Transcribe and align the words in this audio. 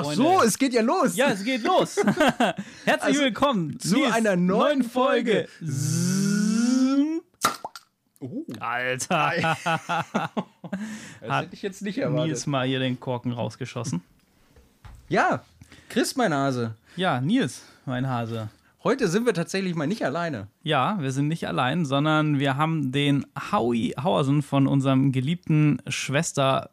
Ach 0.00 0.12
so, 0.12 0.42
es 0.42 0.56
geht 0.58 0.72
ja 0.72 0.82
los. 0.82 1.16
Ja, 1.16 1.30
es 1.30 1.42
geht 1.42 1.64
los. 1.64 1.96
Herzlich 2.84 3.02
Also, 3.02 3.20
willkommen 3.20 3.80
zu 3.80 3.96
Nils, 3.96 4.12
einer 4.12 4.36
neuen 4.36 4.84
Folge. 4.84 5.48
Oh. 8.20 8.44
Alter, 8.60 9.56
Das 11.20 11.42
hätte 11.42 11.48
ich 11.54 11.62
jetzt 11.62 11.82
nicht 11.82 11.98
erwartet. 11.98 12.26
Nils 12.28 12.46
mal 12.46 12.64
hier 12.66 12.78
den 12.78 13.00
Korken 13.00 13.32
rausgeschossen. 13.32 14.02
Ja, 15.08 15.42
Chris, 15.88 16.14
mein 16.14 16.32
Hase. 16.32 16.76
Ja, 16.94 17.20
Nils, 17.20 17.62
mein 17.84 18.08
Hase. 18.08 18.50
Heute 18.84 19.08
sind 19.08 19.26
wir 19.26 19.34
tatsächlich 19.34 19.74
mal 19.74 19.88
nicht 19.88 20.04
alleine. 20.04 20.46
Ja, 20.62 20.96
wir 21.00 21.10
sind 21.10 21.26
nicht 21.26 21.48
allein, 21.48 21.84
sondern 21.84 22.38
wir 22.38 22.56
haben 22.56 22.92
den 22.92 23.26
Howie 23.50 23.94
Hauersen 24.00 24.42
von 24.42 24.68
unserem 24.68 25.10
geliebten 25.10 25.82
Schwester 25.88 26.70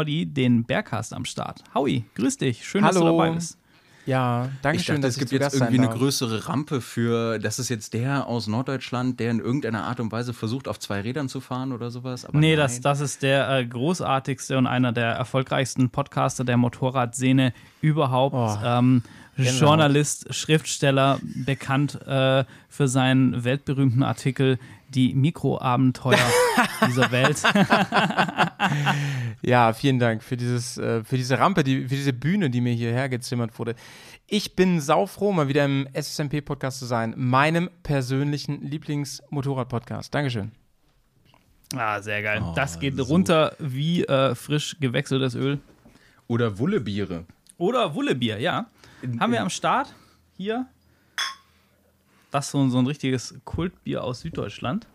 Poddy, 0.00 0.24
den 0.24 0.64
Berghast 0.64 1.12
am 1.12 1.26
Start. 1.26 1.62
Howie, 1.74 2.06
grüß 2.14 2.38
dich. 2.38 2.66
Schön, 2.66 2.82
dass 2.84 2.94
du 2.94 3.02
Hallo. 3.02 3.18
dabei 3.18 3.32
bist. 3.32 3.58
Ja, 4.06 4.48
danke 4.62 4.78
Ich 4.78 4.86
schön, 4.86 4.94
dachte, 4.94 5.08
dass 5.08 5.12
es 5.16 5.18
gibt 5.18 5.30
jetzt 5.30 5.42
Gast 5.42 5.56
irgendwie 5.56 5.78
eine 5.78 5.90
größere 5.90 6.48
Rampe 6.48 6.80
für, 6.80 7.38
das 7.38 7.58
ist 7.58 7.68
jetzt 7.68 7.92
der 7.92 8.26
aus 8.26 8.46
Norddeutschland, 8.46 9.20
der 9.20 9.30
in 9.30 9.40
irgendeiner 9.40 9.84
Art 9.84 10.00
und 10.00 10.10
Weise 10.10 10.32
versucht, 10.32 10.68
auf 10.68 10.78
zwei 10.78 11.02
Rädern 11.02 11.28
zu 11.28 11.42
fahren 11.42 11.70
oder 11.72 11.90
sowas. 11.90 12.24
Aber 12.24 12.38
Nee, 12.38 12.52
nein. 12.52 12.56
das, 12.56 12.80
das 12.80 13.00
ist 13.00 13.22
der 13.22 13.50
äh, 13.50 13.66
großartigste 13.66 14.56
und 14.56 14.66
einer 14.66 14.92
der 14.92 15.08
erfolgreichsten 15.08 15.90
Podcaster 15.90 16.44
der 16.44 16.56
Motorradszene 16.56 17.52
überhaupt. 17.82 18.34
Oh, 18.34 18.58
ähm, 18.64 19.02
Gänsehaut. 19.36 19.60
Journalist, 19.60 20.34
Schriftsteller, 20.34 21.18
bekannt 21.22 22.00
äh, 22.06 22.44
für 22.68 22.88
seinen 22.88 23.44
weltberühmten 23.44 24.02
Artikel 24.02 24.58
Die 24.88 25.14
Mikroabenteuer 25.14 26.18
dieser 26.86 27.10
Welt. 27.12 27.42
Ja, 29.42 29.72
vielen 29.72 29.98
Dank 29.98 30.22
für 30.22 30.36
dieses, 30.36 30.76
äh, 30.78 31.02
für 31.04 31.16
diese 31.16 31.38
Rampe, 31.38 31.64
die, 31.64 31.82
für 31.82 31.94
diese 31.94 32.12
Bühne, 32.12 32.50
die 32.50 32.60
mir 32.60 32.74
hierher 32.74 33.08
gezimmert 33.08 33.58
wurde. 33.58 33.74
Ich 34.26 34.54
bin 34.54 34.80
saufroh, 34.80 35.32
mal 35.32 35.48
wieder 35.48 35.64
im 35.64 35.88
SSMP-Podcast 35.92 36.78
zu 36.78 36.86
sein, 36.86 37.14
meinem 37.16 37.70
persönlichen 37.82 38.62
Lieblings-Motorrad-Podcast. 38.62 40.14
Dankeschön. 40.14 40.52
ah, 41.74 42.00
sehr 42.00 42.22
geil. 42.22 42.42
Oh, 42.44 42.52
das 42.54 42.78
geht 42.78 42.96
so. 42.96 43.04
runter 43.04 43.56
wie 43.58 44.04
äh, 44.04 44.34
frisch 44.34 44.76
gewechseltes 44.78 45.34
Öl. 45.34 45.58
Oder 46.26 46.58
Wullebiere. 46.58 47.24
Oder 47.56 47.94
Wullebier, 47.94 48.38
ja. 48.38 48.66
In- 49.02 49.20
Haben 49.20 49.32
wir 49.32 49.40
am 49.42 49.50
Start 49.50 49.94
hier. 50.36 50.66
Das 52.30 52.46
ist 52.46 52.52
so, 52.52 52.68
so 52.68 52.78
ein 52.78 52.86
richtiges 52.86 53.34
Kultbier 53.44 54.04
aus 54.04 54.20
Süddeutschland. 54.20 54.86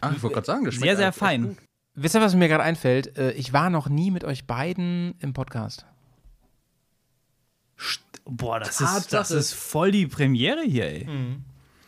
Ach, 0.00 0.12
ich 0.14 0.22
wollte 0.22 0.34
gerade 0.34 0.46
sagen, 0.46 0.64
das 0.64 0.74
schmeckt 0.74 0.88
Sehr, 0.88 0.96
sehr 0.96 1.12
fein. 1.12 1.56
Wisst 1.94 2.14
ihr, 2.14 2.20
was 2.22 2.34
mir 2.34 2.48
gerade 2.48 2.64
einfällt? 2.64 3.16
Äh, 3.18 3.32
ich 3.32 3.52
war 3.52 3.68
noch 3.70 3.88
nie 3.88 4.10
mit 4.10 4.24
euch 4.24 4.46
beiden 4.46 5.14
im 5.20 5.32
Podcast. 5.34 5.84
Boah, 8.24 8.60
das 8.60 8.80
ist, 8.80 9.12
das 9.12 9.30
ist 9.30 9.52
voll 9.52 9.90
die 9.90 10.06
Premiere 10.06 10.62
hier, 10.62 10.86
ey. 10.86 11.08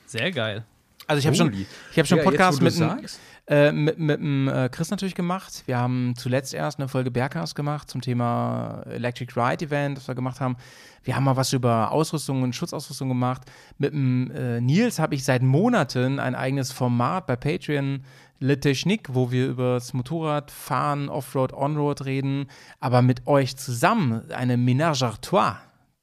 Sehr 0.07 0.31
geil. 0.33 0.65
Also 1.07 1.21
ich 1.21 1.27
habe 1.27 1.37
schon, 1.37 1.53
ich 1.53 1.99
hab 1.99 2.07
schon 2.07 2.19
Ja, 2.19 2.25
Podcast 2.25 2.61
jetzt, 2.61 2.65
mit, 2.65 2.73
sagst. 2.75 3.21
Äh, 3.47 3.73
mit, 3.73 3.99
mit 3.99 4.21
dem 4.21 4.49
äh, 4.49 4.71
Chris 4.71 4.91
natürlich 4.91 5.15
gemacht. 5.15 5.65
Wir 5.67 5.77
haben 5.79 6.15
zuletzt 6.17 6.55
erst 6.55 6.79
eine 6.79 6.89
Folge 6.89 7.11
Berghaus 7.11 7.55
gemacht 7.55 7.91
zum 7.91 8.01
Thema 8.01 8.83
Electric 8.87 9.39
Ride 9.39 9.67
Event, 9.67 9.99
das 9.99 10.09
wir 10.09 10.15
gemacht 10.15 10.41
haben. 10.41 10.57
Wir 11.03 11.15
haben 11.15 11.25
mal 11.25 11.37
was 11.37 11.53
über 11.53 11.93
Ausrüstung 11.93 12.43
und 12.43 12.57
Schutzausrüstung 12.57 13.09
gemacht. 13.09 13.43
Mit 13.77 13.93
dem 13.93 14.31
äh, 14.31 14.61
Nils 14.63 14.99
habe 14.99 15.15
ich 15.15 15.25
seit 15.25 15.43
Monaten 15.43 16.19
ein 16.19 16.35
eigenes 16.35 16.73
Format 16.73 17.27
bei 17.27 17.37
Patreon, 17.37 18.03
Le 18.41 18.59
Technique, 18.59 19.15
wo 19.15 19.31
wir 19.31 19.49
über 19.49 19.75
das 19.75 19.93
Motorradfahren, 19.93 21.11
Offroad, 21.11 21.53
Onroad 21.53 22.07
reden. 22.07 22.47
Aber 22.81 23.03
mit 23.03 23.27
euch 23.27 23.57
zusammen 23.57 24.31
eine 24.31 24.57
Ménage 24.57 25.03
à 25.03 25.21
trois. 25.21 25.57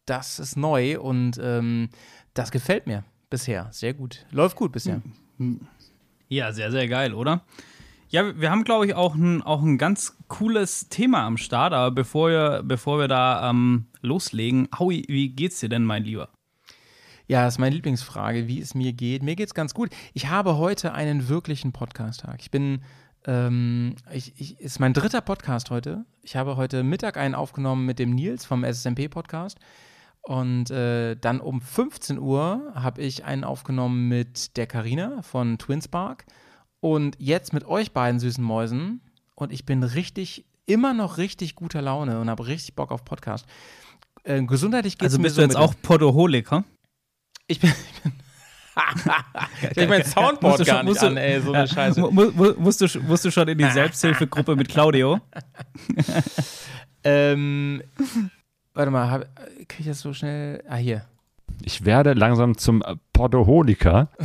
Das 0.06 0.40
ist 0.40 0.58
neu 0.58 1.00
und 1.00 1.40
ähm, 1.42 1.90
das 2.36 2.52
gefällt 2.52 2.86
mir 2.86 3.04
bisher 3.30 3.68
sehr 3.72 3.96
gut. 3.96 4.26
Läuft 4.32 4.56
gut 4.56 4.72
bisher. 4.72 5.02
Ja, 6.32 6.54
sehr, 6.54 6.72
sehr 6.72 6.88
geil, 6.88 7.14
oder? 7.14 7.44
Ja, 8.08 8.40
wir 8.40 8.52
haben, 8.52 8.64
glaube 8.64 8.86
ich, 8.86 8.94
auch 8.96 9.16
ein, 9.16 9.42
auch 9.42 9.62
ein 9.62 9.78
ganz 9.78 10.16
cooles 10.30 10.88
Thema 10.88 11.26
am 11.26 11.36
Start. 11.36 11.74
Aber 11.74 11.92
bevor 11.92 12.30
wir, 12.30 12.64
bevor 12.64 13.00
wir 13.00 13.10
da 13.10 13.50
ähm, 13.50 13.88
loslegen, 14.00 14.70
Howie, 14.80 15.04
wie 15.10 15.28
geht's 15.28 15.60
dir 15.60 15.68
denn, 15.68 15.84
mein 15.84 16.06
Lieber? 16.06 16.30
Ja, 17.28 17.44
das 17.44 17.56
ist 17.56 17.60
meine 17.60 17.76
Lieblingsfrage, 17.76 18.48
wie 18.48 18.62
es 18.62 18.76
mir 18.76 18.94
geht. 18.94 19.24
Mir 19.24 19.36
geht's 19.36 19.54
ganz 19.54 19.74
gut. 19.74 19.90
Ich 20.14 20.30
habe 20.30 20.58
heute 20.58 20.94
einen 20.94 21.28
wirklichen 21.28 21.74
Podcast-Tag. 21.74 22.38
Ich 22.40 22.50
bin, 22.50 22.82
ähm, 23.28 23.96
ich, 24.14 24.32
ich, 24.40 24.58
ist 24.62 24.80
mein 24.80 24.94
dritter 24.94 25.20
Podcast 25.20 25.70
heute. 25.70 26.06
Ich 26.22 26.38
habe 26.38 26.56
heute 26.56 26.84
Mittag 26.84 27.18
einen 27.18 27.36
aufgenommen 27.36 27.86
mit 27.86 28.00
dem 28.00 28.12
Nils 28.12 28.46
vom 28.46 28.64
SSMP-Podcast. 28.64 29.60
Und 30.24 30.70
äh, 30.70 31.16
dann 31.16 31.42
um 31.42 31.62
15 31.62 32.20
Uhr 32.20 32.72
habe 32.76 33.02
ich 33.02 33.26
einen 33.26 33.44
aufgenommen 33.44 34.08
mit 34.08 34.56
der 34.58 34.68
Karina 34.68 35.22
von 35.24 35.58
Twinspark. 35.58 36.26
Und 36.80 37.16
jetzt 37.20 37.54
mit 37.54 37.66
euch 37.66 37.92
beiden 37.92 38.20
süßen 38.20 38.44
Mäusen. 38.44 39.02
Und 39.36 39.52
ich 39.52 39.66
bin 39.66 39.84
richtig, 39.84 40.46
immer 40.68 40.94
noch 40.94 41.18
richtig 41.18 41.56
guter 41.56 41.82
Laune 41.82 42.20
und 42.20 42.30
habe 42.30 42.46
richtig 42.48 42.76
Bock 42.76 42.92
auf 42.92 43.04
Podcast. 43.04 43.46
Äh, 44.24 44.44
gesundheitlich 44.44 44.98
geht 45.00 45.08
es 45.08 45.14
Also 45.16 45.24
bist 45.24 45.36
so 45.36 45.42
du 45.42 45.48
jetzt 45.48 45.56
auch 45.58 45.74
Podoholiker? 45.82 46.64
ich 47.48 47.60
bin. 47.60 47.72
Ich 47.72 48.04
bin 48.04 48.12
ich 49.72 49.78
habe 49.78 49.88
mein 49.88 50.06
Soundboard 50.06 50.60
du 50.62 50.66
gar 50.66 50.78
schon- 50.78 50.86
nicht 50.86 51.02
du- 51.02 51.08
an, 51.08 51.18
ey, 51.18 51.42
so 51.42 51.52
eine 51.52 51.68
Scheiße. 51.68 52.00
Mu- 52.00 52.12
mu- 52.32 52.54
musst, 52.58 52.80
du, 52.82 52.88
musst 53.02 53.26
du 53.26 53.32
schon 53.32 53.48
in 53.50 53.58
die 53.58 53.70
Selbsthilfegruppe 53.70 54.56
mit 54.56 54.70
Claudio? 54.70 55.20
Ähm, 57.04 57.82
warte 58.74 58.92
mal, 58.92 59.10
hab, 59.10 59.26
krieg 59.68 59.82
ich 59.82 59.88
das 59.88 60.00
so 60.00 60.14
schnell? 60.14 60.64
Ah, 60.68 60.76
hier. 60.76 61.06
Ich 61.64 61.86
werde 61.86 62.14
langsam 62.14 62.58
zum 62.58 62.82
äh, 62.82 62.96
Podoholiker. 63.14 64.10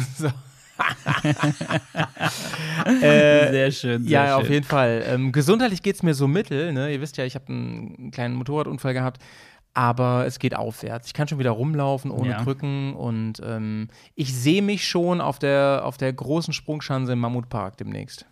Äh, 2.87 3.51
sehr 3.51 3.71
schön. 3.73 4.03
Sehr 4.03 4.11
ja, 4.11 4.27
schön. 4.27 4.35
auf 4.35 4.51
jeden 4.51 4.67
Fall. 4.67 5.05
Ähm, 5.07 5.33
gesundheitlich 5.33 5.83
geht 5.83 5.97
es 5.97 6.03
mir 6.03 6.15
so 6.15 6.29
mittel. 6.29 6.73
Ne? 6.73 6.93
Ihr 6.93 7.01
wisst 7.01 7.17
ja, 7.17 7.25
ich 7.25 7.35
habe 7.35 7.49
einen 7.49 8.11
kleinen 8.11 8.35
Motorradunfall 8.35 8.95
gehabt. 8.95 9.23
Aber 9.75 10.25
es 10.27 10.39
geht 10.39 10.57
aufwärts. 10.57 11.09
Ich 11.09 11.15
kann 11.15 11.29
schon 11.29 11.39
wieder 11.39 11.51
rumlaufen 11.51 12.11
ohne 12.11 12.31
Ja. 12.31 12.43
Krücken 12.43 12.95
und 12.95 13.41
ähm, 13.45 13.89
ich 14.15 14.35
sehe 14.35 14.63
mich 14.63 14.89
schon 14.89 15.21
auf 15.21 15.39
der, 15.39 15.83
auf 15.85 15.99
der 15.99 16.13
großen 16.13 16.55
Sprungschanze 16.55 17.13
im 17.13 17.19
Mammutpark 17.19 17.77
demnächst. 17.77 18.25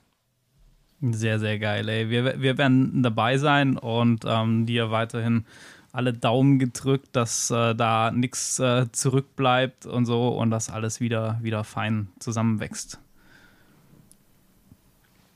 Sehr, 1.02 1.38
sehr 1.38 1.58
geil, 1.58 1.86
ey. 1.88 2.08
Wir, 2.08 2.40
wir 2.40 2.56
werden 2.56 3.02
dabei 3.02 3.36
sein 3.36 3.76
und 3.76 4.24
ähm, 4.26 4.64
dir 4.64 4.90
weiterhin 4.90 5.44
alle 5.94 6.12
Daumen 6.12 6.58
gedrückt, 6.58 7.10
dass 7.12 7.50
äh, 7.50 7.72
da 7.74 8.10
nichts 8.10 8.58
äh, 8.58 8.90
zurückbleibt 8.90 9.86
und 9.86 10.06
so 10.06 10.28
und 10.28 10.50
dass 10.50 10.68
alles 10.68 10.98
wieder, 10.98 11.38
wieder 11.40 11.62
fein 11.62 12.08
zusammenwächst. 12.18 12.98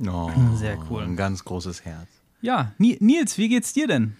Oh, 0.05 0.31
Sehr 0.55 0.77
cool. 0.91 1.05
Ein 1.05 1.17
ganz 1.17 1.45
großes 1.45 1.85
Herz. 1.85 2.09
Ja, 2.41 2.73
Ni 2.79 2.97
Nils, 3.01 3.39
wie 3.39 3.49
geht's 3.49 3.73
dir 3.73 3.87
denn? 3.87 4.17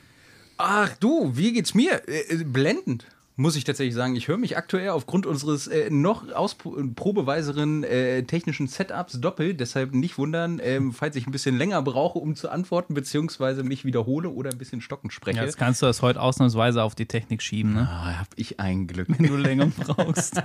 Ach 0.59 0.97
du, 0.99 1.37
wie 1.37 1.53
geht's 1.53 1.75
mir? 1.75 2.09
Äh, 2.09 2.35
äh, 2.35 2.45
blendend, 2.45 3.07
muss 3.39 3.55
ich 3.55 3.63
tatsächlich 3.63 3.95
sagen. 3.95 4.17
Ich 4.17 4.27
höre 4.27 4.37
mich 4.37 4.57
aktuell 4.57 4.89
aufgrund 4.89 5.25
unseres 5.25 5.69
äh, 5.69 5.91
noch 5.91 6.29
ausprobeweiseren 6.33 7.85
äh, 7.85 8.25
technischen 8.25 8.67
Setups 8.67 9.21
doppelt. 9.21 9.61
Deshalb 9.61 9.95
nicht 9.95 10.19
wundern, 10.19 10.61
ähm, 10.61 10.93
falls 10.93 11.15
ich 11.15 11.29
ein 11.29 11.31
bisschen 11.31 11.57
länger 11.57 11.81
brauche, 11.81 12.19
um 12.19 12.35
zu 12.35 12.51
antworten, 12.51 12.95
beziehungsweise 12.95 13.63
mich 13.63 13.85
wiederhole 13.85 14.31
oder 14.31 14.51
ein 14.51 14.59
bisschen 14.59 14.81
stocken 14.81 15.13
spreche. 15.13 15.39
Ja, 15.39 15.45
jetzt 15.45 15.57
kannst 15.57 15.81
du 15.81 15.87
das 15.87 16.03
heute 16.03 16.21
ausnahmsweise 16.21 16.83
auf 16.83 16.97
die 16.97 17.07
Technik 17.07 17.41
schieben, 17.41 17.75
ne? 17.75 17.89
ah, 17.89 18.19
hab 18.19 18.29
ich 18.35 18.59
ein 18.59 18.89
Glück. 18.89 19.07
Wenn 19.09 19.29
du 19.29 19.37
länger 19.37 19.67
brauchst. 19.67 20.35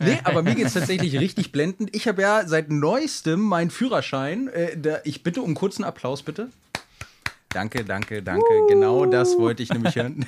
Nee, 0.00 0.18
aber 0.24 0.42
mir 0.42 0.56
geht's 0.56 0.74
tatsächlich 0.74 1.20
richtig 1.20 1.52
blendend. 1.52 1.94
Ich 1.94 2.08
habe 2.08 2.22
ja 2.22 2.42
seit 2.48 2.70
neuestem 2.70 3.40
meinen 3.40 3.70
Führerschein. 3.70 4.48
Äh, 4.48 4.76
da, 4.76 4.98
ich 5.04 5.22
bitte 5.22 5.42
um 5.42 5.54
kurzen 5.54 5.84
Applaus, 5.84 6.24
bitte. 6.24 6.48
Danke, 7.54 7.84
danke, 7.84 8.20
danke. 8.20 8.66
Genau 8.68 9.06
das 9.06 9.38
wollte 9.38 9.62
ich 9.62 9.72
nämlich 9.72 9.94
hören. 9.94 10.26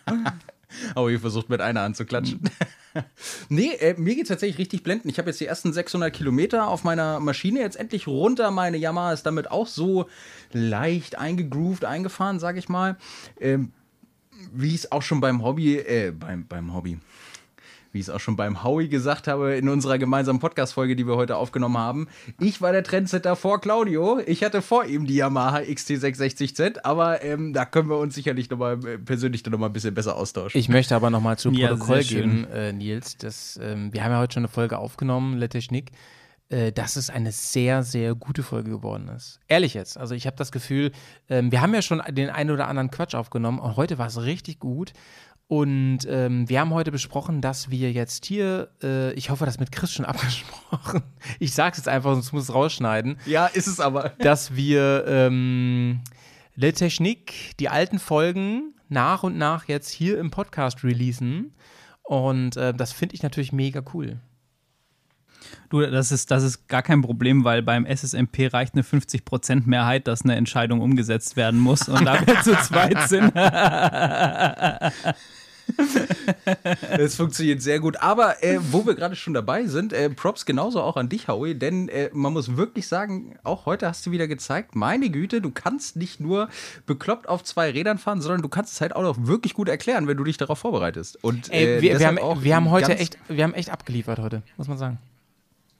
Aber 0.94 1.10
ihr 1.10 1.20
versucht 1.20 1.50
mit 1.50 1.60
einer 1.60 1.82
anzuklatschen. 1.82 2.40
nee, 3.50 3.72
äh, 3.74 3.94
mir 3.98 4.14
geht's 4.14 4.30
tatsächlich 4.30 4.56
richtig 4.58 4.82
blendend. 4.82 5.12
Ich 5.12 5.18
habe 5.18 5.28
jetzt 5.28 5.40
die 5.40 5.46
ersten 5.46 5.74
600 5.74 6.10
Kilometer 6.10 6.68
auf 6.68 6.82
meiner 6.82 7.20
Maschine 7.20 7.60
jetzt 7.60 7.76
endlich 7.76 8.06
runter. 8.06 8.50
Meine 8.50 8.78
Yamaha 8.78 9.12
ist 9.12 9.24
damit 9.24 9.50
auch 9.50 9.66
so 9.66 10.06
leicht 10.52 11.18
eingegroovt, 11.18 11.84
eingefahren, 11.84 12.38
sage 12.38 12.58
ich 12.58 12.70
mal. 12.70 12.96
Ähm, 13.38 13.72
wie 14.50 14.68
ich 14.68 14.76
es 14.76 14.92
auch 14.92 15.02
schon 15.02 15.20
beim 15.20 15.44
Hobby, 15.44 15.76
äh, 15.76 16.12
beim, 16.12 16.46
beim 16.46 16.72
Hobby, 16.72 16.98
wie 17.92 17.98
ich 17.98 18.06
es 18.06 18.10
auch 18.10 18.20
schon 18.20 18.36
beim 18.36 18.62
Howie 18.62 18.88
gesagt 18.88 19.26
habe 19.26 19.54
in 19.56 19.68
unserer 19.68 19.98
gemeinsamen 19.98 20.38
Podcast-Folge, 20.38 20.94
die 20.96 21.06
wir 21.06 21.16
heute 21.16 21.36
aufgenommen 21.36 21.76
haben. 21.78 22.08
Ich 22.38 22.60
war 22.62 22.72
der 22.72 22.84
Trendsetter 22.84 23.34
vor 23.36 23.60
Claudio. 23.60 24.20
Ich 24.26 24.44
hatte 24.44 24.62
vor 24.62 24.84
ihm 24.84 25.06
die 25.06 25.16
Yamaha 25.16 25.58
XT660Z, 25.58 26.80
aber 26.84 27.22
ähm, 27.24 27.52
da 27.52 27.64
können 27.64 27.88
wir 27.88 27.98
uns 27.98 28.14
sicherlich 28.14 28.48
nochmal 28.50 28.78
äh, 28.86 28.98
persönlich 28.98 29.44
noch 29.44 29.58
mal 29.58 29.66
ein 29.66 29.72
bisschen 29.72 29.94
besser 29.94 30.16
austauschen. 30.16 30.58
Ich 30.58 30.68
möchte 30.68 30.94
aber 30.94 31.10
nochmal 31.10 31.38
zu 31.38 31.50
Ja, 31.50 31.68
Protokoll 31.68 32.02
geben, 32.04 32.46
äh, 32.52 32.72
Nils. 32.72 33.16
Das, 33.18 33.58
ähm, 33.62 33.92
wir 33.92 34.04
haben 34.04 34.12
ja 34.12 34.18
heute 34.20 34.34
schon 34.34 34.42
eine 34.44 34.48
Folge 34.48 34.78
aufgenommen, 34.78 35.38
Le 35.38 35.48
Technique. 35.48 35.90
äh, 36.48 36.72
dass 36.72 36.96
es 36.96 37.10
eine 37.10 37.30
sehr, 37.30 37.84
sehr 37.84 38.16
gute 38.16 38.42
Folge 38.42 38.70
geworden 38.70 39.08
ist. 39.08 39.38
Ehrlich 39.46 39.72
jetzt. 39.74 39.96
Also 39.96 40.16
ich 40.16 40.26
habe 40.26 40.36
das 40.36 40.50
Gefühl, 40.50 40.90
ähm, 41.28 41.52
wir 41.52 41.60
haben 41.60 41.72
ja 41.74 41.80
schon 41.80 42.02
den 42.10 42.28
einen 42.28 42.50
oder 42.50 42.66
anderen 42.66 42.90
Quatsch 42.90 43.14
aufgenommen 43.14 43.60
und 43.60 43.76
heute 43.76 43.98
war 43.98 44.08
es 44.08 44.20
richtig 44.22 44.58
gut. 44.58 44.92
Und 45.50 46.06
ähm, 46.08 46.48
wir 46.48 46.60
haben 46.60 46.72
heute 46.72 46.92
besprochen, 46.92 47.40
dass 47.40 47.70
wir 47.70 47.90
jetzt 47.90 48.24
hier, 48.24 48.68
äh, 48.84 49.12
ich 49.14 49.30
hoffe, 49.30 49.46
das 49.46 49.58
mit 49.58 49.72
Chris 49.72 49.92
schon 49.92 50.04
abgesprochen. 50.06 51.02
Ich 51.40 51.54
sag's 51.54 51.76
jetzt 51.76 51.88
einfach, 51.88 52.12
sonst 52.12 52.32
muss 52.32 52.44
es 52.44 52.54
rausschneiden. 52.54 53.18
Ja, 53.26 53.46
ist 53.46 53.66
es 53.66 53.80
aber. 53.80 54.10
Dass 54.20 54.54
wir 54.54 55.04
ähm, 55.08 56.02
Le 56.54 56.72
Technique, 56.72 57.56
die 57.58 57.68
alten 57.68 57.98
Folgen 57.98 58.74
nach 58.88 59.24
und 59.24 59.38
nach 59.38 59.66
jetzt 59.66 59.90
hier 59.90 60.20
im 60.20 60.30
Podcast 60.30 60.84
releasen. 60.84 61.52
Und 62.04 62.56
äh, 62.56 62.72
das 62.72 62.92
finde 62.92 63.16
ich 63.16 63.24
natürlich 63.24 63.52
mega 63.52 63.82
cool. 63.92 64.20
Du, 65.68 65.80
das 65.80 66.12
ist, 66.12 66.30
das 66.30 66.44
ist 66.44 66.68
gar 66.68 66.82
kein 66.82 67.02
Problem, 67.02 67.42
weil 67.42 67.62
beim 67.62 67.86
SSMP 67.86 68.52
reicht 68.52 68.74
eine 68.74 68.84
50% 68.84 69.62
Mehrheit, 69.66 70.06
dass 70.06 70.22
eine 70.22 70.36
Entscheidung 70.36 70.80
umgesetzt 70.80 71.36
werden 71.36 71.58
muss. 71.58 71.88
Und 71.88 72.04
da 72.04 72.24
wir 72.24 72.40
zu 72.42 72.56
zweit 72.56 73.08
sind. 73.08 73.32
Es 76.90 77.16
funktioniert 77.16 77.62
sehr 77.62 77.80
gut. 77.80 78.00
Aber 78.00 78.42
äh, 78.42 78.58
wo 78.70 78.86
wir 78.86 78.94
gerade 78.94 79.16
schon 79.16 79.34
dabei 79.34 79.66
sind, 79.66 79.92
äh, 79.92 80.10
Props 80.10 80.46
genauso 80.46 80.82
auch 80.82 80.96
an 80.96 81.08
dich, 81.08 81.28
Howie, 81.28 81.54
denn 81.54 81.88
äh, 81.88 82.10
man 82.12 82.32
muss 82.32 82.56
wirklich 82.56 82.86
sagen, 82.86 83.36
auch 83.42 83.66
heute 83.66 83.86
hast 83.88 84.06
du 84.06 84.10
wieder 84.10 84.28
gezeigt, 84.28 84.74
meine 84.74 85.10
Güte, 85.10 85.40
du 85.40 85.50
kannst 85.50 85.96
nicht 85.96 86.20
nur 86.20 86.48
bekloppt 86.86 87.28
auf 87.28 87.44
zwei 87.44 87.70
Rädern 87.70 87.98
fahren, 87.98 88.20
sondern 88.20 88.42
du 88.42 88.48
kannst 88.48 88.74
es 88.74 88.80
halt 88.80 88.94
auch 88.96 89.02
noch 89.02 89.26
wirklich 89.26 89.54
gut 89.54 89.68
erklären, 89.68 90.06
wenn 90.06 90.16
du 90.16 90.24
dich 90.24 90.36
darauf 90.36 90.58
vorbereitest. 90.58 91.22
Und, 91.22 91.52
Ey, 91.52 91.78
äh, 91.78 91.82
wir, 91.82 91.98
wir, 91.98 92.06
haben, 92.06 92.44
wir 92.44 92.56
haben 92.56 92.70
heute 92.70 92.96
echt, 92.96 93.18
wir 93.28 93.44
haben 93.44 93.54
echt 93.54 93.70
abgeliefert 93.70 94.18
heute, 94.18 94.42
muss 94.56 94.68
man 94.68 94.78
sagen. 94.78 94.98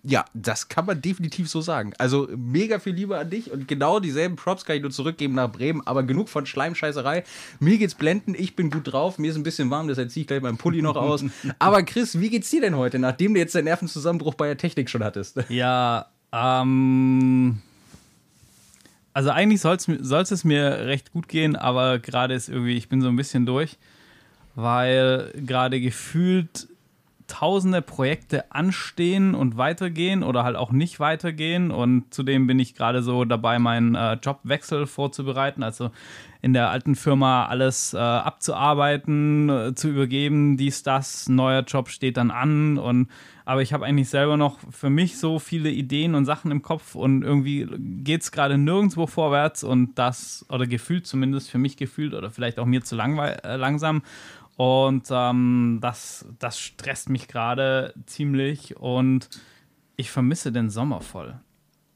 Ja, 0.03 0.25
das 0.33 0.69
kann 0.69 0.87
man 0.87 1.03
definitiv 1.03 1.51
so 1.51 1.61
sagen. 1.61 1.93
Also 1.99 2.29
mega 2.35 2.79
viel 2.79 2.95
Liebe 2.95 3.19
an 3.19 3.29
dich 3.29 3.51
und 3.51 3.69
genau 3.69 4.01
dieselben 4.01 4.37
Props 4.37 4.65
kann 4.65 4.77
ich 4.77 4.83
nur 4.83 4.91
zurückgeben 4.91 5.35
nach 5.35 5.53
Bremen, 5.53 5.87
aber 5.87 6.03
genug 6.03 6.29
von 6.29 6.47
Schleimscheißerei. 6.47 7.25
Mir 7.59 7.77
geht's 7.77 7.95
blenden, 7.95 8.35
ich 8.35 8.57
bin 8.57 8.71
gut 8.71 8.93
drauf, 8.93 9.19
mir 9.19 9.31
ist 9.31 9.37
ein 9.37 9.43
bisschen 9.43 9.69
warm, 9.71 9.89
deshalb 9.89 10.11
ziehe 10.11 10.23
ich 10.23 10.27
gleich 10.27 10.41
meinen 10.41 10.57
Pulli 10.57 10.81
noch 10.81 10.97
aus. 10.97 11.25
Aber 11.59 11.83
Chris, 11.83 12.19
wie 12.19 12.31
geht's 12.31 12.49
dir 12.51 12.63
denn 12.63 12.77
heute, 12.77 12.99
nachdem 12.99 13.35
du 13.35 13.41
jetzt 13.41 13.55
den 13.55 13.65
Nervenzusammenbruch 13.65 14.35
bei 14.35 14.47
der 14.47 14.57
Technik 14.57 14.89
schon 14.89 15.05
hattest? 15.05 15.39
Ja, 15.49 16.07
ähm. 16.33 17.61
Also 19.13 19.31
eigentlich 19.31 19.61
soll 19.61 19.77
es 19.77 20.45
mir 20.45 20.87
recht 20.87 21.13
gut 21.13 21.29
gehen, 21.29 21.57
aber 21.57 21.99
gerade 21.99 22.33
ist 22.35 22.49
irgendwie, 22.49 22.77
ich 22.77 22.89
bin 22.89 23.03
so 23.03 23.09
ein 23.09 23.17
bisschen 23.17 23.45
durch, 23.45 23.77
weil 24.55 25.33
gerade 25.45 25.81
gefühlt 25.81 26.69
tausende 27.31 27.81
Projekte 27.81 28.53
anstehen 28.53 29.35
und 29.35 29.57
weitergehen 29.57 30.23
oder 30.23 30.43
halt 30.43 30.57
auch 30.57 30.73
nicht 30.73 30.99
weitergehen. 30.99 31.71
Und 31.71 32.13
zudem 32.13 32.47
bin 32.47 32.59
ich 32.59 32.75
gerade 32.75 33.03
so 33.03 33.25
dabei, 33.25 33.59
meinen 33.59 33.95
äh, 33.95 34.15
Jobwechsel 34.15 34.87
vorzubereiten, 34.87 35.63
also 35.63 35.91
in 36.43 36.53
der 36.55 36.71
alten 36.71 36.97
Firma 36.97 37.47
alles 37.47 37.95
äh, 37.95 37.99
abzuarbeiten, 37.99 39.49
äh, 39.49 39.75
zu 39.75 39.89
übergeben, 39.89 40.57
dies, 40.57 40.83
das, 40.83 41.29
neuer 41.29 41.63
Job 41.63 41.89
steht 41.89 42.17
dann 42.17 42.31
an. 42.31 42.79
Und 42.79 43.09
aber 43.45 43.63
ich 43.63 43.73
habe 43.73 43.85
eigentlich 43.85 44.09
selber 44.09 44.37
noch 44.37 44.59
für 44.71 44.91
mich 44.91 45.19
so 45.19 45.39
viele 45.39 45.71
Ideen 45.71 46.15
und 46.15 46.25
Sachen 46.25 46.51
im 46.51 46.63
Kopf 46.63 46.95
und 46.95 47.23
irgendwie 47.23 47.67
geht 48.03 48.23
es 48.23 48.33
gerade 48.33 48.59
nirgendwo 48.59 49.07
vorwärts. 49.07 49.65
Und 49.65 49.99
das, 49.99 50.47
oder 50.49 50.67
gefühlt 50.67 51.07
zumindest 51.07 51.51
für 51.51 51.59
mich 51.59 51.77
gefühlt 51.77 52.15
oder 52.15 52.31
vielleicht 52.31 52.59
auch 52.59 52.67
mir 52.67 52.83
zu 52.83 52.97
langwe- 52.97 53.43
äh, 53.45 53.57
langsam 53.57 54.03
und 54.61 55.09
ähm, 55.11 55.79
das, 55.81 56.27
das 56.39 56.61
stresst 56.61 57.09
mich 57.09 57.29
gerade 57.29 57.95
ziemlich 58.05 58.77
und 58.77 59.31
ich 59.97 60.11
vermisse 60.11 60.53
den 60.53 60.69
Sommer 60.69 61.01
voll. 61.01 61.41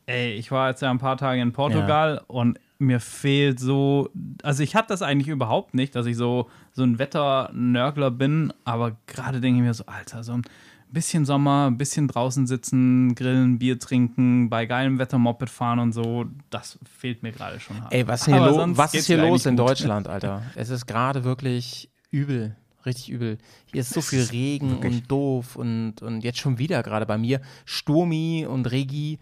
Ey, 0.07 0.33
ich 0.33 0.51
war 0.51 0.71
jetzt 0.71 0.81
ja 0.81 0.91
ein 0.91 0.97
paar 0.97 1.19
Tage 1.19 1.43
in 1.43 1.53
Portugal 1.53 2.23
und 2.27 2.59
mir 2.79 3.01
fehlt 3.01 3.61
so, 3.61 4.09
also 4.43 4.63
ich 4.63 4.75
hatte 4.75 4.89
das 4.89 5.03
eigentlich 5.03 5.29
überhaupt 5.29 5.75
nicht, 5.75 5.95
dass 5.95 6.07
ich 6.07 6.17
so, 6.17 6.49
so 6.73 6.85
ein 6.85 6.99
Wetternörgler 6.99 8.11
bin, 8.11 8.51
aber 8.65 8.97
gerade 9.07 9.43
denke 9.43 9.61
ich 9.61 9.67
mir 9.67 9.75
so, 9.75 9.85
Alter, 9.85 10.25
so 10.25 10.33
ein 10.33 10.43
bisschen 10.89 11.27
Sommer, 11.27 11.67
ein 11.67 11.77
bisschen 11.77 12.09
draußen 12.09 12.47
sitzen, 12.47 13.15
grillen, 13.15 13.59
Bier 13.59 13.79
trinken, 13.79 14.49
bei 14.49 14.65
geilem 14.65 14.99
Wetter 14.99 15.19
Moped 15.19 15.51
fahren 15.51 15.81
und 15.81 15.93
so, 15.93 16.25
das 16.49 16.79
fehlt 16.91 17.23
mir 17.23 17.33
gerade 17.33 17.61
schon 17.61 17.83
hart. 17.83 17.93
Ey, 17.93 18.09
was, 18.09 18.25
hier 18.25 18.41
was 18.41 18.95
ist 18.95 19.07
hier 19.07 19.19
los 19.19 19.45
in 19.45 19.55
gut. 19.55 19.69
Deutschland, 19.69 20.09
Alter? 20.09 20.41
Es 20.55 20.71
ist 20.71 20.87
gerade 20.87 21.25
wirklich 21.25 21.91
übel. 22.15 22.57
Richtig 22.87 23.11
übel. 23.11 23.39
Hier 23.73 23.81
ist 23.81 23.91
so 23.91 24.01
viel 24.01 24.23
Regen 24.23 24.77
und 24.77 25.11
doof 25.11 25.57
und, 25.57 26.03
und 26.03 26.23
jetzt 26.23 26.39
schon 26.39 26.59
wieder 26.59 26.83
gerade 26.83 27.07
bei 27.07 27.19
mir 27.19 27.41
Sturmi 27.65 28.47
und 28.49 28.71
Regi 28.71 29.19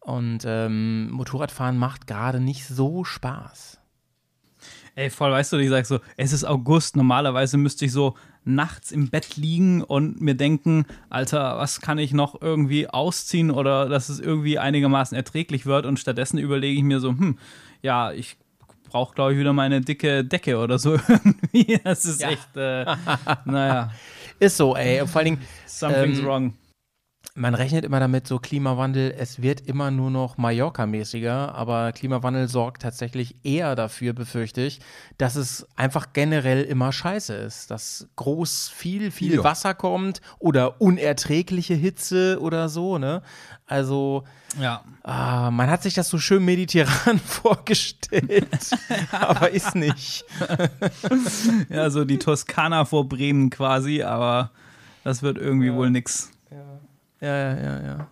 und 0.00 0.40
ähm, 0.44 1.10
Motorradfahren 1.10 1.78
macht 1.78 2.06
gerade 2.06 2.40
nicht 2.40 2.66
so 2.66 3.04
Spaß. 3.04 3.78
Ey, 4.96 5.10
voll, 5.10 5.32
weißt 5.32 5.52
du, 5.52 5.56
ich 5.58 5.70
sag 5.70 5.86
so, 5.86 5.98
es 6.16 6.32
ist 6.32 6.44
August, 6.44 6.96
normalerweise 6.96 7.56
müsste 7.56 7.84
ich 7.84 7.92
so 7.92 8.14
nachts 8.44 8.92
im 8.92 9.10
Bett 9.10 9.36
liegen 9.36 9.82
und 9.82 10.20
mir 10.20 10.34
denken, 10.34 10.86
Alter, 11.08 11.58
was 11.58 11.80
kann 11.80 11.98
ich 11.98 12.12
noch 12.12 12.40
irgendwie 12.40 12.88
ausziehen 12.88 13.50
oder 13.50 13.88
dass 13.88 14.08
es 14.08 14.20
irgendwie 14.20 14.58
einigermaßen 14.58 15.16
erträglich 15.16 15.66
wird 15.66 15.86
und 15.86 15.98
stattdessen 15.98 16.38
überlege 16.38 16.78
ich 16.78 16.84
mir 16.84 17.00
so, 17.00 17.10
hm, 17.10 17.38
ja, 17.82 18.12
ich 18.12 18.36
brauche, 18.94 19.12
glaube 19.12 19.32
ich, 19.32 19.40
wieder 19.40 19.52
meine 19.52 19.80
dicke 19.80 20.24
Decke 20.24 20.56
oder 20.56 20.78
so 20.78 20.92
irgendwie. 21.08 21.80
Das 21.82 22.04
ist 22.04 22.22
echt, 22.22 22.56
äh, 22.56 22.84
naja, 23.44 23.90
Ist 24.38 24.56
so, 24.56 24.76
ey. 24.76 25.04
Vor 25.06 25.18
allen 25.20 25.24
Dingen, 25.24 25.40
something's 25.66 26.18
Ähm, 26.20 26.24
wrong. 26.24 26.52
Man 27.36 27.54
rechnet 27.56 27.84
immer 27.84 27.98
damit, 27.98 28.28
so 28.28 28.38
Klimawandel, 28.38 29.12
es 29.18 29.42
wird 29.42 29.60
immer 29.62 29.90
nur 29.90 30.08
noch 30.08 30.36
Mallorca-mäßiger, 30.38 31.52
aber 31.52 31.90
Klimawandel 31.90 32.46
sorgt 32.46 32.82
tatsächlich 32.82 33.34
eher 33.42 33.74
dafür, 33.74 34.12
befürchte 34.12 34.60
ich, 34.60 34.78
dass 35.18 35.34
es 35.34 35.66
einfach 35.74 36.12
generell 36.12 36.62
immer 36.62 36.92
scheiße 36.92 37.34
ist. 37.34 37.72
Dass 37.72 38.06
groß 38.14 38.68
viel, 38.68 39.10
viel 39.10 39.34
Ja. 39.34 39.42
Wasser 39.44 39.74
kommt 39.74 40.20
oder 40.38 40.80
unerträgliche 40.80 41.74
Hitze 41.74 42.38
oder 42.40 42.68
so, 42.68 42.98
ne? 42.98 43.20
Also, 43.66 44.22
Ja. 44.60 44.84
ah, 45.02 45.50
man 45.50 45.68
hat 45.70 45.82
sich 45.82 45.94
das 45.94 46.08
so 46.10 46.18
schön 46.18 46.44
mediterran 46.44 47.18
vorgestellt, 47.24 48.70
aber 49.10 49.50
ist 49.50 49.74
nicht. 49.74 50.24
ja, 51.68 51.90
so 51.90 52.04
die 52.04 52.18
Toskana 52.18 52.84
vor 52.84 53.08
Bremen 53.08 53.50
quasi, 53.50 54.02
aber 54.04 54.52
das 55.02 55.22
wird 55.22 55.36
irgendwie 55.38 55.72
wohl 55.72 55.90
nix. 55.90 56.30
Ja, 57.24 57.54
ja, 57.54 57.62
ja, 57.62 57.86
ja. 57.86 58.08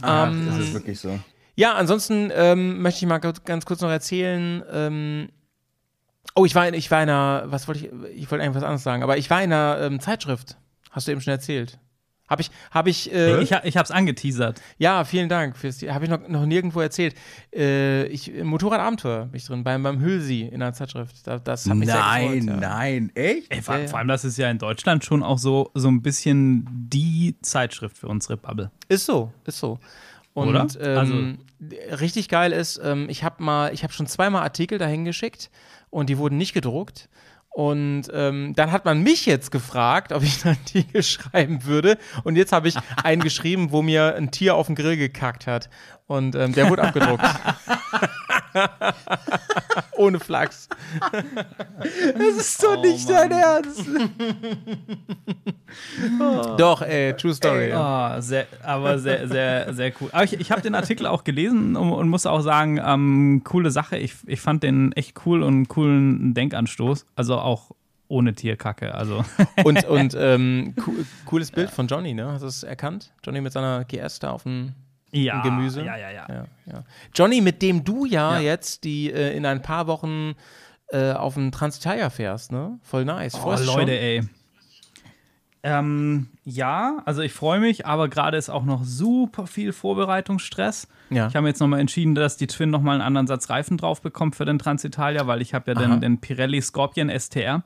Ah, 0.00 0.26
Ähm, 0.28 0.46
das 0.48 0.58
ist 0.58 0.72
wirklich 0.74 0.98
so. 0.98 1.18
Ja, 1.54 1.74
ansonsten 1.74 2.30
ähm, 2.34 2.80
möchte 2.80 3.04
ich 3.04 3.08
mal 3.08 3.18
ganz 3.18 3.66
kurz 3.66 3.80
noch 3.82 3.90
erzählen. 3.90 4.62
Ähm, 4.72 5.28
oh, 6.34 6.46
ich 6.46 6.54
war, 6.54 6.66
in, 6.66 6.74
ich 6.74 6.90
war 6.90 7.02
in 7.02 7.10
einer, 7.10 7.44
was 7.46 7.68
wollte 7.68 7.86
ich, 7.86 7.92
ich 8.16 8.30
wollte 8.30 8.42
eigentlich 8.42 8.56
was 8.56 8.62
anderes 8.62 8.82
sagen, 8.82 9.02
aber 9.02 9.18
ich 9.18 9.28
war 9.28 9.42
in 9.42 9.52
einer 9.52 9.80
ähm, 9.82 10.00
Zeitschrift. 10.00 10.56
Hast 10.90 11.06
du 11.08 11.12
eben 11.12 11.20
schon 11.20 11.32
erzählt. 11.32 11.78
Habe 12.32 12.40
ich, 12.40 12.50
habe 12.70 12.88
ich, 12.88 13.12
äh, 13.12 13.42
Ich, 13.42 13.50
ich 13.52 13.76
hab's 13.76 13.90
angeteasert. 13.90 14.58
ja, 14.78 15.04
vielen 15.04 15.28
Dank 15.28 15.54
habe 15.54 16.04
ich 16.04 16.10
noch, 16.10 16.26
noch 16.28 16.46
nirgendwo 16.46 16.80
erzählt. 16.80 17.14
Äh, 17.54 18.06
ich, 18.06 18.32
Motorradabenteuer 18.42 19.26
bin 19.26 19.36
ich 19.36 19.44
drin, 19.44 19.62
beim, 19.64 19.82
beim 19.82 20.00
Hülsi 20.00 20.40
in 20.50 20.60
der 20.60 20.72
Zeitschrift. 20.72 21.26
Da, 21.26 21.38
das 21.38 21.68
hat 21.68 21.76
mich 21.76 21.90
sehr 21.90 21.98
Nein, 22.00 22.40
gefreut, 22.40 22.62
ja. 22.62 22.68
nein, 22.68 23.12
echt? 23.14 23.52
Ey, 23.52 23.60
vor, 23.60 23.76
Ja, 23.76 23.86
vor 23.86 23.98
allem, 23.98 24.08
das 24.08 24.24
ist 24.24 24.38
ja 24.38 24.50
in 24.50 24.56
Deutschland 24.56 25.04
schon 25.04 25.22
auch 25.22 25.36
so, 25.36 25.70
so 25.74 25.88
ein 25.88 26.00
bisschen 26.00 26.66
die 26.88 27.36
Zeitschrift 27.42 27.98
für 27.98 28.08
unsere 28.08 28.38
Bubble. 28.38 28.70
Ist 28.88 29.04
so, 29.04 29.30
ist 29.44 29.58
so. 29.58 29.78
Und 30.32 30.48
Oder? 30.48 30.66
Ähm, 30.80 31.40
richtig 32.00 32.30
geil 32.30 32.52
ist, 32.52 32.80
ähm, 32.82 33.10
ich 33.10 33.24
habe 33.24 33.42
mal, 33.42 33.74
ich 33.74 33.82
habe 33.82 33.92
schon 33.92 34.06
zweimal 34.06 34.42
Artikel 34.42 34.78
dahin 34.78 35.04
geschickt 35.04 35.50
und 35.90 36.08
die 36.08 36.16
wurden 36.16 36.38
nicht 36.38 36.54
gedruckt. 36.54 37.10
Und 37.52 38.04
ähm, 38.14 38.54
dann 38.56 38.72
hat 38.72 38.86
man 38.86 39.02
mich 39.02 39.26
jetzt 39.26 39.50
gefragt, 39.50 40.12
ob 40.12 40.22
ich 40.22 40.42
einen 40.44 40.56
Artikel 40.56 41.02
schreiben 41.02 41.64
würde. 41.64 41.98
Und 42.24 42.36
jetzt 42.36 42.52
habe 42.52 42.68
ich 42.68 42.76
einen 43.02 43.22
geschrieben, 43.22 43.72
wo 43.72 43.82
mir 43.82 44.14
ein 44.16 44.30
Tier 44.30 44.54
auf 44.56 44.66
den 44.66 44.74
Grill 44.74 44.96
gekackt 44.96 45.46
hat. 45.46 45.68
Und 46.06 46.34
ähm, 46.34 46.52
der 46.52 46.68
wurde 46.68 46.82
abgedruckt. 46.82 47.24
Ohne 49.96 50.20
Flachs. 50.20 50.68
Das 52.16 52.36
ist 52.36 52.62
doch 52.62 52.76
Oh, 52.78 52.82
nicht 52.82 53.08
Mann. 53.08 53.30
dein 53.30 53.40
Ernst. 53.40 53.86
Doch, 56.58 56.82
ey, 56.82 57.14
true 57.14 57.34
story. 57.34 57.70
ja. 57.70 57.80
Ah, 58.14 58.20
sehr, 58.20 58.46
aber 58.62 58.98
sehr, 58.98 59.26
sehr, 59.28 59.72
sehr 59.74 59.92
cool. 60.00 60.08
Aber 60.12 60.24
ich, 60.24 60.34
ich 60.38 60.50
habe 60.50 60.60
den 60.60 60.74
Artikel 60.74 61.06
auch 61.06 61.24
gelesen 61.24 61.76
und, 61.76 61.92
und 61.92 62.08
muss 62.08 62.26
auch 62.26 62.40
sagen, 62.40 62.80
ähm, 62.84 63.42
coole 63.44 63.70
Sache. 63.70 63.96
Ich, 63.96 64.14
ich 64.26 64.40
fand 64.40 64.62
den 64.62 64.92
echt 64.92 65.14
cool 65.26 65.42
und 65.42 65.54
einen 65.54 65.68
coolen 65.68 66.34
Denkanstoß. 66.34 67.06
Also 67.16 67.38
auch 67.38 67.70
ohne 68.08 68.34
Tierkacke. 68.34 68.94
Also 68.94 69.24
Und, 69.64 69.84
und 69.86 70.14
ähm, 70.18 70.74
coo- 70.78 71.04
cooles 71.24 71.50
Bild 71.50 71.70
von 71.70 71.86
Johnny, 71.86 72.12
ne? 72.12 72.30
Hast 72.32 72.42
du 72.42 72.46
es 72.46 72.62
erkannt? 72.62 73.12
Johnny 73.24 73.40
mit 73.40 73.52
seiner 73.52 73.84
GS 73.84 74.18
da 74.18 74.32
auf 74.32 74.42
dem 74.42 74.74
ja, 75.12 75.42
Gemüse? 75.42 75.84
Ja, 75.84 75.96
ja, 75.96 76.10
ja. 76.10 76.26
Ja, 76.28 76.44
ja. 76.66 76.84
Johnny, 77.14 77.40
mit 77.40 77.62
dem 77.62 77.84
du 77.84 78.04
ja, 78.06 78.34
Ja. 78.34 78.40
jetzt 78.40 78.84
die 78.84 79.10
äh, 79.12 79.36
in 79.36 79.46
ein 79.46 79.62
paar 79.62 79.86
Wochen 79.86 80.34
äh, 80.88 81.12
auf 81.12 81.34
den 81.34 81.52
Transitalia 81.52 82.10
fährst, 82.10 82.50
ne? 82.52 82.78
Voll 82.82 83.04
nice. 83.04 83.34
Oh, 83.34 83.38
Freust 83.38 83.66
Leute, 83.66 83.80
schon? 83.80 83.88
ey. 83.88 84.22
Ähm, 85.62 86.26
Ja, 86.44 87.02
also 87.04 87.22
ich 87.22 87.32
freue 87.32 87.60
mich, 87.60 87.86
aber 87.86 88.08
gerade 88.08 88.36
ist 88.36 88.50
auch 88.50 88.64
noch 88.64 88.82
super 88.82 89.46
viel 89.46 89.72
Vorbereitungsstress. 89.72 90.88
Ja. 91.10 91.28
Ich 91.28 91.36
habe 91.36 91.46
jetzt 91.46 91.60
nochmal 91.60 91.78
entschieden, 91.78 92.16
dass 92.16 92.36
die 92.36 92.48
Twin 92.48 92.70
nochmal 92.70 92.94
einen 92.94 93.02
anderen 93.02 93.26
Satz 93.28 93.48
Reifen 93.48 93.76
drauf 93.76 94.00
bekommt 94.02 94.34
für 94.34 94.44
den 94.44 94.58
Transitalia, 94.58 95.26
weil 95.28 95.40
ich 95.40 95.54
habe 95.54 95.70
ja 95.70 95.78
den, 95.78 96.00
den 96.00 96.18
Pirelli 96.18 96.60
Scorpion 96.60 97.10
STR 97.10 97.62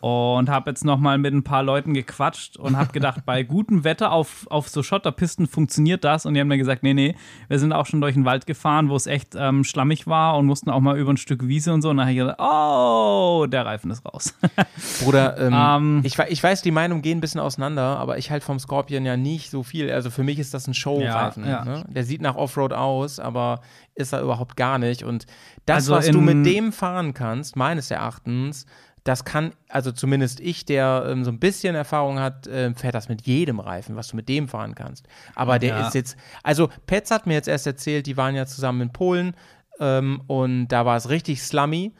und 0.00 0.48
habe 0.48 0.70
jetzt 0.70 0.84
nochmal 0.84 1.18
mit 1.18 1.34
ein 1.34 1.42
paar 1.42 1.62
Leuten 1.62 1.92
gequatscht 1.92 2.56
und 2.56 2.76
habe 2.78 2.92
gedacht, 2.92 3.26
bei 3.26 3.42
gutem 3.42 3.84
Wetter 3.84 4.12
auf, 4.12 4.46
auf 4.48 4.68
so 4.68 4.82
Schotterpisten 4.82 5.46
funktioniert 5.46 6.02
das 6.04 6.24
und 6.24 6.32
die 6.34 6.40
haben 6.40 6.48
mir 6.48 6.56
gesagt, 6.58 6.82
nee, 6.82 6.94
nee, 6.94 7.14
wir 7.48 7.58
sind 7.58 7.72
auch 7.72 7.84
schon 7.84 8.00
durch 8.00 8.14
den 8.14 8.24
Wald 8.24 8.46
gefahren, 8.46 8.88
wo 8.88 8.96
es 8.96 9.06
echt 9.06 9.34
ähm, 9.36 9.64
schlammig 9.64 10.06
war 10.06 10.38
und 10.38 10.46
mussten 10.46 10.70
auch 10.70 10.80
mal 10.80 10.98
über 10.98 11.12
ein 11.12 11.16
Stück 11.18 11.46
Wiese 11.46 11.74
und 11.74 11.82
so 11.82 11.90
und 11.90 11.98
dann 11.98 12.06
habe 12.06 12.12
ich 12.12 12.18
gesagt, 12.18 12.40
oh, 12.40 13.46
der 13.48 13.66
Reifen 13.66 13.90
ist 13.90 14.04
raus. 14.06 14.34
Bruder, 15.04 15.36
ähm, 15.38 15.52
Ähm. 15.52 16.00
ich, 16.04 16.18
ich 16.18 16.42
weiß, 16.42 16.62
die 16.62 16.70
Meinungen 16.70 17.02
gehen 17.02 17.18
ein 17.18 17.20
bisschen 17.20 17.40
auseinander, 17.40 17.97
aber 17.98 18.18
ich 18.18 18.30
halt 18.30 18.42
vom 18.42 18.58
Scorpion 18.58 19.04
ja 19.04 19.16
nicht 19.16 19.50
so 19.50 19.62
viel. 19.62 19.90
Also 19.90 20.10
für 20.10 20.22
mich 20.22 20.38
ist 20.38 20.54
das 20.54 20.66
ein 20.66 20.74
Showreifen. 20.74 21.44
Ja, 21.44 21.50
ja. 21.50 21.64
Ne? 21.64 21.84
Der 21.88 22.04
sieht 22.04 22.22
nach 22.22 22.36
Offroad 22.36 22.72
aus, 22.72 23.18
aber 23.20 23.60
ist 23.94 24.12
er 24.12 24.22
überhaupt 24.22 24.56
gar 24.56 24.78
nicht. 24.78 25.02
Und 25.02 25.26
das, 25.66 25.76
Also 25.76 25.94
was 25.94 26.06
du 26.08 26.20
mit 26.20 26.46
dem 26.46 26.72
fahren 26.72 27.14
kannst, 27.14 27.56
meines 27.56 27.90
Erachtens, 27.90 28.66
das 29.04 29.24
kann, 29.24 29.52
also 29.68 29.90
zumindest 29.92 30.40
ich, 30.40 30.64
der 30.66 31.06
ähm, 31.08 31.24
so 31.24 31.30
ein 31.30 31.38
bisschen 31.38 31.74
Erfahrung 31.74 32.18
hat, 32.18 32.48
ähm, 32.50 32.74
fährt 32.74 32.94
das 32.94 33.08
mit 33.08 33.22
jedem 33.26 33.58
Reifen, 33.60 33.96
was 33.96 34.08
du 34.08 34.16
mit 34.16 34.28
dem 34.28 34.48
fahren 34.48 34.74
kannst. 34.74 35.06
Aber 35.34 35.58
der 35.58 35.70
Ja. 35.78 35.86
ist 35.86 35.94
jetzt, 35.94 36.16
also 36.42 36.68
Petz 36.86 37.10
hat 37.10 37.26
mir 37.26 37.34
jetzt 37.34 37.48
erst 37.48 37.66
erzählt, 37.66 38.06
die 38.06 38.16
waren 38.16 38.34
ja 38.34 38.44
zusammen 38.46 38.82
in 38.82 38.92
Polen 38.92 39.34
ähm, 39.80 40.22
und 40.26 40.68
da 40.68 40.84
war 40.84 40.96
es 40.96 41.08
richtig 41.08 41.42
slummy. 41.42 41.94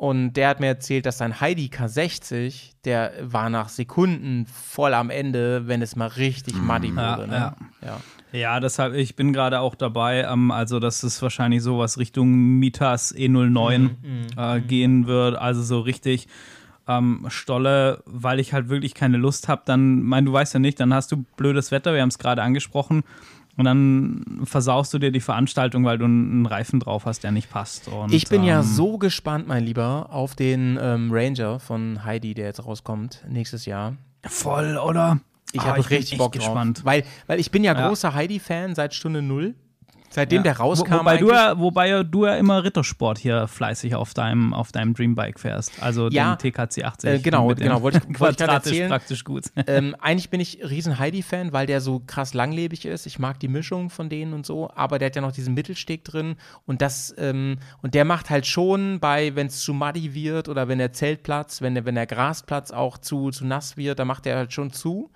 Und 0.00 0.32
der 0.32 0.48
hat 0.48 0.60
mir 0.60 0.68
erzählt, 0.68 1.04
dass 1.04 1.18
sein 1.18 1.42
Heidi 1.42 1.66
K60, 1.66 2.70
der 2.86 3.12
war 3.20 3.50
nach 3.50 3.68
Sekunden 3.68 4.46
voll 4.46 4.94
am 4.94 5.10
Ende, 5.10 5.66
wenn 5.66 5.82
es 5.82 5.94
mal 5.94 6.06
richtig 6.06 6.54
muddy 6.54 6.88
Ja, 6.96 7.18
wurde. 7.18 7.28
Ne? 7.28 7.34
ja. 7.34 7.56
ja. 7.82 8.00
Ja, 8.32 8.60
deshalb, 8.60 8.94
ich 8.94 9.14
bin 9.14 9.34
gerade 9.34 9.60
auch 9.60 9.74
dabei. 9.74 10.22
Ähm, 10.22 10.52
also, 10.52 10.80
dass 10.80 11.02
es 11.02 11.20
wahrscheinlich 11.20 11.62
sowas 11.62 11.98
Richtung 11.98 12.30
Mitas 12.58 13.14
E09 13.14 13.90
äh, 14.38 14.60
gehen 14.62 15.06
wird. 15.06 15.36
Also 15.36 15.60
so 15.62 15.80
richtig 15.80 16.28
ähm, 16.88 17.26
Stolle, 17.28 18.02
weil 18.06 18.40
ich 18.40 18.54
halt 18.54 18.70
wirklich 18.70 18.94
keine 18.94 19.18
Lust 19.18 19.48
habe. 19.48 19.64
Dann, 19.66 20.00
mein, 20.00 20.24
du 20.24 20.32
weißt 20.32 20.54
ja 20.54 20.60
nicht, 20.60 20.80
dann 20.80 20.94
hast 20.94 21.12
du 21.12 21.26
blödes 21.36 21.72
Wetter, 21.72 21.92
wir 21.92 22.00
haben 22.00 22.08
es 22.08 22.18
gerade 22.18 22.42
angesprochen. 22.42 23.04
Und 23.60 23.66
dann 23.66 24.40
versaust 24.44 24.94
du 24.94 24.98
dir 24.98 25.12
die 25.12 25.20
Veranstaltung, 25.20 25.84
weil 25.84 25.98
du 25.98 26.06
einen 26.06 26.46
Reifen 26.46 26.80
drauf 26.80 27.04
hast, 27.04 27.24
der 27.24 27.30
nicht 27.30 27.50
passt. 27.50 27.88
Und, 27.88 28.10
Ich 28.12 28.24
bin 28.28 28.42
ja 28.42 28.60
ähm, 28.60 28.64
so 28.64 28.96
gespannt, 28.96 29.46
mein 29.46 29.62
Lieber, 29.64 30.08
auf 30.10 30.34
den 30.34 30.78
ähm, 30.80 31.10
Ranger 31.12 31.60
von 31.60 32.02
Heidi, 32.02 32.32
der 32.32 32.46
jetzt 32.46 32.64
rauskommt 32.64 33.22
nächstes 33.28 33.66
Jahr. 33.66 33.96
voll, 34.26 34.78
oder? 34.78 35.20
Ich 35.52 35.60
Ah, 35.60 35.64
habe 35.66 35.82
bin 35.82 35.88
richtig 35.88 36.16
Bock 36.16 36.32
drauf. 36.32 36.42
gespannt. 36.46 36.86
Weil, 36.86 37.04
weil 37.26 37.38
ich 37.38 37.50
bin 37.50 37.62
ja 37.62 37.74
Ja. 37.78 37.86
großer 37.88 38.14
Heidi-Fan 38.14 38.74
seit 38.74 38.94
Stunde 38.94 39.20
Null. 39.20 39.54
Seitdem 40.12 40.38
Ja. 40.38 40.42
der 40.42 40.56
rauskam. 40.58 40.92
Wo, 40.92 40.98
wobei, 40.98 41.16
du 41.18 41.30
ja, 41.30 41.58
wobei 41.58 42.02
du 42.02 42.26
ja 42.26 42.34
immer 42.34 42.64
Rittersport 42.64 43.16
hier 43.18 43.46
fleißig 43.46 43.94
auf 43.94 44.12
deinem, 44.12 44.52
auf 44.52 44.72
deinem 44.72 44.92
Dreambike 44.92 45.38
fährst. 45.38 45.80
Also 45.80 46.08
Ja, 46.10 46.34
den 46.34 46.52
TKC 46.52 46.82
80. 46.84 47.10
äh, 47.10 47.18
genau, 47.20 47.46
genau, 47.54 47.80
wollte 47.82 48.00
ich- 48.08 48.18
wollte 48.20 48.42
ich 48.44 48.50
erzählen. 48.50 48.88
praktisch 48.88 49.22
gut. 49.22 49.44
ähm, 49.68 49.94
eigentlich 50.00 50.28
bin 50.28 50.40
ich 50.40 50.68
riesen 50.68 50.98
Heidi-Fan, 50.98 51.52
weil 51.52 51.66
der 51.66 51.80
so 51.80 52.02
krass 52.04 52.34
langlebig 52.34 52.86
ist. 52.86 53.06
Ich 53.06 53.20
mag 53.20 53.38
die 53.38 53.46
Mischung 53.48 53.88
von 53.88 54.08
denen 54.08 54.32
und 54.34 54.44
so, 54.44 54.68
aber 54.74 54.98
der 54.98 55.06
hat 55.06 55.16
ja 55.16 55.22
noch 55.22 55.30
diesen 55.32 55.54
Mittelsteg 55.54 56.04
drin 56.04 56.34
und 56.66 56.82
das 56.82 57.14
ähm, 57.16 57.58
und 57.80 57.94
der 57.94 58.04
macht 58.04 58.30
halt 58.30 58.46
schon 58.46 58.98
bei, 58.98 59.36
wenn 59.36 59.46
es 59.46 59.60
zu 59.60 59.72
muddy 59.74 60.12
wird 60.12 60.48
oder 60.48 60.66
wenn 60.66 60.78
der 60.78 60.92
Zeltplatz, 60.92 61.62
wenn 61.62 61.74
der, 61.74 61.84
wenn 61.84 61.94
der 61.94 62.06
Grasplatz 62.06 62.72
auch 62.72 62.98
zu, 62.98 63.30
zu 63.30 63.46
nass 63.46 63.76
wird, 63.76 64.00
da 64.00 64.04
macht 64.04 64.26
er 64.26 64.36
halt 64.36 64.52
schon 64.52 64.72
zu. 64.72 65.10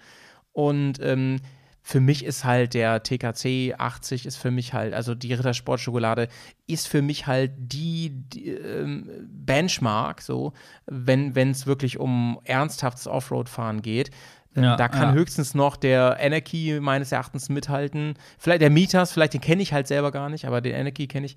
Und 0.53 1.01
ähm, 1.03 1.41
für 1.87 2.01
mich 2.01 2.25
ist 2.25 2.45
halt 2.45 2.73
der 2.73 3.03
TKC 3.03 3.75
80 3.77 4.25
ist 4.25 4.37
für 4.37 4.51
mich 4.51 4.73
halt, 4.73 4.95
also 4.95 5.15
die 5.15 5.35
Rittersport-Schokolade 5.35 6.29
ist 6.67 6.89
für 6.89 7.03
mich 7.03 7.27
halt 7.27 7.53
die, 7.59 8.09
die 8.11 8.49
ähm, 8.49 9.11
Benchmark, 9.29 10.23
so, 10.23 10.55
wenn 10.87 11.37
es 11.37 11.67
wirklich 11.67 12.01
um 12.01 12.41
ernsthaftes 12.45 13.07
Offroad-Fahren 13.07 13.83
geht. 13.83 14.11
Ähm, 14.57 14.65
Ja, 14.65 14.77
da 14.77 14.89
kann 14.89 15.11
ja. 15.11 15.13
höchstens 15.13 15.55
noch 15.55 15.77
der 15.77 16.19
Anarchy 16.23 16.81
meines 16.81 17.13
Erachtens 17.13 17.51
mithalten. 17.51 18.15
Vielleicht 18.39 18.63
der 18.63 18.71
Mitas, 18.71 19.13
vielleicht 19.13 19.35
den 19.35 19.43
kenne 19.43 19.61
ich 19.61 19.75
halt 19.75 19.87
selber 19.87 20.11
gar 20.11 20.31
nicht, 20.31 20.47
aber 20.47 20.63
den 20.63 20.75
Anarchy 20.75 21.07
kenne 21.07 21.27
ich. 21.27 21.37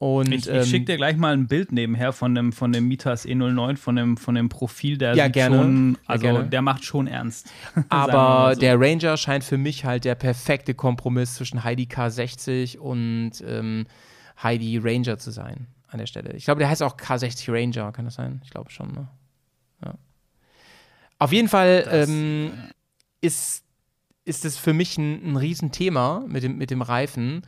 Und, 0.00 0.32
Ich, 0.32 0.48
ähm, 0.48 0.62
ich 0.62 0.70
schicke 0.70 0.84
dir 0.84 0.96
gleich 0.96 1.16
mal 1.16 1.32
ein 1.32 1.48
Bild 1.48 1.72
nebenher 1.72 2.12
von 2.12 2.32
dem, 2.34 2.52
von 2.52 2.70
dem 2.72 2.86
Mitas 2.86 3.26
E09, 3.26 3.76
von 3.76 3.96
dem, 3.96 4.16
von 4.16 4.36
dem 4.36 4.48
Profil, 4.48 4.96
der 4.96 5.14
Ja, 5.16 5.26
gerne. 5.26 5.56
schon, 5.56 5.92
Ja, 5.94 5.98
also 6.06 6.22
gerne. 6.22 6.48
der 6.48 6.62
macht 6.62 6.84
schon 6.84 7.08
ernst. 7.08 7.50
Aber 7.88 8.54
so. 8.54 8.60
der 8.60 8.78
Ranger 8.80 9.16
scheint 9.16 9.42
für 9.42 9.58
mich 9.58 9.84
halt 9.84 10.04
der 10.04 10.14
perfekte 10.14 10.74
Kompromiss 10.74 11.34
zwischen 11.34 11.64
Heidi 11.64 11.84
K60 11.84 12.78
und 12.78 13.32
ähm, 13.44 13.86
Heidi 14.40 14.78
Ranger 14.78 15.18
zu 15.18 15.32
sein 15.32 15.66
an 15.88 15.98
der 15.98 16.06
Stelle. 16.06 16.32
Ich 16.34 16.44
glaube, 16.44 16.60
der 16.60 16.68
heißt 16.68 16.82
auch 16.84 16.96
K60 16.96 17.50
Ranger, 17.52 17.90
kann 17.90 18.04
das 18.04 18.14
sein? 18.14 18.40
Ich 18.44 18.50
glaube 18.50 18.70
schon, 18.70 18.92
ne? 18.92 19.08
Ja. 19.84 19.94
Auf 21.18 21.32
jeden 21.32 21.48
Fall 21.48 21.82
Das, 21.82 22.08
ähm, 22.08 22.52
ist, 23.20 23.64
ist 24.24 24.44
es 24.44 24.56
für 24.58 24.74
mich 24.74 24.96
ein, 24.96 25.32
ein 25.32 25.36
Riesenthema 25.36 26.22
mit 26.28 26.44
dem, 26.44 26.56
mit 26.56 26.70
dem 26.70 26.82
Reifen. 26.82 27.42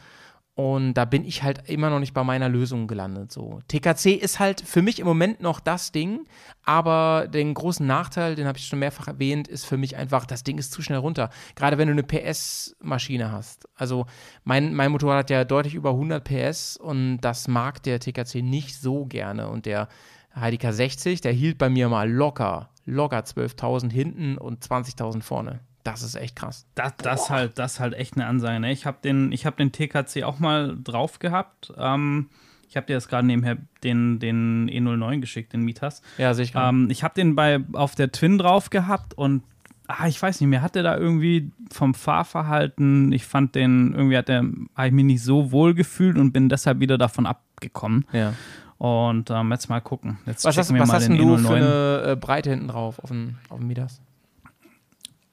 Und 0.55 0.95
da 0.95 1.05
bin 1.05 1.25
ich 1.25 1.43
halt 1.43 1.71
immer 1.71 1.89
noch 1.91 2.01
nicht 2.01 2.13
bei 2.13 2.25
meiner 2.25 2.49
Lösung 2.49 2.87
gelandet. 2.87 3.33
So. 3.33 3.61
TKC 3.69 4.09
ist 4.21 4.41
halt 4.41 4.61
für 4.61 4.83
mich 4.83 4.99
im 4.99 5.07
Moment 5.07 5.41
noch 5.41 5.61
das 5.61 5.93
Ding, 5.93 6.27
aber 6.65 7.29
den 7.29 7.55
großen 7.55 7.87
Nachteil, 7.87 8.35
den 8.35 8.47
habe 8.47 8.59
ich 8.59 8.67
schon 8.67 8.81
mehrfach 8.81 9.09
erwähnt, 9.09 9.49
ist 9.49 9.65
für 9.65 9.77
mich 9.77 9.97
einfach, 9.97 10.27
das 10.27 10.43
Ding 10.43 10.59
ist 10.59 10.73
zu 10.73 10.83
schnell 10.83 10.99
runter. 10.99 11.31
Gerade 11.55 11.79
wenn 11.79 11.89
du 11.89 11.93
eine 11.93 12.03
PS-Maschine 12.03 13.33
hast. 13.33 13.69
Also 13.75 14.07
mein, 14.45 14.75
mein 14.75 14.93
Motorrad 14.93 15.21
hat 15.21 15.31
ja 15.31 15.45
deutlich 15.45 15.75
über 15.75 15.91
100 15.91 16.23
PS 16.25 16.77
und 16.77 17.21
das 17.21 17.49
mag 17.49 17.83
der 17.85 18.01
TKC 18.01 18.43
nicht 18.43 18.77
so 18.77 19.07
gerne. 19.07 19.49
Und 19.49 19.67
der 19.67 19.89
HDK 20.35 20.73
60, 20.73 21.21
der 21.21 21.33
hielt 21.33 21.59
bei 21.59 21.71
mir 21.71 21.89
mal 21.89 22.11
locker, 22.11 22.71
locker 22.85 23.21
12.000 23.21 23.91
hinten 23.91 24.37
und 24.37 24.65
20.000 24.65 25.23
vorne. 25.23 25.61
Das 25.85 26.03
ist 26.03 26.15
echt 26.15 26.37
krass. 26.37 26.67
Das, 26.75 26.97
das 26.99 27.31
halt, 27.31 27.59
das 27.59 27.81
halt 27.81 27.95
echt 27.95 28.15
eine 28.17 28.27
Ansage. 28.27 28.61
Ne? 28.61 28.73
Ich 28.73 28.87
habe 28.87 28.99
den, 29.03 29.33
ich 29.33 29.47
hab 29.47 29.57
den 29.57 29.73
TKC 29.73 30.25
auch 30.25 30.39
mal 30.39 30.77
drauf 30.83 31.19
gehabt. 31.19 31.73
Ähm, 31.79 32.29
ich 32.69 32.77
habe 32.77 32.87
dir 32.87 32.93
jetzt 32.93 33.09
gerade 33.09 33.27
nebenher 33.27 33.57
den, 33.83 34.19
den 34.19 34.71
E09 34.71 35.21
geschickt, 35.21 35.53
den 35.53 35.63
Mitas. 35.63 36.03
Ja, 36.19 36.35
sehe 36.35 36.45
ich 36.45 36.53
gerade. 36.53 36.69
Ähm, 36.69 36.89
ich 36.91 37.03
habe 37.03 37.15
den 37.15 37.35
bei 37.35 37.61
auf 37.73 37.95
der 37.95 38.13
Twin 38.13 38.39
drauf 38.39 38.71
gehabt 38.71 39.15
und 39.15 39.43
ah, 39.89 40.07
ich 40.07 40.21
weiß 40.23 40.41
nicht, 40.41 40.49
mir 40.49 40.63
hat 40.63 40.75
der 40.77 40.85
da 40.85 40.97
irgendwie 40.97 41.51
vom 41.73 41.95
Fahrverhalten, 41.95 43.11
ich 43.13 43.25
fand 43.25 43.55
den, 43.55 43.93
irgendwie 43.93 44.17
hat 44.17 44.29
der, 44.29 44.45
habe 44.77 44.87
ich 44.87 44.93
mich 44.93 45.05
nicht 45.05 45.23
so 45.25 45.51
wohl 45.51 45.75
gefühlt 45.75 46.17
und 46.17 46.33
bin 46.33 46.49
deshalb 46.49 46.79
wieder 46.81 46.99
davon 46.99 47.27
abgekommen. 47.27 48.07
ja. 48.13 48.35
Und 48.79 49.31
ähm, 49.31 49.53
jetzt 49.53 49.69
mal 49.69 49.81
gucken. 49.83 50.17
Jetzt 50.25 50.43
Was 50.47 50.57
hast, 50.57 50.73
was 50.73 50.89
mal 50.89 50.95
hast 50.97 51.07
du 51.07 51.13
E09. 51.13 51.47
für 51.47 51.55
eine 51.55 52.13
äh, 52.13 52.17
Breite 52.17 52.49
hinten 52.49 52.69
drauf 52.69 52.99
auf 52.99 53.11
dem, 53.11 53.35
auf 53.51 53.59
dem 53.59 53.67
Midas? 53.67 54.01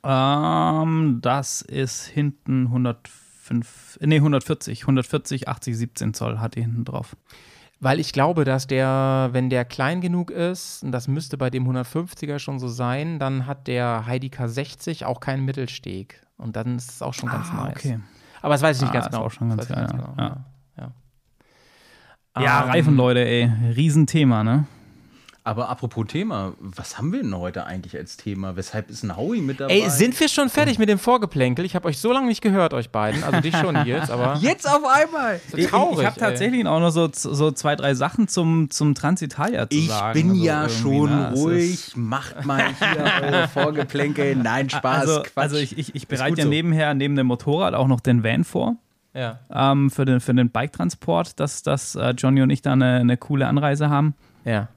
Ähm, 0.10 1.20
das 1.22 1.62
ist 1.62 2.06
hinten 2.06 2.68
105, 2.68 4.00
nee, 4.02 4.16
140, 4.16 4.84
140, 4.84 5.48
80, 5.50 5.78
17 5.78 6.14
Zoll 6.14 6.40
hat 6.40 6.56
die 6.56 6.62
hinten 6.62 6.86
drauf. 6.86 7.18
Weil 7.80 8.00
ich 8.00 8.12
glaube, 8.14 8.44
dass 8.44 8.66
der, 8.68 9.30
wenn 9.34 9.50
der 9.52 9.64
klein 9.66 10.02
genug 10.02 10.32
ist, 10.32 10.82
und 10.84 10.92
das 10.92 11.08
müsste 11.08 11.38
bei 11.38 11.50
dem 11.52 11.68
150er 11.70 12.40
schon 12.40 12.58
so 12.58 12.68
sein, 12.68 13.20
dann 13.20 13.46
hat 13.46 13.68
der 13.68 14.06
Heidi 14.08 14.30
K60 14.30 15.06
auch 15.06 15.20
keinen 15.20 15.46
Mittelsteg. 15.46 16.26
Und 16.38 16.56
dann 16.56 16.78
ist 16.78 16.90
es 16.90 17.02
auch 17.02 17.14
schon 17.14 17.30
ganz 17.30 17.52
nice. 17.52 17.60
Ah, 17.60 17.70
okay. 17.70 18.00
Aber 18.42 18.54
das 18.54 18.62
weiß 18.62 18.78
ich 18.78 18.82
nicht 18.84 18.92
Ah, 18.92 18.94
ganz 18.94 19.06
ist 19.08 19.12
genau. 19.12 19.26
auch 19.26 19.32
schon 19.32 19.50
ganz 19.50 19.64
ich 19.64 19.70
geil, 19.70 19.88
genau. 19.92 20.14
ja. 20.18 20.46
Ja. 20.78 20.92
Ja, 22.42 22.64
Ähm, 22.64 22.70
Reifen, 22.70 22.96
Leute, 22.96 23.26
ey. 23.28 23.52
Riesenthema, 23.76 24.44
ne? 24.44 24.66
Aber 25.48 25.70
apropos 25.70 26.06
Thema, 26.08 26.52
was 26.60 26.98
haben 26.98 27.14
wir 27.14 27.22
denn 27.22 27.34
heute 27.34 27.66
eigentlich 27.66 27.96
als 27.96 28.18
Thema? 28.18 28.58
Weshalb 28.58 28.90
ist 28.90 29.04
ein 29.04 29.16
Howie 29.16 29.40
mit 29.40 29.62
dabei? 29.62 29.76
Ey, 29.80 29.90
sind 29.90 30.20
wir 30.20 30.28
schon 30.28 30.50
fertig 30.50 30.78
mit 30.78 30.90
dem 30.90 31.00
Vorgeplänkel? 31.00 31.64
Ich 31.64 31.74
habe 31.74 31.88
euch 31.88 32.00
so 32.00 32.12
lange 32.12 32.28
nicht 32.28 32.42
gehört, 32.42 32.74
euch 32.74 32.90
beiden. 32.90 33.24
Also 33.24 33.40
dich 33.40 33.56
schon 33.56 33.86
jetzt, 33.86 34.12
aber 34.12 34.36
Jetzt 34.42 34.68
auf 34.70 34.82
einmal! 34.84 35.40
so 35.50 35.56
Ich, 35.58 35.68
traurig. 35.68 36.00
ich 36.00 36.06
habe 36.06 36.20
ey. 36.20 36.28
tatsächlich 36.28 36.68
auch 36.68 36.82
noch 36.82 36.90
so, 36.90 37.08
so 37.14 37.52
zwei, 37.52 37.78
drei 37.78 37.94
Sachen 37.94 38.28
zum, 38.28 38.70
zum 38.72 38.94
Transitalia 38.94 39.70
zu 39.70 39.78
Ich 39.78 39.88
sagen. 39.88 40.14
bin 40.20 40.30
Also 40.32 40.44
ja 40.44 40.68
schon 40.68 41.18
es 41.34 41.40
ruhig. 41.40 41.92
Macht 41.96 42.44
mal 42.44 42.66
hier 42.78 43.06
eure 43.24 43.48
Vorgeplänkel. 43.48 44.36
Nein, 44.36 44.70
Spaß, 44.70 45.00
Also, 45.08 45.22
Quatsch. 45.22 45.32
also 45.38 45.56
ich, 45.56 45.78
ich, 45.78 45.96
ich 45.96 46.10
bereite 46.10 46.40
ja 46.40 46.44
so. 46.44 46.50
nebenher, 46.50 46.94
neben 46.94 47.16
dem 47.16 47.28
Motorrad 47.28 47.74
auch 47.74 47.88
noch 47.88 48.02
den 48.02 48.22
Van 48.22 48.44
vor. 48.44 48.76
Ja. 49.14 49.40
Ähm, 49.50 49.92
für 49.92 50.04
den, 50.04 50.20
für 50.20 50.34
den 50.34 50.50
Bike-Transport, 50.50 51.40
dass, 51.40 51.64
dass 51.64 51.96
äh, 51.96 52.10
Johnny 52.18 52.42
und 52.42 52.50
ich 52.50 52.62
da 52.62 52.74
eine, 52.74 52.98
eine 52.98 53.16
coole 53.16 53.48
Anreise 53.48 53.90
haben. 53.90 54.14
Ja. 54.44 54.68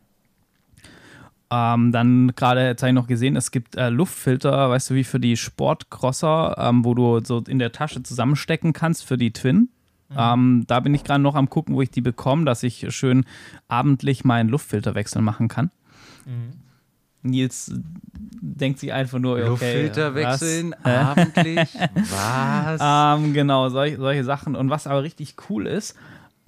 Ähm, 1.50 1.90
dann 1.92 2.32
gerade, 2.36 2.64
jetzt 2.66 2.82
habe 2.82 2.90
ich 2.90 2.94
noch 2.94 3.08
gesehen, 3.08 3.36
es 3.36 3.50
gibt 3.50 3.76
äh, 3.76 3.90
Luftfilter, 3.90 4.70
weißt 4.70 4.90
du, 4.90 4.94
wie 4.94 5.04
für 5.04 5.18
die 5.18 5.36
Sportcrosser, 5.36 6.56
ähm, 6.58 6.84
wo 6.84 6.94
du 6.94 7.20
so 7.24 7.42
in 7.46 7.58
der 7.58 7.72
Tasche 7.72 8.02
zusammenstecken 8.02 8.72
kannst 8.72 9.04
für 9.04 9.18
die 9.18 9.32
Twin. 9.32 9.68
Ähm, 10.16 10.64
da 10.66 10.80
bin 10.80 10.92
ich 10.94 11.04
gerade 11.04 11.22
noch 11.22 11.36
am 11.36 11.48
gucken, 11.48 11.76
wo 11.76 11.82
ich 11.82 11.90
die 11.90 12.00
bekomme, 12.00 12.44
dass 12.44 12.62
ich 12.64 12.86
schön 12.92 13.24
abendlich 13.68 14.24
meinen 14.24 14.48
Luftfilterwechsel 14.48 15.22
machen 15.22 15.46
kann. 15.46 15.70
Nils 17.22 17.72
denkt 18.40 18.78
sich 18.78 18.92
einfach 18.92 19.18
nur, 19.18 19.36
okay. 19.36 19.46
Luftfilter 19.46 20.14
was? 20.14 20.40
wechseln, 20.40 20.74
abendlich. 20.82 21.68
Was? 21.94 22.80
Ähm, 23.20 23.34
genau, 23.34 23.68
solche, 23.68 23.98
solche 23.98 24.24
Sachen. 24.24 24.56
Und 24.56 24.70
was 24.70 24.86
aber 24.86 25.02
richtig 25.02 25.36
cool 25.48 25.66
ist, 25.66 25.96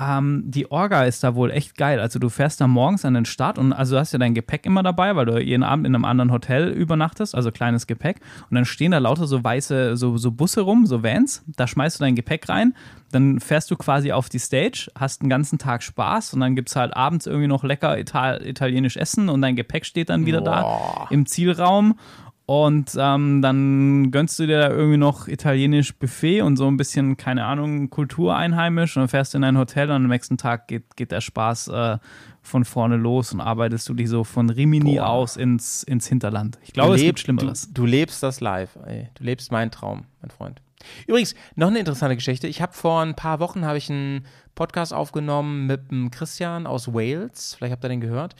ähm, 0.00 0.44
die 0.46 0.70
Orga 0.70 1.04
ist 1.04 1.22
da 1.22 1.34
wohl 1.34 1.50
echt 1.50 1.76
geil. 1.76 2.00
Also 2.00 2.18
du 2.18 2.28
fährst 2.28 2.60
da 2.60 2.66
morgens 2.66 3.04
an 3.04 3.14
den 3.14 3.24
Start 3.24 3.58
und 3.58 3.72
also 3.72 3.94
du 3.94 4.00
hast 4.00 4.12
ja 4.12 4.18
dein 4.18 4.34
Gepäck 4.34 4.66
immer 4.66 4.82
dabei, 4.82 5.14
weil 5.16 5.26
du 5.26 5.38
jeden 5.38 5.62
Abend 5.62 5.86
in 5.86 5.94
einem 5.94 6.04
anderen 6.04 6.32
Hotel 6.32 6.68
übernachtest, 6.68 7.34
also 7.34 7.52
kleines 7.52 7.86
Gepäck. 7.86 8.20
Und 8.50 8.54
dann 8.54 8.64
stehen 8.64 8.92
da 8.92 8.98
lauter 8.98 9.26
so 9.26 9.42
weiße, 9.42 9.96
so, 9.96 10.16
so 10.16 10.30
Busse 10.30 10.62
rum, 10.62 10.86
so 10.86 11.02
Vans. 11.02 11.44
Da 11.46 11.66
schmeißt 11.66 12.00
du 12.00 12.04
dein 12.04 12.16
Gepäck 12.16 12.48
rein, 12.48 12.74
dann 13.10 13.40
fährst 13.40 13.70
du 13.70 13.76
quasi 13.76 14.12
auf 14.12 14.28
die 14.28 14.38
Stage, 14.38 14.90
hast 14.98 15.20
einen 15.20 15.30
ganzen 15.30 15.58
Tag 15.58 15.82
Spaß 15.82 16.34
und 16.34 16.40
dann 16.40 16.56
gibt 16.56 16.70
es 16.70 16.76
halt 16.76 16.96
abends 16.96 17.26
irgendwie 17.26 17.48
noch 17.48 17.62
lecker 17.62 17.98
Ital 17.98 18.44
italienisch 18.46 18.96
Essen 18.96 19.28
und 19.28 19.42
dein 19.42 19.56
Gepäck 19.56 19.84
steht 19.84 20.08
dann 20.08 20.26
wieder 20.26 20.40
da 20.40 21.06
im 21.10 21.26
Zielraum. 21.26 21.98
Und 22.44 22.96
ähm, 22.98 23.40
dann 23.40 24.10
gönnst 24.10 24.38
du 24.38 24.46
dir 24.46 24.58
da 24.58 24.70
irgendwie 24.70 24.96
noch 24.96 25.28
italienisch 25.28 25.94
Buffet 25.94 26.42
und 26.42 26.56
so 26.56 26.66
ein 26.66 26.76
bisschen, 26.76 27.16
keine 27.16 27.44
Ahnung, 27.44 27.88
Kultur 27.88 28.36
einheimisch 28.36 28.96
und 28.96 29.02
dann 29.02 29.08
fährst 29.08 29.32
du 29.32 29.38
in 29.38 29.44
ein 29.44 29.56
Hotel 29.56 29.88
und 29.90 29.96
am 29.96 30.08
nächsten 30.08 30.36
Tag 30.38 30.66
geht, 30.66 30.96
geht 30.96 31.12
der 31.12 31.20
Spaß 31.20 31.68
äh, 31.68 31.98
von 32.42 32.64
vorne 32.64 32.96
los 32.96 33.32
und 33.32 33.40
arbeitest 33.40 33.88
du 33.88 33.94
dich 33.94 34.08
so 34.08 34.24
von 34.24 34.50
Rimini 34.50 34.96
Boah. 34.96 35.06
aus 35.06 35.36
ins, 35.36 35.84
ins 35.84 36.08
Hinterland. 36.08 36.58
Ich 36.62 36.72
glaube, 36.72 36.96
es 36.96 37.02
gibt 37.02 37.20
Schlimmeres. 37.20 37.68
Du, 37.72 37.82
du 37.82 37.86
lebst 37.86 38.22
das 38.24 38.40
live, 38.40 38.76
ey. 38.86 39.08
Du 39.14 39.24
lebst 39.24 39.52
meinen 39.52 39.70
Traum, 39.70 40.06
mein 40.20 40.30
Freund. 40.30 40.60
Übrigens, 41.06 41.36
noch 41.54 41.68
eine 41.68 41.78
interessante 41.78 42.16
Geschichte. 42.16 42.48
Ich 42.48 42.60
habe 42.60 42.72
vor 42.72 43.02
ein 43.02 43.14
paar 43.14 43.38
Wochen 43.38 43.64
habe 43.64 43.78
ich 43.78 43.88
einen 43.88 44.26
Podcast 44.56 44.92
aufgenommen 44.92 45.66
mit 45.66 45.92
dem 45.92 46.10
Christian 46.10 46.66
aus 46.66 46.92
Wales. 46.92 47.54
Vielleicht 47.54 47.72
habt 47.72 47.84
ihr 47.84 47.88
den 47.88 48.00
gehört. 48.00 48.34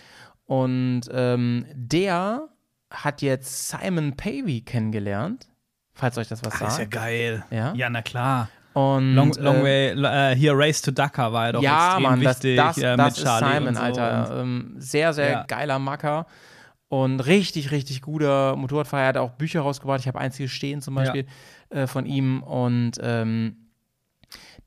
Und 0.47 1.02
ähm, 1.12 1.66
der 1.73 2.49
hat 2.92 3.22
jetzt 3.22 3.68
Simon 3.68 4.16
Pavey 4.16 4.61
kennengelernt. 4.61 5.49
Falls 5.94 6.16
euch 6.18 6.28
das 6.28 6.44
was 6.44 6.54
Ah, 6.54 6.56
ist 6.56 6.62
ja 6.62 6.70
sagt. 6.84 6.90
geil. 6.90 7.44
Ja? 7.50 7.75
Ja, 7.75 7.90
na 7.90 8.02
klar. 8.02 8.49
Und, 8.75 9.14
Long, 9.14 9.32
long 9.34 9.56
äh, 9.66 9.94
way, 9.94 10.32
äh, 10.32 10.34
hier 10.34 10.52
Race 10.56 10.80
to 10.80 10.90
Dakar 10.92 11.32
war 11.32 11.46
ja 11.46 11.52
doch 11.52 11.62
ja, 11.62 11.87
extrem 11.88 12.02
Mann, 12.04 12.20
das, 12.22 12.37
wichtig 12.37 12.56
das, 12.56 12.78
äh, 12.78 12.96
das 12.96 13.06
mit 13.06 13.16
ist 13.18 13.22
Charlie 13.25 13.54
Simon, 13.54 13.75
so 13.75 13.80
Alter. 13.82 14.40
Ähm, 14.40 14.75
sehr, 14.78 15.12
sehr 15.12 15.30
Ja. 15.30 15.44
geiler 15.46 15.78
Macker 15.78 16.26
und 16.88 17.20
richtig, 17.20 17.70
richtig 17.70 18.00
guter 18.00 18.56
Motorradfahrer. 18.56 19.02
Er 19.02 19.08
hat 19.08 19.16
auch 19.18 19.32
Bücher 19.32 19.61
rausgebracht. 19.61 20.00
Ich 20.00 20.08
habe 20.08 20.18
eins 20.18 20.37
hier 20.37 20.49
stehen 20.49 20.80
zum 20.80 20.94
Beispiel 20.94 21.26
äh, 21.68 21.87
von 21.87 22.06
ihm 22.06 22.42
und 22.42 22.92
ähm, 23.02 23.56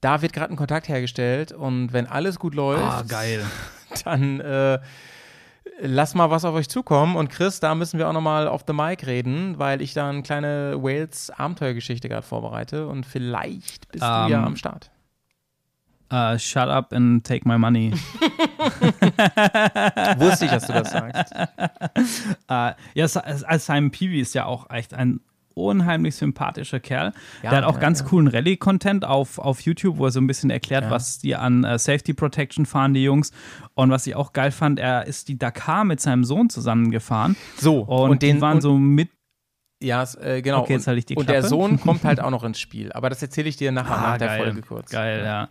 da 0.02 0.22
wird 0.22 0.34
gerade 0.34 0.54
ein 0.54 0.58
Kontakt 0.58 0.88
hergestellt 0.88 1.52
und 1.52 1.92
wenn 1.92 2.06
alles 2.06 2.38
gut 2.38 2.54
läuft, 2.54 2.84
ah, 2.84 3.04
geil. 3.08 3.44
dann 4.04 4.40
äh, 4.40 4.78
lass 5.82 6.16
mal 6.16 6.30
was 6.30 6.46
auf 6.46 6.56
euch 6.56 6.70
zukommen. 6.70 7.16
Und 7.16 7.30
Chris, 7.30 7.60
da 7.60 7.76
müssen 7.76 8.00
wir 8.00 8.08
auch 8.10 8.14
nochmal 8.14 8.48
auf 8.48 8.64
the 8.68 8.74
mic 8.74 9.06
reden, 9.06 9.58
weil 9.60 9.82
ich 9.82 9.94
da 9.94 10.10
eine 10.10 10.24
kleine 10.24 10.78
Wales-Abenteuergeschichte 10.82 12.10
gerade 12.10 12.26
vorbereite 12.26 12.88
und 12.88 13.06
vielleicht 13.06 13.90
bist 13.92 14.04
du 14.04 14.08
ja 14.08 14.28
Ähm, 14.28 14.46
am 14.46 14.56
Start. 14.56 14.90
Uh, 16.14 16.38
shut 16.38 16.68
up 16.70 16.94
and 16.94 17.26
take 17.26 17.48
my 17.48 17.58
money. 17.58 17.92
Wusste 20.18 20.46
ich, 20.46 20.52
dass 20.52 20.68
du 20.68 20.74
das 20.74 20.92
sagst. 20.92 21.34
Äh, 22.48 22.74
ja, 22.94 23.08
Si- 23.08 23.20
Simon 23.58 23.90
Peavy 23.90 24.20
ist 24.22 24.36
ja 24.36 24.46
auch 24.46 24.70
echt 24.70 24.94
ein 24.94 25.20
unheimlich 25.56 26.16
sympathischer 26.16 26.80
Kerl. 26.80 27.14
Ja, 27.42 27.50
der 27.50 27.58
hat 27.60 27.66
auch 27.66 27.76
ja, 27.76 27.82
ganz 27.82 28.02
ja. 28.02 28.06
coolen 28.06 28.28
Rallye-Content 28.28 29.06
auf, 29.06 29.40
auf 29.40 29.62
YouTube, 29.62 29.98
wo 29.98 30.06
er 30.06 30.12
so 30.12 30.22
ein 30.22 30.28
bisschen 30.28 30.52
erklärt, 30.52 30.90
was 30.90 31.20
die 31.20 31.36
an 31.36 31.64
äh, 31.64 31.80
Safety 31.80 32.14
Protection 32.14 32.66
fahren, 32.66 32.94
die 32.94 33.04
Jungs. 33.04 33.32
Und 33.74 33.90
was 33.90 34.06
ich 34.06 34.16
auch 34.16 34.34
geil 34.34 34.52
fand, 34.52 34.80
er 34.80 35.08
ist 35.08 35.28
die 35.28 35.38
Dakar 35.38 35.84
mit 35.86 36.00
seinem 36.00 36.24
Sohn 36.24 36.50
zusammengefahren. 36.50 37.36
So, 37.58 37.80
Und, 37.80 38.12
und, 38.12 38.22
den 38.22 38.38
die 38.38 38.42
waren 38.42 38.56
und, 38.56 38.62
so 38.62 38.78
mit. 38.78 39.10
Ja, 39.82 40.06
äh, 40.22 40.42
genau. 40.42 40.62
Okay, 40.62 40.74
jetzt 40.74 40.84
und, 40.84 40.88
halte 40.88 41.00
ich 41.00 41.06
die 41.06 41.16
und 41.16 41.28
der 41.28 41.40
Klappe. 41.40 41.50
Sohn 41.50 41.80
kommt 41.80 42.04
halt 42.04 42.20
auch 42.22 42.30
noch 42.30 42.44
ins 42.44 42.60
Spiel. 42.60 42.92
Aber 42.92 43.10
das 43.10 43.22
erzähle 43.22 43.50
ich 43.50 43.58
dir 43.58 43.72
nachher 43.72 43.98
nach 43.98 44.18
der 44.18 44.28
geil, 44.28 44.44
Folge 44.44 44.62
kurz. 44.62 44.92
Geil, 44.92 45.24
ja. 45.24 45.50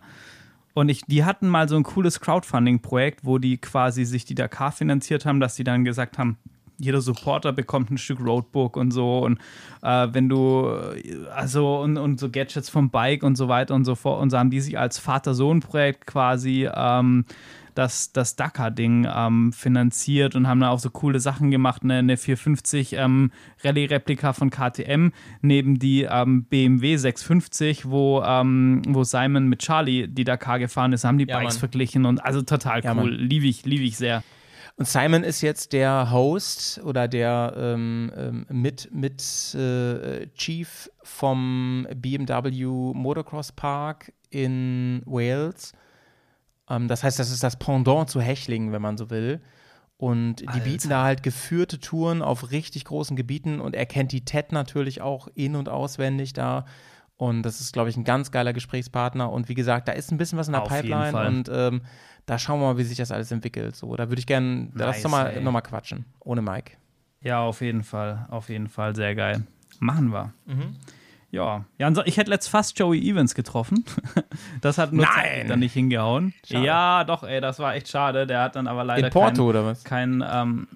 Und 0.73 0.89
ich, 0.89 1.03
die 1.05 1.23
hatten 1.23 1.47
mal 1.47 1.69
so 1.69 1.77
ein 1.77 1.83
cooles 1.83 2.19
Crowdfunding-Projekt, 2.19 3.23
wo 3.23 3.37
die 3.37 3.57
quasi 3.57 4.03
sich 4.03 4.25
die 4.25 4.35
Dakar 4.35 4.73
finanziert 4.73 5.25
haben, 5.25 5.39
dass 5.39 5.55
die 5.55 5.63
dann 5.63 5.85
gesagt 5.85 6.17
haben, 6.17 6.37
jeder 6.77 7.01
Supporter 7.01 7.53
bekommt 7.53 7.91
ein 7.91 7.97
Stück 7.97 8.19
Roadbook 8.19 8.77
und 8.77 8.91
so 8.91 9.19
und 9.19 9.39
äh, 9.81 10.07
wenn 10.11 10.29
du 10.29 10.67
äh, 10.95 11.27
also 11.33 11.79
und, 11.81 11.97
und 11.97 12.19
so 12.19 12.29
Gadgets 12.29 12.69
vom 12.69 12.89
Bike 12.89 13.23
und 13.23 13.35
so 13.35 13.47
weiter 13.47 13.75
und 13.75 13.85
so 13.85 13.95
fort 13.95 14.21
und 14.21 14.29
so 14.29 14.37
haben 14.37 14.49
die 14.49 14.61
sich 14.61 14.77
als 14.77 14.99
Vater-Sohn-Projekt 14.99 16.05
quasi 16.07 16.69
ähm, 16.73 17.25
das, 17.75 18.13
das 18.13 18.37
Dakar-Ding 18.37 19.05
ähm, 19.13 19.51
finanziert 19.51 20.35
und 20.35 20.47
haben 20.47 20.61
da 20.61 20.69
auch 20.69 20.79
so 20.79 20.89
coole 20.89 21.19
Sachen 21.19 21.51
gemacht, 21.51 21.83
eine, 21.83 21.95
eine 21.95 22.15
450 22.17 22.93
ähm, 22.93 23.31
Rallye-Replika 23.65 24.31
von 24.31 24.49
KTM 24.49 25.09
neben 25.41 25.77
die 25.77 26.03
ähm, 26.03 26.45
BMW 26.45 26.95
650, 26.95 27.89
wo, 27.89 28.23
ähm, 28.25 28.81
wo 28.87 29.03
Simon 29.03 29.47
mit 29.49 29.59
Charlie 29.59 30.07
die 30.07 30.23
Dakar 30.23 30.57
gefahren 30.59 30.93
ist, 30.93 31.03
haben 31.03 31.17
die 31.17 31.27
Ja, 31.27 31.37
Bikes 31.37 31.55
Mann. 31.55 31.59
verglichen 31.59 32.05
und 32.05 32.23
also 32.23 32.41
total 32.41 32.81
Ja, 32.81 32.95
cool, 32.95 33.11
liebe 33.13 33.45
ich, 33.45 33.65
liebe 33.65 33.83
ich 33.83 33.97
sehr. 33.97 34.23
Und 34.77 34.87
Simon 34.87 35.23
ist 35.23 35.41
jetzt 35.41 35.71
der 35.71 36.11
Host 36.11 36.81
oder 36.83 37.07
der 37.07 37.53
ähm, 37.55 38.11
ähm, 38.15 38.45
mit, 38.49 38.89
mit 38.93 39.21
äh, 39.55 40.27
Chief 40.35 40.89
vom 41.01 41.87
BMW 41.95 42.65
Motocross 42.65 43.53
Park 43.53 44.11
in 44.29 45.01
Wales. 45.05 45.71
Ähm, 46.69 46.89
das 46.89 47.03
heißt, 47.03 47.17
das 47.19 47.31
ist 47.31 47.41
das 47.41 47.57
Pendant 47.57 48.09
zu 48.09 48.19
Hechlingen, 48.19 48.73
wenn 48.73 48.81
man 48.81 48.97
so 48.97 49.09
will. 49.09 49.41
Und 49.97 50.41
die 50.41 50.59
bieten 50.59 50.89
da 50.89 51.05
halt 51.05 51.23
geführte 51.23 51.79
Touren 51.79 52.21
auf 52.21 52.51
richtig 52.51 52.83
großen 52.83 53.15
Gebieten 53.15 53.61
und 53.61 53.75
er 53.77 53.85
kennt 53.85 54.11
die 54.11 54.25
TED 54.25 54.51
natürlich 54.51 55.01
auch 55.01 55.29
in- 55.35 55.55
und 55.55 55.69
auswendig 55.69 56.33
da. 56.33 56.65
Und 57.17 57.43
das 57.43 57.61
ist, 57.61 57.71
glaube 57.71 57.89
ich, 57.89 57.97
ein 57.97 58.03
ganz 58.03 58.31
geiler 58.31 58.51
Gesprächspartner. 58.51 59.31
Und 59.31 59.47
wie 59.47 59.53
gesagt, 59.53 59.87
da 59.87 59.93
ist 59.93 60.11
ein 60.11 60.17
bisschen 60.17 60.37
was 60.37 60.47
in 60.47 60.53
der 60.53 60.63
Auf 60.63 60.69
Pipeline 60.69 61.27
und 61.27 61.49
ähm, 61.51 61.81
da 62.25 62.37
schauen 62.37 62.59
wir 62.59 62.73
mal, 62.73 62.77
wie 62.77 62.83
sich 62.83 62.97
das 62.97 63.11
alles 63.11 63.31
entwickelt. 63.31 63.75
So, 63.75 63.95
da 63.95 64.09
würde 64.09 64.19
ich 64.19 64.27
gerne, 64.27 64.69
lass 64.73 64.97
Nice, 64.97 65.03
doch 65.03 65.11
mal 65.11 65.27
ey. 65.27 65.41
nochmal 65.41 65.61
quatschen. 65.61 66.05
Ohne 66.19 66.41
Mike. 66.41 66.73
Ja, 67.21 67.41
auf 67.41 67.61
jeden 67.61 67.83
Fall, 67.83 68.27
auf 68.29 68.49
jeden 68.49 68.67
Fall, 68.67 68.95
sehr 68.95 69.15
geil. 69.15 69.43
Machen 69.79 70.11
wir. 70.11 70.33
Mhm. 70.45 70.75
Ja, 71.31 71.65
ja 71.77 71.91
ich 72.05 72.17
hätte 72.17 72.29
letzt 72.29 72.49
fast 72.49 72.77
Joey 72.79 73.09
Evans 73.09 73.35
getroffen. 73.35 73.83
Das 74.61 74.77
hat 74.77 74.91
nur 74.93 75.07
dann 75.47 75.59
nicht 75.59 75.73
hingehauen. 75.73 76.33
Schade. 76.45 76.65
Ja, 76.65 77.03
doch, 77.03 77.23
ey, 77.23 77.39
das 77.39 77.59
war 77.59 77.75
echt 77.75 77.87
schade. 77.87 78.25
Der 78.27 78.41
hat 78.41 78.55
dann 78.55 78.67
aber 78.67 78.83
leider 78.83 79.07
In 79.07 79.13
Porto 79.13 79.35
kein, 79.35 79.39
oder 79.41 79.65
was? 79.65 79.83
kein 79.83 80.23
ähm, 80.27 80.67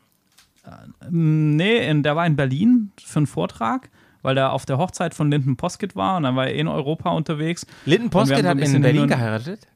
äh, 0.65 0.69
nee, 1.09 1.89
in, 1.89 2.03
der 2.03 2.15
war 2.15 2.25
in 2.25 2.35
Berlin 2.35 2.91
für 3.03 3.19
einen 3.19 3.27
Vortrag, 3.27 3.89
weil 4.21 4.35
der 4.35 4.51
auf 4.51 4.65
der 4.65 4.77
Hochzeit 4.77 5.13
von 5.13 5.31
Linden 5.31 5.57
Poskett 5.57 5.95
war 5.95 6.17
und 6.17 6.23
dann 6.23 6.35
war 6.35 6.47
er 6.47 6.55
in 6.55 6.67
Europa 6.67 7.09
unterwegs. 7.11 7.65
Linden 7.85 8.09
Poskett 8.09 8.45
hat 8.45 8.59
in 8.59 8.81
Berlin 8.81 9.07
geheiratet? 9.07 9.67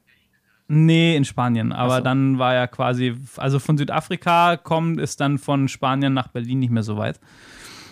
Nee, 0.66 1.14
in 1.16 1.24
Spanien. 1.24 1.72
Aber 1.72 1.98
so. 1.98 2.02
dann 2.02 2.38
war 2.38 2.54
er 2.54 2.68
quasi, 2.68 3.14
also 3.36 3.58
von 3.58 3.76
Südafrika 3.76 4.56
kommt, 4.56 4.98
ist 4.98 5.20
dann 5.20 5.38
von 5.38 5.68
Spanien 5.68 6.14
nach 6.14 6.28
Berlin 6.28 6.58
nicht 6.58 6.70
mehr 6.70 6.82
so 6.82 6.96
weit. 6.96 7.20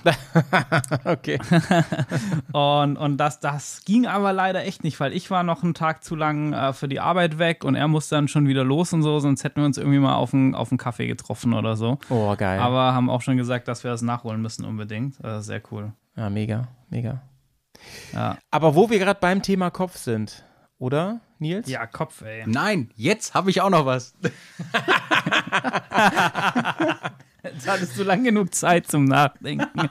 Okay. 1.04 1.38
Und, 2.52 2.96
und 2.96 3.16
das, 3.18 3.40
das 3.40 3.84
ging 3.84 4.06
aber 4.06 4.32
leider 4.32 4.64
echt 4.64 4.84
nicht, 4.84 4.98
weil 5.00 5.12
ich 5.12 5.30
war 5.30 5.42
noch 5.42 5.62
einen 5.62 5.74
Tag 5.74 6.02
zu 6.04 6.16
lang 6.16 6.52
äh, 6.52 6.72
für 6.72 6.88
die 6.88 7.00
Arbeit 7.00 7.38
weg 7.38 7.64
und 7.64 7.74
er 7.74 7.88
musste 7.88 8.16
dann 8.16 8.28
schon 8.28 8.48
wieder 8.48 8.64
los 8.64 8.92
und 8.92 9.02
so, 9.02 9.18
sonst 9.20 9.44
hätten 9.44 9.60
wir 9.60 9.66
uns 9.66 9.78
irgendwie 9.78 9.98
mal 9.98 10.14
auf 10.14 10.34
einen, 10.34 10.54
auf 10.54 10.70
einen 10.70 10.78
Kaffee 10.78 11.06
getroffen 11.06 11.54
oder 11.54 11.76
so. 11.76 11.98
Oh, 12.10 12.34
geil. 12.36 12.58
Aber 12.58 12.94
haben 12.94 13.10
auch 13.10 13.22
schon 13.22 13.36
gesagt, 13.36 13.68
dass 13.68 13.84
wir 13.84 13.90
das 13.90 14.02
nachholen 14.02 14.42
müssen 14.42 14.64
unbedingt. 14.64 15.22
Äh, 15.24 15.40
sehr 15.40 15.62
cool. 15.70 15.92
Ja, 16.16 16.30
mega, 16.30 16.68
mega. 16.88 17.22
Ja, 18.12 18.38
Aber 18.50 18.74
wo 18.74 18.90
wir 18.90 18.98
gerade 18.98 19.18
beim 19.20 19.42
Thema 19.42 19.70
Kopf 19.70 19.96
sind, 19.96 20.44
oder, 20.78 21.20
Nils? 21.38 21.68
ja 21.68 21.86
Kopf, 21.86 22.22
ey. 22.22 22.44
Nein, 22.46 22.90
jetzt 22.94 23.34
habe 23.34 23.50
ich 23.50 23.60
auch 23.60 23.70
noch 23.70 23.86
was. 23.86 24.14
Jetzt 27.44 27.68
hattest 27.68 27.98
du 27.98 28.04
lang 28.04 28.22
genug 28.22 28.54
Zeit 28.54 28.86
zum 28.86 29.04
Nachdenken. 29.04 29.66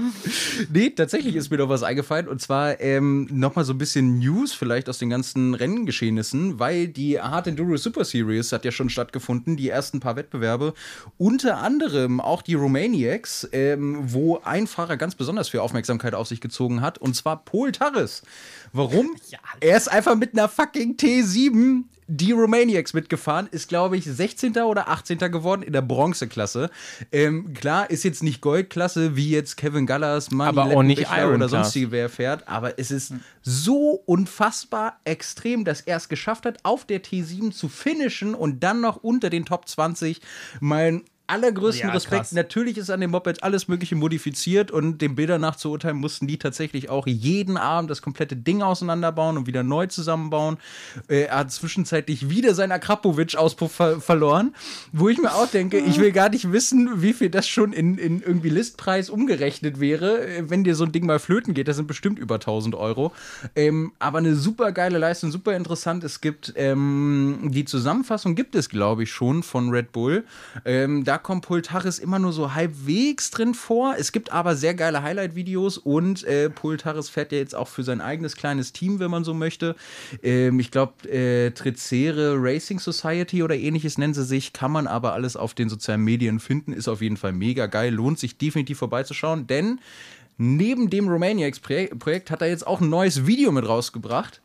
Nee, 0.72 0.90
tatsächlich 0.90 1.36
ist 1.36 1.50
mir 1.50 1.56
doch 1.56 1.68
was 1.68 1.82
eingefallen. 1.82 2.28
Und 2.28 2.40
zwar 2.40 2.80
ähm, 2.80 3.28
nochmal 3.30 3.64
so 3.64 3.72
ein 3.72 3.78
bisschen 3.78 4.18
News 4.18 4.52
vielleicht 4.52 4.88
aus 4.88 4.98
den 4.98 5.10
ganzen 5.10 5.54
Renngeschehnissen, 5.54 6.58
weil 6.58 6.88
die 6.88 7.20
Hard 7.20 7.46
Enduro 7.46 7.76
Super 7.76 8.04
Series 8.04 8.52
hat 8.52 8.64
ja 8.64 8.72
schon 8.72 8.90
stattgefunden, 8.90 9.56
die 9.56 9.68
ersten 9.68 10.00
paar 10.00 10.16
Wettbewerbe. 10.16 10.74
Unter 11.18 11.58
anderem 11.58 12.20
auch 12.20 12.42
die 12.42 12.54
Romaniacs, 12.54 13.48
ähm, 13.52 13.98
wo 14.04 14.40
ein 14.44 14.66
Fahrer 14.66 14.96
ganz 14.96 15.14
besonders 15.14 15.48
viel 15.48 15.60
Aufmerksamkeit 15.60 16.14
auf 16.14 16.28
sich 16.28 16.40
gezogen 16.40 16.80
hat, 16.80 16.98
und 16.98 17.14
zwar 17.14 17.44
Paul 17.44 17.72
Tarres. 17.72 18.22
Warum? 18.72 19.16
Er 19.60 19.76
ist 19.76 19.88
einfach 19.88 20.16
mit 20.16 20.32
einer 20.32 20.48
fucking 20.48 20.96
T7 20.96 21.84
die 22.08 22.32
Romaniacs 22.32 22.94
mitgefahren, 22.94 23.48
ist, 23.50 23.68
glaube 23.68 23.96
ich, 23.96 24.04
16. 24.04 24.56
oder 24.58 24.88
18. 24.88 25.18
geworden 25.18 25.62
in 25.62 25.72
der 25.72 25.82
Bronzeklasse. 25.82 26.70
Ähm, 27.10 27.52
klar, 27.54 27.90
ist 27.90 28.04
jetzt 28.04 28.22
nicht 28.22 28.40
Goldklasse, 28.40 29.16
wie 29.16 29.30
jetzt 29.30 29.56
Kevin 29.56 29.86
Gallas, 29.86 30.30
Manni 30.30 30.58
Aber 30.58 30.76
auch 30.76 30.82
nicht 30.82 31.06
Iron 31.10 31.36
oder 31.36 31.48
sonstige 31.48 31.90
wer 31.90 32.08
fährt. 32.08 32.46
Aber 32.48 32.78
es 32.78 32.90
ist 32.90 33.14
so 33.42 34.02
unfassbar 34.06 35.00
extrem, 35.04 35.64
dass 35.64 35.80
er 35.80 35.96
es 35.96 36.08
geschafft 36.08 36.46
hat, 36.46 36.58
auf 36.62 36.84
der 36.84 37.02
T7 37.02 37.50
zu 37.50 37.68
finishen 37.68 38.34
und 38.34 38.62
dann 38.62 38.80
noch 38.80 38.96
unter 38.96 39.30
den 39.30 39.44
Top 39.44 39.68
20. 39.68 40.20
Mein 40.60 41.02
allergrößten 41.26 41.88
Ja, 41.88 41.94
Respekt. 41.94 42.16
krass. 42.22 42.32
Natürlich 42.32 42.78
ist 42.78 42.90
an 42.90 43.00
dem 43.00 43.10
Moped 43.10 43.42
alles 43.42 43.68
Mögliche 43.68 43.96
modifiziert 43.96 44.70
und 44.70 44.98
dem 45.02 45.14
Bildern 45.14 45.40
nach 45.40 45.56
zu 45.56 45.70
urteilen, 45.70 45.96
mussten 45.96 46.26
die 46.26 46.38
tatsächlich 46.38 46.88
auch 46.90 47.06
jeden 47.06 47.56
Abend 47.56 47.90
das 47.90 48.02
komplette 48.02 48.36
Ding 48.36 48.62
auseinanderbauen 48.62 49.36
und 49.36 49.46
wieder 49.46 49.62
neu 49.62 49.86
zusammenbauen. 49.86 50.58
Äh, 51.08 51.22
er 51.22 51.38
hat 51.38 51.52
zwischenzeitlich 51.52 52.28
wieder 52.30 52.54
seinen 52.54 52.72
Akrapovic-Auspuff 52.72 53.72
ver 53.72 54.00
verloren, 54.00 54.54
wo 54.92 55.08
ich 55.08 55.18
mir 55.18 55.34
auch 55.34 55.48
denke, 55.48 55.78
ich 55.78 55.98
will 55.98 56.12
gar 56.12 56.28
nicht 56.28 56.52
wissen, 56.52 57.02
wie 57.02 57.12
viel 57.12 57.30
das 57.30 57.48
schon 57.48 57.72
in, 57.72 57.98
in 57.98 58.20
irgendwie 58.22 58.48
Listpreis 58.50 59.10
umgerechnet 59.10 59.80
wäre, 59.80 60.26
äh, 60.26 60.50
wenn 60.50 60.64
dir 60.64 60.74
so 60.74 60.84
ein 60.84 60.92
Ding 60.92 61.06
mal 61.06 61.18
flöten 61.18 61.54
geht. 61.54 61.68
Das 61.68 61.76
sind 61.76 61.86
bestimmt 61.86 62.18
über 62.18 62.36
1000 62.36 62.74
Euro. 62.74 63.12
Ähm, 63.54 63.92
aber 63.98 64.18
eine 64.18 64.34
super 64.36 64.72
geile 64.72 64.98
Leistung, 64.98 65.30
super 65.30 65.56
interessant. 65.56 66.04
Es 66.04 66.20
gibt 66.20 66.52
ähm, 66.56 67.50
die 67.52 67.64
Zusammenfassung, 67.64 68.34
gibt 68.34 68.54
es 68.54 68.68
glaube 68.68 69.02
ich 69.02 69.10
schon 69.10 69.42
von 69.42 69.70
Red 69.70 69.92
Bull. 69.92 70.24
Ähm, 70.64 71.04
da 71.04 71.15
kommt 71.18 71.46
Pultaris 71.46 71.98
immer 71.98 72.18
nur 72.18 72.32
so 72.32 72.54
halbwegs 72.54 73.30
drin 73.30 73.54
vor. 73.54 73.94
Es 73.98 74.12
gibt 74.12 74.32
aber 74.32 74.56
sehr 74.56 74.74
geile 74.74 75.02
Highlight-Videos 75.02 75.78
und 75.78 76.24
äh, 76.24 76.50
Pultaris 76.50 77.08
fährt 77.08 77.32
ja 77.32 77.38
jetzt 77.38 77.54
auch 77.54 77.68
für 77.68 77.82
sein 77.82 78.00
eigenes 78.00 78.36
kleines 78.36 78.72
Team, 78.72 78.98
wenn 78.98 79.10
man 79.10 79.24
so 79.24 79.34
möchte. 79.34 79.76
Ähm, 80.22 80.60
ich 80.60 80.70
glaube, 80.70 81.08
äh, 81.08 81.50
Tricere 81.50 82.36
Racing 82.38 82.78
Society 82.78 83.42
oder 83.42 83.56
ähnliches 83.56 83.98
nennen 83.98 84.14
sie 84.14 84.24
sich, 84.24 84.52
kann 84.52 84.72
man 84.72 84.86
aber 84.86 85.12
alles 85.12 85.36
auf 85.36 85.54
den 85.54 85.68
sozialen 85.68 86.02
Medien 86.02 86.40
finden. 86.40 86.72
Ist 86.72 86.88
auf 86.88 87.02
jeden 87.02 87.16
Fall 87.16 87.32
mega 87.32 87.66
geil, 87.66 87.92
lohnt 87.94 88.18
sich 88.18 88.38
definitiv 88.38 88.78
vorbeizuschauen, 88.78 89.46
denn 89.46 89.80
neben 90.38 90.90
dem 90.90 91.08
Romaniacs-Projekt 91.08 92.30
hat 92.30 92.42
er 92.42 92.48
jetzt 92.48 92.66
auch 92.66 92.80
ein 92.80 92.90
neues 92.90 93.26
Video 93.26 93.52
mit 93.52 93.66
rausgebracht. 93.66 94.42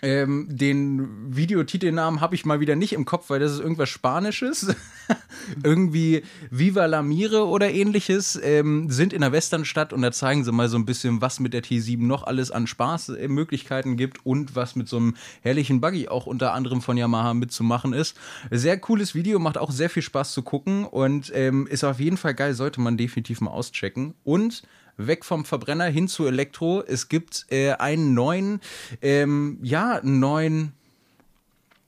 Ähm, 0.00 0.46
den 0.48 1.34
Videotitelnamen 1.36 2.20
habe 2.20 2.36
ich 2.36 2.44
mal 2.44 2.60
wieder 2.60 2.76
nicht 2.76 2.92
im 2.92 3.04
Kopf, 3.04 3.30
weil 3.30 3.40
das 3.40 3.52
ist 3.52 3.60
irgendwas 3.60 3.88
Spanisches. 3.88 4.74
Irgendwie 5.64 6.22
Viva 6.50 6.86
la 6.86 7.02
Mire 7.02 7.46
oder 7.46 7.70
ähnliches. 7.70 8.38
Ähm, 8.42 8.90
sind 8.90 9.12
in 9.12 9.22
der 9.22 9.32
Westernstadt 9.32 9.92
und 9.92 10.02
da 10.02 10.12
zeigen 10.12 10.44
sie 10.44 10.52
mal 10.52 10.68
so 10.68 10.78
ein 10.78 10.86
bisschen, 10.86 11.20
was 11.20 11.40
mit 11.40 11.52
der 11.52 11.64
T7 11.64 12.04
noch 12.04 12.22
alles 12.22 12.50
an 12.52 12.66
Spaßmöglichkeiten 12.66 13.96
gibt 13.96 14.24
und 14.24 14.54
was 14.54 14.76
mit 14.76 14.88
so 14.88 14.98
einem 14.98 15.16
herrlichen 15.42 15.80
Buggy 15.80 16.08
auch 16.08 16.26
unter 16.26 16.52
anderem 16.52 16.80
von 16.80 16.96
Yamaha 16.96 17.34
mitzumachen 17.34 17.92
ist. 17.92 18.16
Sehr 18.50 18.78
cooles 18.78 19.16
Video, 19.16 19.40
macht 19.40 19.58
auch 19.58 19.72
sehr 19.72 19.90
viel 19.90 20.02
Spaß 20.02 20.32
zu 20.32 20.42
gucken 20.42 20.84
und 20.84 21.32
ähm, 21.34 21.66
ist 21.66 21.82
auf 21.82 21.98
jeden 21.98 22.18
Fall 22.18 22.34
geil, 22.34 22.54
sollte 22.54 22.80
man 22.80 22.96
definitiv 22.96 23.40
mal 23.40 23.50
auschecken. 23.50 24.14
Und 24.22 24.62
weg 24.98 25.24
vom 25.24 25.44
Verbrenner 25.44 25.86
hin 25.86 26.08
zu 26.08 26.26
Elektro. 26.26 26.82
Es 26.82 27.08
gibt 27.08 27.46
äh, 27.50 27.72
einen 27.72 28.12
neuen, 28.12 28.60
ähm, 29.00 29.58
ja, 29.62 29.92
einen 29.92 30.20
neuen, 30.20 30.72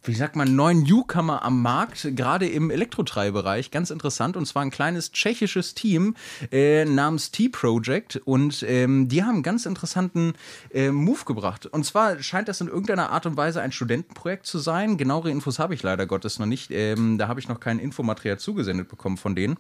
wie 0.03 0.15
sagt 0.15 0.35
man, 0.35 0.57
neuen 0.57 0.83
Newcomer 0.83 1.43
am 1.43 1.61
Markt, 1.61 2.17
gerade 2.17 2.49
im 2.49 2.71
Elektrotreibbereich. 2.71 3.71
Ganz 3.71 3.91
interessant. 3.91 4.37
Und 4.37 4.47
zwar 4.47 4.63
ein 4.63 4.71
kleines 4.71 5.13
tschechisches 5.13 5.75
Team 5.75 6.17
äh, 6.51 6.87
namens 6.87 7.31
T-Project. 7.31 8.17
Und 8.25 8.65
ähm, 8.67 9.09
die 9.09 9.23
haben 9.23 9.35
einen 9.35 9.43
ganz 9.43 9.67
interessanten 9.67 10.33
äh, 10.73 10.91
Move 10.91 11.25
gebracht. 11.27 11.67
Und 11.67 11.85
zwar 11.85 12.23
scheint 12.23 12.49
das 12.49 12.61
in 12.63 12.69
irgendeiner 12.69 13.11
Art 13.11 13.27
und 13.27 13.37
Weise 13.37 13.61
ein 13.61 13.73
Studentenprojekt 13.73 14.47
zu 14.47 14.59
sein. 14.59 14.97
Genauere 14.97 15.31
Infos 15.31 15.59
habe 15.59 15.75
ich 15.75 15.83
leider 15.83 16.07
Gottes 16.07 16.39
noch 16.39 16.47
nicht. 16.47 16.71
Ähm, 16.71 17.19
da 17.19 17.29
habe 17.29 17.41
ich 17.41 17.49
noch 17.49 17.61
kein 17.61 17.79
Infomaterial 17.79 18.39
zugesendet 18.39 18.89
bekommen 18.89 19.19
von 19.19 19.35
denen. 19.35 19.59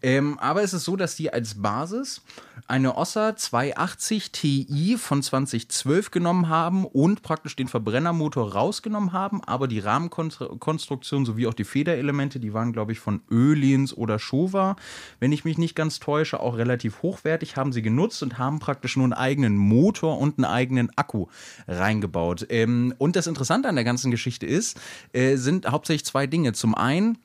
Ähm, 0.00 0.38
aber 0.38 0.62
es 0.62 0.72
ist 0.72 0.84
so, 0.84 0.96
dass 0.96 1.16
die 1.16 1.32
als 1.32 1.60
Basis 1.60 2.22
eine 2.68 2.96
Ossa 2.96 3.36
280 3.36 4.30
Ti 4.30 4.96
von 4.98 5.22
2012 5.22 6.10
genommen 6.10 6.48
haben 6.48 6.84
und 6.84 7.22
praktisch 7.22 7.56
den 7.56 7.68
Verbrennermotor 7.68 8.52
rausgenommen 8.52 9.12
haben, 9.12 9.42
aber 9.44 9.68
die 9.72 9.78
Rahmenkonstruktion 9.78 11.24
sowie 11.24 11.46
auch 11.46 11.54
die 11.54 11.64
Federelemente, 11.64 12.38
die 12.38 12.52
waren, 12.52 12.72
glaube 12.72 12.92
ich, 12.92 13.00
von 13.00 13.22
Ölins 13.30 13.96
oder 13.96 14.18
Showa, 14.18 14.76
wenn 15.18 15.32
ich 15.32 15.44
mich 15.44 15.56
nicht 15.56 15.74
ganz 15.74 15.98
täusche, 15.98 16.40
auch 16.40 16.58
relativ 16.58 17.02
hochwertig, 17.02 17.56
haben 17.56 17.72
sie 17.72 17.80
genutzt 17.80 18.22
und 18.22 18.38
haben 18.38 18.58
praktisch 18.58 18.96
nur 18.96 19.04
einen 19.04 19.14
eigenen 19.14 19.56
Motor 19.56 20.18
und 20.18 20.38
einen 20.38 20.44
eigenen 20.44 20.90
Akku 20.96 21.26
reingebaut. 21.66 22.46
Ähm, 22.50 22.94
und 22.98 23.16
das 23.16 23.26
Interessante 23.26 23.68
an 23.68 23.76
der 23.76 23.84
ganzen 23.84 24.10
Geschichte 24.10 24.44
ist, 24.44 24.78
äh, 25.14 25.36
sind 25.36 25.66
hauptsächlich 25.66 26.04
zwei 26.04 26.26
Dinge. 26.26 26.52
Zum 26.52 26.74
einen 26.74 27.16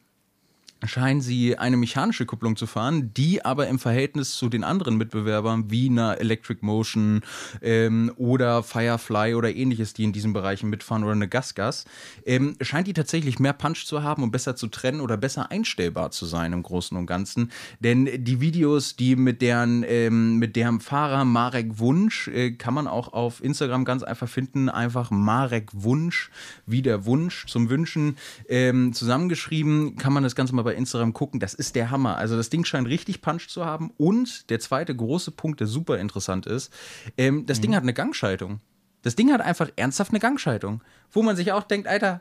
scheinen 0.85 1.21
sie 1.21 1.57
eine 1.57 1.77
mechanische 1.77 2.25
Kupplung 2.25 2.55
zu 2.55 2.67
fahren, 2.67 3.13
die 3.13 3.43
aber 3.43 3.67
im 3.67 3.79
Verhältnis 3.79 4.33
zu 4.35 4.49
den 4.49 4.63
anderen 4.63 4.97
Mitbewerbern 4.97 5.71
wie 5.71 5.89
einer 5.89 6.19
Electric 6.19 6.65
Motion 6.65 7.21
ähm, 7.61 8.11
oder 8.17 8.63
Firefly 8.63 9.33
oder 9.35 9.55
ähnliches, 9.55 9.93
die 9.93 10.03
in 10.03 10.13
diesen 10.13 10.33
Bereichen 10.33 10.69
mitfahren 10.69 11.03
oder 11.03 11.13
eine 11.13 11.27
Gasgas, 11.27 11.85
ähm, 12.25 12.55
scheint 12.61 12.87
die 12.87 12.93
tatsächlich 12.93 13.39
mehr 13.39 13.53
Punch 13.53 13.85
zu 13.85 14.03
haben 14.03 14.23
und 14.23 14.31
besser 14.31 14.55
zu 14.55 14.67
trennen 14.67 15.01
oder 15.01 15.17
besser 15.17 15.51
einstellbar 15.51 16.11
zu 16.11 16.25
sein 16.25 16.53
im 16.53 16.63
Großen 16.63 16.95
und 16.95 17.07
Ganzen. 17.07 17.51
Denn 17.79 18.23
die 18.23 18.39
Videos, 18.39 18.95
die 18.95 19.15
mit 19.15 19.41
deren, 19.41 19.83
ähm, 19.87 20.37
mit 20.37 20.55
deren 20.55 20.79
Fahrer 20.79 21.25
Marek 21.25 21.79
Wunsch, 21.79 22.27
äh, 22.27 22.51
kann 22.51 22.73
man 22.73 22.87
auch 22.87 23.13
auf 23.13 23.43
Instagram 23.43 23.85
ganz 23.85 24.03
einfach 24.03 24.29
finden. 24.29 24.69
Einfach 24.69 25.09
Marek 25.11 25.69
Wunsch, 25.73 26.29
wie 26.65 26.81
der 26.81 27.05
Wunsch 27.05 27.47
zum 27.47 27.69
Wünschen 27.69 28.17
ähm, 28.47 28.93
zusammengeschrieben. 28.93 29.95
Kann 29.95 30.13
man 30.13 30.23
das 30.23 30.35
Ganze 30.35 30.53
mal 30.53 30.66
bei 30.67 30.75
Instagram 30.75 31.13
gucken. 31.13 31.39
Das 31.39 31.53
ist 31.53 31.75
der 31.75 31.91
Hammer. 31.91 32.17
Also 32.17 32.35
das 32.35 32.49
Ding 32.49 32.65
scheint 32.65 32.87
richtig 32.87 33.21
Punch 33.21 33.47
zu 33.47 33.65
haben. 33.65 33.91
Und 33.97 34.49
der 34.49 34.59
zweite 34.59 34.95
große 34.95 35.31
Punkt, 35.31 35.61
der 35.61 35.67
super 35.67 35.97
interessant 35.97 36.45
ist, 36.45 36.73
ähm, 37.17 37.45
das 37.45 37.61
Ding 37.61 37.73
hat 37.73 37.83
eine 37.83 37.93
Gangschaltung. 37.93 38.59
Das 39.01 39.15
Ding 39.15 39.31
hat 39.31 39.41
einfach 39.41 39.69
ernsthaft 39.77 40.11
eine 40.11 40.19
Gangschaltung. 40.19 40.83
Wo 41.11 41.23
man 41.23 41.37
sich 41.37 41.53
auch 41.53 41.63
denkt, 41.63 41.87
Alter, 41.87 42.19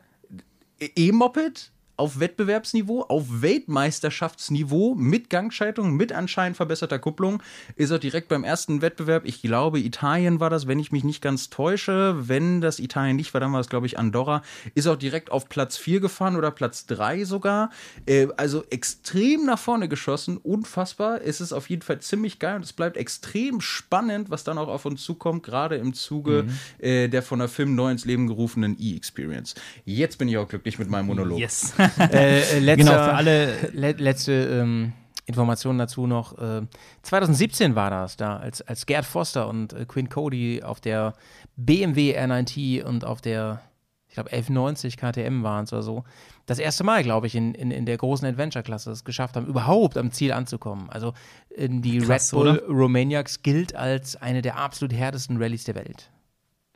E-Moped 0.79 1.71
auf 1.97 2.19
Wettbewerbsniveau, 2.19 3.01
auf 3.09 3.41
Weltmeisterschaftsniveau 3.41 4.95
mit 4.95 5.29
Gangschaltung, 5.29 5.93
mit 5.93 6.13
anscheinend 6.13 6.55
verbesserter 6.55 6.99
Kupplung, 6.99 7.41
ist 7.75 7.89
er 7.89 7.99
direkt 7.99 8.29
beim 8.29 8.43
ersten 8.43 8.81
Wettbewerb. 8.81 9.25
Ich 9.25 9.41
glaube, 9.41 9.79
Italien 9.79 10.39
war 10.39 10.49
das, 10.49 10.67
wenn 10.67 10.79
ich 10.79 10.91
mich 10.91 11.03
nicht 11.03 11.21
ganz 11.21 11.49
täusche. 11.49 12.15
Wenn 12.27 12.61
das 12.61 12.79
Italien 12.79 13.15
nicht 13.15 13.33
war, 13.33 13.41
dann 13.41 13.51
war 13.51 13.59
es, 13.59 13.69
glaube 13.69 13.87
ich, 13.87 13.97
Andorra. 13.97 14.43
Ist 14.75 14.87
auch 14.87 14.95
direkt 14.95 15.31
auf 15.31 15.49
Platz 15.49 15.77
4 15.77 15.99
gefahren 15.99 16.35
oder 16.35 16.51
Platz 16.51 16.85
3 16.85 17.25
sogar. 17.25 17.71
Äh, 18.05 18.27
also 18.37 18.63
extrem 18.69 19.45
nach 19.45 19.59
vorne 19.59 19.89
geschossen. 19.89 20.37
Unfassbar. 20.37 21.21
Es 21.23 21.41
ist 21.41 21.51
auf 21.51 21.69
jeden 21.69 21.81
Fall 21.81 21.99
ziemlich 21.99 22.37
geil 22.37 22.57
und 22.57 22.63
es 22.63 22.73
bleibt 22.73 22.95
extrem 22.95 23.59
spannend, 23.59 24.29
was 24.29 24.43
dann 24.43 24.57
auch 24.57 24.67
auf 24.67 24.85
uns 24.85 25.03
zukommt, 25.03 25.43
gerade 25.43 25.77
im 25.77 25.93
Zuge 25.93 26.45
äh, 26.77 27.07
der 27.07 27.23
von 27.23 27.39
der 27.39 27.47
Film 27.47 27.73
neu 27.75 27.89
ins 27.89 28.05
Leben 28.05 28.27
gerufenen 28.27 28.77
E-Experience. 28.79 29.55
Jetzt 29.85 30.17
bin 30.17 30.27
ich 30.27 30.37
auch 30.37 30.47
glücklich 30.47 30.77
mit 30.77 30.89
meinem 30.89 31.07
Monolog. 31.07 31.39
Yes. 31.39 31.73
Äh, 31.99 32.39
äh, 32.57 32.59
letzter, 32.59 32.75
Genau, 32.91 32.91
für 33.03 33.13
alle- 33.13 33.69
Le 33.73 33.91
letzte 33.93 34.31
ähm, 34.33 34.93
Information 35.25 35.77
dazu 35.77 36.07
noch. 36.07 36.37
Äh, 36.37 36.61
2017 37.03 37.75
war 37.75 37.89
das 37.89 38.15
da, 38.17 38.37
als, 38.37 38.61
als 38.61 38.85
Gerd 38.85 39.05
Foster 39.05 39.47
und 39.47 39.73
äh, 39.73 39.85
Quinn 39.85 40.09
Cody 40.09 40.63
auf 40.63 40.79
der 40.79 41.13
BMW 41.57 42.17
R9T 42.17 42.83
und 42.83 43.03
auf 43.03 43.19
der, 43.21 43.61
ich 44.07 44.13
glaube, 44.13 44.31
1190 44.31 44.95
KTM 44.97 45.43
waren 45.43 45.65
es 45.65 45.73
oder 45.73 45.83
so. 45.83 46.03
Das 46.45 46.59
erste 46.59 46.85
Mal, 46.85 47.03
glaube 47.03 47.27
ich, 47.27 47.35
in, 47.35 47.53
in, 47.55 47.71
in 47.71 47.85
der 47.85 47.97
großen 47.97 48.25
Adventure-Klasse 48.25 48.91
es 48.91 49.03
geschafft 49.03 49.35
haben, 49.35 49.47
überhaupt 49.47 49.97
am 49.97 50.11
Ziel 50.11 50.31
anzukommen. 50.31 50.89
Also 50.89 51.13
die 51.57 51.97
Krass, 51.99 52.31
Red 52.33 52.39
Bull 52.39 52.47
oder? 52.49 52.63
Romaniacs 52.67 53.43
gilt 53.43 53.75
als 53.75 54.15
eine 54.15 54.41
der 54.41 54.57
absolut 54.57 54.93
härtesten 54.93 55.41
Rallyes 55.41 55.65
der 55.65 55.75
Welt. 55.75 56.09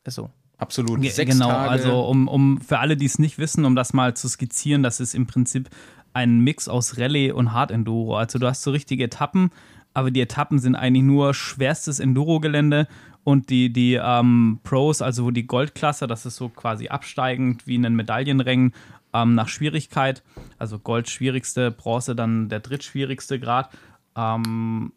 Ist 0.03 0.15
so. 0.15 0.29
Absolut. 0.61 1.03
Sechs 1.03 1.33
genau, 1.33 1.49
Tage. 1.49 1.69
also 1.69 2.01
um, 2.01 2.27
um 2.27 2.61
für 2.61 2.77
alle, 2.77 2.95
die 2.95 3.07
es 3.07 3.17
nicht 3.17 3.39
wissen, 3.39 3.65
um 3.65 3.75
das 3.75 3.93
mal 3.93 4.13
zu 4.13 4.29
skizzieren, 4.29 4.83
das 4.83 4.99
ist 4.99 5.15
im 5.15 5.25
Prinzip 5.25 5.69
ein 6.13 6.41
Mix 6.41 6.67
aus 6.67 6.99
Rallye 6.99 7.31
und 7.31 7.51
Hard 7.51 7.71
Enduro. 7.71 8.15
Also 8.15 8.37
du 8.37 8.45
hast 8.45 8.61
so 8.61 8.69
richtige 8.69 9.05
Etappen, 9.05 9.49
aber 9.95 10.11
die 10.11 10.21
Etappen 10.21 10.59
sind 10.59 10.75
eigentlich 10.75 11.03
nur 11.03 11.33
schwerstes 11.33 11.99
Enduro-Gelände 11.99 12.87
und 13.23 13.49
die, 13.49 13.73
die 13.73 13.95
ähm, 13.95 14.59
Pros, 14.63 15.01
also 15.01 15.25
wo 15.25 15.31
die 15.31 15.47
Goldklasse, 15.47 16.05
das 16.05 16.27
ist 16.27 16.35
so 16.35 16.49
quasi 16.49 16.89
absteigend 16.89 17.65
wie 17.65 17.75
in 17.75 17.81
den 17.81 17.95
Medaillenrängen 17.95 18.73
ähm, 19.13 19.33
nach 19.33 19.47
Schwierigkeit. 19.47 20.21
Also 20.59 20.77
Gold 20.77 21.09
schwierigste, 21.09 21.71
Bronze 21.71 22.15
dann 22.15 22.49
der 22.49 22.59
drittschwierigste 22.59 23.39
Grad. 23.39 23.71
Ähm, 24.15 24.91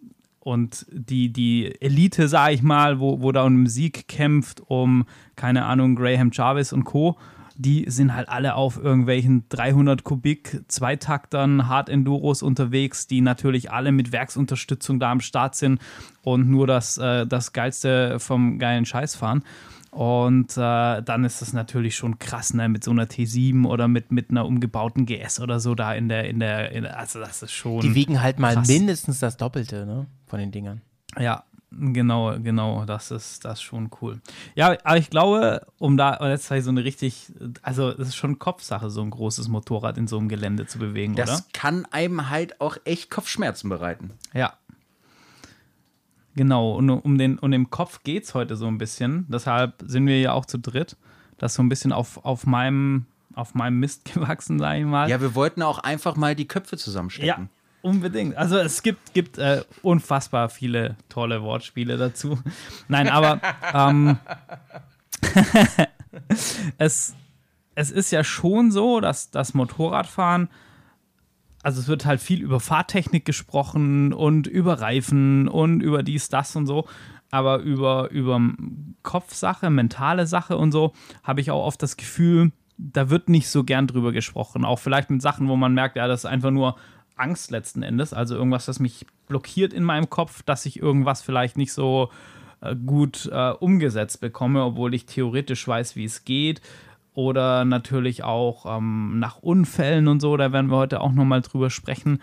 und 0.45 0.85
die, 0.91 1.33
die 1.33 1.75
Elite, 1.81 2.29
sag 2.29 2.53
ich 2.53 2.63
mal, 2.63 3.01
wo, 3.01 3.23
wo 3.23 3.33
da 3.33 3.45
um 3.45 3.67
Sieg 3.67 4.07
kämpft, 4.09 4.63
um, 4.67 5.07
keine 5.37 5.65
Ahnung, 5.65 5.97
Graham 5.97 6.31
Jarvis 6.33 6.73
und 6.73 6.85
Co., 6.85 7.17
die 7.57 7.85
sind 7.89 8.15
halt 8.15 8.29
alle 8.29 8.57
auf 8.57 8.83
irgendwelchen 8.83 9.45
300 9.49 10.03
Kubik 10.03 10.65
Zweitaktern, 10.67 11.69
Hard 11.69 11.89
Enduros 11.89 12.43
unterwegs, 12.43 13.07
die 13.07 13.21
natürlich 13.21 13.71
alle 13.71 13.93
mit 13.93 14.13
Werksunterstützung 14.13 14.99
da 14.99 15.13
am 15.13 15.21
Start 15.21 15.55
sind 15.55 15.81
und 16.23 16.51
nur 16.51 16.67
das, 16.67 16.99
äh, 16.99 17.27
das 17.27 17.53
Geilste 17.53 18.19
vom 18.19 18.59
geilen 18.59 18.85
Scheiß 18.85 19.15
fahren. 19.15 19.45
Und 19.95 20.57
äh, 20.57 21.03
dann 21.03 21.23
ist 21.25 21.41
das 21.41 21.53
natürlich 21.53 21.95
schon 21.95 22.19
krass, 22.19 22.53
ne, 22.53 22.69
mit 22.69 22.83
so 22.83 22.91
einer 22.91 23.05
T7 23.05 23.65
oder 23.65 23.87
mit, 23.87 24.11
mit 24.11 24.31
einer 24.31 24.45
umgebauten 24.45 25.07
GS 25.07 25.39
oder 25.41 25.61
so 25.61 25.77
da 25.77 25.95
in 25.95 26.09
der, 26.09 26.25
in 26.29 26.41
der, 26.41 26.73
in 26.73 26.83
der 26.83 26.99
also 26.99 27.21
das 27.21 27.43
ist 27.45 27.53
schon. 27.53 27.81
Die 27.81 27.95
wiegen 27.95 28.21
halt 28.21 28.41
mal 28.41 28.55
krass. 28.55 28.67
mindestens 28.67 29.21
das 29.21 29.37
Doppelte, 29.37 29.87
ne? 29.87 30.07
Von 30.27 30.41
den 30.41 30.51
Dingern. 30.51 30.81
Ja, 31.17 31.45
genau, 31.71 32.37
genau, 32.41 32.85
das 32.87 33.13
ist 33.13 33.45
das 33.45 33.55
ist 33.59 33.63
schon 33.63 33.89
cool. 34.01 34.21
Ja, 34.57 34.77
aber 34.83 34.97
ich 34.97 35.11
glaube, 35.11 35.65
um 35.79 35.97
da 35.97 36.19
jetzt 36.29 36.51
halt 36.51 36.65
so 36.65 36.71
eine 36.71 36.83
richtig, 36.83 37.33
also 37.63 37.91
es 37.91 38.09
ist 38.09 38.17
schon 38.17 38.41
Kopfsache, 38.41 38.91
so 38.91 39.01
ein 39.01 39.11
großes 39.11 39.47
Motorrad 39.47 39.97
in 39.97 40.09
so 40.09 40.19
einem 40.19 40.29
Gelände 40.29 40.67
zu 40.67 40.81
bewegen, 40.81 41.15
Das 41.15 41.31
oder? 41.31 41.45
kann 41.53 41.87
einem 41.93 42.31
halt 42.31 42.61
auch 42.61 42.77
echt 42.85 43.11
Kopfschmerzen 43.13 43.69
bereiten. 43.69 44.11
Ja. 44.33 44.55
Genau, 46.37 46.73
und 46.73 46.91
um 46.91 47.17
den, 47.17 47.39
um 47.39 47.51
den 47.51 47.71
Kopf 47.71 48.03
geht 48.03 48.25
es 48.25 48.35
heute 48.35 48.57
so 48.57 48.67
ein 48.67 48.79
bisschen. 48.79 49.27
Deshalb 49.29 49.75
sind 49.87 50.07
wir 50.07 50.21
ja 50.21 50.33
auch 50.33 50.47
zu 50.47 50.59
dritt. 50.59 50.97
Das 51.39 51.53
ist 51.53 51.57
so 51.57 51.63
ein 51.63 51.69
bisschen 51.69 51.93
auf, 51.93 52.25
auf, 52.25 52.47
meinem, 52.47 53.07
auf 53.35 53.55
meinem 53.55 53.79
Mist 53.79 54.05
gewachsen, 54.15 54.59
sage 54.59 54.81
ich 54.81 54.87
mal. 54.87 55.09
Ja, 55.09 55.21
wir 55.21 55.35
wollten 55.35 55.63
auch 55.63 55.79
einfach 55.79 56.17
mal 56.17 56.35
die 56.35 56.47
Köpfe 56.47 56.77
zusammenstecken. 56.77 57.29
Ja, 57.29 57.49
unbedingt. 57.83 58.37
Also 58.37 58.59
es 58.59 58.83
gibt, 58.83 59.15
gibt 59.15 59.39
äh, 59.39 59.63
unfassbar 59.83 60.49
viele 60.49 60.97
tolle 61.09 61.43
Wortspiele 61.43 61.97
dazu. 61.97 62.39
Nein, 62.89 63.09
aber 63.09 63.41
ähm, 63.73 64.19
es, 66.79 67.15
es 67.77 67.91
ist 67.93 68.11
ja 68.11 68.25
schon 68.25 68.73
so, 68.73 69.01
dass 69.01 69.31
das 69.31 69.55
Motorradfahren, 69.55 70.49
also 71.65 71.81
es 71.81 71.89
wird 71.89 72.05
halt 72.05 72.21
viel 72.21 72.43
über 72.43 72.61
Fahrtechnik 72.61 73.25
gesprochen 73.25 74.13
und 74.13 74.47
über 74.47 74.81
Reifen 74.81 75.49
und 75.49 75.81
über 75.81 76.03
dies, 76.03 76.29
das 76.29 76.55
und 76.57 76.67
so. 76.67 76.87
Aber 77.31 77.59
über, 77.61 78.11
über 78.11 78.39
Kopfsache, 79.03 79.71
mentale 79.71 80.27
Sache 80.27 80.59
und 80.59 80.73
so 80.73 80.93
habe 81.23 81.41
ich 81.41 81.51
auch 81.51 81.65
oft 81.65 81.83
das 81.83 81.97
Gefühl, 81.97 82.53
da 82.77 83.09
wird 83.09 83.31
nicht 83.31 83.49
so 83.49 83.65
gern 83.65 83.87
drüber 83.87 84.13
gesprochen. 84.13 84.65
Auch 84.67 84.79
vielleicht 84.79 85.09
mit 85.09 85.23
Sachen, 85.23 85.49
wo 85.49 85.57
man 85.57 85.73
merkt, 85.73 85.97
ja, 85.97 86.07
das 86.07 86.21
ist 86.21 86.31
einfach 86.31 86.51
nur 86.51 86.77
Angst 87.17 87.51
letzten 87.51 87.83
Endes. 87.83 88.13
Also 88.13 88.35
irgendwas, 88.35 88.67
das 88.67 88.79
mich 88.79 89.07
blockiert 89.27 89.73
in 89.73 89.85
meinem 89.85 90.11
Kopf, 90.11 90.43
dass 90.43 90.67
ich 90.67 90.79
irgendwas 90.81 91.23
vielleicht 91.23 91.57
nicht 91.57 91.73
so 91.73 92.11
äh, 92.61 92.77
gut 92.77 93.31
äh, 93.33 93.53
umgesetzt 93.53 94.21
bekomme, 94.21 94.63
obwohl 94.65 94.93
ich 94.93 95.07
theoretisch 95.07 95.67
weiß, 95.67 95.97
wie 95.97 96.05
es 96.05 96.27
geht. 96.27 96.61
Oder 97.15 97.65
natürlich 97.65 98.25
auch 98.25 98.67
ähm, 98.77 99.19
nach 99.19 99.39
Unfällen 99.39 100.09
und 100.09 100.21
so, 100.21 100.37
da 100.37 100.53
werden 100.53 100.71
wir 100.71 100.77
heute 100.77 101.01
auch 101.01 101.13
nochmal 101.13 101.43
drüber 101.43 101.71
sprechen. 101.71 102.21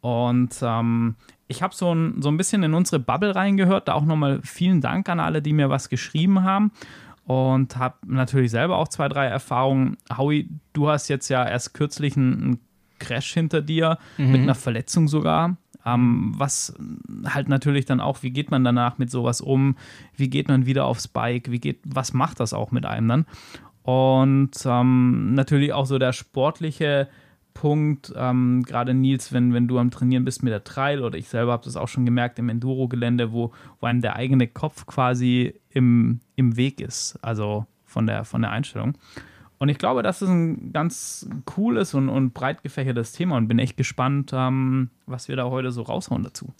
Und 0.00 0.56
ähm, 0.62 1.16
ich 1.48 1.62
habe 1.62 1.74
so 1.74 1.92
ein, 1.92 2.22
so 2.22 2.28
ein 2.28 2.36
bisschen 2.36 2.62
in 2.62 2.74
unsere 2.74 3.00
Bubble 3.00 3.34
reingehört, 3.34 3.88
da 3.88 3.94
auch 3.94 4.04
nochmal 4.04 4.40
vielen 4.42 4.80
Dank 4.80 5.08
an 5.08 5.20
alle, 5.20 5.42
die 5.42 5.52
mir 5.52 5.68
was 5.68 5.88
geschrieben 5.88 6.44
haben. 6.44 6.70
Und 7.26 7.76
habe 7.76 7.96
natürlich 8.06 8.50
selber 8.50 8.78
auch 8.78 8.88
zwei, 8.88 9.08
drei 9.08 9.26
Erfahrungen. 9.26 9.96
Howie, 10.16 10.48
du 10.72 10.88
hast 10.88 11.08
jetzt 11.08 11.28
ja 11.28 11.46
erst 11.46 11.74
kürzlich 11.74 12.16
einen, 12.16 12.58
Crash 13.00 13.32
hinter 13.32 13.62
dir, 13.62 13.98
mit 14.30 14.42
einer 14.42 14.54
Verletzung 14.54 15.08
sogar. 15.08 15.56
Ähm, 15.84 16.34
was 16.36 16.74
halt 17.24 17.48
natürlich 17.48 17.86
dann 17.86 18.00
auch, 18.00 18.22
wie 18.22 18.30
geht 18.30 18.50
man 18.50 18.62
danach 18.62 18.98
mit 18.98 19.10
sowas 19.10 19.40
um? 19.40 19.76
Wie 20.14 20.28
geht 20.28 20.46
man 20.46 20.66
wieder 20.66 20.84
aufs 20.84 21.08
Bike? 21.08 21.50
Wie 21.50 21.58
geht, 21.58 21.80
was 21.84 22.12
macht 22.12 22.38
das 22.38 22.52
auch 22.52 22.70
mit 22.70 22.86
einem 22.86 23.08
dann? 23.08 23.26
Und 23.90 24.52
ähm, 24.66 25.34
natürlich 25.34 25.72
auch 25.72 25.84
so 25.84 25.98
der 25.98 26.12
sportliche 26.12 27.08
Punkt, 27.54 28.12
ähm, 28.14 28.62
gerade 28.62 28.94
Nils, 28.94 29.32
wenn, 29.32 29.52
wenn 29.52 29.66
du 29.66 29.78
am 29.78 29.90
Trainieren 29.90 30.24
bist 30.24 30.44
mit 30.44 30.52
der 30.52 30.62
Trail 30.62 31.02
oder 31.02 31.18
ich 31.18 31.28
selber 31.28 31.50
habe 31.50 31.64
das 31.64 31.74
auch 31.74 31.88
schon 31.88 32.04
gemerkt 32.04 32.38
im 32.38 32.48
Enduro-Gelände, 32.48 33.32
wo, 33.32 33.52
wo 33.80 33.86
einem 33.86 34.00
der 34.00 34.14
eigene 34.14 34.46
Kopf 34.46 34.86
quasi 34.86 35.60
im, 35.70 36.20
im 36.36 36.56
Weg 36.56 36.80
ist, 36.80 37.18
also 37.20 37.66
von 37.84 38.06
der, 38.06 38.24
von 38.24 38.42
der 38.42 38.52
Einstellung. 38.52 38.96
Und 39.58 39.68
ich 39.68 39.78
glaube, 39.78 40.04
das 40.04 40.22
ist 40.22 40.28
ein 40.28 40.72
ganz 40.72 41.28
cooles 41.44 41.92
und, 41.92 42.08
und 42.08 42.32
breit 42.32 42.62
gefächertes 42.62 43.10
Thema 43.10 43.36
und 43.38 43.48
bin 43.48 43.58
echt 43.58 43.76
gespannt, 43.76 44.30
ähm, 44.32 44.90
was 45.06 45.26
wir 45.26 45.34
da 45.34 45.46
heute 45.46 45.72
so 45.72 45.82
raushauen 45.82 46.22
dazu. 46.22 46.54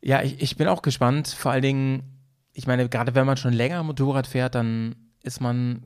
Ja, 0.00 0.22
ich, 0.22 0.40
ich 0.40 0.56
bin 0.56 0.68
auch 0.68 0.82
gespannt. 0.82 1.26
Vor 1.26 1.50
allen 1.50 1.62
Dingen, 1.62 2.02
ich 2.52 2.68
meine, 2.68 2.88
gerade 2.88 3.16
wenn 3.16 3.26
man 3.26 3.36
schon 3.36 3.52
länger 3.52 3.82
Motorrad 3.82 4.28
fährt, 4.28 4.54
dann 4.54 4.94
ist 5.22 5.40
man, 5.40 5.82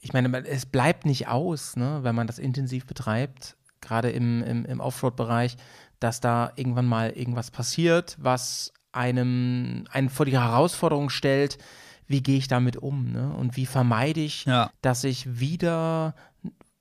ich 0.00 0.12
meine, 0.12 0.44
es 0.46 0.66
bleibt 0.66 1.06
nicht 1.06 1.28
aus, 1.28 1.76
ne, 1.76 2.00
wenn 2.02 2.14
man 2.14 2.26
das 2.26 2.38
intensiv 2.38 2.86
betreibt, 2.86 3.56
gerade 3.80 4.10
im, 4.10 4.42
im, 4.42 4.64
im 4.64 4.80
Offroad-Bereich, 4.80 5.56
dass 6.00 6.20
da 6.20 6.52
irgendwann 6.56 6.86
mal 6.86 7.10
irgendwas 7.10 7.50
passiert, 7.50 8.16
was 8.20 8.72
einem 8.92 9.84
einen 9.90 10.08
vor 10.08 10.26
die 10.26 10.38
Herausforderung 10.38 11.10
stellt, 11.10 11.58
wie 12.06 12.22
gehe 12.22 12.38
ich 12.38 12.48
damit 12.48 12.76
um, 12.76 13.10
ne? 13.12 13.32
Und 13.34 13.56
wie 13.56 13.66
vermeide 13.66 14.20
ich, 14.20 14.44
Ja. 14.44 14.70
dass 14.80 15.04
ich 15.04 15.38
wieder 15.40 16.14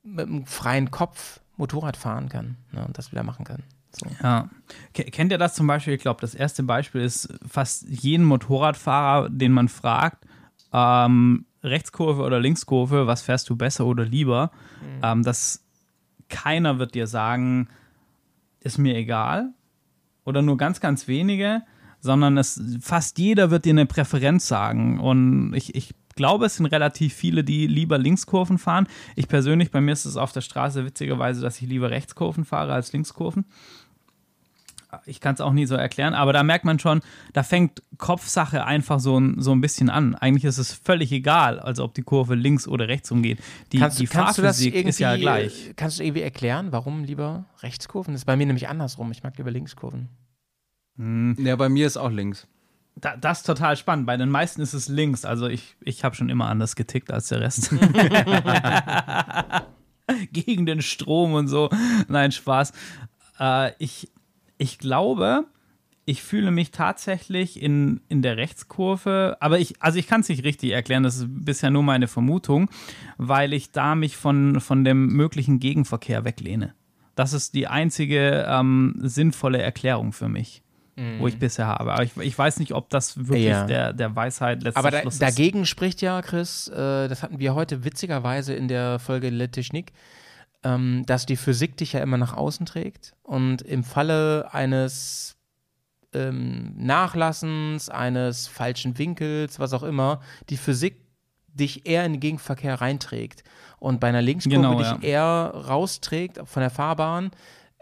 mit 0.03 0.27
einem 0.27 0.45
freien 0.45 0.91
Kopf 0.91 1.39
Motorrad 1.57 1.97
fahren 1.97 2.29
kann 2.29 2.57
ne? 2.71 2.85
und 2.85 2.97
das 2.97 3.11
wieder 3.11 3.23
machen 3.23 3.43
kann. 3.45 3.63
So. 3.91 4.05
Ja. 4.21 4.49
Ke- 4.93 5.05
Kennt 5.05 5.31
ihr 5.31 5.37
das 5.37 5.55
zum 5.55 5.65
Beispiel? 5.67 5.93
Ich 5.93 6.01
glaube, 6.01 6.21
das 6.21 6.35
erste 6.35 6.63
Beispiel 6.63 7.01
ist 7.01 7.33
fast 7.47 7.87
jeden 7.87 8.25
Motorradfahrer, 8.25 9.29
den 9.29 9.51
man 9.53 9.67
fragt, 9.69 10.25
ähm, 10.73 11.45
Rechtskurve 11.65 12.23
oder 12.23 12.39
Linkskurve, 12.39 13.07
was 13.07 13.21
fährst 13.21 13.49
du 13.49 13.55
besser 13.55 13.85
oder 13.85 14.05
lieber? 14.05 14.51
Ähm, 15.03 15.23
das 15.23 15.63
keiner 16.29 16.79
wird 16.79 16.95
dir 16.95 17.07
sagen, 17.07 17.67
ist 18.61 18.77
mir 18.77 18.95
egal. 18.95 19.53
Oder 20.23 20.41
nur 20.41 20.57
ganz, 20.57 20.79
ganz 20.79 21.07
wenige, 21.07 21.61
sondern 21.99 22.37
es 22.37 22.59
fast 22.81 23.19
jeder 23.19 23.51
wird 23.51 23.65
dir 23.65 23.71
eine 23.71 23.85
Präferenz 23.85 24.47
sagen. 24.47 24.99
Und 24.99 25.53
ich, 25.53 25.75
ich 25.75 25.93
glaube, 26.15 26.45
es 26.45 26.55
sind 26.55 26.65
relativ 26.65 27.13
viele, 27.13 27.43
die 27.43 27.67
lieber 27.67 27.97
Linkskurven 27.97 28.57
fahren. 28.57 28.87
Ich 29.15 29.27
persönlich, 29.27 29.71
bei 29.71 29.81
mir 29.81 29.91
ist 29.91 30.05
es 30.05 30.17
auf 30.17 30.31
der 30.31 30.41
Straße 30.41 30.85
witzigerweise, 30.85 31.41
dass 31.41 31.61
ich 31.61 31.67
lieber 31.67 31.91
Rechtskurven 31.91 32.45
fahre 32.45 32.73
als 32.73 32.91
Linkskurven 32.91 33.45
ich 35.05 35.19
kann 35.19 35.35
es 35.35 35.41
auch 35.41 35.53
nie 35.53 35.65
so 35.65 35.75
erklären, 35.75 36.13
aber 36.13 36.33
da 36.33 36.43
merkt 36.43 36.65
man 36.65 36.79
schon, 36.79 37.01
da 37.33 37.43
fängt 37.43 37.83
Kopfsache 37.97 38.65
einfach 38.65 38.99
so 38.99 39.19
ein, 39.19 39.41
so 39.41 39.51
ein 39.51 39.61
bisschen 39.61 39.89
an. 39.89 40.15
Eigentlich 40.15 40.45
ist 40.45 40.57
es 40.57 40.73
völlig 40.73 41.11
egal, 41.11 41.59
also 41.59 41.83
ob 41.83 41.93
die 41.93 42.03
Kurve 42.03 42.35
links 42.35 42.67
oder 42.67 42.87
rechts 42.87 43.11
umgeht. 43.11 43.39
Die, 43.71 43.79
kannst, 43.79 43.99
die 43.99 44.07
kannst 44.07 44.37
du 44.37 44.41
das 44.41 44.57
Fahrphysik 44.57 44.75
irgendwie, 44.75 44.89
ist 44.89 44.99
ja 44.99 45.15
gleich. 45.17 45.73
Kannst 45.75 45.99
du 45.99 46.03
irgendwie 46.03 46.21
erklären, 46.21 46.71
warum 46.71 47.03
lieber 47.03 47.45
Rechtskurven? 47.61 48.13
Das 48.13 48.21
ist 48.21 48.25
bei 48.25 48.35
mir 48.35 48.45
nämlich 48.45 48.67
andersrum. 48.67 49.11
Ich 49.11 49.23
mag 49.23 49.37
lieber 49.37 49.51
Linkskurven. 49.51 50.09
Ja, 50.97 51.55
bei 51.57 51.67
mir 51.67 51.87
ist 51.87 51.97
auch 51.97 52.11
links. 52.11 52.47
Da, 52.95 53.17
das 53.17 53.39
ist 53.39 53.45
total 53.45 53.75
spannend. 53.75 54.05
Bei 54.07 54.15
den 54.15 54.29
meisten 54.29 54.61
ist 54.61 54.73
es 54.73 54.87
links. 54.87 55.25
Also 55.25 55.47
ich, 55.47 55.75
ich 55.81 56.05
habe 56.05 56.15
schon 56.15 56.29
immer 56.29 56.47
anders 56.47 56.77
getickt 56.77 57.11
als 57.11 57.27
der 57.27 57.41
Rest. 57.41 57.71
Gegen 60.31 60.65
den 60.65 60.81
Strom 60.81 61.33
und 61.33 61.49
so. 61.49 61.69
Nein, 62.07 62.31
Spaß. 62.31 62.71
Äh, 63.39 63.71
ich, 63.79 64.09
ich 64.57 64.77
glaube, 64.79 65.45
ich 66.05 66.21
fühle 66.21 66.51
mich 66.51 66.71
tatsächlich 66.71 67.61
in, 67.61 67.99
in 68.09 68.21
der 68.21 68.37
Rechtskurve, 68.37 69.37
aber 69.39 69.59
ich, 69.59 69.81
also 69.81 69.97
ich 69.97 70.07
kann 70.07 70.21
es 70.21 70.29
nicht 70.29 70.43
richtig 70.43 70.71
erklären, 70.71 71.03
das 71.03 71.17
ist 71.17 71.25
bisher 71.29 71.71
nur 71.71 71.83
meine 71.83 72.07
Vermutung, 72.07 72.69
weil 73.17 73.53
ich 73.53 73.71
da 73.71 73.95
mich 73.95 74.15
von, 74.15 74.61
von 74.61 74.83
dem 74.83 75.07
möglichen 75.07 75.59
Gegenverkehr 75.59 76.23
weglehne. 76.23 76.73
Das 77.15 77.33
ist 77.33 77.53
die 77.55 77.67
einzige 77.67 78.45
ähm, 78.47 78.95
sinnvolle 79.01 79.61
Erklärung 79.61 80.11
für 80.13 80.27
mich, 80.29 80.61
wo 81.19 81.27
ich 81.27 81.39
bisher 81.39 81.67
habe. 81.67 81.91
Aber 81.93 82.03
ich, 82.03 82.15
ich 82.17 82.37
weiß 82.37 82.59
nicht, 82.59 82.73
ob 82.73 82.89
das 82.89 83.17
wirklich 83.27 83.45
Ja. 83.47 83.65
der, 83.65 83.91
der 83.93 84.15
Weisheit 84.15 84.63
letzter 84.63 84.79
Aber 84.79 84.91
da, 84.91 85.01
Schluss 85.01 85.15
ist. 85.15 85.21
dagegen 85.21 85.65
spricht 85.65 86.01
ja, 86.01 86.21
Chris, 86.21 86.67
äh, 86.69 87.07
das 87.09 87.21
hatten 87.23 87.39
wir 87.39 87.53
heute 87.55 87.83
witzigerweise 87.83 88.53
in 88.53 88.67
der 88.69 88.99
Folge 88.99 89.29
Le 89.29 89.49
Technik, 89.51 89.91
ähm, 90.65 91.03
dass 91.05 91.27
die 91.27 91.37
Physik 91.37 91.77
dich 91.77 91.93
ja 91.93 92.01
immer 92.01 92.17
nach 92.17 92.35
außen 92.35 92.65
trägt. 92.65 93.13
Und 93.21 93.61
im 93.61 93.83
Falle 93.83 94.49
eines 94.51 95.37
ähm, 96.11 96.73
Nachlassens, 96.75 97.89
eines 97.89 98.47
falschen 98.47 98.97
Winkels, 98.97 99.59
was 99.59 99.73
auch 99.73 99.83
immer, 99.83 100.21
die 100.49 100.57
Physik 100.57 100.97
dich 101.47 101.85
eher 101.85 102.03
in 102.03 102.13
den 102.13 102.19
Gegenverkehr 102.19 102.81
reinträgt. 102.81 103.43
Und 103.77 103.99
bei 103.99 104.07
einer 104.09 104.23
Linkskurve 104.23 104.55
Genau, 104.55 104.77
dich 104.79 104.87
ja. 104.87 104.99
eher 105.01 105.51
rausträgt 105.67 106.41
von 106.45 106.61
der 106.61 106.71
Fahrbahn. 106.71 107.29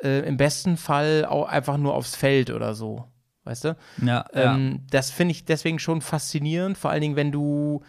Äh, 0.04 0.28
Im 0.28 0.36
besten 0.36 0.76
Fall 0.76 1.26
auch 1.26 1.48
einfach 1.48 1.78
nur 1.78 1.96
aufs 1.96 2.18
Feld 2.18 2.50
oder 2.50 2.76
so. 2.76 3.08
Weißt 3.46 3.64
du? 3.64 3.78
ja, 4.02 4.26
ja. 4.34 4.56
Ähm, 4.56 4.86
das 4.90 5.10
finde 5.10 5.32
ich 5.32 5.46
deswegen 5.46 5.80
schon 5.80 6.02
faszinierend, 6.02 6.78
vor 6.78 6.92
allen 6.92 7.02
Dingen, 7.02 7.16
wenn 7.16 7.32
du 7.32 7.82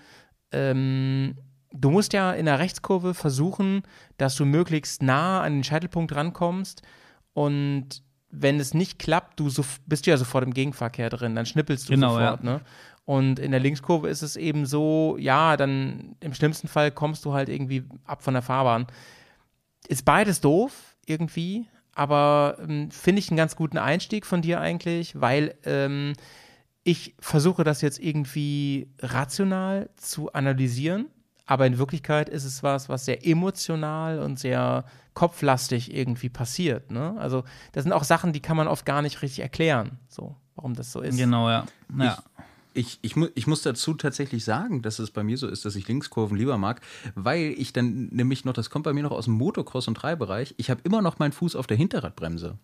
ähm, 0.53 1.37
du 1.75 1.91
musst 1.91 2.13
ja 2.13 2.33
in 2.33 2.47
der 2.47 2.59
Rechtskurve 2.59 3.15
versuchen, 3.15 3.83
dass 4.17 4.37
du 4.37 4.45
möglichst 4.45 5.03
nah 5.03 5.43
an 5.43 5.55
den 5.55 5.65
Scheitelpunkt 5.65 6.15
rankommst 6.15 6.83
und 7.33 8.03
wenn 8.31 8.59
es 8.59 8.75
nicht 8.75 8.99
klappt, 8.99 9.39
du 9.39 9.49
so, 9.49 9.65
bist 9.87 10.07
du 10.07 10.11
ja 10.11 10.17
sofort 10.17 10.45
im 10.45 10.55
Gegenverkehr 10.55 11.11
drin, 11.11 11.35
dann 11.35 11.47
schnippelst 11.47 11.89
du 11.89 11.93
Genau, 11.93 12.15
sofort, 12.15 12.43
ne? 12.43 12.61
Und 13.05 13.39
in 13.39 13.51
der 13.51 13.61
Linkskurve 13.61 14.09
ist 14.09 14.23
es 14.23 14.37
eben 14.37 14.65
so, 14.65 15.17
ja, 15.19 15.57
dann 15.59 16.17
im 16.21 16.33
schlimmsten 16.33 16.69
Fall 16.69 16.91
kommst 16.91 17.25
du 17.27 17.35
halt 17.35 17.51
irgendwie 17.51 17.85
ab 18.07 18.23
von 18.23 18.33
der 18.33 18.43
Fahrbahn. 18.43 18.87
Ist 19.89 20.07
beides 20.07 20.41
doof, 20.41 20.97
irgendwie, 21.05 21.67
aber 21.95 22.57
ähm, 22.67 22.91
finde 22.91 23.19
ich 23.19 23.29
einen 23.29 23.37
ganz 23.37 23.57
guten 23.57 23.77
Einstieg 23.77 24.25
von 24.25 24.41
dir 24.41 24.61
eigentlich, 24.61 25.21
weil 25.21 25.55
ähm, 25.65 26.15
ich 26.83 27.15
versuche 27.19 27.63
das 27.63 27.83
jetzt 27.83 28.01
irgendwie 28.01 28.89
rational 29.01 29.91
zu 29.97 30.33
analysieren, 30.33 31.07
aber 31.47 31.67
in 31.67 31.79
Wirklichkeit 31.79 32.29
ist 32.29 32.45
es 32.45 32.63
was, 32.63 32.89
was 32.89 33.05
sehr 33.05 33.27
emotional 33.27 34.19
und 34.19 34.39
sehr 34.39 34.85
kopflastig 35.13 35.95
irgendwie 35.95 36.29
passiert. 36.29 36.91
Ne? 36.91 37.15
Also 37.19 37.45
das 37.73 37.85
sind 37.85 37.93
auch 37.93 38.05
Sachen, 38.05 38.33
die 38.33 38.41
kann 38.41 38.57
man 38.57 38.67
oft 38.67 38.87
gar 38.87 39.03
nicht 39.03 39.23
richtig 39.23 39.41
erklären, 39.41 39.99
so 40.09 40.37
warum 40.57 40.75
das 40.75 40.93
so 40.93 41.01
ist. 41.01 41.17
Genau, 41.17 41.49
ja. 41.51 41.65
ja. 41.99 42.19
Ich, 42.19 42.34
ich, 42.75 43.17
mu 43.17 43.29
ich 43.35 43.47
muss 43.47 43.63
dazu 43.63 43.95
tatsächlich 43.95 44.45
sagen, 44.45 44.83
dass 44.83 44.99
es 44.99 45.11
bei 45.11 45.23
mir 45.23 45.39
so 45.39 45.47
ist, 45.47 45.65
dass 45.65 45.77
ich 45.77 45.89
Linkskurven 45.89 46.37
lieber 46.37 46.59
mag, 46.59 46.81
weil 47.15 47.55
ich 47.57 47.73
dann 47.73 48.09
nämlich 48.11 48.45
noch, 48.45 48.53
das 48.53 48.71
kommt 48.71 48.85
bei 48.85 48.93
mir 48.93 49.03
noch 49.03 49.13
aus 49.13 49.27
dem 49.27 49.41
Motocross- 49.41 49.89
und 49.89 49.95
Treibereich, 49.95 50.55
ich 50.59 50.71
habe 50.71 50.81
immer 50.85 51.01
noch 51.01 51.19
meinen 51.19 51.33
Fuß 51.33 51.57
auf 51.57 51.67
der 51.67 51.77
Hinterradbremse. 51.77 52.59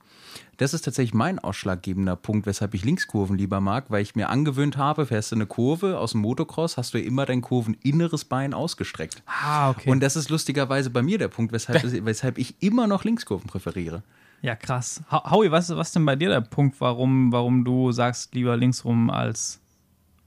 Das 0.57 0.75
ist 0.75 0.83
tatsächlich 0.83 1.14
mein 1.14 1.38
ausschlaggebender 1.38 2.16
Punkt, 2.16 2.46
weshalb 2.46 2.75
ich 2.75 2.85
Linkskurven 2.85 3.38
lieber 3.38 3.61
mag, 3.61 3.87
weil 3.88 4.03
ich 4.03 4.14
mir 4.14 4.29
angewöhnt 4.29 4.77
habe, 4.77 5.07
fährst 5.07 5.33
du 5.33 5.37
eine 5.37 5.46
Kurve 5.46 5.99
aus 5.99 6.12
dem 6.12 6.20
Motocross, 6.20 6.77
hast 6.77 6.94
du 6.94 7.01
immer 7.01 7.25
dein 7.27 7.40
kurveninneres 7.40 8.25
Bein 8.25 8.53
ausgestreckt. 8.53 9.23
Ah, 9.27 9.70
okay. 9.70 9.90
Und 9.90 10.01
das 10.01 10.16
ist 10.16 10.29
lustigerweise 10.29 10.90
bei 10.90 11.03
mir 11.03 11.18
der 11.18 11.29
Punkt, 11.29 11.53
weshalb, 11.53 11.83
weshalb 12.05 12.38
ich 12.38 12.55
immer 12.61 12.87
noch 12.87 13.05
Linkskurven 13.05 13.49
präferiere. 13.49 14.03
Ja, 14.42 14.57
krass. 14.57 15.03
Howie, 15.11 15.51
was 15.51 15.68
ist 15.68 15.96
denn 15.96 16.07
bei 16.07 16.16
dir 16.16 16.31
der 16.31 16.40
Punkt, 16.40 16.81
warum, 16.81 17.31
warum 17.31 17.64
du 17.64 17.92
sagst, 17.92 18.35
lieber 18.35 18.57
linksrum 18.57 19.11
als 19.11 19.61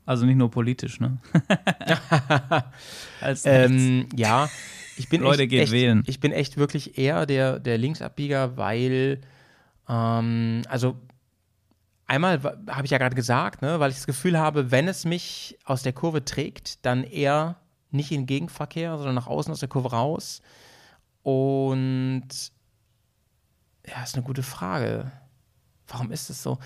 also 0.06 0.26
nicht 0.26 0.38
nur 0.38 0.52
politisch, 0.52 1.00
ne? 1.00 1.18
Ähm, 3.46 4.10
ja, 4.16 4.50
ich 4.98 5.08
bin 5.08 5.22
Leute 5.22 5.44
echt, 5.44 5.52
geht 5.52 5.62
echt, 5.62 5.72
wählen. 5.72 6.04
Ich 6.08 6.20
bin 6.20 6.34
echt 6.34 6.58
wirklich 6.58 6.98
eher 6.98 7.26
der, 7.26 7.58
der 7.60 7.78
Linksabbieger, 7.78 8.58
weil 8.58 9.22
ähm, 9.88 10.64
also 10.68 10.98
einmal 12.06 12.42
habe 12.70 12.86
ich 12.86 12.92
ja 12.92 12.98
gerade 12.98 13.16
gesagt, 13.16 13.62
ne, 13.62 13.80
weil 13.80 13.92
ich 13.92 13.98
das 13.98 14.06
Gefühl 14.06 14.38
habe, 14.38 14.72
wenn 14.72 14.88
es 14.88 15.06
mich 15.06 15.58
aus 15.66 15.84
der 15.84 15.94
Kurve 15.94 16.26
trägt, 16.26 16.86
dann 16.86 17.04
eher 17.04 17.58
nicht 17.92 18.12
in 18.12 18.22
den 18.22 18.28
Gegenverkehr, 18.28 18.98
sondern 18.98 19.16
nach 19.16 19.28
außen 19.28 19.52
aus 19.52 19.60
der 19.60 19.70
Kurve 19.70 19.92
raus. 19.92 20.42
Und 21.22 22.28
ja, 23.88 24.04
ist 24.04 24.16
eine 24.16 24.24
gute 24.24 24.44
Frage. 24.44 25.12
Warum 25.88 26.12
ist 26.12 26.30
es 26.30 26.42
so? 26.42 26.60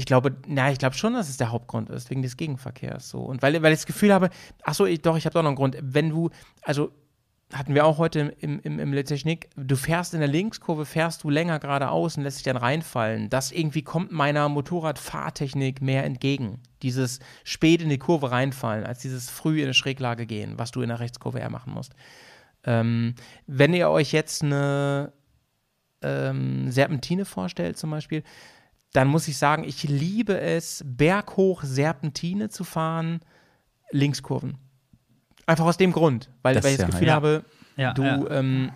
Ich 0.00 0.06
glaube, 0.06 0.34
na, 0.46 0.72
ich 0.72 0.78
glaube 0.78 0.96
schon, 0.96 1.12
dass 1.12 1.28
es 1.28 1.36
der 1.36 1.52
Hauptgrund 1.52 1.90
ist, 1.90 2.08
wegen 2.08 2.22
des 2.22 2.38
Gegenverkehrs. 2.38 3.10
So. 3.10 3.20
Und 3.20 3.42
weil, 3.42 3.60
weil 3.62 3.70
ich 3.70 3.80
das 3.80 3.86
Gefühl 3.86 4.14
habe, 4.14 4.30
ach 4.62 4.72
so, 4.72 4.86
ich, 4.86 5.02
doch, 5.02 5.14
ich 5.18 5.26
habe 5.26 5.34
doch 5.34 5.42
noch 5.42 5.50
einen 5.50 5.56
Grund. 5.56 5.76
Wenn 5.82 6.08
du, 6.08 6.30
also 6.62 6.90
hatten 7.52 7.74
wir 7.74 7.84
auch 7.84 7.98
heute 7.98 8.34
im, 8.40 8.60
im, 8.60 8.78
im 8.78 9.04
Technik, 9.04 9.50
du 9.56 9.76
fährst 9.76 10.14
in 10.14 10.20
der 10.20 10.28
Linkskurve, 10.30 10.86
fährst 10.86 11.22
du 11.22 11.28
länger 11.28 11.58
geradeaus 11.58 12.16
und 12.16 12.22
lässt 12.22 12.38
dich 12.38 12.44
dann 12.44 12.56
reinfallen. 12.56 13.28
Das 13.28 13.52
irgendwie 13.52 13.82
kommt 13.82 14.10
meiner 14.10 14.48
Motorradfahrtechnik 14.48 15.82
mehr 15.82 16.04
entgegen. 16.04 16.62
Dieses 16.80 17.18
spät 17.44 17.82
in 17.82 17.90
die 17.90 17.98
Kurve 17.98 18.30
reinfallen, 18.30 18.86
als 18.86 19.00
dieses 19.00 19.28
früh 19.28 19.58
in 19.58 19.64
eine 19.64 19.74
Schräglage 19.74 20.24
gehen, 20.24 20.54
was 20.56 20.70
du 20.70 20.80
in 20.80 20.88
der 20.88 21.00
Rechtskurve 21.00 21.40
eher 21.40 21.50
machen 21.50 21.74
musst. 21.74 21.92
Ähm, 22.64 23.16
wenn 23.46 23.74
ihr 23.74 23.90
euch 23.90 24.12
jetzt 24.12 24.42
eine 24.42 25.12
ähm, 26.00 26.70
Serpentine 26.70 27.26
vorstellt, 27.26 27.76
zum 27.76 27.90
Beispiel, 27.90 28.22
dann 28.92 29.08
muss 29.08 29.28
ich 29.28 29.38
sagen, 29.38 29.64
ich 29.64 29.84
liebe 29.84 30.38
es, 30.40 30.82
berghoch 30.84 31.62
Serpentine 31.62 32.48
zu 32.48 32.64
fahren, 32.64 33.20
Linkskurven. 33.90 34.58
Einfach 35.46 35.66
aus 35.66 35.76
dem 35.76 35.92
Grund, 35.92 36.30
weil, 36.42 36.62
weil 36.62 36.72
ich 36.72 36.78
das 36.78 36.90
Gefühl 36.90 37.08
ja. 37.08 37.14
habe, 37.14 37.44
ja, 37.76 37.92
du, 37.92 38.02
ja. 38.02 38.30
Ähm, 38.30 38.72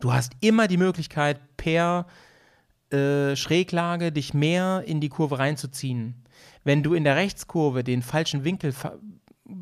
du 0.00 0.12
hast 0.12 0.32
immer 0.40 0.68
die 0.68 0.76
Möglichkeit, 0.76 1.40
per 1.56 2.06
äh, 2.90 3.36
Schräglage 3.36 4.12
dich 4.12 4.34
mehr 4.34 4.84
in 4.86 5.00
die 5.00 5.08
Kurve 5.08 5.38
reinzuziehen. 5.38 6.24
Wenn 6.64 6.82
du 6.82 6.94
in 6.94 7.04
der 7.04 7.16
Rechtskurve 7.16 7.84
den 7.84 8.02
falschen 8.02 8.44
Winkel 8.44 8.74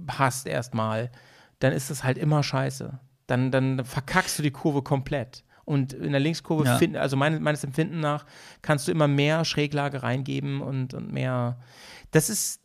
hast 0.09 0.47
erstmal, 0.47 1.11
dann 1.59 1.73
ist 1.73 1.91
das 1.91 2.05
halt 2.05 2.19
immer 2.19 2.43
scheiße. 2.43 2.99
Dann, 3.27 3.51
dann 3.51 3.85
verkackst 3.85 4.39
du 4.39 4.43
die 4.43 4.51
Kurve 4.51 4.83
komplett. 4.83 5.45
Und 5.71 5.93
in 5.93 6.11
der 6.11 6.21
Linkskurve, 6.21 6.65
ja. 6.65 6.79
find, 6.79 6.97
also 6.97 7.17
mein, 7.17 7.41
meines 7.41 7.63
Empfindens 7.63 8.03
nach, 8.03 8.27
kannst 8.61 8.89
du 8.89 8.93
immer 8.93 9.07
mehr 9.07 9.45
Schräglage 9.45 10.03
reingeben 10.03 10.63
und, 10.63 10.95
und 10.95 11.13
mehr. 11.13 11.61
Das 12.11 12.29
ist, 12.29 12.61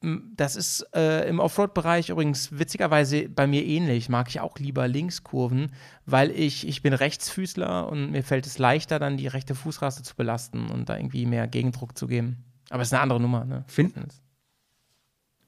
das 0.00 0.54
ist 0.54 0.86
äh, 0.94 1.28
im 1.28 1.40
Offroad-Bereich 1.40 2.10
übrigens 2.10 2.56
witzigerweise 2.56 3.28
bei 3.28 3.48
mir 3.48 3.64
ähnlich. 3.64 4.08
Mag 4.08 4.28
ich 4.28 4.38
auch 4.38 4.60
lieber 4.60 4.86
Linkskurven, 4.86 5.72
weil 6.04 6.30
ich, 6.30 6.68
ich 6.68 6.82
bin 6.82 6.92
Rechtsfüßler 6.92 7.88
und 7.88 8.12
mir 8.12 8.22
fällt 8.22 8.46
es 8.46 8.58
leichter, 8.58 9.00
dann 9.00 9.16
die 9.16 9.26
rechte 9.26 9.56
Fußraste 9.56 10.04
zu 10.04 10.14
belasten 10.14 10.70
und 10.70 10.88
da 10.88 10.96
irgendwie 10.96 11.26
mehr 11.26 11.48
Gegendruck 11.48 11.98
zu 11.98 12.06
geben. 12.06 12.44
Aber 12.70 12.82
es 12.82 12.90
ist 12.90 12.92
eine 12.92 13.02
andere 13.02 13.18
Nummer, 13.18 13.44
ne? 13.44 13.64
Finden. 13.66 14.06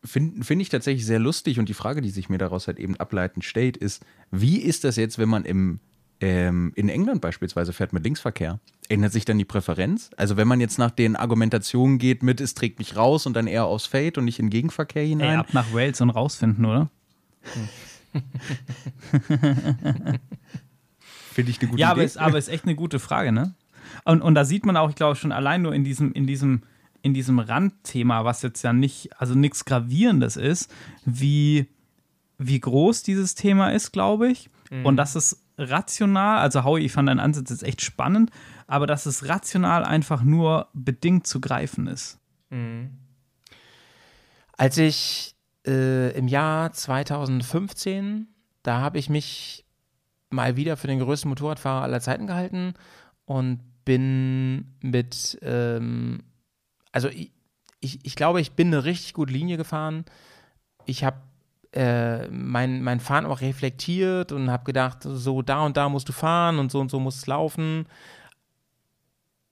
Finde 0.03 0.45
find 0.45 0.63
ich 0.63 0.69
tatsächlich 0.69 1.07
sehr 1.07 1.21
lustig 1.21 1.61
und 1.61 1.69
die 1.69 1.75
Frage, 1.75 2.01
die 2.01 2.11
sich 2.11 2.29
mir 2.29 2.39
daraus 2.39 2.67
halt 2.67 2.81
eben 2.81 2.97
ableitend 2.97 3.45
stellt, 3.45 3.77
ist, 3.77 4.05
wie 4.33 4.59
ist 4.59 4.83
das 4.83 4.97
jetzt, 4.97 5.19
wenn 5.19 5.29
man 5.29 5.45
im 5.45 5.79
ähm, 6.21 6.73
in 6.75 6.89
England 6.89 7.21
beispielsweise 7.21 7.73
fährt 7.73 7.93
mit 7.93 8.03
Linksverkehr. 8.05 8.59
Ändert 8.89 9.13
sich 9.13 9.25
dann 9.25 9.39
die 9.39 9.45
Präferenz? 9.45 10.11
Also 10.17 10.37
wenn 10.37 10.49
man 10.49 10.61
jetzt 10.61 10.79
nach 10.79 10.91
den 10.91 11.15
Argumentationen 11.15 11.99
geht 11.99 12.23
mit, 12.23 12.41
es 12.41 12.55
trägt 12.55 12.79
mich 12.79 12.97
raus 12.97 13.27
und 13.27 13.35
dann 13.35 13.47
eher 13.47 13.67
aufs 13.67 13.87
Fade 13.87 14.19
und 14.19 14.25
nicht 14.25 14.39
in 14.39 14.51
Gegenverkehr 14.51 15.05
hinein. 15.05 15.31
Ey, 15.31 15.37
ab 15.37 15.49
nach 15.53 15.73
Wales 15.73 16.01
und 16.01 16.11
rausfinden, 16.11 16.65
oder? 16.65 16.91
Finde 21.33 21.51
ich 21.51 21.61
eine 21.61 21.71
gute 21.71 21.81
ja, 21.81 21.93
Idee. 21.93 22.07
Ja, 22.07 22.11
aber, 22.17 22.27
aber 22.27 22.39
ist 22.39 22.49
echt 22.49 22.65
eine 22.65 22.75
gute 22.75 22.99
Frage, 22.99 23.31
ne? 23.31 23.55
Und, 24.05 24.23
und 24.23 24.35
da 24.35 24.45
sieht 24.45 24.67
man 24.67 24.77
auch, 24.77 24.91
ich 24.91 24.97
glaube, 24.97 25.17
schon 25.17 25.33
allein 25.33 25.63
nur 25.63 25.75
in 25.75 25.85
diesem, 25.85 26.13
in 26.13 26.27
diesem, 26.27 26.63
in 27.03 27.15
diesem 27.15 27.39
Randthema, 27.39 28.25
was 28.25 28.43
jetzt 28.43 28.63
ja 28.63 28.73
nicht, 28.73 29.11
also 29.21 29.35
nichts 29.35 29.65
Gravierendes 29.65 30.37
ist, 30.37 30.73
wie, 31.05 31.69
wie 32.39 32.59
groß 32.59 33.03
dieses 33.03 33.35
Thema 33.35 33.71
ist, 33.71 33.93
glaube 33.93 34.31
ich. 34.31 34.51
Mhm. 34.71 34.87
Und 34.87 34.97
dass 34.97 35.15
es 35.15 35.45
rational, 35.59 36.39
also 36.39 36.65
Howie, 36.65 36.85
ich 36.85 36.93
fand 36.93 37.09
deinen 37.09 37.21
Ansatz 37.21 37.51
jetzt 37.51 37.65
echt 37.65 37.83
spannend, 37.83 38.31
aber 38.67 38.87
dass 38.87 39.07
es 39.07 39.29
rational 39.29 39.85
einfach 39.85 40.23
nur 40.23 40.69
bedingt 40.73 41.27
zu 41.27 41.41
greifen 41.41 41.87
ist. 41.87 42.19
Mhm. 42.51 42.91
Als 44.57 44.79
ich 44.79 45.37
äh, 45.67 46.17
im 46.17 46.29
Jahr 46.29 46.73
2015, 46.73 48.29
da 48.63 48.81
habe 48.81 48.99
ich 48.99 49.11
mich 49.11 49.65
mal 50.31 50.57
wieder 50.57 50.77
für 50.77 50.87
den 50.87 50.99
größten 50.99 51.29
Motorradfahrer 51.29 51.83
aller 51.83 52.01
Zeiten 52.01 52.27
gehalten 52.27 52.75
und 53.25 53.61
bin 53.85 54.75
mit, 54.83 55.39
ähm, 55.43 56.23
also 56.93 57.09
ich, 57.09 57.33
ich, 57.81 58.05
ich 58.05 58.17
glaube, 58.17 58.41
ich 58.41 58.53
bin 58.53 58.69
eine 58.69 58.85
richtig 58.85 59.15
gute 59.15 59.33
Linie 59.33 59.57
gefahren. 59.57 60.05
Ich 60.85 61.05
habe 61.05 61.19
äh, 61.73 62.29
mein, 62.29 62.83
mein 62.83 63.01
Fahren 63.01 63.27
auch 63.27 63.41
reflektiert 63.41 64.33
und 64.33 64.51
habe 64.51 64.65
gedacht, 64.65 64.99
so 65.03 65.43
da 65.43 65.65
und 65.65 65.77
da 65.77 65.89
musst 65.89 66.09
du 66.09 66.13
fahren 66.13 66.59
und 66.59 66.73
so 66.73 66.81
und 66.81 66.91
so 66.91 66.99
muss 66.99 67.17
es 67.17 67.27
laufen. 67.27 67.87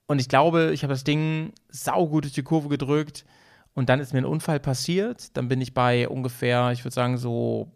Und 0.06 0.20
ich 0.20 0.28
glaube, 0.28 0.70
ich 0.72 0.82
habe 0.82 0.92
das 0.92 1.04
Ding 1.04 1.52
saugut 1.68 2.24
durch 2.24 2.32
die 2.32 2.42
Kurve 2.42 2.68
gedrückt 2.68 3.24
und 3.74 3.88
dann 3.88 4.00
ist 4.00 4.12
mir 4.12 4.20
ein 4.20 4.24
Unfall 4.24 4.60
passiert. 4.60 5.36
Dann 5.36 5.48
bin 5.48 5.60
ich 5.60 5.74
bei 5.74 6.08
ungefähr, 6.08 6.70
ich 6.70 6.84
würde 6.84 6.94
sagen, 6.94 7.18
so 7.18 7.70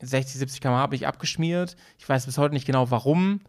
60, 0.00 0.38
70 0.38 0.60
km/h 0.60 0.86
bin 0.88 0.96
ich 0.96 1.06
abgeschmiert. 1.06 1.76
Ich 1.98 2.08
weiß 2.08 2.26
bis 2.26 2.38
heute 2.38 2.54
nicht 2.54 2.66
genau 2.66 2.90
warum. 2.90 3.40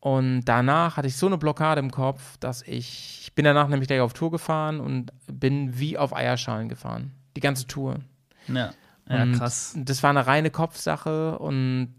Und 0.00 0.46
danach 0.46 0.96
hatte 0.96 1.06
ich 1.06 1.16
so 1.16 1.26
eine 1.26 1.38
Blockade 1.38 1.78
im 1.78 1.92
Kopf, 1.92 2.36
dass 2.38 2.62
ich, 2.62 3.20
ich 3.22 3.34
bin 3.36 3.44
danach 3.44 3.68
nämlich 3.68 3.86
gleich 3.86 4.00
auf 4.00 4.14
Tour 4.14 4.32
gefahren 4.32 4.80
und 4.80 5.12
bin 5.28 5.78
wie 5.78 5.96
auf 5.96 6.12
Eierschalen 6.12 6.68
gefahren. 6.68 7.12
Die 7.36 7.40
ganze 7.40 7.68
Tour. 7.68 8.00
Ja. 8.48 8.72
Ja, 9.12 9.38
krass. 9.38 9.74
Das 9.76 10.02
war 10.02 10.10
eine 10.10 10.26
reine 10.26 10.50
Kopfsache 10.50 11.38
und 11.38 11.94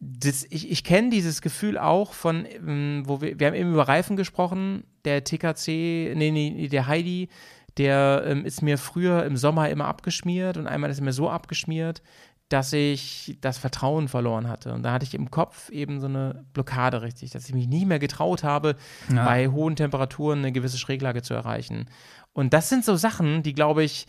das, 0.00 0.46
ich, 0.48 0.70
ich 0.70 0.82
kenne 0.82 1.10
dieses 1.10 1.42
Gefühl 1.42 1.76
auch 1.76 2.14
von, 2.14 2.46
ähm, 2.46 3.02
wo 3.04 3.20
wir, 3.20 3.38
wir 3.38 3.46
haben 3.46 3.54
eben 3.54 3.72
über 3.72 3.86
Reifen 3.86 4.16
gesprochen, 4.16 4.84
der 5.04 5.24
TKC, 5.24 6.14
nee, 6.16 6.30
nee, 6.30 6.68
der 6.68 6.86
Heidi, 6.86 7.28
der 7.76 8.24
ähm, 8.26 8.44
ist 8.44 8.62
mir 8.62 8.78
früher 8.78 9.24
im 9.24 9.36
Sommer 9.36 9.68
immer 9.68 9.86
abgeschmiert 9.86 10.56
und 10.56 10.66
einmal 10.66 10.90
ist 10.90 10.98
er 10.98 11.04
mir 11.04 11.12
so 11.12 11.28
abgeschmiert, 11.28 12.02
dass 12.48 12.72
ich 12.72 13.38
das 13.40 13.58
Vertrauen 13.58 14.08
verloren 14.08 14.48
hatte. 14.48 14.72
Und 14.72 14.82
da 14.82 14.92
hatte 14.92 15.04
ich 15.04 15.14
im 15.14 15.30
Kopf 15.30 15.70
eben 15.70 16.00
so 16.00 16.06
eine 16.06 16.44
Blockade 16.52 17.02
richtig, 17.02 17.30
dass 17.30 17.48
ich 17.48 17.54
mich 17.54 17.68
nie 17.68 17.84
mehr 17.84 18.00
getraut 18.00 18.42
habe, 18.42 18.76
ja. 19.14 19.24
bei 19.24 19.48
hohen 19.48 19.76
Temperaturen 19.76 20.40
eine 20.40 20.50
gewisse 20.50 20.78
Schräglage 20.78 21.22
zu 21.22 21.32
erreichen. 21.32 21.88
Und 22.32 22.52
das 22.52 22.68
sind 22.68 22.84
so 22.84 22.96
Sachen, 22.96 23.44
die, 23.44 23.52
glaube 23.52 23.84
ich, 23.84 24.06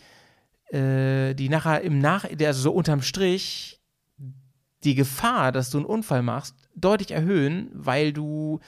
äh, 0.72 1.34
die 1.34 1.50
nachher 1.50 1.82
im 1.82 2.00
Nach, 2.00 2.26
also 2.26 2.62
so 2.62 2.72
unterm 2.72 3.02
Strich 3.02 3.80
die 4.84 4.96
Gefahr, 4.96 5.52
dass 5.52 5.70
du 5.70 5.78
einen 5.78 5.86
Unfall 5.86 6.24
machst, 6.24 6.56
deutlich 6.76 7.12
erhöhen, 7.12 7.70
weil 7.74 8.14
du 8.14 8.60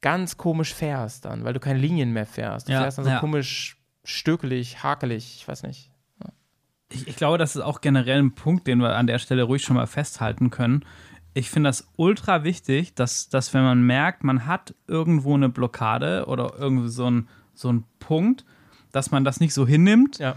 ganz 0.00 0.36
komisch 0.36 0.74
fährst 0.74 1.24
dann, 1.24 1.44
weil 1.44 1.54
du 1.54 1.60
keine 1.60 1.78
Linien 1.78 2.12
mehr 2.12 2.26
fährst. 2.26 2.68
Du 2.68 2.72
ja, 2.72 2.82
fährst 2.82 2.98
dann 2.98 3.04
so 3.06 3.10
ja. 3.10 3.18
komisch 3.18 3.76
stöckelig, 4.04 4.82
hakelig, 4.82 5.36
ich 5.36 5.48
weiß 5.48 5.64
nicht. 5.64 5.90
Ja. 6.22 6.30
Ich, 6.92 7.08
ich, 7.08 7.16
glaube, 7.16 7.38
das 7.38 7.56
ist 7.56 7.62
auch 7.62 7.80
generell 7.80 8.22
ein 8.22 8.34
Punkt, 8.34 8.66
den 8.66 8.78
wir 8.78 8.94
an 8.94 9.06
der 9.06 9.18
Stelle 9.18 9.42
ruhig 9.42 9.62
schon 9.62 9.76
mal 9.76 9.86
festhalten 9.86 10.50
können. 10.50 10.84
Ich 11.34 11.50
finde 11.50 11.68
das 11.68 11.88
ultra 11.96 12.44
wichtig, 12.44 12.94
dass, 12.94 13.28
dass 13.28 13.52
wenn 13.52 13.62
man 13.62 13.82
merkt, 13.82 14.24
man 14.24 14.46
hat 14.46 14.74
irgendwo 14.86 15.34
eine 15.34 15.48
Blockade 15.48 16.26
oder 16.26 16.52
irgendwie 16.56 16.88
so 16.88 17.10
ein, 17.10 17.28
so 17.52 17.72
ein 17.72 17.84
Punkt, 17.98 18.44
dass 18.92 19.10
man 19.10 19.24
das 19.24 19.40
nicht 19.40 19.52
so 19.52 19.66
hinnimmt. 19.66 20.18
Ja. 20.18 20.36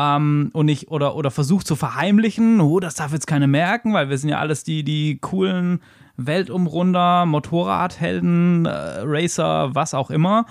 Ähm, 0.00 0.48
und 0.54 0.66
nicht, 0.66 0.90
oder, 0.90 1.14
oder 1.14 1.30
versucht 1.30 1.66
zu 1.66 1.76
verheimlichen, 1.76 2.60
oh, 2.62 2.80
das 2.80 2.94
darf 2.94 3.12
jetzt 3.12 3.26
keiner 3.26 3.46
merken, 3.46 3.92
weil 3.92 4.08
wir 4.08 4.16
sind 4.16 4.30
ja 4.30 4.38
alles 4.38 4.64
die, 4.64 4.82
die 4.82 5.18
coolen 5.18 5.82
Weltumrunder, 6.16 7.26
Motorradhelden, 7.26 8.64
äh, 8.64 8.70
Racer, 9.02 9.74
was 9.74 9.92
auch 9.92 10.10
immer. 10.10 10.46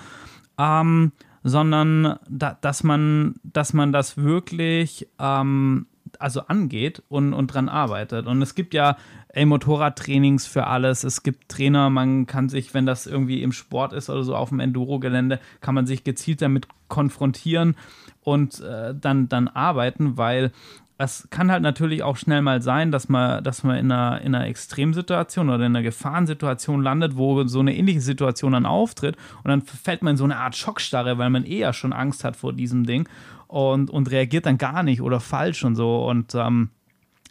Ähm, 0.56 1.10
sondern 1.42 2.16
da, 2.28 2.56
dass 2.60 2.84
man, 2.84 3.34
dass 3.42 3.72
man 3.72 3.92
das 3.92 4.18
wirklich 4.18 5.08
ähm, 5.18 5.86
also 6.18 6.42
angeht 6.42 7.02
und, 7.08 7.32
und 7.32 7.48
dran 7.48 7.68
arbeitet. 7.68 8.26
Und 8.26 8.42
es 8.42 8.54
gibt 8.54 8.74
ja 8.74 8.98
Motorradtrainings 9.34 10.46
für 10.46 10.66
alles. 10.66 11.02
Es 11.02 11.22
gibt 11.22 11.48
Trainer, 11.48 11.88
man 11.88 12.26
kann 12.26 12.48
sich, 12.48 12.74
wenn 12.74 12.84
das 12.84 13.06
irgendwie 13.06 13.42
im 13.42 13.52
Sport 13.52 13.94
ist 13.94 14.10
oder 14.10 14.22
so 14.22 14.36
auf 14.36 14.50
dem 14.50 14.60
Enduro-Gelände, 14.60 15.40
kann 15.60 15.74
man 15.74 15.86
sich 15.86 16.04
gezielt 16.04 16.42
damit 16.42 16.68
konfrontieren 16.88 17.74
und 18.22 18.60
äh, 18.60 18.94
dann, 18.94 19.28
dann 19.28 19.48
arbeiten, 19.48 20.16
weil 20.16 20.52
es 20.98 21.28
kann 21.30 21.50
halt 21.50 21.62
natürlich 21.62 22.02
auch 22.02 22.18
schnell 22.18 22.42
mal 22.42 22.60
sein, 22.60 22.92
dass 22.92 23.08
man, 23.08 23.42
dass 23.42 23.64
man 23.64 23.78
in 23.78 23.90
einer, 23.90 24.20
in 24.20 24.34
einer 24.34 24.46
Extremsituation 24.46 25.48
oder 25.48 25.64
in 25.64 25.74
einer 25.74 25.82
Gefahrensituation 25.82 26.82
landet, 26.82 27.16
wo 27.16 27.42
so 27.46 27.60
eine 27.60 27.74
ähnliche 27.74 28.02
Situation 28.02 28.52
dann 28.52 28.66
auftritt 28.66 29.16
und 29.42 29.48
dann 29.48 29.62
fällt 29.62 30.02
man 30.02 30.12
in 30.12 30.16
so 30.18 30.24
eine 30.24 30.36
Art 30.36 30.56
Schockstarre, 30.56 31.16
weil 31.16 31.30
man 31.30 31.44
eher 31.44 31.72
schon 31.72 31.94
Angst 31.94 32.22
hat 32.22 32.36
vor 32.36 32.52
diesem 32.52 32.84
Ding 32.84 33.08
und, 33.46 33.90
und 33.90 34.10
reagiert 34.10 34.44
dann 34.46 34.58
gar 34.58 34.82
nicht 34.82 35.00
oder 35.00 35.20
falsch 35.20 35.64
und 35.64 35.74
so. 35.74 36.06
Und 36.06 36.34
ähm, 36.34 36.70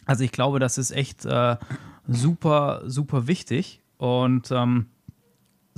also 0.04 0.24
ich 0.24 0.32
glaube, 0.32 0.58
das 0.58 0.76
ist 0.76 0.90
echt 0.90 1.24
äh, 1.24 1.56
super, 2.08 2.82
super 2.86 3.26
wichtig. 3.26 3.80
Und 3.96 4.50
ähm, 4.50 4.86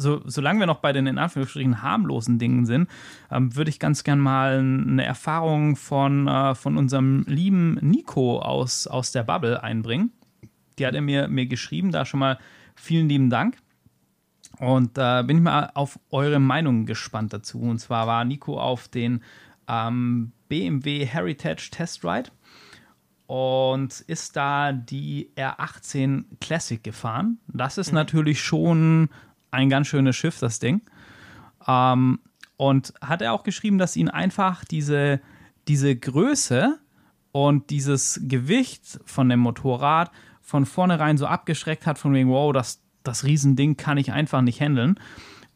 so, 0.02 0.20
solange 0.24 0.60
wir 0.60 0.66
noch 0.66 0.80
bei 0.80 0.92
den 0.92 1.06
in 1.06 1.18
Anführungsstrichen 1.18 1.82
harmlosen 1.82 2.38
Dingen 2.38 2.66
sind, 2.66 2.88
ähm, 3.30 3.56
würde 3.56 3.70
ich 3.70 3.78
ganz 3.78 4.04
gern 4.04 4.18
mal 4.18 4.58
eine 4.58 5.04
Erfahrung 5.04 5.76
von, 5.76 6.28
äh, 6.28 6.54
von 6.54 6.76
unserem 6.76 7.24
lieben 7.26 7.78
Nico 7.80 8.40
aus, 8.40 8.86
aus 8.86 9.12
der 9.12 9.22
Bubble 9.22 9.62
einbringen. 9.62 10.12
Die 10.78 10.86
hat 10.86 10.94
er 10.94 11.02
mir, 11.02 11.28
mir 11.28 11.46
geschrieben, 11.46 11.92
da 11.92 12.04
schon 12.04 12.20
mal 12.20 12.38
vielen 12.74 13.08
lieben 13.08 13.30
Dank. 13.30 13.56
Und 14.58 14.98
da 14.98 15.20
äh, 15.20 15.24
bin 15.24 15.38
ich 15.38 15.42
mal 15.42 15.70
auf 15.74 15.98
eure 16.10 16.38
Meinung 16.38 16.86
gespannt 16.86 17.32
dazu. 17.32 17.60
Und 17.60 17.78
zwar 17.78 18.06
war 18.06 18.24
Nico 18.24 18.60
auf 18.60 18.88
den 18.88 19.22
ähm, 19.68 20.32
BMW 20.48 21.06
Heritage 21.06 21.70
Test 21.70 22.04
Ride 22.04 22.30
und 23.26 24.00
ist 24.00 24.36
da 24.36 24.72
die 24.72 25.30
R18 25.36 26.24
Classic 26.40 26.82
gefahren. 26.82 27.38
Das 27.48 27.78
ist 27.78 27.88
mhm. 27.88 27.94
natürlich 27.94 28.42
schon 28.42 29.08
ein 29.52 29.68
ganz 29.68 29.86
schönes 29.86 30.16
Schiff, 30.16 30.38
das 30.40 30.58
Ding. 30.58 30.82
Ähm, 31.66 32.18
und 32.56 32.92
hat 33.00 33.22
er 33.22 33.32
auch 33.32 33.44
geschrieben, 33.44 33.78
dass 33.78 33.96
ihn 33.96 34.08
einfach 34.08 34.64
diese, 34.64 35.20
diese 35.68 35.94
Größe 35.96 36.78
und 37.30 37.70
dieses 37.70 38.20
Gewicht 38.24 39.00
von 39.04 39.28
dem 39.28 39.40
Motorrad 39.40 40.10
von 40.40 40.66
vornherein 40.66 41.16
so 41.16 41.26
abgeschreckt 41.26 41.86
hat, 41.86 41.98
von 41.98 42.12
wegen, 42.12 42.28
wow, 42.28 42.52
das, 42.52 42.82
das 43.04 43.24
Riesending 43.24 43.76
kann 43.76 43.98
ich 43.98 44.12
einfach 44.12 44.42
nicht 44.42 44.60
handeln. 44.60 44.98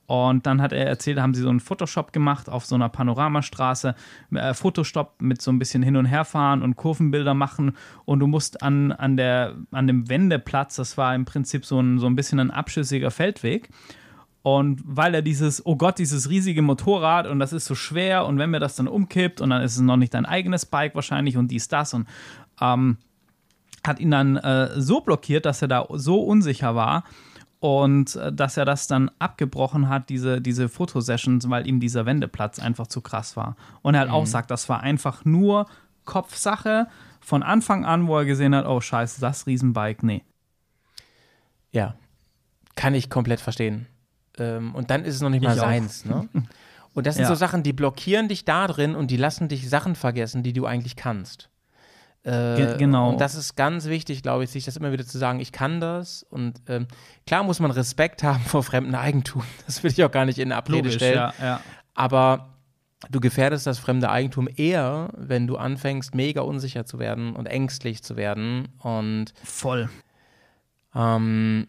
Und 0.06 0.46
dann 0.46 0.62
hat 0.62 0.72
er 0.72 0.86
erzählt, 0.86 1.18
haben 1.18 1.34
sie 1.34 1.42
so 1.42 1.48
einen 1.48 1.60
Photoshop 1.60 2.12
gemacht 2.12 2.48
auf 2.48 2.64
so 2.64 2.76
einer 2.76 2.88
Panoramastraße, 2.88 3.94
äh, 4.32 4.54
Photostopp 4.54 5.20
mit 5.20 5.42
so 5.42 5.50
ein 5.50 5.58
bisschen 5.58 5.82
hin 5.82 5.96
und 5.96 6.06
her 6.06 6.24
fahren 6.24 6.62
und 6.62 6.76
Kurvenbilder 6.76 7.34
machen. 7.34 7.76
Und 8.04 8.20
du 8.20 8.26
musst 8.26 8.62
an, 8.62 8.92
an, 8.92 9.16
der, 9.16 9.54
an 9.72 9.86
dem 9.86 10.08
Wendeplatz, 10.08 10.76
das 10.76 10.96
war 10.96 11.14
im 11.14 11.24
Prinzip 11.24 11.66
so 11.66 11.80
ein, 11.80 11.98
so 11.98 12.06
ein 12.06 12.14
bisschen 12.14 12.38
ein 12.38 12.52
abschüssiger 12.52 13.10
Feldweg. 13.10 13.70
Und 14.42 14.80
weil 14.84 15.12
er 15.12 15.22
dieses, 15.22 15.66
oh 15.66 15.74
Gott, 15.74 15.98
dieses 15.98 16.30
riesige 16.30 16.62
Motorrad 16.62 17.26
und 17.26 17.40
das 17.40 17.52
ist 17.52 17.64
so 17.64 17.74
schwer 17.74 18.26
und 18.26 18.38
wenn 18.38 18.50
mir 18.50 18.60
das 18.60 18.76
dann 18.76 18.86
umkippt 18.86 19.40
und 19.40 19.50
dann 19.50 19.60
ist 19.60 19.74
es 19.74 19.80
noch 19.80 19.96
nicht 19.96 20.14
dein 20.14 20.24
eigenes 20.24 20.66
Bike 20.66 20.94
wahrscheinlich 20.94 21.36
und 21.36 21.50
dies, 21.50 21.66
das 21.66 21.94
und 21.94 22.06
ähm, 22.60 22.96
hat 23.84 23.98
ihn 23.98 24.12
dann 24.12 24.36
äh, 24.36 24.80
so 24.80 25.00
blockiert, 25.00 25.46
dass 25.46 25.62
er 25.62 25.68
da 25.68 25.86
so 25.90 26.20
unsicher 26.20 26.76
war, 26.76 27.02
und 27.60 28.16
äh, 28.16 28.32
dass 28.32 28.56
er 28.56 28.64
das 28.64 28.86
dann 28.86 29.10
abgebrochen 29.18 29.88
hat, 29.88 30.08
diese, 30.08 30.40
diese 30.40 30.68
Fotosessions, 30.68 31.48
weil 31.48 31.66
ihm 31.66 31.80
dieser 31.80 32.06
Wendeplatz 32.06 32.58
einfach 32.58 32.86
zu 32.86 33.00
krass 33.00 33.36
war. 33.36 33.56
Und 33.82 33.94
er 33.94 34.00
halt 34.00 34.10
mhm. 34.10 34.16
auch 34.16 34.26
sagt, 34.26 34.50
das 34.50 34.68
war 34.68 34.80
einfach 34.80 35.24
nur 35.24 35.66
Kopfsache 36.04 36.86
von 37.20 37.42
Anfang 37.42 37.84
an, 37.84 38.06
wo 38.06 38.18
er 38.18 38.24
gesehen 38.24 38.54
hat, 38.54 38.66
oh 38.66 38.80
scheiße, 38.80 39.20
das 39.20 39.46
Riesenbike, 39.46 40.02
nee. 40.02 40.22
Ja, 41.72 41.94
kann 42.76 42.94
ich 42.94 43.10
komplett 43.10 43.40
verstehen. 43.40 43.86
Ähm, 44.38 44.74
und 44.74 44.90
dann 44.90 45.04
ist 45.04 45.16
es 45.16 45.20
noch 45.20 45.30
nicht 45.30 45.42
mal 45.42 45.54
ich 45.54 45.60
seins. 45.60 46.04
Ne? 46.04 46.28
Und 46.94 47.06
das 47.06 47.16
sind 47.16 47.24
ja. 47.24 47.28
so 47.28 47.34
Sachen, 47.34 47.62
die 47.62 47.74
blockieren 47.74 48.26
dich 48.26 48.46
da 48.46 48.66
drin 48.66 48.94
und 48.94 49.10
die 49.10 49.18
lassen 49.18 49.48
dich 49.48 49.68
Sachen 49.68 49.96
vergessen, 49.96 50.42
die 50.42 50.54
du 50.54 50.64
eigentlich 50.64 50.96
kannst. 50.96 51.50
Äh, 52.26 52.76
genau. 52.76 53.10
Und 53.10 53.20
das 53.20 53.36
ist 53.36 53.54
ganz 53.54 53.86
wichtig, 53.86 54.20
glaube 54.20 54.42
ich, 54.42 54.50
sich 54.50 54.64
das 54.64 54.76
immer 54.76 54.90
wieder 54.90 55.06
zu 55.06 55.16
sagen, 55.16 55.38
ich 55.38 55.52
kann 55.52 55.80
das. 55.80 56.24
Und 56.24 56.60
ähm, 56.66 56.88
klar 57.24 57.44
muss 57.44 57.60
man 57.60 57.70
Respekt 57.70 58.24
haben 58.24 58.40
vor 58.46 58.64
fremdem 58.64 58.96
Eigentum. 58.96 59.44
Das 59.64 59.84
will 59.84 59.92
ich 59.92 60.02
auch 60.02 60.10
gar 60.10 60.24
nicht 60.24 60.38
in 60.38 60.50
Abrede 60.50 60.78
Logisch, 60.78 60.94
stellen. 60.96 61.14
Ja, 61.14 61.34
ja. 61.40 61.60
Aber 61.94 62.48
du 63.10 63.20
gefährdest 63.20 63.68
das 63.68 63.78
fremde 63.78 64.10
Eigentum 64.10 64.48
eher, 64.56 65.10
wenn 65.16 65.46
du 65.46 65.56
anfängst, 65.56 66.16
mega 66.16 66.40
unsicher 66.40 66.84
zu 66.84 66.98
werden 66.98 67.36
und 67.36 67.46
ängstlich 67.46 68.02
zu 68.02 68.16
werden. 68.16 68.68
Und 68.80 69.32
voll. 69.44 69.88
Ähm, 70.96 71.68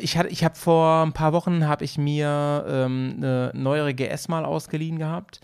ich, 0.00 0.16
ich 0.16 0.44
habe 0.44 0.54
vor 0.54 1.02
ein 1.02 1.12
paar 1.12 1.32
Wochen 1.32 1.66
habe 1.66 1.84
ich 1.84 1.98
mir 1.98 2.64
ähm, 2.68 3.14
eine 3.16 3.50
neuere 3.52 3.94
GS 3.94 4.28
mal 4.28 4.44
ausgeliehen 4.44 5.00
gehabt 5.00 5.40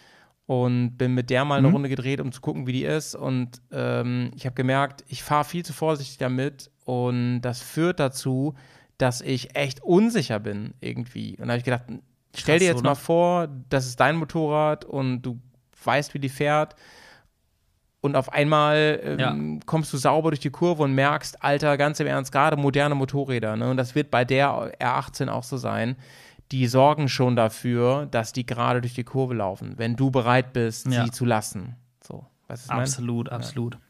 und 0.48 0.96
bin 0.96 1.12
mit 1.12 1.28
der 1.28 1.44
mal 1.44 1.58
eine 1.58 1.68
mhm. 1.68 1.74
Runde 1.74 1.88
gedreht, 1.90 2.22
um 2.22 2.32
zu 2.32 2.40
gucken, 2.40 2.66
wie 2.66 2.72
die 2.72 2.84
ist. 2.84 3.14
Und 3.14 3.60
ähm, 3.70 4.30
ich 4.34 4.46
habe 4.46 4.54
gemerkt, 4.54 5.04
ich 5.06 5.22
fahre 5.22 5.44
viel 5.44 5.62
zu 5.62 5.74
vorsichtig 5.74 6.16
damit 6.16 6.70
und 6.86 7.42
das 7.42 7.60
führt 7.60 8.00
dazu, 8.00 8.54
dass 8.96 9.20
ich 9.20 9.54
echt 9.54 9.82
unsicher 9.82 10.40
bin 10.40 10.72
irgendwie. 10.80 11.32
Und 11.32 11.48
da 11.48 11.52
habe 11.52 11.58
ich 11.58 11.64
gedacht, 11.64 11.82
stell 12.34 12.54
Krass, 12.54 12.60
dir 12.60 12.64
jetzt 12.64 12.78
oder? 12.78 12.90
mal 12.90 12.94
vor, 12.94 13.48
das 13.68 13.84
ist 13.84 14.00
dein 14.00 14.16
Motorrad 14.16 14.86
und 14.86 15.20
du 15.20 15.38
weißt, 15.84 16.14
wie 16.14 16.18
die 16.18 16.30
fährt. 16.30 16.76
Und 18.00 18.16
auf 18.16 18.32
einmal 18.32 19.00
ähm, 19.02 19.18
ja. 19.18 19.36
kommst 19.66 19.92
du 19.92 19.98
sauber 19.98 20.30
durch 20.30 20.40
die 20.40 20.48
Kurve 20.48 20.82
und 20.84 20.94
merkst, 20.94 21.44
Alter, 21.44 21.76
ganz 21.76 22.00
im 22.00 22.06
Ernst, 22.06 22.32
gerade 22.32 22.56
moderne 22.56 22.94
Motorräder. 22.94 23.54
Ne? 23.56 23.68
Und 23.68 23.76
das 23.76 23.94
wird 23.94 24.10
bei 24.10 24.24
der 24.24 24.48
R18 24.80 25.28
auch 25.28 25.44
so 25.44 25.58
sein 25.58 25.96
die 26.52 26.66
sorgen 26.66 27.08
schon 27.08 27.36
dafür, 27.36 28.06
dass 28.10 28.32
die 28.32 28.46
gerade 28.46 28.80
durch 28.80 28.94
die 28.94 29.04
Kurve 29.04 29.34
laufen, 29.34 29.74
wenn 29.76 29.96
du 29.96 30.10
bereit 30.10 30.52
bist, 30.52 30.86
ja. 30.86 31.04
sie 31.04 31.10
zu 31.10 31.24
lassen. 31.24 31.76
So, 32.02 32.26
was 32.46 32.68
absolut, 32.68 33.26
mein? 33.26 33.34
absolut. 33.34 33.74
Ja. 33.74 33.80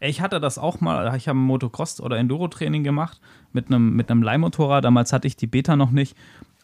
Ich 0.00 0.20
hatte 0.20 0.40
das 0.40 0.58
auch 0.58 0.80
mal, 0.80 1.14
ich 1.16 1.28
habe 1.28 1.38
Motocross 1.38 2.00
oder 2.00 2.16
Enduro-Training 2.18 2.82
gemacht 2.82 3.20
mit 3.52 3.68
einem 3.68 3.94
mit 3.94 4.10
einem 4.10 4.22
Leihmotorrad. 4.22 4.84
Damals 4.84 5.12
hatte 5.12 5.28
ich 5.28 5.36
die 5.36 5.46
Beta 5.46 5.76
noch 5.76 5.92
nicht. 5.92 6.16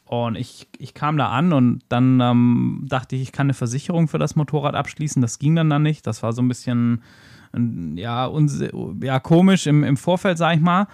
Und 0.06 0.36
ich, 0.36 0.68
ich 0.78 0.92
kam 0.92 1.16
da 1.16 1.28
an 1.28 1.52
und 1.52 1.80
dann 1.88 2.20
ähm, 2.20 2.84
dachte 2.88 3.16
ich, 3.16 3.22
ich 3.22 3.32
kann 3.32 3.46
eine 3.46 3.54
Versicherung 3.54 4.08
für 4.08 4.18
das 4.18 4.36
Motorrad 4.36 4.74
abschließen. 4.74 5.22
Das 5.22 5.38
ging 5.38 5.54
dann 5.54 5.70
dann 5.70 5.82
nicht. 5.82 6.06
Das 6.06 6.22
war 6.22 6.32
so 6.32 6.42
ein 6.42 6.48
bisschen 6.48 7.02
ja, 7.94 8.30
ja 9.00 9.20
komisch 9.20 9.66
im, 9.66 9.84
im 9.84 9.96
Vorfeld, 9.96 10.38
sag 10.38 10.56
ich 10.56 10.60
mal. 10.60 10.86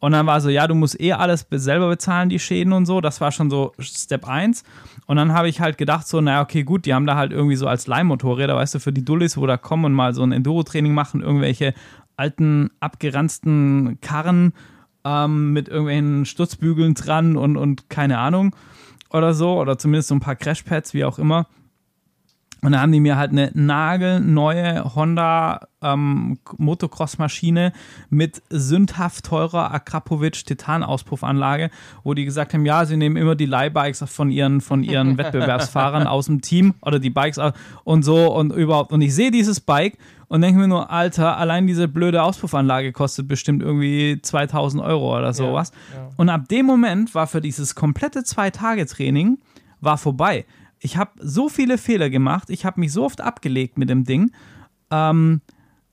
Und 0.00 0.12
dann 0.12 0.26
war 0.26 0.40
so, 0.40 0.48
ja, 0.48 0.66
du 0.66 0.74
musst 0.74 0.98
eh 1.00 1.12
alles 1.12 1.46
selber 1.50 1.88
bezahlen, 1.88 2.30
die 2.30 2.38
Schäden 2.38 2.72
und 2.72 2.86
so. 2.86 3.02
Das 3.02 3.20
war 3.20 3.32
schon 3.32 3.50
so 3.50 3.72
Step 3.78 4.26
1. 4.26 4.64
Und 5.06 5.16
dann 5.16 5.32
habe 5.32 5.48
ich 5.48 5.60
halt 5.60 5.76
gedacht, 5.76 6.08
so, 6.08 6.22
naja, 6.22 6.40
okay, 6.40 6.62
gut, 6.62 6.86
die 6.86 6.94
haben 6.94 7.06
da 7.06 7.16
halt 7.16 7.32
irgendwie 7.32 7.56
so 7.56 7.66
als 7.66 7.86
Leihmotorräder, 7.86 8.56
weißt 8.56 8.76
du, 8.76 8.80
für 8.80 8.92
die 8.92 9.04
Dullis, 9.04 9.36
wo 9.36 9.46
da 9.46 9.58
kommen 9.58 9.84
und 9.84 9.92
mal 9.92 10.14
so 10.14 10.22
ein 10.22 10.32
Enduro-Training 10.32 10.94
machen, 10.94 11.20
irgendwelche 11.20 11.74
alten, 12.16 12.70
abgeranzten 12.80 13.98
Karren 14.00 14.54
ähm, 15.04 15.52
mit 15.52 15.68
irgendwelchen 15.68 16.24
Stutzbügeln 16.24 16.94
dran 16.94 17.36
und, 17.36 17.58
und 17.58 17.90
keine 17.90 18.18
Ahnung 18.18 18.56
oder 19.10 19.34
so. 19.34 19.60
Oder 19.60 19.76
zumindest 19.76 20.08
so 20.08 20.14
ein 20.14 20.20
paar 20.20 20.36
Crashpads, 20.36 20.94
wie 20.94 21.04
auch 21.04 21.18
immer. 21.18 21.46
Und 22.62 22.72
dann 22.72 22.80
haben 22.82 22.92
die 22.92 23.00
mir 23.00 23.16
halt 23.16 23.30
eine 23.30 23.50
nagelneue 23.54 24.94
Honda 24.94 25.68
ähm, 25.82 26.38
Motocross-Maschine 26.58 27.72
mit 28.10 28.42
sündhaft 28.50 29.24
teurer 29.24 29.72
Akrapovic 29.72 30.44
Titan-Auspuffanlage, 30.44 31.70
wo 32.04 32.12
die 32.12 32.24
gesagt 32.24 32.52
haben, 32.52 32.66
ja, 32.66 32.84
sie 32.84 32.98
nehmen 32.98 33.16
immer 33.16 33.34
die 33.34 33.46
Leihbikes 33.46 34.04
von 34.08 34.30
ihren, 34.30 34.60
von 34.60 34.82
ihren 34.82 35.16
Wettbewerbsfahrern 35.18 36.06
aus 36.06 36.26
dem 36.26 36.42
Team 36.42 36.74
oder 36.82 36.98
die 36.98 37.10
Bikes 37.10 37.40
und 37.84 38.04
so 38.04 38.32
und 38.34 38.52
überhaupt. 38.52 38.92
Und 38.92 39.00
ich 39.00 39.14
sehe 39.14 39.30
dieses 39.30 39.60
Bike 39.60 39.96
und 40.28 40.42
denke 40.42 40.60
mir 40.60 40.68
nur, 40.68 40.90
Alter, 40.90 41.38
allein 41.38 41.66
diese 41.66 41.88
blöde 41.88 42.22
Auspuffanlage 42.22 42.92
kostet 42.92 43.26
bestimmt 43.26 43.62
irgendwie 43.62 44.20
2000 44.20 44.82
Euro 44.82 45.16
oder 45.16 45.32
sowas. 45.32 45.72
Ja, 45.92 46.02
ja. 46.02 46.08
Und 46.16 46.28
ab 46.28 46.48
dem 46.48 46.66
Moment 46.66 47.14
war 47.14 47.26
für 47.26 47.40
dieses 47.40 47.74
komplette 47.74 48.22
Zwei-Tage-Training 48.22 49.38
war 49.80 49.96
vorbei 49.96 50.44
ich 50.80 50.96
habe 50.96 51.12
so 51.18 51.48
viele 51.48 51.78
Fehler 51.78 52.10
gemacht, 52.10 52.50
ich 52.50 52.64
habe 52.64 52.80
mich 52.80 52.92
so 52.92 53.04
oft 53.04 53.20
abgelegt 53.20 53.78
mit 53.78 53.90
dem 53.90 54.04
Ding. 54.04 54.32
Ähm, 54.90 55.42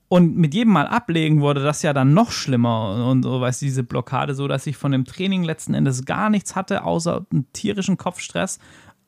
und 0.08 0.36
mit 0.36 0.54
jedem 0.54 0.72
Mal 0.72 0.86
ablegen 0.86 1.42
wurde 1.42 1.62
das 1.62 1.82
ja 1.82 1.92
dann 1.92 2.14
noch 2.14 2.30
schlimmer 2.30 3.06
und 3.10 3.22
so, 3.22 3.42
weißt 3.42 3.60
du, 3.60 3.66
diese 3.66 3.82
Blockade, 3.82 4.34
so 4.34 4.48
dass 4.48 4.66
ich 4.66 4.78
von 4.78 4.90
dem 4.90 5.04
Training 5.04 5.44
letzten 5.44 5.74
Endes 5.74 6.06
gar 6.06 6.30
nichts 6.30 6.56
hatte, 6.56 6.84
außer 6.84 7.26
einen 7.30 7.52
tierischen 7.52 7.98
Kopfstress. 7.98 8.58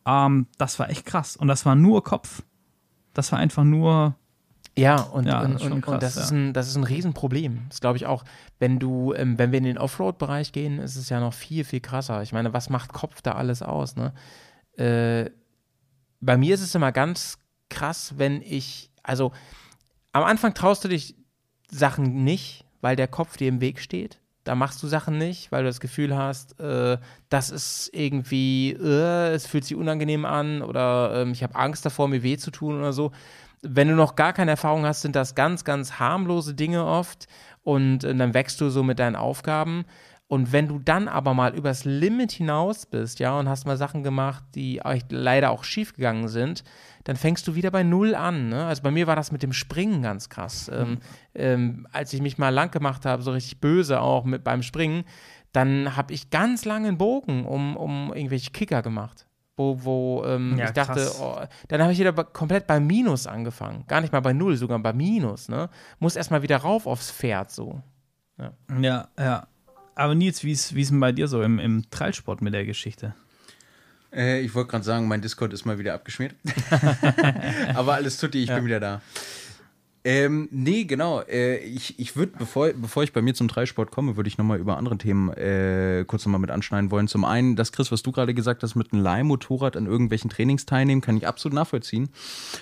Ähm, 0.07 0.47
das 0.59 0.79
war 0.79 0.91
echt 0.91 1.07
krass. 1.07 1.37
Und 1.37 1.49
das 1.49 1.65
war 1.65 1.75
nur 1.75 2.05
Kopf. 2.05 2.43
das 3.15 3.33
war 3.33 3.39
einfach 3.39 3.65
nur 3.65 4.15
Ja, 4.77 5.01
und, 5.01 5.27
Ja, 5.27 5.41
und, 5.41 5.55
das 5.55 5.63
ist 5.63 5.63
schon 5.63 5.73
und, 5.73 5.81
krass, 5.81 5.95
und 5.95 6.03
das, 6.03 6.17
ja. 6.17 6.23
ist 6.23 6.31
ein, 6.33 6.53
das 6.53 6.69
ist 6.69 6.77
ein 6.77 6.85
Riesenproblem. 6.85 7.61
Das 7.71 7.81
glaube 7.81 7.97
ich 7.97 8.05
auch, 8.05 8.25
wenn 8.59 8.79
du, 8.79 9.15
ähm, 9.15 9.39
wenn 9.39 9.53
wir 9.53 9.59
in 9.59 9.65
den 9.65 9.79
Offroad-Bereich 9.79 10.53
gehen, 10.53 10.79
ist 10.79 10.97
es 10.97 11.09
ja 11.09 11.19
noch 11.19 11.33
viel, 11.33 11.65
viel 11.65 11.81
krasser. 11.81 12.21
Ich 12.21 12.35
meine, 12.35 12.53
was 12.53 12.69
macht 12.69 12.93
Kopf 12.93 13.23
da 13.23 13.33
alles 13.33 13.63
aus, 13.63 13.97
ne? 13.97 14.13
Äh, 14.77 15.31
bei 16.21 16.37
mir 16.37 16.55
ist 16.55 16.63
es 16.63 16.75
immer 16.75 16.93
ganz 16.93 17.39
krass, 17.69 18.15
wenn 18.17 18.43
ich, 18.43 18.91
also 19.03 19.33
am 20.13 20.25
Anfang 20.25 20.55
traust 20.55 20.85
du 20.85 20.89
dich 20.89 21.17
Sachen 21.71 22.25
nicht, 22.25 22.65
weil 22.81 22.97
der 22.97 23.09
Kopf 23.09 23.37
dir 23.37 23.49
im 23.49 23.61
Weg 23.61 23.81
steht. 23.81 24.19
Da 24.45 24.55
machst 24.55 24.83
du 24.83 24.87
Sachen 24.87 25.19
nicht, 25.19 25.53
weil 25.53 25.63
du 25.63 25.69
das 25.69 25.81
Gefühl 25.81 26.17
hast, 26.17 26.59
äh, 26.61 26.99
das 27.29 27.51
ist 27.51 27.91
irgendwie, 27.93 28.73
äh, 28.73 29.33
es 29.35 29.47
fühlt 29.47 29.65
sich 29.65 29.77
unangenehm 29.77 30.25
an 30.25 30.63
oder 30.63 31.23
ähm, 31.23 31.33
ich 31.33 31.43
habe 31.43 31.57
Angst 31.57 31.85
davor, 31.85 32.09
mir 32.09 32.23
weh 32.23 32.39
zu 32.39 32.51
tun 32.51 32.79
oder 32.79 32.93
so. 32.93 33.13
Wenn 33.63 33.89
du 33.89 33.95
noch 33.95 34.17
gar 34.17 34.33
keine 34.33 34.53
Erfahrung 34.53 34.87
hast, 34.87 35.03
sind 35.03 35.15
das 35.15 35.35
ganz, 35.35 35.65
ganz 35.65 35.99
harmlose 36.01 36.55
Dinge 36.55 36.87
oft 36.87 37.29
und 37.63 38.03
äh, 38.03 38.15
dann 38.15 38.33
wächst 38.33 38.61
du 38.61 38.71
so 38.71 38.83
mit 38.83 38.99
deinen 38.99 39.17
Aufgaben. 39.17 39.85
Und 40.31 40.53
wenn 40.53 40.69
du 40.69 40.79
dann 40.79 41.09
aber 41.09 41.35
mal 41.35 41.57
übers 41.57 41.85
Limit 41.85 42.31
hinaus 42.31 42.87
bist, 42.87 43.19
ja, 43.19 43.37
und 43.37 43.49
hast 43.49 43.67
mal 43.67 43.77
Sachen 43.77 44.05
gemacht, 44.05 44.45
die 44.55 44.79
echt 44.79 45.11
leider 45.11 45.51
auch 45.51 45.65
schief 45.65 45.93
gegangen 45.93 46.29
sind, 46.29 46.63
dann 47.03 47.17
fängst 47.17 47.49
du 47.49 47.57
wieder 47.57 47.73
bei 47.73 47.83
Null 47.83 48.15
an. 48.15 48.49
Ne? 48.49 48.65
Also 48.65 48.83
bei 48.83 48.93
mir 48.93 49.09
war 49.09 49.17
das 49.17 49.33
mit 49.33 49.43
dem 49.43 49.53
Springen 49.53 50.03
ganz 50.03 50.29
krass. 50.29 50.71
Ähm, 50.73 50.99
ähm, 51.35 51.89
als 51.91 52.13
ich 52.13 52.23
mich 52.23 52.39
mal 52.39 52.51
lang 52.51 52.71
gemacht 52.71 53.07
habe, 53.07 53.25
so 53.25 53.33
richtig 53.33 53.61
böse 53.61 54.01
auch 54.01 54.25
mit 54.25 54.45
beim 54.45 54.63
Springen, 54.63 55.03
dann 55.51 55.97
habe 55.97 56.15
ich 56.15 56.31
ganz 56.31 56.65
lange 56.65 56.87
einen 56.87 56.99
Bogen 56.99 57.45
um, 57.45 57.77
um 57.77 58.13
irgendwelche 58.15 58.53
Kicker 58.53 58.83
gemacht. 58.83 59.27
Wo, 59.57 59.83
wo 59.83 60.25
ähm, 60.27 60.57
Ja, 60.57 60.67
ich 60.67 60.71
dachte, 60.71 61.11
oh, 61.21 61.39
dann 61.67 61.83
habe 61.83 61.93
ich 61.93 61.99
wieder 61.99 62.13
komplett 62.13 62.69
bei 62.69 62.79
Minus 62.79 63.27
angefangen. 63.27 63.85
Gar 63.89 64.01
nicht 64.01 64.13
mal 64.13 64.21
bei 64.21 64.33
Null, 64.33 64.57
sogar 64.57 64.79
bei 64.79 64.93
Minus. 64.93 65.49
Ne? 65.49 65.69
Muss 65.99 66.15
erstmal 66.15 66.43
wieder 66.43 66.59
rauf 66.59 66.87
aufs 66.87 67.11
Pferd 67.11 67.51
so. 67.51 67.83
Ja, 68.81 69.09
ja. 69.19 69.47
Aber 70.01 70.15
Nils, 70.15 70.45
wie 70.45 70.53
ist 70.53 70.75
wie 70.75 70.81
ist 70.81 70.91
denn 70.91 70.99
bei 70.99 71.13
dir 71.13 71.29
so 71.29 71.43
im, 71.43 71.59
im 71.59 71.91
Trailsport 71.91 72.41
mit 72.41 72.55
der 72.55 72.65
Geschichte? 72.65 73.15
Äh, 74.11 74.41
ich 74.41 74.55
wollte 74.55 74.71
gerade 74.71 74.85
sagen, 74.85 75.07
mein 75.09 75.21
Discord 75.21 75.53
ist 75.53 75.67
mal 75.67 75.79
wieder 75.79 75.93
abgeschmiert. 75.93 76.35
Aber 77.75 77.97
alles 77.97 78.17
tutti, 78.17 78.43
ich 78.43 78.49
bin 78.49 78.65
wieder 78.65 78.81
da. 78.81 79.03
Ähm, 80.03 80.49
nee, 80.51 80.85
genau. 80.85 81.21
Äh, 81.21 81.59
ich 81.59 81.99
ich 81.99 82.17
würde, 82.17 82.33
bevor, 82.39 82.73
bevor 82.73 83.03
ich 83.03 83.13
bei 83.13 83.21
mir 83.21 83.35
zum 83.35 83.49
Dreisport 83.49 83.91
komme, 83.91 84.17
würde 84.17 84.29
ich 84.29 84.39
nochmal 84.39 84.59
über 84.59 84.79
andere 84.79 84.97
Themen 84.97 85.29
äh, 85.35 86.07
kurz 86.07 86.25
nochmal 86.25 86.41
mit 86.41 86.51
anschneiden 86.51 86.91
wollen. 86.91 87.07
Zum 87.07 87.27
einen, 87.27 87.55
das, 87.55 87.71
Chris, 87.71 87.93
was 87.93 88.03
du 88.03 88.11
gerade 88.11 88.33
gesagt 88.33 88.63
hast, 88.63 88.77
mit 88.77 88.95
einem 88.95 89.03
Leihmotorrad 89.03 89.77
an 89.77 89.85
irgendwelchen 89.85 90.31
Trainings 90.31 90.65
teilnehmen, 90.65 91.03
kann 91.03 91.19
ich 91.19 91.27
absolut 91.27 91.55
nachvollziehen. 91.55 92.09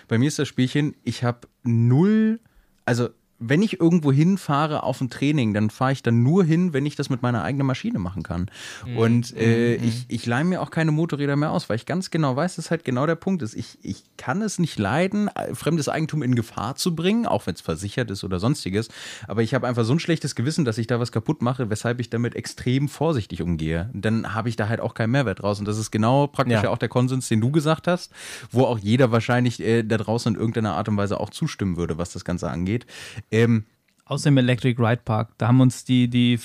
Bei 0.09 0.18
mir 0.18 0.26
ist 0.26 0.41
das 0.41 0.49
Spielchen, 0.49 0.97
ich 1.05 1.22
habe 1.22 1.47
null, 1.62 2.41
also 2.84 3.11
wenn 3.39 3.62
ich 3.62 3.80
irgendwo 3.80 4.12
hinfahre 4.12 4.82
auf 4.82 5.01
ein 5.01 5.11
Training, 5.11 5.55
dann 5.55 5.70
fahre 5.70 5.93
ich 5.93 6.03
dann 6.03 6.22
nur 6.22 6.45
hin, 6.45 6.72
wenn 6.72 6.86
ich 6.86 6.97
das 6.97 7.09
mit 7.09 7.22
meiner 7.22 7.43
eigenen 7.43 7.66
Maschine 7.66 7.99
machen 7.99 8.22
kann. 8.22 8.51
Und 8.97 9.36
äh, 9.36 9.76
ich, 9.76 10.07
ich 10.09 10.26
leihe 10.26 10.45
mir 10.45 10.61
auch 10.61 10.70
keine 10.70 10.91
Motorräder 10.91 11.36
mehr 11.36 11.53
aus, 11.53 11.68
weil 11.68 11.76
ich 11.76 11.86
ganz 11.86 12.11
genau 12.11 12.34
weiß, 12.34 12.57
dass 12.57 12.70
halt 12.70 12.84
genau 12.84 13.07
der 13.07 13.14
Punkt 13.14 13.43
ist. 13.43 13.55
Ich, 13.55 13.78
ich 13.82 14.03
kann 14.16 14.43
es 14.43 14.59
nicht 14.59 14.78
leiden, 14.78 15.30
fremdes 15.53 15.89
Eigentum 15.89 16.22
in 16.22 16.34
Gefahr 16.34 16.74
zu 16.74 16.97
bringen, 16.97 17.26
auch 17.26 17.47
wenn 17.47 17.55
es 17.55 17.61
versichert 17.61 18.11
ist 18.11 18.24
oder 18.24 18.41
sonstiges. 18.41 18.89
Aber 19.28 19.43
ich 19.43 19.55
habe 19.55 19.68
einfach 19.68 19.84
so 19.84 19.93
ein 19.93 20.01
schlechtes 20.01 20.34
Gewissen, 20.34 20.64
dass 20.64 20.78
ich 20.78 20.86
da 20.86 20.99
was 20.99 21.12
kaputt 21.12 21.41
mache, 21.43 21.70
weshalb 21.70 22.01
ich 22.01 22.11
damit 22.11 22.34
extrem 22.34 22.89
vorsichtig 22.89 23.43
umgehe. 23.43 23.91
Dann 23.95 24.34
habe 24.34 24.49
ich 24.49 24.57
da 24.57 24.68
halt 24.68 24.80
auch 24.80 24.95
keinen 24.95 25.12
Mehrwert 25.12 25.43
draus. 25.43 25.61
Und 25.61 25.68
das 25.68 25.78
ist 25.78 25.91
genau 25.91 26.26
praktisch 26.26 26.55
Ja. 26.55 26.64
ja 26.64 26.70
auch 26.70 26.78
der 26.78 26.89
Konsens, 26.89 27.28
den 27.28 27.41
du 27.41 27.53
gesagt 27.53 27.86
hast, 27.86 28.12
wo 28.51 28.64
auch 28.64 28.78
jeder 28.78 29.12
wahrscheinlich 29.12 29.61
äh, 29.61 29.84
da 29.84 29.97
draußen 29.97 30.34
in 30.34 30.41
irgendeiner 30.41 30.74
Art 30.74 30.89
und 30.89 30.97
Weise 30.97 31.20
auch 31.20 31.30
zustimmen 31.30 31.76
würde, 31.76 31.99
was 31.99 32.12
das 32.12 32.24
Ganze 32.24 32.51
angeht. 32.51 32.86
Ähm, 33.31 33.64
Außer 34.05 34.29
im 34.29 34.39
Electric 34.39 34.81
Ride 34.83 35.03
Park, 35.05 35.31
da 35.37 35.49
haben 35.49 35.61
uns 35.61 35.85
die, 35.85 36.09
die 36.09 36.41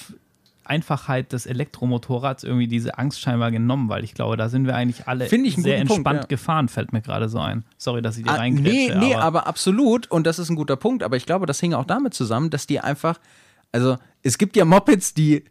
Einfachheit 0.66 1.32
des 1.34 1.46
Elektromotorrads 1.46 2.44
irgendwie 2.44 2.68
diese 2.68 2.98
Angst 2.98 3.22
scheinbar 3.22 3.52
genommen, 3.52 3.90
weil 3.90 4.04
ich 4.04 4.14
glaube, 4.14 4.38
da 4.38 4.50
sind 4.50 4.66
wir 4.66 4.76
eigentlich 4.76 5.08
alle 5.08 5.28
Finde 5.28 5.48
ich 5.48 5.56
einen 5.56 5.64
sehr 5.64 5.78
guten 5.78 5.88
Punkt, 5.88 6.00
entspannt 6.00 6.24
ja. 6.24 6.28
gefahren, 6.28 6.68
fällt 6.70 6.94
mir 6.94 7.02
gerade 7.02 7.30
so 7.30 7.40
ein. 7.40 7.64
Sorry, 7.78 8.02
dass 8.02 8.18
ich 8.18 8.24
dir 8.24 8.32
Ah, 8.32 8.34
nee, 8.36 8.40
reingrätsche. 8.40 8.98
nee, 8.98 9.16
aber, 9.16 9.48
absolut. 9.48 10.10
Und 10.10 10.28
das 10.28 10.40
ist 10.40 10.50
ein 10.50 10.56
guter 10.56 10.76
Punkt. 10.76 11.04
Aber 11.04 11.18
ich 11.18 11.26
glaube, 11.26 11.46
das 11.46 11.60
hing 11.60 11.74
auch 11.74 11.86
damit 11.86 12.14
zusammen, 12.14 12.50
dass 12.50 12.68
die 12.68 12.80
einfach, 12.80 13.20
also 13.72 13.98
es 14.22 14.38
gibt 14.38 14.56
ja 14.56 14.66
Mopeds, 14.66 15.14
die 15.14 15.44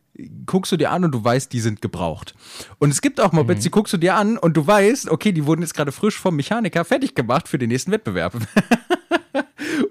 guckst 0.47 0.71
du 0.73 0.77
dir 0.77 0.91
an 0.91 1.05
und 1.05 1.13
du 1.13 1.25
weißt, 1.25 1.53
die 1.53 1.61
sind 1.61 1.81
gebraucht. 1.81 2.35
Und 2.79 2.91
es 2.91 3.01
gibt 3.01 3.21
auch 3.21 3.33
Mopeds, 3.33 3.63
die 3.63 3.71
guckst 3.71 3.93
du 3.95 3.97
dir 3.97 4.15
an 4.15 4.37
und 4.37 4.57
du 4.57 4.67
weißt, 4.67 5.11
okay, 5.11 5.33
die 5.33 5.47
wurden 5.47 5.63
jetzt 5.63 5.75
gerade 5.75 5.93
frisch 5.93 6.19
vom 6.19 6.37
Mechaniker 6.37 6.85
fertig 6.85 7.15
gemacht 7.15 7.49
für 7.49 7.59
den 7.59 7.71
nächsten 7.71 7.91
Wettbewerb. 7.91 8.35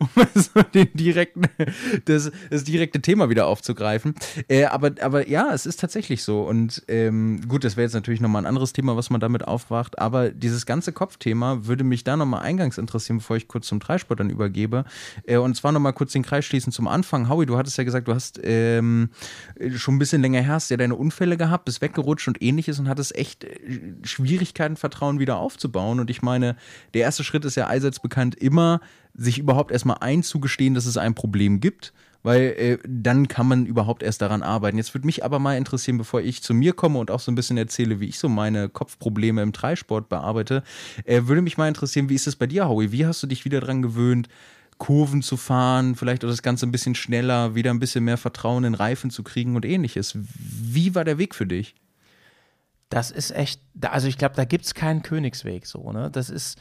um 0.16 0.28
so 0.34 0.62
den 0.64 0.90
direkten, 0.94 1.44
das, 2.06 2.32
das 2.50 2.64
direkte 2.64 3.02
Thema 3.02 3.30
wieder 3.30 3.46
aufzugreifen. 3.46 4.16
Äh, 4.48 4.66
aber, 4.66 4.92
aber 5.02 5.30
ja, 5.30 5.52
es 5.54 5.66
ist 5.66 5.80
tatsächlich 5.80 6.24
so. 6.24 6.42
Und 6.42 6.84
ähm, 6.88 7.42
gut, 7.48 7.64
das 7.64 7.78
wäre 7.78 7.84
jetzt 7.84 7.94
natürlich 7.94 8.20
nochmal 8.20 8.42
ein 8.42 8.46
anderes 8.48 8.74
Thema, 8.74 8.98
was 8.98 9.10
man 9.10 9.22
damit 9.22 9.48
aufwacht. 9.48 10.00
Aber 10.00 10.30
dieses 10.30 10.66
ganze 10.66 10.92
Kopfthema 10.92 11.66
würde 11.68 11.84
mich 11.84 12.04
da 12.04 12.18
nochmal 12.18 12.42
eingangs 12.42 12.78
interessieren, 12.78 13.18
bevor 13.18 13.38
ich 13.38 13.48
kurz 13.48 13.68
zum 13.68 13.80
Dreisport 13.80 14.20
dann 14.20 14.30
übergebe. 14.30 14.86
Äh, 15.26 15.38
und 15.38 15.56
zwar 15.56 15.72
nochmal 15.72 15.94
kurz 15.94 16.14
den 16.14 16.24
Kreis 16.24 16.46
schließen 16.46 16.72
zum 16.72 16.88
Anfang. 16.88 17.30
Howie, 17.30 17.46
du 17.46 17.58
hattest 17.58 17.78
ja 17.78 17.84
gesagt, 17.84 18.08
du 18.08 18.16
hast 18.16 18.40
ähm, 18.44 19.10
schon 19.76 19.96
ein 19.96 20.00
bisschen 20.00 20.22
länger 20.22 20.42
her, 20.42 20.54
hast 20.54 20.72
ja 20.72 20.78
deine 20.78 20.96
Unfälle 20.96 21.38
gehabt, 21.38 21.66
bist 21.66 21.82
weggerutscht 21.82 22.28
und 22.28 22.42
ähnliches 22.42 22.80
und 22.80 22.90
hattest 22.90 23.16
echt 23.16 23.44
äh, 23.44 23.70
Schwierigkeiten, 24.04 24.78
Vertrauen 24.78 25.20
wieder 25.20 25.38
aufzubauen. 25.38 26.00
Und 26.00 26.10
ich 26.10 26.24
meine, 26.24 26.56
der 26.96 27.02
erste 27.02 27.24
Schritt 27.24 27.46
ist 27.46 27.56
ja 27.56 27.68
allseits 27.68 28.00
bekannt 28.00 28.36
immer, 28.36 28.82
sich 29.14 29.40
überhaupt 29.40 29.72
erstmal 29.72 29.98
einzugestehen, 30.00 30.74
dass 30.74 30.86
es 30.86 30.98
ein 30.98 31.16
Problem 31.16 31.60
gibt, 31.60 31.94
weil 32.24 32.42
äh, 32.42 32.78
dann 32.88 33.28
kann 33.28 33.48
man 33.48 33.66
überhaupt 33.66 34.04
erst 34.04 34.22
daran 34.22 34.44
arbeiten. 34.44 34.78
Jetzt 34.78 34.94
würde 34.94 35.06
mich 35.06 35.26
aber 35.26 35.40
mal 35.40 35.58
interessieren, 35.58 35.98
bevor 35.98 36.22
ich 36.22 36.44
zu 36.44 36.54
mir 36.54 36.74
komme 36.74 37.00
und 37.00 37.12
auch 37.12 37.20
so 37.20 37.32
ein 37.32 37.36
bisschen 37.36 37.58
erzähle, 37.58 38.00
wie 38.00 38.08
ich 38.08 38.20
so 38.20 38.30
meine 38.30 38.70
Kopfprobleme 38.70 39.42
im 39.42 39.52
Dreisport 39.52 40.10
bearbeite, 40.10 40.64
äh, 41.06 41.24
würde 41.26 41.42
mich 41.42 41.58
mal 41.58 41.68
interessieren, 41.68 42.10
wie 42.10 42.16
ist 42.16 42.28
es 42.28 42.36
bei 42.36 42.48
dir, 42.48 42.68
Howie? 42.68 42.92
Wie 42.92 43.06
hast 43.06 43.24
du 43.24 43.28
dich 43.28 43.46
wieder 43.46 43.60
dran 43.60 43.82
gewöhnt? 43.82 44.28
Kurven 44.78 45.22
zu 45.22 45.38
fahren, 45.38 45.94
vielleicht 45.94 46.26
auch 46.26 46.30
das 46.30 46.42
Ganze 46.42 46.66
ein 46.66 46.72
bisschen 46.72 46.96
schneller, 46.96 47.54
wieder 47.54 47.70
ein 47.70 47.80
bisschen 47.80 48.04
mehr 48.04 48.18
Vertrauen 48.18 48.64
in 48.64 48.74
Reifen 48.74 49.12
zu 49.12 49.22
kriegen 49.22 49.56
und 49.56 49.64
ähnliches. 49.64 50.18
Wie 50.18 50.96
war 50.96 51.06
der 51.06 51.20
Weg 51.20 51.36
für 51.36 51.46
dich? 51.46 51.76
Das 52.90 53.12
ist 53.12 53.30
echt, 53.30 53.62
also 53.82 54.08
ich 54.08 54.18
glaube, 54.18 54.36
da 54.36 54.44
gibt 54.44 54.66
es 54.66 54.74
keinen 54.74 55.04
Königsweg 55.04 55.68
so, 55.68 55.92
ne? 55.92 56.10
Das 56.12 56.32
ist, 56.32 56.60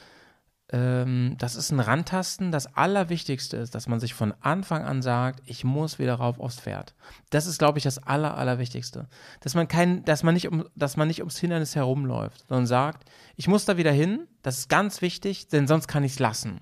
ähm, 0.73 1.35
das 1.39 1.57
ist 1.57 1.71
ein 1.71 1.81
Rantasten. 1.81 2.53
Das 2.53 2.77
Allerwichtigste 2.77 3.57
ist, 3.57 3.75
dass 3.75 3.89
man 3.89 3.99
sich 3.99 4.15
von 4.15 4.33
Anfang 4.41 4.85
an 4.85 5.03
sagt, 5.03 5.43
ich 5.47 5.65
muss 5.65 5.99
wieder 5.99 6.15
rauf 6.15 6.39
aufs 6.39 6.61
Pferd. 6.61 6.95
Das 7.31 7.47
ist, 7.47 7.59
glaube 7.59 7.79
ich, 7.79 7.85
das 7.85 7.99
Aller, 7.99 8.37
Allerwichtigste. 8.37 9.09
Dass 9.41 9.55
man 9.55 9.67
kein, 9.67 10.05
dass 10.05 10.23
man 10.23 10.35
nicht 10.35 10.49
um, 10.49 10.65
dass 10.77 10.97
man 10.97 11.09
nicht 11.09 11.21
ums 11.21 11.39
Hindernis 11.39 11.75
herumläuft, 11.75 12.45
sondern 12.49 12.67
sagt, 12.67 13.09
ich 13.37 13.49
muss 13.49 13.65
da 13.65 13.77
wieder 13.77 13.93
hin, 13.93 14.29
das 14.43 14.59
ist 14.59 14.69
ganz 14.69 15.03
wichtig, 15.03 15.49
denn 15.49 15.67
sonst 15.67 15.89
kann 15.89 16.05
ich 16.05 16.13
es 16.13 16.19
lassen. 16.19 16.61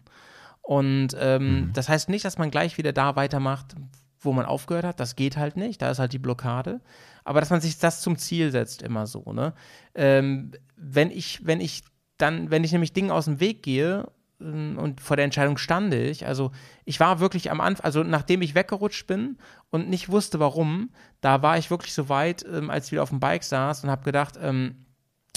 Und 0.62 1.16
ähm, 1.18 1.70
das 1.74 1.88
heißt 1.88 2.08
nicht, 2.08 2.24
dass 2.24 2.38
man 2.38 2.50
gleich 2.50 2.78
wieder 2.78 2.92
da 2.92 3.16
weitermacht, 3.16 3.74
wo 4.20 4.32
man 4.32 4.46
aufgehört 4.46 4.84
hat. 4.84 5.00
Das 5.00 5.16
geht 5.16 5.36
halt 5.36 5.56
nicht. 5.56 5.80
Da 5.80 5.90
ist 5.90 5.98
halt 5.98 6.12
die 6.12 6.18
Blockade. 6.18 6.80
Aber 7.24 7.40
dass 7.40 7.50
man 7.50 7.60
sich 7.60 7.78
das 7.78 8.00
zum 8.00 8.16
Ziel 8.16 8.50
setzt, 8.50 8.82
immer 8.82 9.06
so. 9.06 9.32
Ne? 9.32 9.54
Ähm, 9.94 10.52
wenn 10.76 11.10
ich, 11.10 11.46
wenn 11.46 11.60
ich 11.60 11.84
dann, 12.18 12.50
wenn 12.50 12.64
ich 12.64 12.72
nämlich 12.72 12.92
Dingen 12.92 13.10
aus 13.10 13.24
dem 13.24 13.40
Weg 13.40 13.62
gehe 13.62 14.08
ähm, 14.40 14.78
und 14.78 15.00
vor 15.00 15.16
der 15.16 15.24
Entscheidung 15.24 15.56
stand 15.56 15.94
ich, 15.94 16.26
also 16.26 16.50
ich 16.84 17.00
war 17.00 17.20
wirklich 17.20 17.50
am 17.50 17.60
Anfang, 17.60 17.84
also 17.84 18.02
nachdem 18.02 18.42
ich 18.42 18.54
weggerutscht 18.54 19.06
bin 19.06 19.38
und 19.70 19.88
nicht 19.88 20.10
wusste, 20.10 20.40
warum, 20.40 20.90
da 21.20 21.42
war 21.42 21.58
ich 21.58 21.70
wirklich 21.70 21.94
so 21.94 22.08
weit, 22.08 22.44
ähm, 22.52 22.70
als 22.70 22.86
ich 22.86 22.92
wieder 22.92 23.02
auf 23.02 23.10
dem 23.10 23.20
Bike 23.20 23.44
saß 23.44 23.84
und 23.84 23.90
habe 23.90 24.04
gedacht, 24.04 24.38
ähm, 24.40 24.74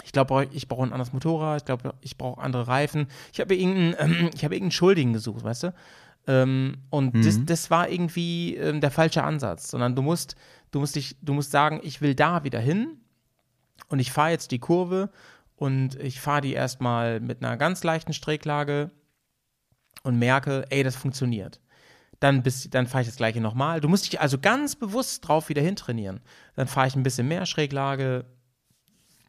ich 0.03 0.11
glaube, 0.11 0.47
ich 0.51 0.67
brauche 0.67 0.83
ein 0.83 0.93
anderes 0.93 1.13
Motorrad, 1.13 1.61
ich 1.61 1.65
glaube, 1.65 1.93
ich 2.01 2.17
brauche 2.17 2.41
andere 2.41 2.67
Reifen. 2.67 3.07
Ich 3.33 3.39
habe 3.39 3.55
irgendeinen, 3.55 3.95
ähm, 3.99 4.29
ich 4.33 4.43
habe 4.43 4.55
irgendeinen 4.55 4.71
Schuldigen 4.71 5.13
gesucht, 5.13 5.43
weißt 5.43 5.63
du? 5.63 5.73
Ähm, 6.27 6.77
und 6.89 7.25
das, 7.25 7.43
das 7.45 7.71
war 7.71 7.89
irgendwie 7.89 8.55
ähm, 8.55 8.79
der 8.79 8.91
falsche 8.91 9.23
Ansatz, 9.23 9.69
sondern 9.69 9.95
du 9.95 10.01
musst, 10.03 10.35
du 10.69 10.79
musst 10.79 10.95
dich, 10.95 11.17
du 11.21 11.33
musst 11.33 11.51
sagen, 11.51 11.79
ich 11.83 12.01
will 12.01 12.13
da 12.13 12.43
wieder 12.43 12.59
hin 12.59 12.99
und 13.89 13.99
ich 13.99 14.11
fahre 14.11 14.29
jetzt 14.29 14.51
die 14.51 14.59
Kurve 14.59 15.09
und 15.61 15.93
ich 16.01 16.19
fahre 16.19 16.41
die 16.41 16.53
erstmal 16.53 17.19
mit 17.19 17.43
einer 17.43 17.55
ganz 17.55 17.83
leichten 17.83 18.13
Strecklage 18.13 18.89
und 20.01 20.17
merke, 20.17 20.65
ey, 20.71 20.81
das 20.81 20.95
funktioniert. 20.95 21.61
Dann, 22.19 22.41
dann 22.71 22.87
fahre 22.87 23.03
ich 23.03 23.07
das 23.07 23.17
gleiche 23.17 23.41
nochmal. 23.41 23.79
Du 23.79 23.87
musst 23.87 24.11
dich 24.11 24.19
also 24.19 24.39
ganz 24.39 24.75
bewusst 24.75 25.27
drauf 25.27 25.49
wieder 25.49 25.61
hintrainieren. 25.61 26.21
Dann 26.55 26.67
fahre 26.67 26.87
ich 26.87 26.95
ein 26.95 27.03
bisschen 27.03 27.27
mehr 27.27 27.45
Schräglage, 27.45 28.25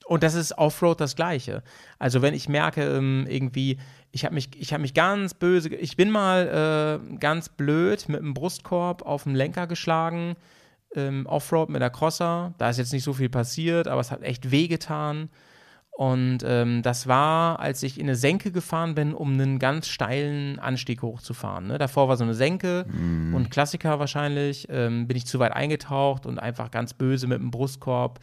und 0.06 0.22
das 0.22 0.34
ist 0.34 0.56
Offroad 0.56 1.00
das 1.00 1.16
Gleiche. 1.16 1.62
Also 1.98 2.22
wenn 2.22 2.34
ich 2.34 2.48
merke, 2.48 2.82
ähm, 2.82 3.26
irgendwie, 3.28 3.78
ich 4.10 4.24
habe 4.24 4.34
mich, 4.34 4.48
ich 4.56 4.72
habe 4.72 4.80
mich 4.80 4.94
ganz 4.94 5.34
böse, 5.34 5.68
ich 5.68 5.96
bin 5.96 6.10
mal 6.10 7.00
äh, 7.12 7.16
ganz 7.18 7.50
blöd 7.50 8.08
mit 8.08 8.20
dem 8.20 8.34
Brustkorb 8.34 9.02
auf 9.02 9.24
dem 9.24 9.34
Lenker 9.34 9.66
geschlagen, 9.66 10.34
ähm, 10.96 11.26
Offroad 11.26 11.68
mit 11.68 11.82
der 11.82 11.90
Crosser. 11.90 12.54
Da 12.58 12.70
ist 12.70 12.78
jetzt 12.78 12.92
nicht 12.92 13.04
so 13.04 13.12
viel 13.12 13.28
passiert, 13.28 13.86
aber 13.86 14.00
es 14.00 14.10
hat 14.10 14.22
echt 14.22 14.50
wehgetan. 14.50 15.28
Und 15.95 16.38
ähm, 16.45 16.82
das 16.82 17.07
war, 17.07 17.61
als 17.61 17.82
ich 17.82 18.01
in 18.01 18.07
eine 18.07 18.16
Senke 18.16 18.51
gefahren 18.51 18.95
bin, 18.95 19.12
um 19.12 19.34
einen 19.34 19.59
ganz 19.59 19.88
steilen 19.88 20.59
Anstieg 20.59 21.03
hochzufahren. 21.03 21.66
Ne? 21.66 21.76
Davor 21.76 22.09
war 22.09 22.16
so 22.16 22.24
eine 22.24 22.34
Senke 22.34 22.86
und 23.34 23.51
Klassiker 23.51 23.99
wahrscheinlich. 23.99 24.68
Ähm, 24.70 25.07
bin 25.07 25.18
ich 25.18 25.26
zu 25.26 25.38
weit 25.38 25.53
eingetaucht 25.53 26.24
und 26.24 26.38
einfach 26.38 26.70
ganz 26.70 26.95
böse 26.95 27.26
mit 27.26 27.38
dem 27.38 27.51
Brustkorb 27.51 28.20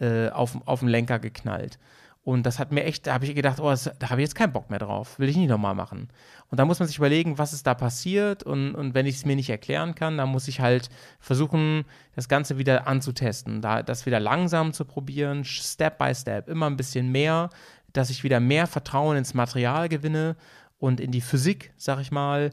äh, 0.00 0.28
auf, 0.30 0.58
auf 0.66 0.80
den 0.80 0.88
Lenker 0.88 1.20
geknallt. 1.20 1.78
Und 2.24 2.46
das 2.46 2.58
hat 2.58 2.72
mir 2.72 2.84
echt, 2.84 3.06
da 3.06 3.12
habe 3.12 3.26
ich 3.26 3.34
gedacht, 3.34 3.60
oh, 3.60 3.68
das, 3.68 3.90
da 3.98 4.08
habe 4.08 4.22
ich 4.22 4.26
jetzt 4.26 4.34
keinen 4.34 4.52
Bock 4.52 4.70
mehr 4.70 4.78
drauf. 4.78 5.18
Will 5.18 5.28
ich 5.28 5.36
nicht 5.36 5.50
nochmal 5.50 5.74
machen. 5.74 6.08
Und 6.50 6.58
da 6.58 6.64
muss 6.64 6.78
man 6.78 6.88
sich 6.88 6.96
überlegen, 6.96 7.36
was 7.36 7.52
ist 7.52 7.66
da 7.66 7.74
passiert. 7.74 8.42
Und, 8.42 8.74
und 8.74 8.94
wenn 8.94 9.04
ich 9.04 9.16
es 9.16 9.26
mir 9.26 9.36
nicht 9.36 9.50
erklären 9.50 9.94
kann, 9.94 10.16
dann 10.16 10.30
muss 10.30 10.48
ich 10.48 10.60
halt 10.60 10.88
versuchen, 11.20 11.84
das 12.14 12.26
Ganze 12.26 12.56
wieder 12.56 12.86
anzutesten. 12.86 13.60
Da, 13.60 13.82
das 13.82 14.06
wieder 14.06 14.20
langsam 14.20 14.72
zu 14.72 14.86
probieren, 14.86 15.44
Step 15.44 15.98
by 15.98 16.14
Step, 16.14 16.48
immer 16.48 16.66
ein 16.66 16.78
bisschen 16.78 17.12
mehr, 17.12 17.50
dass 17.92 18.08
ich 18.08 18.24
wieder 18.24 18.40
mehr 18.40 18.66
Vertrauen 18.66 19.18
ins 19.18 19.34
Material 19.34 19.90
gewinne 19.90 20.36
und 20.78 21.00
in 21.00 21.10
die 21.10 21.20
Physik, 21.20 21.74
sag 21.76 22.00
ich 22.00 22.10
mal. 22.10 22.50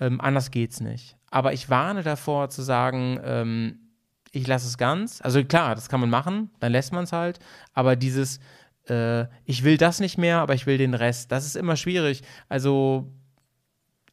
Ähm, 0.00 0.20
anders 0.20 0.50
geht's 0.50 0.80
nicht. 0.80 1.16
Aber 1.30 1.52
ich 1.52 1.70
warne 1.70 2.02
davor 2.02 2.50
zu 2.50 2.62
sagen, 2.62 3.20
ähm, 3.24 3.78
ich 4.32 4.46
lasse 4.46 4.66
es 4.66 4.78
ganz. 4.78 5.20
Also 5.22 5.44
klar, 5.44 5.76
das 5.76 5.88
kann 5.88 6.00
man 6.00 6.10
machen, 6.10 6.50
dann 6.58 6.72
lässt 6.72 6.92
man 6.92 7.04
es 7.04 7.12
halt. 7.12 7.38
Aber 7.72 7.94
dieses, 7.94 8.40
äh, 8.88 9.26
ich 9.44 9.64
will 9.64 9.76
das 9.76 10.00
nicht 10.00 10.18
mehr, 10.18 10.38
aber 10.38 10.54
ich 10.54 10.66
will 10.66 10.78
den 10.78 10.94
Rest, 10.94 11.32
das 11.32 11.46
ist 11.46 11.56
immer 11.56 11.76
schwierig. 11.76 12.22
Also 12.48 13.12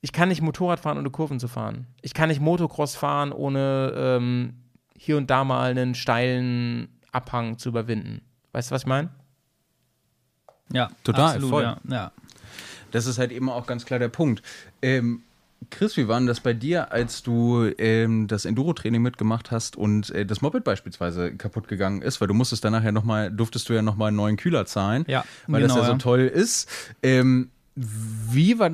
ich 0.01 0.11
kann 0.11 0.29
nicht 0.29 0.41
Motorrad 0.41 0.79
fahren, 0.79 0.97
ohne 0.97 1.09
Kurven 1.09 1.39
zu 1.39 1.47
fahren. 1.47 1.87
Ich 2.01 2.13
kann 2.13 2.29
nicht 2.29 2.41
Motocross 2.41 2.95
fahren, 2.95 3.31
ohne 3.31 3.93
ähm, 3.95 4.63
hier 4.95 5.17
und 5.17 5.29
da 5.29 5.43
mal 5.43 5.71
einen 5.71 5.95
steilen 5.95 6.99
Abhang 7.11 7.57
zu 7.57 7.69
überwinden. 7.69 8.21
Weißt 8.51 8.71
du, 8.71 8.75
was 8.75 8.83
ich 8.83 8.87
meine? 8.87 9.09
Ja, 10.71 10.89
Total, 11.03 11.25
absolut, 11.25 11.49
voll. 11.49 11.63
Ja, 11.63 11.77
ja. 11.89 12.11
Das 12.91 13.05
ist 13.05 13.19
halt 13.19 13.31
eben 13.31 13.49
auch 13.49 13.65
ganz 13.67 13.85
klar 13.85 13.99
der 13.99 14.09
Punkt. 14.09 14.41
Ähm, 14.81 15.23
Chris, 15.69 15.97
wie 15.97 16.07
war 16.07 16.17
denn 16.19 16.27
das 16.27 16.39
bei 16.39 16.53
dir, 16.53 16.91
als 16.91 17.21
du 17.21 17.69
ähm, 17.77 18.27
das 18.27 18.45
Enduro-Training 18.45 19.01
mitgemacht 19.01 19.51
hast 19.51 19.75
und 19.75 20.09
äh, 20.11 20.25
das 20.25 20.41
Moped 20.41 20.63
beispielsweise 20.63 21.35
kaputt 21.35 21.67
gegangen 21.67 22.01
ist? 22.01 22.21
Weil 22.21 22.27
du 22.27 22.33
musstest 22.33 22.63
dann 22.63 22.71
nachher 22.71 22.91
nochmal, 22.91 23.29
durftest 23.31 23.69
du 23.69 23.73
ja 23.73 23.81
nochmal 23.81 24.07
einen 24.07 24.17
neuen 24.17 24.37
Kühler 24.37 24.65
zahlen, 24.65 25.03
Ja, 25.07 25.25
weil 25.47 25.61
genau, 25.61 25.75
das 25.75 25.83
ja 25.83 25.87
so 25.87 25.91
ja. 25.93 25.97
toll 25.97 26.21
ist. 26.21 26.69
Ähm, 27.03 27.49
wie, 27.75 28.57
war, 28.57 28.71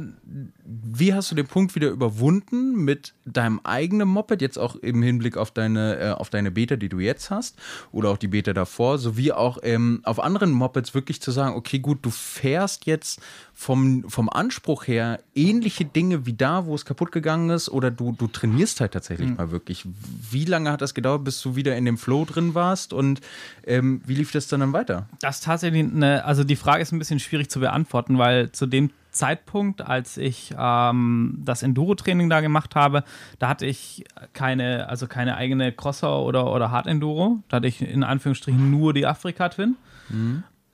wie 0.68 1.13
hast 1.13 1.30
du 1.30 1.36
den 1.36 1.45
Punkt 1.45 1.76
wieder 1.76 1.89
überwunden 1.89 2.76
mit 2.84 3.13
deinem 3.26 3.59
eigenen 3.63 4.07
Moped, 4.07 4.41
jetzt 4.41 4.57
auch 4.57 4.76
im 4.76 5.03
Hinblick 5.03 5.38
auf 5.38 5.51
deine, 5.51 5.99
äh, 5.99 6.09
auf 6.11 6.30
deine 6.32 6.49
Beta, 6.49 6.76
die 6.76 6.89
du 6.89 6.99
jetzt 6.99 7.30
hast, 7.30 7.57
oder 7.91 8.09
auch 8.09 8.18
die 8.18 8.28
Beta 8.28 8.53
davor, 8.53 8.97
sowie 8.97 9.32
auch 9.32 9.59
ähm, 9.61 10.01
auf 10.03 10.20
anderen 10.20 10.51
Mopeds 10.51 10.93
wirklich 10.95 11.22
zu 11.22 11.32
sagen, 11.32 11.55
okay, 11.55 11.80
gut, 11.80 11.99
du 12.01 12.09
fährst 12.09 12.88
jetzt 12.88 13.22
vom, 13.53 14.09
vom 14.09 14.30
Anspruch 14.30 14.88
her 14.88 15.20
ähnliche 15.36 15.86
Dinge 15.86 16.26
wie 16.26 16.34
da, 16.34 16.66
wo 16.66 16.74
es 16.74 16.84
kaputt 16.84 17.11
gegangen 17.11 17.51
ist, 17.51 17.70
oder 17.70 17.91
du, 17.91 18.13
du 18.13 18.28
trainierst 18.28 18.82
halt 18.82 18.93
tatsächlich 18.93 19.30
Hm. 19.30 19.38
mal 19.38 19.51
wirklich. 19.51 19.86
Wie 20.32 20.45
lange 20.45 20.72
hat 20.72 20.82
das 20.82 20.93
gedauert, 20.93 21.24
bis 21.24 21.41
du 21.41 21.55
wieder 21.55 21.76
in 21.78 21.86
dem 21.86 21.97
Flow 21.97 22.26
drin 22.26 22.55
warst 22.55 22.91
und 22.91 23.22
ähm, 23.68 24.01
wie 24.05 24.16
lief 24.16 24.32
das 24.32 24.47
dann, 24.47 24.61
dann 24.61 24.74
weiter? 24.74 25.07
Das 25.22 25.41
tatsächlich 25.41 25.84
eine, 25.84 26.26
also 26.26 26.43
die 26.43 26.55
Frage 26.55 26.82
ist 26.82 26.91
ein 26.91 26.99
bisschen 26.99 27.20
schwierig 27.20 27.49
zu 27.49 27.59
beantworten, 27.59 28.18
weil 28.18 28.51
zu 28.51 28.66
dem 28.66 28.89
Zeitpunkt, 29.16 29.82
als 29.82 30.18
ich 30.18 30.53
ähm, 30.57 31.41
das 31.43 31.63
Enduro-Training 31.63 32.30
da 32.30 32.41
gemacht 32.41 32.76
habe, 32.76 33.03
da 33.39 33.49
hatte 33.49 33.66
ich 33.66 34.03
keine, 34.34 34.89
also 34.89 35.07
keine 35.07 35.38
eigene 35.38 35.72
Crosser 35.72 36.22
oder, 36.22 36.51
oder 36.53 36.72
Hard 36.72 36.88
Enduro. 36.88 37.39
Da 37.49 37.57
hatte 37.57 37.68
ich 37.68 37.82
in 37.82 38.03
Anführungsstrichen 38.03 38.70
nur 38.70 38.93
die 38.93 39.05
Afrika 39.05 39.49
Twin. 39.49 39.76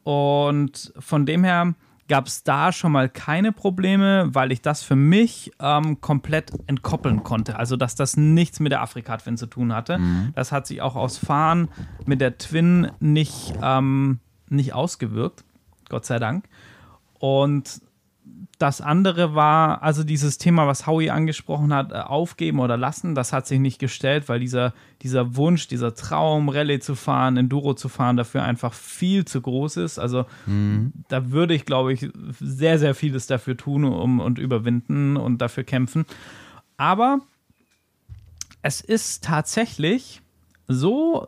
Und 0.03 0.93
von 0.99 1.25
dem 1.25 1.43
her 1.43 1.75
gab 2.07 2.27
es 2.27 2.43
da 2.43 2.73
schon 2.73 2.91
mal 2.91 3.07
keine 3.07 3.53
Probleme, 3.53 4.27
weil 4.33 4.51
ich 4.51 4.61
das 4.61 4.83
für 4.83 4.97
mich 4.97 5.51
ähm, 5.59 6.01
komplett 6.01 6.51
entkoppeln 6.67 7.23
konnte. 7.23 7.57
Also, 7.57 7.77
dass 7.77 7.95
das 7.95 8.17
nichts 8.17 8.59
mit 8.59 8.73
der 8.73 8.81
Afrika 8.81 9.15
Twin 9.15 9.37
zu 9.37 9.45
tun 9.45 9.73
hatte. 9.73 9.97
Das 10.35 10.51
hat 10.51 10.67
sich 10.67 10.81
auch 10.81 10.97
aus 10.97 11.17
Fahren 11.17 11.69
mit 12.05 12.19
der 12.19 12.37
Twin 12.37 12.91
nicht, 12.99 13.53
ähm, 13.61 14.19
nicht 14.49 14.73
ausgewirkt. 14.73 15.45
Gott 15.87 16.05
sei 16.05 16.19
Dank. 16.19 16.49
Und 17.19 17.81
das 18.57 18.81
andere 18.81 19.35
war, 19.35 19.83
also 19.83 20.03
dieses 20.03 20.37
Thema, 20.37 20.67
was 20.67 20.87
Howie 20.87 21.09
angesprochen 21.09 21.73
hat, 21.73 21.91
äh, 21.91 21.95
aufgeben 21.95 22.59
oder 22.59 22.77
lassen, 22.77 23.15
das 23.15 23.33
hat 23.33 23.47
sich 23.47 23.59
nicht 23.59 23.79
gestellt, 23.79 24.29
weil 24.29 24.39
dieser, 24.39 24.73
dieser 25.01 25.35
Wunsch, 25.35 25.67
dieser 25.67 25.93
Traum, 25.93 26.49
Rallye 26.49 26.79
zu 26.79 26.95
fahren, 26.95 27.37
Enduro 27.37 27.73
zu 27.73 27.89
fahren, 27.89 28.17
dafür 28.17 28.43
einfach 28.43 28.73
viel 28.73 29.25
zu 29.25 29.41
groß 29.41 29.77
ist. 29.77 29.99
Also 29.99 30.25
da 31.09 31.31
würde 31.31 31.53
ich, 31.53 31.65
glaube 31.65 31.93
ich, 31.93 32.09
sehr, 32.39 32.79
sehr 32.79 32.95
vieles 32.95 33.27
dafür 33.27 33.57
tun 33.57 33.85
um, 33.85 34.19
und 34.19 34.39
überwinden 34.39 35.17
und 35.17 35.39
dafür 35.39 35.63
kämpfen. 35.63 36.05
Aber 36.77 37.19
es 38.61 38.81
ist 38.81 39.23
tatsächlich 39.23 40.21
so 40.67 41.27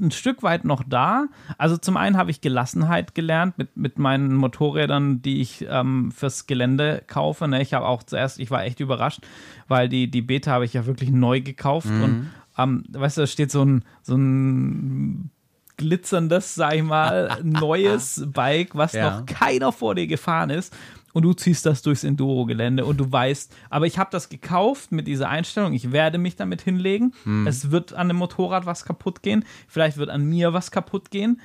ein 0.00 0.10
Stück 0.10 0.42
weit 0.42 0.64
noch 0.64 0.82
da. 0.86 1.26
Also 1.58 1.76
zum 1.76 1.96
einen 1.96 2.16
habe 2.16 2.30
ich 2.30 2.40
Gelassenheit 2.40 3.14
gelernt 3.14 3.58
mit, 3.58 3.76
mit 3.76 3.98
meinen 3.98 4.34
Motorrädern, 4.34 5.22
die 5.22 5.40
ich 5.40 5.64
ähm, 5.68 6.10
fürs 6.12 6.46
Gelände 6.46 7.02
kaufe. 7.06 7.46
Ne? 7.48 7.62
Ich 7.62 7.74
habe 7.74 7.86
auch 7.86 8.02
zuerst, 8.02 8.38
ich 8.40 8.50
war 8.50 8.64
echt 8.64 8.80
überrascht, 8.80 9.20
weil 9.68 9.88
die, 9.88 10.10
die 10.10 10.22
Beta 10.22 10.50
habe 10.52 10.64
ich 10.64 10.72
ja 10.74 10.86
wirklich 10.86 11.10
neu 11.10 11.40
gekauft. 11.40 11.86
Und 11.88 12.30
ähm, 12.58 12.84
weißt 12.90 13.16
du, 13.18 13.20
da 13.22 13.26
steht 13.26 13.50
so 13.50 13.64
ein, 13.64 13.84
so 14.02 14.16
ein 14.16 15.30
glitzerndes, 15.76 16.54
sag 16.54 16.74
ich 16.74 16.82
mal, 16.82 17.38
neues 17.44 18.24
Bike, 18.32 18.74
was 18.74 18.92
Ja. 18.92 19.18
noch 19.20 19.26
keiner 19.26 19.72
vor 19.72 19.94
dir 19.94 20.06
gefahren 20.06 20.50
ist. 20.50 20.74
Und 21.14 21.22
du 21.22 21.32
ziehst 21.32 21.64
das 21.64 21.80
durchs 21.80 22.04
Enduro-Gelände 22.04 22.84
und 22.84 22.98
du 22.98 23.10
weißt, 23.10 23.54
aber 23.70 23.86
ich 23.86 23.98
habe 23.98 24.10
das 24.12 24.28
gekauft 24.28 24.92
mit 24.92 25.06
dieser 25.06 25.30
Einstellung, 25.30 25.72
ich 25.72 25.92
werde 25.92 26.18
mich 26.18 26.36
damit 26.36 26.60
hinlegen. 26.60 27.14
Es 27.46 27.70
wird 27.70 27.94
an 27.94 28.08
dem 28.08 28.18
Motorrad 28.18 28.66
was 28.66 28.84
kaputt 28.84 29.22
gehen, 29.22 29.44
vielleicht 29.68 29.96
wird 29.96 30.10
an 30.10 30.24
mir 30.26 30.52
was 30.52 30.70
kaputt 30.70 31.10
gehen, 31.10 31.40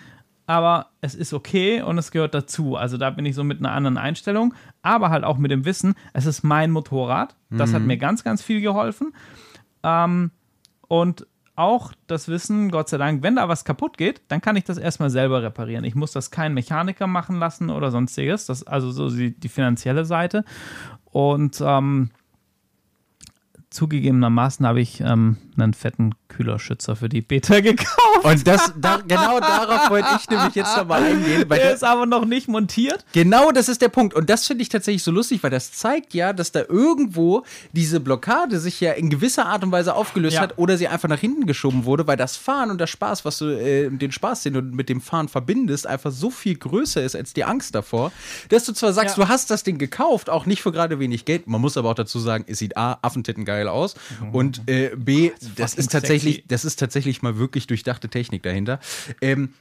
aber 0.48 0.88
es 1.02 1.14
ist 1.14 1.32
okay 1.34 1.84
und 1.84 2.00
es 2.00 2.10
gehört 2.10 2.34
dazu. 2.34 2.76
Also 2.76 2.98
da 2.98 3.12
bin 3.12 3.24
ich 3.26 3.36
so 3.36 3.44
mit 3.44 3.60
einer 3.60 3.72
anderen 3.72 3.98
Einstellung, 3.98 4.56
aber 4.82 5.12
halt 5.12 5.24
auch 5.24 5.38
mit 5.38 5.52
dem 5.52 5.64
Wissen, 5.64 5.94
es 6.12 6.26
ist 6.26 6.42
mein 6.44 6.72
Motorrad. 6.72 7.36
Das 7.52 7.72
hat 7.74 7.84
mir 7.84 7.98
ganz, 7.98 8.24
ganz 8.24 8.42
viel 8.42 8.60
geholfen. 8.62 9.14
Ähm, 9.84 10.32
und 10.88 11.28
auch 11.60 11.92
das 12.08 12.28
Wissen, 12.30 12.72
Gott 12.72 12.90
sei 12.90 12.98
Dank, 12.98 13.22
wenn 13.22 13.36
da 13.36 13.50
was 13.50 13.66
kaputt 13.66 13.98
geht, 13.98 14.22
dann 14.30 14.42
kann 14.42 14.56
ich 14.56 14.64
das 14.64 14.78
erstmal 14.78 15.10
selber 15.10 15.44
reparieren. 15.44 15.84
Ich 15.84 15.94
muss 15.94 16.12
das 16.12 16.32
keinen 16.32 16.54
Mechaniker 16.54 17.06
machen 17.06 17.38
lassen 17.38 17.70
oder 17.70 17.92
sonstiges. 17.92 18.46
Das 18.46 18.64
also 18.64 18.92
so 18.92 19.10
die, 19.10 19.38
die 19.38 19.50
finanzielle 19.50 20.06
Seite. 20.06 20.46
Und 21.06 21.62
ähm, 21.62 22.12
zugegebenermaßen 23.70 24.66
habe 24.66 24.82
ich 24.82 25.02
ähm, 25.02 25.38
einen 25.58 25.74
fetten 25.74 26.16
Kühlerschützer 26.30 26.96
für 26.96 27.10
die 27.10 27.22
Beta 27.22 27.60
gekauft. 27.62 28.09
Und 28.24 28.48
das, 28.48 28.74
da, 28.80 29.00
genau 29.08 29.40
darauf 29.40 29.90
wollte 29.90 30.08
ich 30.20 30.30
nämlich 30.30 30.56
jetzt 30.56 30.76
nochmal 30.78 31.04
eingehen. 31.04 31.46
Weil 31.48 31.60
Der 31.60 31.68
das, 31.70 31.76
ist 31.78 31.84
aber 31.84 32.06
noch 32.06 32.26
nicht 32.26 32.48
montiert. 32.48 33.06
Genau, 33.14 33.52
das 33.52 33.70
ist 33.70 33.82
der 33.82 33.90
Punkt. 33.90 34.14
Und 34.14 34.30
das 34.30 34.46
finde 34.48 34.62
ich 34.62 34.70
tatsächlich 34.70 35.04
so 35.04 35.12
lustig, 35.12 35.42
weil 35.44 35.50
das 35.52 35.72
zeigt 35.72 36.14
ja, 36.14 36.34
dass 36.34 36.52
da 36.52 36.62
irgendwo 36.68 37.44
diese 37.72 38.00
Blockade 38.00 38.60
sich 38.60 38.80
ja 38.82 38.92
in 38.94 39.10
gewisser 39.10 39.46
Art 39.46 39.64
und 39.64 39.72
Weise 39.72 39.96
aufgelöst 39.96 40.36
Ja. 40.36 40.42
hat 40.42 40.58
oder 40.58 40.78
sie 40.78 40.88
einfach 40.88 41.10
nach 41.10 41.20
hinten 41.20 41.46
geschoben 41.46 41.86
wurde, 41.86 42.08
weil 42.08 42.18
das 42.18 42.38
Fahren 42.38 42.72
und 42.72 42.80
der 42.80 42.88
Spaß, 42.88 43.26
was 43.26 43.38
du, 43.40 43.46
äh, 43.46 43.90
den 43.90 44.12
Spaß, 44.12 44.44
den 44.44 44.54
du 44.54 44.62
mit 44.62 44.90
dem 44.90 45.02
Fahren 45.02 45.28
verbindest, 45.28 45.88
einfach 45.88 46.12
so 46.12 46.30
viel 46.30 46.56
größer 46.58 47.02
ist 47.04 47.16
als 47.16 47.34
die 47.34 47.44
Angst 47.44 47.76
davor, 47.76 48.12
dass 48.50 48.66
du 48.66 48.74
zwar 48.74 48.94
sagst, 48.94 49.18
Ja. 49.18 49.24
du 49.26 49.30
hast 49.30 49.50
das 49.52 49.64
Ding 49.64 49.78
gekauft, 49.78 50.30
auch 50.30 50.46
nicht 50.46 50.62
für 50.62 50.72
gerade 50.72 51.00
wenig 51.00 51.26
Geld. 51.26 51.48
Man 51.48 51.62
muss 51.62 51.78
aber 51.78 51.90
auch 51.90 51.96
dazu 51.96 52.20
sagen, 52.20 52.46
es 52.48 52.60
sieht 52.60 52.78
A, 52.78 52.98
Affentitten 53.02 53.46
geil 53.46 53.68
aus 53.68 53.96
und 54.32 54.62
äh, 54.68 54.92
B, 54.96 55.32
das 55.56 55.72
fucking 55.72 55.84
ist 55.84 55.92
tatsächlich, 55.92 56.36
sexy. 56.36 56.48
das 56.48 56.66
ist 56.66 56.80
tatsächlich 56.80 57.22
mal 57.22 57.38
wirklich 57.38 57.68
durchdachte 57.68 58.09
Technik 58.10 58.44
dahinter. 58.44 58.80
Ähm, 59.22 59.54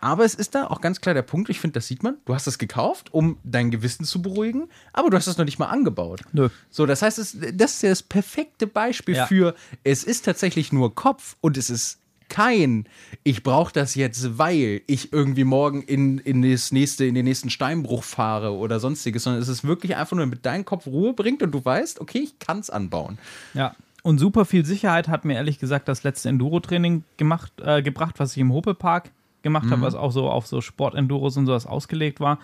aber 0.00 0.24
es 0.26 0.34
ist 0.34 0.54
da 0.54 0.66
auch 0.66 0.82
ganz 0.82 1.00
klar 1.00 1.14
der 1.14 1.22
Punkt, 1.22 1.48
ich 1.48 1.60
finde, 1.60 1.74
das 1.74 1.86
sieht 1.86 2.02
man. 2.02 2.18
Du 2.26 2.34
hast 2.34 2.46
es 2.46 2.58
gekauft, 2.58 3.14
um 3.14 3.38
dein 3.42 3.70
Gewissen 3.70 4.04
zu 4.04 4.20
beruhigen, 4.20 4.68
aber 4.92 5.08
du 5.08 5.16
hast 5.16 5.26
es 5.26 5.38
noch 5.38 5.46
nicht 5.46 5.58
mal 5.58 5.68
angebaut. 5.68 6.20
Nö. 6.32 6.50
So, 6.70 6.84
das 6.84 7.00
heißt, 7.00 7.18
es, 7.18 7.36
das 7.54 7.74
ist 7.74 7.82
ja 7.82 7.88
das 7.88 8.02
perfekte 8.02 8.66
Beispiel 8.66 9.14
Ja. 9.16 9.26
für, 9.26 9.54
es 9.82 10.04
ist 10.04 10.26
tatsächlich 10.26 10.72
nur 10.74 10.94
Kopf 10.94 11.36
und 11.40 11.56
es 11.56 11.70
ist 11.70 12.00
kein, 12.28 12.86
ich 13.22 13.42
brauche 13.42 13.72
das 13.72 13.94
jetzt, 13.94 14.36
weil 14.38 14.82
ich 14.86 15.12
irgendwie 15.12 15.44
morgen 15.44 15.82
in, 15.82 16.18
in, 16.18 16.42
das 16.42 16.72
nächste, 16.72 17.04
in 17.04 17.14
den 17.14 17.24
nächsten 17.24 17.48
Steinbruch 17.48 18.02
fahre 18.02 18.52
oder 18.52 18.80
sonstiges, 18.80 19.22
sondern 19.24 19.40
es 19.42 19.48
ist 19.48 19.64
wirklich 19.64 19.96
einfach 19.96 20.16
nur, 20.16 20.26
damit 20.26 20.44
dein 20.44 20.64
Kopf 20.64 20.86
Ruhe 20.86 21.12
bringt 21.12 21.42
und 21.42 21.52
du 21.52 21.64
weißt, 21.64 22.00
okay, 22.00 22.18
ich 22.18 22.38
kann 22.38 22.58
es 22.58 22.70
anbauen. 22.70 23.18
Ja. 23.54 23.74
Und 24.04 24.18
super 24.18 24.44
viel 24.44 24.66
Sicherheit 24.66 25.08
hat 25.08 25.24
mir 25.24 25.32
ehrlich 25.32 25.58
gesagt 25.58 25.88
das 25.88 26.02
letzte 26.02 26.28
Enduro-Training 26.28 27.04
gemacht, 27.16 27.52
äh, 27.62 27.80
gebracht, 27.80 28.16
was 28.18 28.32
ich 28.32 28.38
im 28.38 28.52
Hope-Park 28.52 29.10
gemacht 29.40 29.70
habe, 29.70 29.80
was 29.80 29.94
auch 29.94 30.12
so 30.12 30.28
auf 30.28 30.46
so 30.46 30.60
Sport-Enduros 30.60 31.38
und 31.38 31.46
sowas 31.46 31.64
ausgelegt 31.64 32.20
war. 32.20 32.38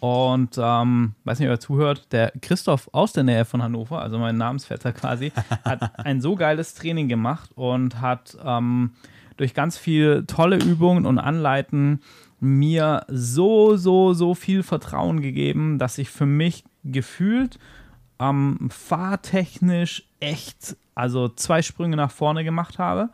Und 0.00 0.56
ähm, 0.56 1.12
weiß 1.24 1.38
nicht, 1.38 1.50
wer 1.50 1.60
zuhört, 1.60 2.10
der 2.12 2.32
Christoph 2.40 2.88
aus 2.92 3.12
der 3.12 3.24
Nähe 3.24 3.44
von 3.44 3.62
Hannover, 3.62 4.00
also 4.00 4.18
mein 4.18 4.38
Namensvetter 4.38 4.92
quasi, 4.92 5.32
hat 5.66 5.98
ein 5.98 6.22
so 6.22 6.34
geiles 6.34 6.72
Training 6.72 7.08
gemacht 7.08 7.50
und 7.56 8.00
hat 8.00 8.38
ähm, 8.42 8.92
durch 9.36 9.52
ganz 9.52 9.76
viel 9.76 10.24
tolle 10.26 10.56
Übungen 10.56 11.04
und 11.04 11.18
Anleiten 11.18 12.00
mir 12.40 13.04
so, 13.08 13.76
so, 13.76 14.14
so 14.14 14.34
viel 14.34 14.62
Vertrauen 14.62 15.20
gegeben, 15.20 15.78
dass 15.78 15.98
ich 15.98 16.08
für 16.08 16.26
mich 16.26 16.64
gefühlt 16.84 17.58
ähm, 18.18 18.70
fahrtechnisch 18.70 20.04
echt, 20.22 20.76
also 20.94 21.28
zwei 21.28 21.62
Sprünge 21.62 21.96
nach 21.96 22.10
vorne 22.10 22.44
gemacht 22.44 22.78
habe. 22.78 23.10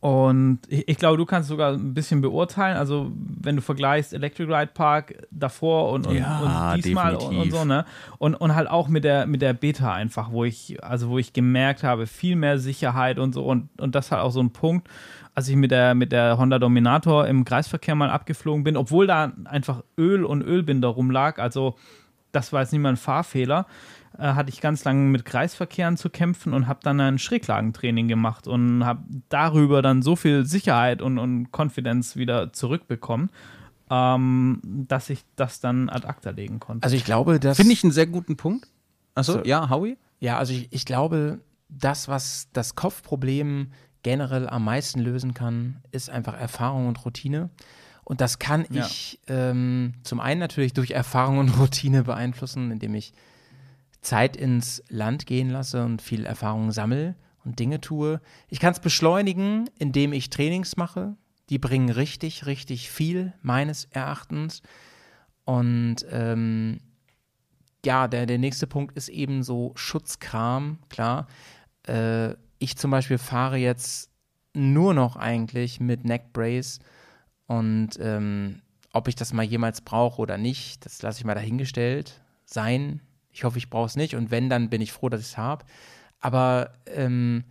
Und 0.00 0.60
ich, 0.68 0.86
ich, 0.86 0.96
glaube, 0.96 1.16
du 1.16 1.26
kannst 1.26 1.48
sogar 1.48 1.72
ein 1.72 1.92
bisschen 1.92 2.20
beurteilen, 2.20 2.76
also 2.76 3.10
wenn 3.16 3.56
du 3.56 3.62
vergleichst 3.62 4.12
Electric 4.12 4.52
Ride 4.52 4.70
Park 4.72 5.26
davor 5.32 5.90
und, 5.90 6.06
und, 6.06 6.14
ja, 6.14 6.72
und 6.74 6.84
diesmal 6.84 7.16
und, 7.16 7.36
und, 7.36 7.50
so, 7.50 7.64
ne? 7.64 7.84
Und, 8.18 8.36
und 8.36 8.54
halt 8.54 8.70
auch 8.70 8.86
mit 8.86 9.02
der, 9.02 9.26
mit 9.26 9.42
der 9.42 9.54
Beta 9.54 9.92
einfach, 9.92 10.30
wo 10.30 10.44
ich, 10.44 10.82
also 10.84 11.08
wo 11.08 11.18
ich 11.18 11.32
gemerkt 11.32 11.82
habe, 11.82 12.06
viel 12.06 12.36
mehr 12.36 12.60
Sicherheit 12.60 13.18
und 13.18 13.32
so. 13.32 13.44
Und, 13.44 13.70
und 13.80 13.96
das 13.96 14.12
halt 14.12 14.22
auch 14.22 14.30
so 14.30 14.40
ein 14.40 14.50
Punkt, 14.50 14.88
als 15.34 15.48
ich 15.48 15.56
mit 15.56 15.72
der, 15.72 15.96
mit 15.96 16.12
der 16.12 16.38
Honda 16.38 16.60
Dominator 16.60 17.26
im 17.26 17.44
Kreisverkehr 17.44 17.96
mal 17.96 18.10
abgeflogen 18.10 18.62
bin, 18.62 18.76
obwohl 18.76 19.08
da 19.08 19.32
einfach 19.46 19.82
Öl 19.98 20.24
und 20.24 20.42
Ölbinder 20.42 20.88
rumlag, 20.88 21.40
also 21.40 21.74
das 22.30 22.52
war 22.52 22.60
jetzt 22.60 22.72
nicht 22.72 22.82
mal 22.82 22.90
ein 22.90 22.96
Fahrfehler, 22.96 23.66
hatte 24.16 24.50
ich 24.50 24.60
ganz 24.60 24.84
lange 24.84 25.10
mit 25.10 25.24
Kreisverkehren 25.24 25.96
zu 25.96 26.10
kämpfen 26.10 26.54
und 26.54 26.66
habe 26.66 26.80
dann 26.82 27.00
ein 27.00 27.18
Schräglagentraining 27.18 28.08
gemacht 28.08 28.48
und 28.48 28.84
habe 28.84 29.02
darüber 29.28 29.82
dann 29.82 30.02
so 30.02 30.16
viel 30.16 30.44
Sicherheit 30.44 31.02
und, 31.02 31.18
und 31.18 31.48
Confidence 31.52 32.16
wieder 32.16 32.52
zurückbekommen, 32.52 33.30
ähm, 33.90 34.60
dass 34.64 35.10
ich 35.10 35.24
das 35.36 35.60
dann 35.60 35.88
ad 35.88 36.06
acta 36.06 36.30
legen 36.30 36.60
konnte. 36.60 36.84
Also 36.84 36.96
ich 36.96 37.04
glaube, 37.04 37.38
das 37.38 37.56
finde 37.56 37.72
ich 37.72 37.84
einen 37.84 37.92
sehr 37.92 38.06
guten 38.06 38.36
Punkt. 38.36 38.68
Achso, 39.14 39.34
so, 39.34 39.44
ja, 39.44 39.70
Howie? 39.70 39.96
Ja, 40.20 40.38
also 40.38 40.52
ich, 40.52 40.68
ich 40.72 40.84
glaube, 40.84 41.40
das, 41.68 42.08
was 42.08 42.48
das 42.52 42.74
Kopfproblem 42.74 43.72
generell 44.02 44.48
am 44.48 44.64
meisten 44.64 45.00
lösen 45.00 45.34
kann, 45.34 45.82
ist 45.90 46.10
einfach 46.10 46.38
Erfahrung 46.38 46.88
und 46.88 47.04
Routine. 47.04 47.50
Und 48.04 48.20
das 48.20 48.38
kann 48.38 48.64
ja. 48.70 48.86
ich 48.86 49.20
ähm, 49.26 49.94
zum 50.02 50.18
einen 50.20 50.40
natürlich 50.40 50.72
durch 50.72 50.92
Erfahrung 50.92 51.38
und 51.38 51.50
Routine 51.58 52.04
beeinflussen, 52.04 52.70
indem 52.70 52.94
ich 52.94 53.12
Zeit 54.00 54.36
ins 54.36 54.82
Land 54.88 55.26
gehen 55.26 55.50
lasse 55.50 55.84
und 55.84 56.02
viel 56.02 56.24
Erfahrung 56.24 56.72
sammle 56.72 57.16
und 57.44 57.58
Dinge 57.58 57.80
tue. 57.80 58.20
Ich 58.48 58.60
kann 58.60 58.72
es 58.72 58.80
beschleunigen, 58.80 59.68
indem 59.78 60.12
ich 60.12 60.30
Trainings 60.30 60.76
mache. 60.76 61.16
Die 61.50 61.58
bringen 61.58 61.88
richtig, 61.88 62.46
richtig 62.46 62.90
viel 62.90 63.32
meines 63.42 63.86
Erachtens. 63.86 64.62
Und 65.44 66.04
ähm, 66.10 66.80
ja, 67.84 68.08
der, 68.08 68.26
der 68.26 68.38
nächste 68.38 68.66
Punkt 68.66 68.96
ist 68.96 69.08
eben 69.08 69.42
so 69.42 69.72
Schutzkram, 69.74 70.78
klar. 70.88 71.26
Äh, 71.86 72.34
ich 72.58 72.76
zum 72.76 72.90
Beispiel 72.90 73.18
fahre 73.18 73.56
jetzt 73.56 74.10
nur 74.52 74.94
noch 74.94 75.16
eigentlich 75.16 75.80
mit 75.80 76.04
Neckbrace 76.04 76.80
und 77.46 77.90
ähm, 78.00 78.60
ob 78.92 79.08
ich 79.08 79.14
das 79.14 79.32
mal 79.32 79.44
jemals 79.44 79.80
brauche 79.80 80.20
oder 80.20 80.38
nicht, 80.38 80.84
das 80.84 81.00
lasse 81.02 81.20
ich 81.20 81.24
mal 81.24 81.34
dahingestellt 81.34 82.20
sein. 82.44 83.00
Ich 83.38 83.44
hoffe, 83.44 83.58
ich 83.58 83.70
brauche 83.70 83.86
es 83.86 83.94
nicht. 83.94 84.16
Und 84.16 84.32
wenn, 84.32 84.50
dann 84.50 84.68
bin 84.68 84.80
ich 84.80 84.90
froh, 84.90 85.08
dass 85.08 85.20
ich 85.20 85.28
es 85.28 85.36
habe. 85.36 85.64
Aber 86.18 86.72
ähm, 86.86 87.44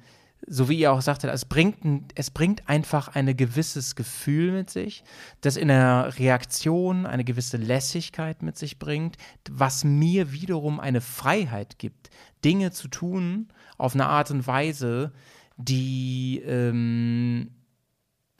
so 0.45 0.67
wie 0.67 0.77
ihr 0.77 0.91
auch 0.91 0.99
sagtet, 0.99 1.31
es 1.31 1.45
bringt, 1.45 1.77
es 2.15 2.29
bringt 2.29 2.67
einfach 2.67 3.07
ein 3.15 3.37
gewisses 3.37 3.95
Gefühl 3.95 4.51
mit 4.51 4.69
sich, 4.69 5.05
das 5.39 5.55
in 5.55 5.69
der 5.69 6.13
Reaktion 6.19 7.05
eine 7.05 7.23
gewisse 7.23 7.55
Lässigkeit 7.55 8.43
mit 8.43 8.57
sich 8.57 8.79
bringt, 8.79 9.15
was 9.49 9.85
mir 9.85 10.33
wiederum 10.33 10.81
eine 10.81 10.99
Freiheit 10.99 11.79
gibt, 11.79 12.09
Dinge 12.43 12.71
zu 12.71 12.89
tun 12.89 13.47
auf 13.77 13.93
eine 13.93 14.07
Art 14.07 14.29
und 14.29 14.45
Weise, 14.45 15.13
die 15.55 16.41
ähm, 16.45 17.51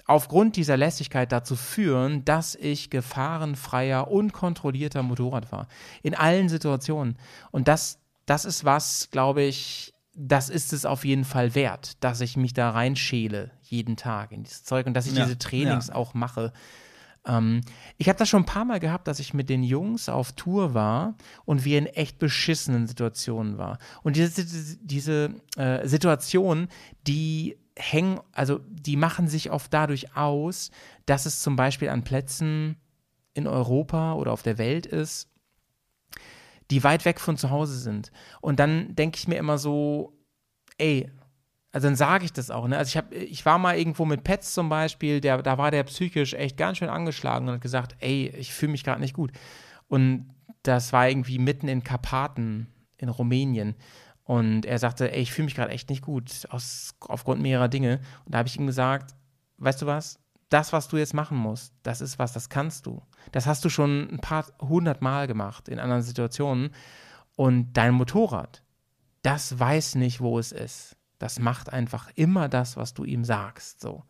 aufgrund 0.08 0.56
dieser 0.56 0.78
Lässigkeit 0.78 1.32
dazu 1.32 1.56
führen, 1.56 2.24
dass 2.26 2.56
ich 2.56 2.90
gefahrenfreier, 2.90 4.10
unkontrollierter 4.10 5.04
Motorrad 5.04 5.46
fahre. 5.46 5.68
In 6.02 6.16
allen 6.16 6.50
Situationen. 6.50 7.18
Und 7.52 7.68
das, 7.68 8.00
das 8.26 8.46
ist 8.46 8.64
was, 8.64 9.10
glaube 9.12 9.44
ich, 9.44 9.94
das 10.16 10.50
ist 10.50 10.74
es 10.74 10.86
auf 10.86 11.06
jeden 11.06 11.26
Fall 11.26 11.54
wert, 11.54 12.04
dass 12.04 12.22
ich 12.22 12.38
mich 12.38 12.54
da 12.54 12.72
reinschäle 12.72 13.52
jeden 13.62 13.98
Tag 13.98 14.32
in 14.32 14.44
dieses 14.44 14.64
Zeug 14.64 14.88
und 14.88 14.96
dass 14.96 15.06
ich 15.06 15.14
ja, 15.14 15.26
diese 15.26 15.38
Trainings 15.38 15.88
ja. 15.88 15.96
auch 15.96 16.14
mache. 16.14 16.54
Ähm, 17.26 17.62
ich 17.98 18.08
habe 18.08 18.18
das 18.18 18.30
schon 18.30 18.44
ein 18.44 18.48
paar 18.48 18.66
Mal 18.66 18.80
gehabt, 18.80 19.08
dass 19.08 19.20
ich 19.20 19.34
mit 19.34 19.50
den 19.50 19.62
Jungs 19.62 20.10
auf 20.10 20.32
Tour 20.32 20.74
war 20.74 21.16
und 21.46 21.66
wir 21.66 21.78
in 21.78 21.86
echt 21.86 22.18
beschissenen 22.18 22.88
Situationen 22.88 23.58
waren. 23.58 23.78
Und 24.02 24.16
diese, 24.16 24.78
diese 24.82 25.36
äh, 25.58 25.86
Situation, 25.88 26.70
die 27.06 27.58
hängen, 27.78 28.20
also 28.32 28.60
die 28.70 28.98
machen 28.98 29.28
sich 29.28 29.52
oft 29.52 29.74
dadurch 29.74 30.16
aus, 30.16 30.72
dass 31.06 31.26
es 31.26 31.42
zum 31.42 31.56
Beispiel 31.56 31.90
an 31.90 32.04
Plätzen 32.04 32.78
in 33.34 33.48
Europa 33.48 34.14
oder 34.14 34.32
auf 34.32 34.44
der 34.44 34.58
Welt 34.58 34.86
ist, 34.86 35.30
die 36.72 36.84
weit 36.84 37.06
weg 37.06 37.20
von 37.20 37.38
zu 37.38 37.50
Hause 37.50 37.78
sind. 37.78 38.12
Und 38.42 38.60
dann 38.60 38.96
denke 38.96 39.18
ich 39.18 39.28
mir 39.28 39.38
immer 39.38 39.58
so, 39.58 40.18
ey, 40.78 41.10
also 41.72 41.88
dann 41.88 41.96
sage 41.96 42.26
ich 42.26 42.34
das 42.34 42.50
auch. 42.50 42.68
Ne? 42.68 42.78
Also 42.78 42.90
ich, 42.90 42.98
hab, 42.98 43.14
ich 43.14 43.46
war 43.46 43.60
mal 43.60 43.78
irgendwo 43.78 44.06
mit 44.06 44.24
Pets 44.24 44.54
zum 44.54 44.70
Beispiel, 44.70 45.22
der, 45.22 45.42
da 45.44 45.58
war 45.58 45.72
der 45.72 45.84
psychisch 45.84 46.34
echt 46.34 46.58
ganz 46.58 46.80
schön 46.80 46.90
angeschlagen 46.90 47.48
und 47.48 47.56
hat 47.56 47.62
gesagt, 47.62 47.96
ey, 48.00 48.34
ich 48.38 48.54
fühle 48.54 48.72
mich 48.72 48.84
gerade 48.84 49.02
nicht 49.02 49.14
gut. 49.14 49.32
Und 49.88 50.30
das 50.64 50.92
war 50.92 51.08
irgendwie 51.08 51.40
mitten 51.40 51.68
in 51.68 51.84
Karpaten 51.84 52.68
in 52.98 53.10
Rumänien. 53.10 53.76
Und 54.28 54.66
er 54.66 54.78
sagte, 54.78 55.14
ey, 55.14 55.22
ich 55.22 55.32
fühle 55.32 55.46
mich 55.46 55.56
gerade 55.56 55.72
echt 55.72 55.90
nicht 55.90 56.02
gut, 56.02 56.48
aus, 56.50 56.96
aufgrund 57.00 57.42
mehrerer 57.42 57.70
Dinge. 57.70 58.02
Und 58.26 58.36
da 58.36 58.40
habe 58.40 58.50
ich 58.50 58.60
ihm 58.60 58.68
gesagt, 58.68 59.16
weißt 59.58 59.82
du 59.82 59.86
was, 59.86 60.20
das, 60.50 60.74
was 60.74 60.90
du 60.90 60.98
jetzt 60.98 61.14
machen 61.14 61.38
musst, 61.38 61.74
das 61.84 62.02
ist 62.02 62.20
was, 62.20 62.34
das 62.34 62.50
kannst 62.50 62.86
du. 62.86 63.02
Das 63.32 63.46
hast 63.46 63.64
du 63.64 63.70
schon 63.70 64.10
ein 64.12 64.20
paar 64.20 64.46
hundert 64.62 65.02
Mal 65.02 65.28
gemacht 65.28 65.70
in 65.70 65.80
anderen 65.80 66.02
Situationen. 66.02 66.72
Und 67.38 67.72
dein 67.72 67.94
Motorrad, 67.94 68.64
das 69.22 69.58
weiß 69.58 69.96
nicht, 69.96 70.20
wo 70.20 70.40
es 70.40 70.52
ist. 70.52 70.98
Das 71.20 71.40
macht 71.40 71.72
einfach 71.72 72.12
immer 72.16 72.50
das, 72.50 72.76
was 72.76 72.94
du 72.94 73.06
ihm 73.06 73.24
sagst. 73.24 73.80
So. 73.80 74.04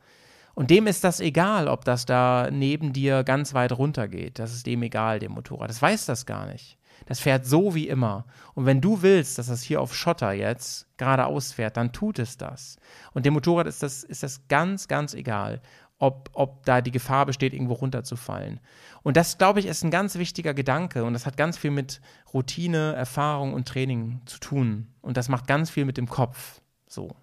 Und 0.55 0.71
dem 0.71 0.87
ist 0.87 1.03
das 1.03 1.19
egal, 1.19 1.67
ob 1.67 1.85
das 1.85 2.07
da 2.07 2.49
neben 2.51 2.91
dir 2.91 3.23
ganz 3.23 3.53
weit 3.53 3.71
runter 3.71 4.07
geht. 4.07 4.39
Das 4.39 4.51
ist 4.51 4.65
dem 4.65 4.81
egal, 4.81 5.19
dem 5.19 5.33
Motorrad. 5.33 5.69
Das 5.69 5.79
weiß 5.79 6.07
das 6.07 6.25
gar 6.25 6.47
nicht. 6.47 6.76
Das 7.07 7.19
fährt 7.19 7.45
so 7.45 7.73
wie 7.73 7.87
immer. 7.87 8.25
Und 8.53 8.65
wenn 8.65 8.81
du 8.81 9.01
willst, 9.01 9.37
dass 9.37 9.47
das 9.47 9.63
hier 9.63 9.81
auf 9.81 9.95
Schotter 9.95 10.33
jetzt 10.33 10.87
geradeaus 10.97 11.53
fährt, 11.53 11.77
dann 11.77 11.93
tut 11.93 12.19
es 12.19 12.37
das. 12.37 12.77
Und 13.13 13.25
dem 13.25 13.33
Motorrad 13.33 13.65
ist 13.65 13.81
das, 13.81 14.03
ist 14.03 14.23
das 14.23 14.47
ganz, 14.49 14.87
ganz 14.87 15.13
egal, 15.13 15.61
ob, 15.99 16.29
ob 16.33 16.65
da 16.65 16.81
die 16.81 16.91
Gefahr 16.91 17.25
besteht, 17.25 17.53
irgendwo 17.53 17.73
runterzufallen. 17.73 18.59
Und 19.03 19.17
das, 19.17 19.37
glaube 19.37 19.61
ich, 19.61 19.65
ist 19.65 19.83
ein 19.83 19.91
ganz 19.91 20.15
wichtiger 20.15 20.53
Gedanke. 20.53 21.05
Und 21.05 21.13
das 21.13 21.25
hat 21.25 21.37
ganz 21.37 21.57
viel 21.57 21.71
mit 21.71 22.01
Routine, 22.33 22.93
Erfahrung 22.93 23.53
und 23.53 23.67
Training 23.67 24.21
zu 24.25 24.39
tun. 24.39 24.87
Und 25.01 25.15
das 25.15 25.29
macht 25.29 25.47
ganz 25.47 25.69
viel 25.69 25.85
mit 25.85 25.97
dem 25.97 26.09
Kopf. 26.09 26.61
So, 26.87 27.15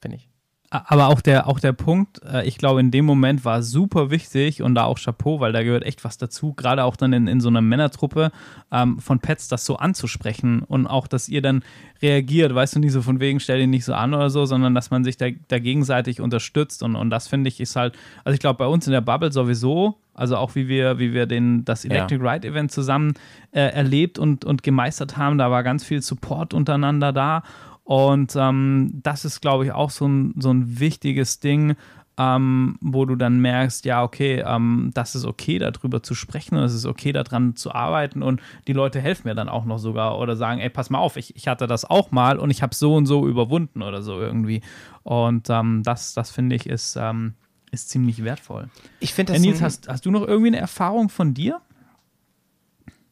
finde 0.00 0.16
ich. 0.16 0.29
Aber 0.72 1.08
auch 1.08 1.20
der, 1.20 1.48
auch 1.48 1.58
der 1.58 1.72
Punkt, 1.72 2.22
äh, 2.22 2.46
ich 2.46 2.56
glaube, 2.56 2.78
in 2.78 2.92
dem 2.92 3.04
Moment 3.04 3.44
war 3.44 3.60
super 3.60 4.12
wichtig 4.12 4.62
und 4.62 4.76
da 4.76 4.84
auch 4.84 5.00
Chapeau, 5.00 5.40
weil 5.40 5.52
da 5.52 5.64
gehört 5.64 5.84
echt 5.84 6.04
was 6.04 6.16
dazu, 6.16 6.54
gerade 6.54 6.84
auch 6.84 6.94
dann 6.94 7.12
in, 7.12 7.26
in 7.26 7.40
so 7.40 7.48
einer 7.48 7.60
Männertruppe 7.60 8.30
ähm, 8.70 9.00
von 9.00 9.18
Pets 9.18 9.48
das 9.48 9.64
so 9.66 9.78
anzusprechen 9.78 10.62
und 10.62 10.86
auch, 10.86 11.08
dass 11.08 11.28
ihr 11.28 11.42
dann 11.42 11.64
reagiert, 12.00 12.54
weißt 12.54 12.76
du, 12.76 12.78
nicht 12.78 12.92
so 12.92 13.02
von 13.02 13.18
wegen, 13.18 13.40
stell 13.40 13.60
ihn 13.60 13.70
nicht 13.70 13.84
so 13.84 13.94
an 13.94 14.14
oder 14.14 14.30
so, 14.30 14.46
sondern 14.46 14.72
dass 14.76 14.92
man 14.92 15.02
sich 15.02 15.16
da, 15.16 15.26
da 15.48 15.58
gegenseitig 15.58 16.20
unterstützt 16.20 16.84
und, 16.84 16.94
und 16.94 17.10
das 17.10 17.26
finde 17.26 17.48
ich 17.48 17.60
ist 17.60 17.74
halt, 17.74 17.98
also 18.22 18.34
ich 18.34 18.40
glaube, 18.40 18.58
bei 18.58 18.66
uns 18.66 18.86
in 18.86 18.92
der 18.92 19.00
Bubble 19.00 19.32
sowieso, 19.32 19.98
also 20.14 20.36
auch 20.36 20.54
wie 20.54 20.68
wir, 20.68 21.00
wie 21.00 21.12
wir 21.12 21.26
den, 21.26 21.64
das 21.64 21.84
Electric 21.84 22.22
ja. 22.22 22.30
Ride 22.30 22.46
Event 22.46 22.70
zusammen 22.70 23.14
äh, 23.50 23.60
erlebt 23.60 24.20
und, 24.20 24.44
und 24.44 24.62
gemeistert 24.62 25.16
haben, 25.16 25.36
da 25.36 25.50
war 25.50 25.64
ganz 25.64 25.82
viel 25.82 26.00
Support 26.00 26.54
untereinander 26.54 27.12
da 27.12 27.42
und 27.90 28.36
ähm, 28.36 29.00
das 29.02 29.24
ist, 29.24 29.40
glaube 29.40 29.64
ich, 29.64 29.72
auch 29.72 29.90
so 29.90 30.06
ein, 30.06 30.34
so 30.38 30.52
ein 30.52 30.78
wichtiges 30.78 31.40
Ding, 31.40 31.74
ähm, 32.16 32.78
wo 32.80 33.04
du 33.04 33.16
dann 33.16 33.40
merkst, 33.40 33.84
ja, 33.84 34.04
okay, 34.04 34.44
ähm, 34.46 34.92
das 34.94 35.16
ist 35.16 35.24
okay, 35.24 35.58
darüber 35.58 36.00
zu 36.00 36.14
sprechen 36.14 36.56
und 36.56 36.62
es 36.62 36.72
ist 36.72 36.86
okay, 36.86 37.10
daran 37.10 37.56
zu 37.56 37.74
arbeiten 37.74 38.22
und 38.22 38.40
die 38.68 38.74
Leute 38.74 39.00
helfen 39.00 39.26
mir 39.26 39.34
dann 39.34 39.48
auch 39.48 39.64
noch 39.64 39.78
sogar 39.78 40.20
oder 40.20 40.36
sagen, 40.36 40.60
ey, 40.60 40.70
pass 40.70 40.88
mal 40.88 41.00
auf, 41.00 41.16
ich, 41.16 41.34
ich 41.34 41.48
hatte 41.48 41.66
das 41.66 41.84
auch 41.84 42.12
mal 42.12 42.38
und 42.38 42.50
ich 42.50 42.62
habe 42.62 42.76
so 42.76 42.94
und 42.94 43.06
so 43.06 43.26
überwunden 43.26 43.82
oder 43.82 44.02
so 44.02 44.20
irgendwie. 44.20 44.60
Und 45.02 45.50
ähm, 45.50 45.82
das, 45.82 46.14
das 46.14 46.30
finde 46.30 46.54
ich, 46.54 46.66
ist, 46.66 46.94
ähm, 46.94 47.34
ist 47.72 47.90
ziemlich 47.90 48.22
wertvoll. 48.22 48.68
Ich 49.00 49.14
finde 49.14 49.32
das. 49.32 49.42
Äh, 49.42 49.46
Nils, 49.46 49.60
hast, 49.62 49.88
hast 49.88 50.06
du 50.06 50.12
noch 50.12 50.28
irgendwie 50.28 50.50
eine 50.50 50.58
Erfahrung 50.58 51.08
von 51.08 51.34
dir? 51.34 51.60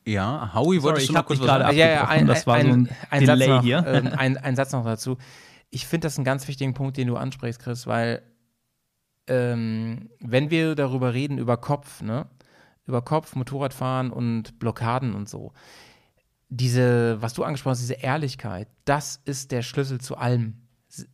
Ja, 0.09 0.53
Howie, 0.55 0.81
Sorry, 0.81 1.07
du 1.07 1.13
noch 1.13 1.27
kurz 1.27 1.41
sagen? 1.41 1.77
Ja, 1.77 1.87
ja, 1.87 2.09
ein, 2.09 2.27
das 2.27 2.47
war 2.47 2.55
ein, 2.55 2.67
so 2.67 2.73
ein, 2.73 2.89
ein 3.11 3.21
Delay 3.27 3.47
Satz 3.47 3.57
noch, 3.57 3.63
hier. 3.63 3.79
Äh, 3.87 4.11
ein, 4.17 4.39
ein, 4.39 4.57
Satz 4.57 4.73
noch 4.73 4.85
dazu. 4.85 5.19
Ich 5.69 5.87
finde 5.87 6.07
das 6.07 6.17
einen 6.17 6.25
ganz 6.25 6.49
wichtigen 6.49 6.73
Punkt, 6.73 6.97
den 6.97 7.09
du 7.09 7.17
ansprichst, 7.17 7.61
Chris, 7.61 7.87
weil 7.87 8.23
ähm, 9.27 10.09
wenn 10.21 10.51
wir 10.51 10.75
darüber 10.75 11.13
reden, 11.13 11.37
über 11.37 11.59
Kopf, 11.59 12.01
ne? 12.01 12.27
Über 12.87 13.03
Kopf, 13.03 13.37
Motorradfahren 13.37 14.11
und 14.11 14.59
Blockaden 14.59 15.15
und 15.15 15.29
so. 15.29 15.53
Diese, 16.49 17.21
was 17.21 17.35
du 17.35 17.45
angesprochen 17.45 17.73
hast, 17.73 17.83
diese 17.83 18.01
Ehrlichkeit, 18.01 18.69
das 18.87 19.21
ist 19.27 19.53
der 19.53 19.61
Schlüssel 19.61 20.01
zu 20.01 20.17
allem. 20.17 20.55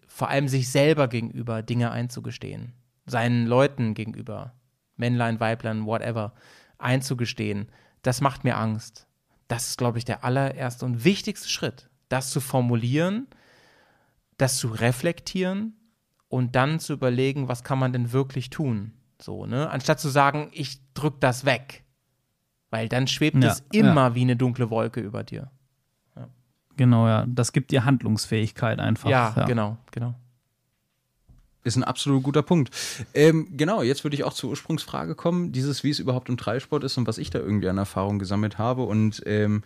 Vor 0.06 0.28
allem 0.28 0.46
sich 0.46 0.70
selber 0.70 1.08
gegenüber 1.08 1.64
Dinge 1.64 1.90
einzugestehen. 1.90 2.74
Seinen 3.06 3.46
Leuten 3.46 3.94
gegenüber 3.94 4.54
Männlein, 4.96 5.40
Weiblein, 5.40 5.84
whatever, 5.84 6.32
einzugestehen, 6.78 7.66
das 8.04 8.20
macht 8.20 8.44
mir 8.44 8.56
Angst. 8.56 9.06
Das 9.48 9.68
ist, 9.68 9.78
glaube 9.78 9.98
ich, 9.98 10.04
der 10.04 10.24
allererste 10.24 10.84
und 10.84 11.04
wichtigste 11.04 11.48
Schritt, 11.48 11.90
das 12.08 12.30
zu 12.30 12.40
formulieren, 12.40 13.26
das 14.38 14.56
zu 14.56 14.68
reflektieren 14.68 15.74
und 16.28 16.54
dann 16.56 16.80
zu 16.80 16.92
überlegen, 16.92 17.48
was 17.48 17.64
kann 17.64 17.78
man 17.78 17.92
denn 17.92 18.12
wirklich 18.12 18.50
tun. 18.50 18.92
So, 19.20 19.46
ne? 19.46 19.70
Anstatt 19.70 20.00
zu 20.00 20.08
sagen, 20.08 20.50
ich 20.52 20.80
drück 20.94 21.20
das 21.20 21.44
weg. 21.44 21.84
Weil 22.70 22.88
dann 22.88 23.06
schwebt 23.06 23.42
Ja, 23.42 23.50
es 23.50 23.64
immer 23.72 24.08
ja. 24.08 24.14
wie 24.14 24.22
eine 24.22 24.36
dunkle 24.36 24.70
Wolke 24.70 25.00
über 25.00 25.22
dir. 25.22 25.50
Genau, 26.76 27.06
ja. 27.06 27.24
Das 27.28 27.52
gibt 27.52 27.70
dir 27.70 27.84
Handlungsfähigkeit 27.84 28.80
einfach. 28.80 29.08
Ja, 29.08 29.30
genau, 29.46 29.76
genau. 29.92 30.14
Ist 31.64 31.76
ein 31.76 31.84
absolut 31.84 32.22
guter 32.22 32.42
Punkt. 32.42 32.70
Ähm, 33.14 33.48
genau, 33.56 33.82
jetzt 33.82 34.04
würde 34.04 34.14
ich 34.14 34.24
auch 34.24 34.34
zur 34.34 34.50
Ursprungsfrage 34.50 35.14
kommen, 35.14 35.50
dieses, 35.50 35.82
wie 35.82 35.90
es 35.90 35.98
überhaupt 35.98 36.28
im 36.28 36.36
Dreisport 36.36 36.84
ist 36.84 36.98
und 36.98 37.06
was 37.06 37.18
ich 37.18 37.30
da 37.30 37.38
irgendwie 37.38 37.68
an 37.68 37.78
Erfahrung 37.78 38.18
gesammelt 38.18 38.58
habe. 38.58 38.82
Und 38.82 39.22
ähm, 39.24 39.62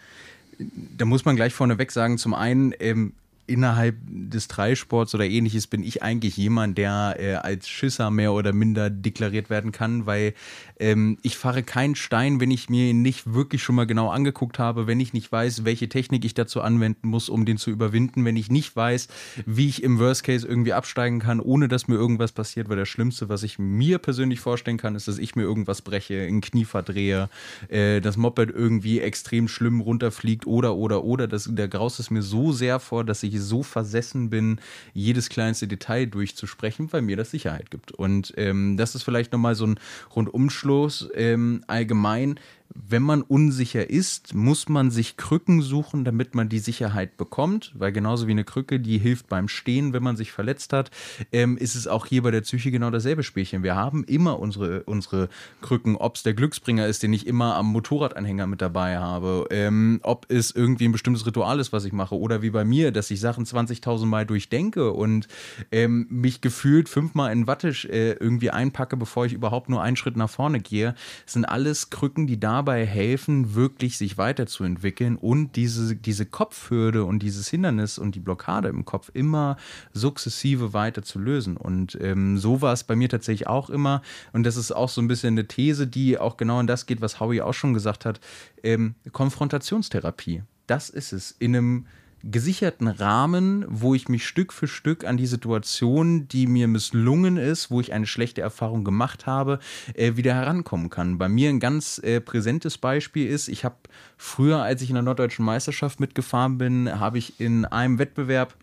da 0.59 1.05
muss 1.05 1.25
man 1.25 1.37
gleich 1.37 1.53
vorneweg 1.53 1.91
sagen, 1.91 2.17
zum 2.17 2.35
einen, 2.35 2.73
ähm, 2.79 3.13
innerhalb 3.49 3.97
des 4.09 4.49
Dreisports 4.49 5.15
oder 5.15 5.25
ähnliches 5.25 5.67
bin 5.67 5.83
ich 5.83 6.03
eigentlich 6.03 6.37
jemand, 6.37 6.79
der 6.79 7.17
äh, 7.19 7.35
als 7.35 7.69
Schisser 7.69 8.11
mehr 8.11 8.33
oder 8.33 8.53
minder 8.53 8.91
deklariert 8.91 9.51
werden 9.51 9.73
kann, 9.73 10.07
weil 10.07 10.35
ähm, 10.79 11.19
ich 11.23 11.37
fahre 11.37 11.63
keinen 11.63 11.95
Stein, 11.95 12.41
wenn 12.41 12.51
ich 12.51 12.69
mir 12.69 12.91
ihn 12.91 13.03
nicht 13.03 13.33
wirklich 13.33 13.63
schon 13.63 13.75
mal 13.75 13.87
genau 13.87 14.11
angeguckt 14.11 14.59
habe, 14.59 14.87
wenn 14.87 15.01
ich 15.01 15.13
nicht 15.13 15.31
weiß, 15.31 15.65
welche 15.65 15.89
Technik 15.89 16.25
ich 16.25 16.35
dazu 16.35 16.61
anwenden 16.61 17.09
muss, 17.09 17.29
um 17.29 17.45
den 17.45 17.57
zu 17.57 17.71
überwinden, 17.71 18.25
wenn 18.25 18.37
ich 18.37 18.51
nicht 18.51 18.77
weiß, 18.77 19.09
wie 19.47 19.69
ich 19.69 19.83
im 19.83 19.99
Worst 19.99 20.25
Case 20.25 20.47
irgendwie 20.47 20.73
absteigen 20.73 21.19
kann, 21.19 21.41
ohne 21.41 21.69
dass 21.69 21.89
mir 21.89 21.97
irgendwas 21.97 22.33
passiert, 22.33 22.69
weil 22.69 22.77
das 22.77 22.89
Schlimmste, 22.89 23.29
was 23.29 23.43
ich 23.43 23.59
mir 23.59 23.99
persönlich 23.99 24.41
vorstellen 24.41 24.77
kann, 24.77 24.95
ist, 24.95 25.09
dass 25.09 25.19
ich 25.19 25.35
mir 25.35 25.43
irgendwas 25.43 25.83
breche, 25.83 26.23
ein 26.23 26.41
Knie 26.41 26.65
verdrehe, 26.65 27.29
äh, 27.69 28.01
das 28.01 28.17
Moped 28.17 28.51
irgendwie 28.51 29.01
extrem 29.01 29.49
schlimm 29.49 29.81
runterfliegt 29.81 30.47
oder, 30.47 30.77
oder, 30.77 31.05
oder. 31.05 31.27
Das, 31.27 31.49
der 31.51 31.69
graust 31.69 31.99
es 31.99 32.11
mir 32.11 32.23
so 32.23 32.53
sehr 32.53 32.79
vor, 32.79 33.05
dass 33.05 33.23
ich 33.23 33.38
so 33.39 33.63
versessen 33.63 34.31
bin, 34.31 34.61
jedes 34.95 35.29
kleinste 35.29 35.67
Detail 35.67 36.07
durchzusprechen, 36.07 36.93
weil 36.93 37.03
mir 37.03 37.17
das 37.17 37.31
Sicherheit 37.31 37.71
gibt. 37.71 37.93
Und 37.93 38.35
ähm, 38.37 38.77
das 38.77 38.95
ist 38.95 39.03
vielleicht 39.03 39.33
nochmal 39.33 39.55
so 39.55 39.67
ein 39.67 39.81
Rundumschluss 40.15 41.09
ähm, 41.15 41.63
allgemein. 41.67 42.39
Wenn 42.75 43.03
man 43.03 43.23
unsicher 43.23 43.89
ist, 43.89 44.35
muss 44.35 44.69
man 44.69 44.91
sich 44.91 45.17
Krücken 45.17 45.63
suchen, 45.63 46.05
damit 46.05 46.35
man 46.35 46.49
die 46.49 46.59
Sicherheit 46.59 47.17
bekommt, 47.17 47.73
weil 47.75 47.93
genauso 47.93 48.27
wie 48.27 48.33
eine 48.33 48.45
Krücke, 48.45 48.79
die 48.79 48.99
hilft 48.99 49.29
beim 49.29 49.49
Stehen, 49.49 49.93
wenn 49.93 50.03
man 50.03 50.17
sich 50.17 50.33
verletzt 50.33 50.73
hat, 50.73 50.91
ähm, 51.33 51.57
ist 51.57 51.75
es 51.75 51.87
auch 51.87 52.07
hier 52.07 52.23
bei 52.23 52.31
der 52.31 52.43
Psyche 52.43 52.71
genau 52.71 52.91
dasselbe 52.91 53.23
Spielchen. 53.23 53.63
Wir 53.63 53.75
haben 53.75 54.05
immer 54.05 54.39
unsere, 54.39 54.83
unsere 54.85 55.29
Krücken, 55.63 55.97
ob 55.97 56.17
es 56.17 56.23
der 56.23 56.35
Glücksbringer 56.35 56.87
ist, 56.87 57.03
den 57.03 57.13
ich 57.13 57.27
immer 57.27 57.57
am 57.57 57.67
Motorradanhänger 57.73 58.47
mit 58.47 58.61
dabei 58.61 58.99
habe, 58.99 59.47
ähm, 59.51 60.01
ob 60.03 60.27
es 60.29 60.51
irgendwie 60.51 60.87
ein 60.87 60.93
bestimmtes 60.93 61.27
Ritual 61.27 61.61
ist, 61.61 61.73
was 61.73 61.85
ich 61.85 61.93
mache, 61.93 62.17
oder 62.19 62.43
wie 62.43 62.51
bei 62.51 62.65
mir, 62.65 62.93
dass 62.93 63.11
ich 63.11 63.21
Sachen 63.21 63.45
20.000 63.45 64.07
Mal 64.07 64.27
durchdenke 64.27 64.93
und 64.93 65.27
ähm, 65.73 66.07
mich 66.11 66.41
gefühlt 66.41 66.89
fünfmal 66.89 67.33
in 67.33 67.47
Wattisch 67.47 67.87
äh, 67.87 68.13
irgendwie 68.13 68.51
einpacke, 68.51 68.97
bevor 68.97 69.27
ich 69.27 69.33
überhaupt 69.33 69.69
nur 69.69 69.83
einen 69.83 69.97
Schritt 69.97 70.17
nach 70.17 70.31
vorne 70.31 70.61
gehe. 70.61 70.95
Das 71.25 71.35
sind 71.35 71.45
alles 71.45 71.91
Krücken, 71.91 72.27
die 72.27 72.39
dabei 72.59 72.85
helfen, 72.85 73.55
wirklich 73.55 73.97
sich 73.99 74.19
weiterzuentwickeln 74.19 75.15
und 75.15 75.55
diese, 75.55 75.95
diese 75.95 76.27
Kopfhürde 76.27 77.05
und 77.05 77.21
dieses 77.21 77.47
Hindernis 77.47 77.99
und 77.99 78.17
die 78.17 78.21
Blockade 78.21 78.69
im 78.69 78.85
Kopf 78.85 79.11
immer 79.15 79.57
sukzessive 79.93 80.73
weiter 80.73 81.03
zu 81.03 81.21
lösen. 81.21 81.57
Und 81.57 81.97
ähm, 82.01 82.37
so 82.37 82.61
war 82.61 82.73
es 82.73 82.83
bei 82.83 82.97
mir 82.97 83.09
tatsächlich 83.09 83.47
auch 83.47 83.71
immer. 83.71 84.03
Und 84.33 84.43
das 84.43 84.57
ist 84.57 84.73
auch 84.73 84.89
so 84.89 85.01
ein 85.01 85.07
bisschen 85.07 85.35
eine 85.35 85.47
These, 85.47 85.87
die 85.87 86.19
auch 86.19 86.37
genau 86.37 86.59
in 86.59 86.67
das 86.67 86.87
geht, 86.87 87.01
was 87.01 87.21
Howie 87.21 87.43
auch 87.43 87.55
schon 87.55 87.75
gesagt 87.75 88.05
hat. 88.05 88.19
Ähm, 88.65 88.97
Konfrontationstherapie. 89.13 90.43
Das 90.67 90.91
ist 90.91 91.13
es. 91.13 91.31
In 91.39 91.55
einem 91.55 91.87
gesicherten 92.25 92.89
Rahmen, 92.89 93.65
wo 93.69 93.95
ich 93.95 94.09
mich 94.09 94.27
Stück 94.27 94.53
für 94.53 94.67
Stück 94.67 95.05
an 95.05 95.17
die 95.17 95.27
Situation, 95.27 96.29
die 96.29 96.47
mir 96.47 96.69
misslungen 96.69 97.37
ist, 97.37 97.71
wo 97.71 97.81
ich 97.81 97.93
eine 97.93 98.07
schlechte 98.07 98.41
Erfahrung 98.41 98.85
gemacht 98.85 99.27
habe, 99.27 99.59
äh, 99.95 100.17
wieder 100.17 100.35
herankommen 100.35 100.91
kann. 100.91 101.19
Bei 101.19 101.29
mir 101.29 101.49
ein 101.49 101.61
ganz 101.61 101.99
äh, 101.99 102.21
präsentes 102.21 102.79
Beispiel 102.79 103.29
ist, 103.29 103.49
ich 103.49 103.65
habe 103.65 103.77
früher, 104.17 104.63
als 104.63 104.83
ich 104.83 104.91
in 104.91 104.95
der 104.95 105.03
norddeutschen 105.03 105.45
Meisterschaft 105.45 106.01
mitgefahren 106.01 106.59
bin, 106.59 107.01
habe 107.01 107.19
ich 107.19 107.41
in 107.41 107.65
einem 107.65 107.99
Wettbewerb 107.99 108.55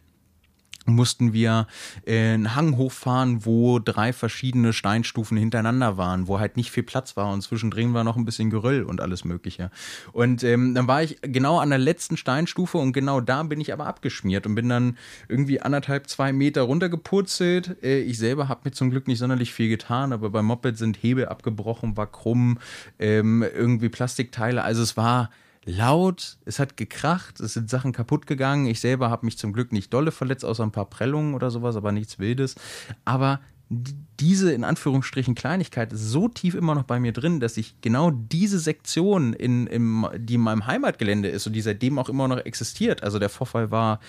mussten 0.85 1.33
wir 1.33 1.67
äh, 2.05 2.33
einen 2.33 2.55
Hang 2.55 2.77
hochfahren, 2.77 3.45
wo 3.45 3.79
drei 3.79 4.13
verschiedene 4.13 4.73
Steinstufen 4.73 5.37
hintereinander 5.37 5.97
waren, 5.97 6.27
wo 6.27 6.39
halt 6.39 6.57
nicht 6.57 6.71
viel 6.71 6.83
Platz 6.83 7.17
war 7.17 7.31
und 7.31 7.41
zwischendrin 7.41 7.93
war 7.93 8.03
noch 8.03 8.15
ein 8.17 8.25
bisschen 8.25 8.49
Geröll 8.49 8.83
und 8.83 9.01
alles 9.01 9.25
Mögliche. 9.25 9.71
Und 10.11 10.43
ähm, 10.43 10.75
dann 10.75 10.87
war 10.87 11.03
ich 11.03 11.17
genau 11.21 11.59
an 11.59 11.69
der 11.69 11.79
letzten 11.79 12.17
Steinstufe 12.17 12.77
und 12.77 12.93
genau 12.93 13.21
da 13.21 13.43
bin 13.43 13.59
ich 13.61 13.73
aber 13.73 13.87
abgeschmiert 13.87 14.45
und 14.45 14.55
bin 14.55 14.69
dann 14.69 14.97
irgendwie 15.27 15.61
anderthalb, 15.61 16.09
zwei 16.09 16.31
Meter 16.33 16.63
runtergepurzelt. 16.63 17.83
Äh, 17.83 17.99
ich 17.99 18.17
selber 18.17 18.47
habe 18.47 18.61
mir 18.65 18.71
zum 18.71 18.89
Glück 18.89 19.07
nicht 19.07 19.19
sonderlich 19.19 19.53
viel 19.53 19.69
getan, 19.69 20.13
aber 20.13 20.29
beim 20.29 20.45
Moped 20.45 20.77
sind 20.77 20.97
Hebel 21.01 21.25
abgebrochen, 21.27 21.97
war 21.97 22.07
krumm, 22.07 22.59
ähm, 22.99 23.43
irgendwie 23.43 23.89
Plastikteile. 23.89 24.63
Also 24.63 24.83
es 24.83 24.97
war 24.97 25.29
laut, 25.65 26.37
es 26.45 26.59
hat 26.59 26.77
gekracht, 26.77 27.39
es 27.39 27.53
sind 27.53 27.69
Sachen 27.69 27.91
kaputt 27.91 28.27
gegangen. 28.27 28.67
Ich 28.67 28.79
selber 28.79 29.09
habe 29.09 29.25
mich 29.25 29.37
zum 29.37 29.51
Glück 29.51 29.71
nicht 29.71 29.93
dolle 29.93 30.11
verletzt, 30.11 30.45
außer 30.45 30.63
ein 30.63 30.71
paar 30.71 30.89
Prellungen 30.89 31.33
oder 31.33 31.51
sowas, 31.51 31.75
aber 31.75 31.91
nichts 31.91 32.19
Wildes. 32.19 32.55
Aber 33.03 33.39
diese 33.69 34.53
in 34.53 34.63
Anführungsstrichen 34.63 35.33
Kleinigkeit 35.33 35.91
ist 35.91 36.09
so 36.09 36.27
tief 36.27 36.53
immer 36.53 36.75
noch 36.75 36.83
bei 36.83 36.99
mir 36.99 37.13
drin, 37.13 37.39
dass 37.39 37.57
ich 37.57 37.81
genau 37.81 38.11
diese 38.11 38.59
Sektion, 38.59 39.33
in, 39.33 39.65
im, 39.65 40.07
die 40.17 40.35
in 40.35 40.41
meinem 40.41 40.67
Heimatgelände 40.67 41.29
ist 41.29 41.47
und 41.47 41.53
die 41.53 41.61
seitdem 41.61 41.97
auch 41.97 42.07
immer 42.07 42.27
noch 42.27 42.37
existiert, 42.37 43.01
also 43.01 43.17
der 43.17 43.29
Vorfall 43.29 43.71
war 43.71 43.99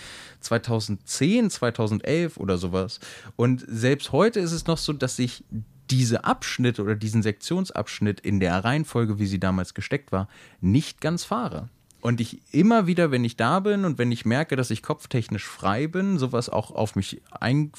2010, 0.40 1.48
2011 1.48 2.36
oder 2.36 2.58
sowas. 2.58 3.00
Und 3.36 3.64
selbst 3.66 4.12
heute 4.12 4.40
ist 4.40 4.52
es 4.52 4.66
noch 4.66 4.78
so, 4.78 4.92
dass 4.92 5.18
ich 5.18 5.42
diese 5.90 6.24
Abschnitte 6.24 6.82
oder 6.82 6.94
diesen 6.94 7.22
Sektionsabschnitt 7.22 8.20
in 8.20 8.40
der 8.40 8.64
Reihenfolge, 8.64 9.18
wie 9.18 9.26
sie 9.26 9.40
damals 9.40 9.74
gesteckt 9.74 10.12
war, 10.12 10.28
nicht 10.60 11.00
ganz 11.00 11.24
fahre. 11.24 11.68
Und 12.00 12.20
ich 12.20 12.40
immer 12.52 12.86
wieder, 12.86 13.10
wenn 13.10 13.24
ich 13.24 13.36
da 13.36 13.58
bin 13.60 13.84
und 13.84 13.98
wenn 13.98 14.12
ich 14.12 14.24
merke, 14.24 14.54
dass 14.54 14.70
ich 14.70 14.82
kopftechnisch 14.82 15.44
frei 15.44 15.88
bin, 15.88 16.18
sowas 16.18 16.48
auch 16.48 16.70
auf 16.70 16.94
mich 16.94 17.20
ein, 17.32 17.72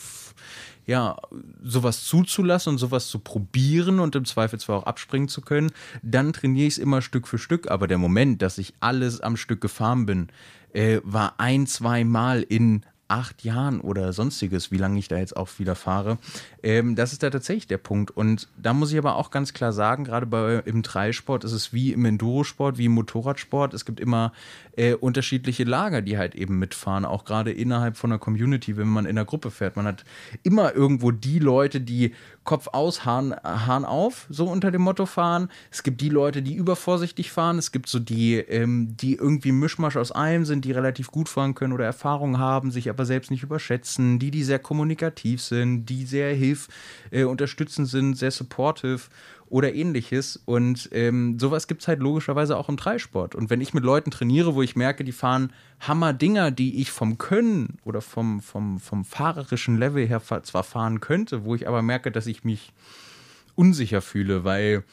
ja, 0.85 1.17
sowas 1.63 2.03
zuzulassen 2.03 2.71
und 2.71 2.77
sowas 2.77 3.07
zu 3.07 3.19
probieren 3.19 4.01
und 4.01 4.15
im 4.15 4.25
Zweifelsfall 4.25 4.77
auch 4.77 4.85
abspringen 4.85 5.29
zu 5.29 5.39
können, 5.41 5.71
dann 6.01 6.33
trainiere 6.33 6.67
ich 6.67 6.73
es 6.73 6.77
immer 6.77 7.01
Stück 7.01 7.27
für 7.27 7.37
Stück. 7.37 7.71
Aber 7.71 7.87
der 7.87 7.99
Moment, 7.99 8.41
dass 8.41 8.57
ich 8.57 8.73
alles 8.81 9.21
am 9.21 9.37
Stück 9.37 9.61
gefahren 9.61 10.05
bin, 10.05 10.27
äh, 10.73 10.99
war 11.03 11.35
ein, 11.39 11.65
zwei 11.67 12.03
Mal 12.03 12.41
in 12.41 12.83
acht 13.07 13.43
Jahren 13.43 13.79
oder 13.81 14.11
sonstiges, 14.13 14.71
wie 14.71 14.77
lange 14.77 14.99
ich 14.99 15.07
da 15.07 15.17
jetzt 15.17 15.35
auch 15.35 15.49
wieder 15.59 15.75
fahre. 15.75 16.17
Ähm, 16.61 16.95
das 16.95 17.13
ist 17.13 17.23
da 17.23 17.29
tatsächlich 17.29 17.67
der 17.67 17.77
Punkt. 17.77 18.11
Und 18.11 18.47
da 18.57 18.73
muss 18.73 18.91
ich 18.91 18.97
aber 18.97 19.15
auch 19.15 19.31
ganz 19.31 19.53
klar 19.53 19.71
sagen, 19.71 20.03
gerade 20.03 20.25
bei, 20.25 20.61
im 20.65 20.81
Dreisport 20.81 21.43
ist 21.43 21.53
es 21.53 21.73
wie 21.73 21.93
im 21.93 22.05
Endurosport, 22.05 22.77
wie 22.77 22.85
im 22.85 22.93
Motorradsport. 22.93 23.73
Es 23.73 23.85
gibt 23.85 23.99
immer 23.99 24.33
äh, 24.75 24.93
unterschiedliche 24.93 25.63
Lager, 25.63 26.01
die 26.01 26.17
halt 26.17 26.35
eben 26.35 26.59
mitfahren, 26.59 27.05
auch 27.05 27.25
gerade 27.25 27.51
innerhalb 27.51 27.97
von 27.97 28.11
einer 28.11 28.19
Community, 28.19 28.77
wenn 28.77 28.87
man 28.87 29.05
in 29.05 29.11
einer 29.11 29.25
Gruppe 29.25 29.51
fährt. 29.51 29.75
Man 29.75 29.85
hat 29.85 30.03
immer 30.43 30.73
irgendwo 30.75 31.11
die 31.11 31.39
Leute, 31.39 31.81
die 31.81 32.13
Kopf 32.47 32.69
aus, 32.71 33.03
Hahn, 33.03 33.35
Hahn 33.43 33.83
auf, 33.83 34.25
so 34.29 34.45
unter 34.45 34.71
dem 34.71 34.81
Motto 34.81 35.05
fahren. 35.05 35.49
Es 35.69 35.83
gibt 35.83 35.99
die 35.99 36.07
Leute, 36.07 36.41
die 36.41 36.55
übervorsichtig 36.55 37.29
fahren. 37.29 37.57
Es 37.57 37.73
gibt 37.73 37.89
so 37.89 37.99
die, 37.99 38.35
ähm, 38.37 38.95
die 38.95 39.15
irgendwie 39.15 39.51
Mischmasch 39.51 39.97
aus 39.97 40.13
allem 40.13 40.45
sind, 40.45 40.63
die 40.63 40.71
relativ 40.71 41.11
gut 41.11 41.27
fahren 41.27 41.55
können 41.55 41.73
oder 41.73 41.83
Erfahrung 41.83 42.39
haben, 42.39 42.71
sich 42.71 42.89
aber 42.89 43.05
selbst 43.05 43.31
nicht 43.31 43.43
überschätzen. 43.43 44.17
Die, 44.17 44.31
die 44.31 44.45
sehr 44.45 44.59
kommunikativ 44.59 45.41
sind, 45.41 45.87
die 45.87 46.05
sehr 46.05 46.33
hilf, 46.33 46.69
äh, 47.11 47.25
unterstützend 47.25 47.89
sind, 47.89 48.17
sehr 48.17 48.31
supportive 48.31 49.01
oder 49.49 49.73
ähnliches. 49.73 50.41
Und 50.45 50.89
ähm, 50.91 51.39
sowas 51.39 51.67
gibt 51.67 51.81
es 51.81 51.87
halt 51.87 51.99
logischerweise 51.99 52.57
auch 52.57 52.69
im 52.69 52.77
Dreisport. 52.77 53.35
Und 53.35 53.49
wenn 53.49 53.61
ich 53.61 53.73
mit 53.73 53.83
Leuten 53.83 54.11
trainiere, 54.11 54.55
wo 54.55 54.61
ich 54.61 54.75
merke, 54.75 55.03
die 55.03 55.11
fahren 55.11 55.53
Hammer-Dinger, 55.79 56.51
die 56.51 56.81
ich 56.81 56.91
vom 56.91 57.17
Können 57.17 57.77
oder 57.83 58.01
vom, 58.01 58.41
vom, 58.41 58.79
vom 58.79 59.05
fahrerischen 59.05 59.77
Level 59.77 60.05
her 60.07 60.21
zwar 60.43 60.63
fahren 60.63 60.99
könnte, 60.99 61.45
wo 61.45 61.55
ich 61.55 61.67
aber 61.67 61.81
merke, 61.81 62.11
dass 62.11 62.27
ich 62.27 62.43
mich 62.43 62.73
unsicher 63.55 64.01
fühle, 64.01 64.43
weil 64.43 64.83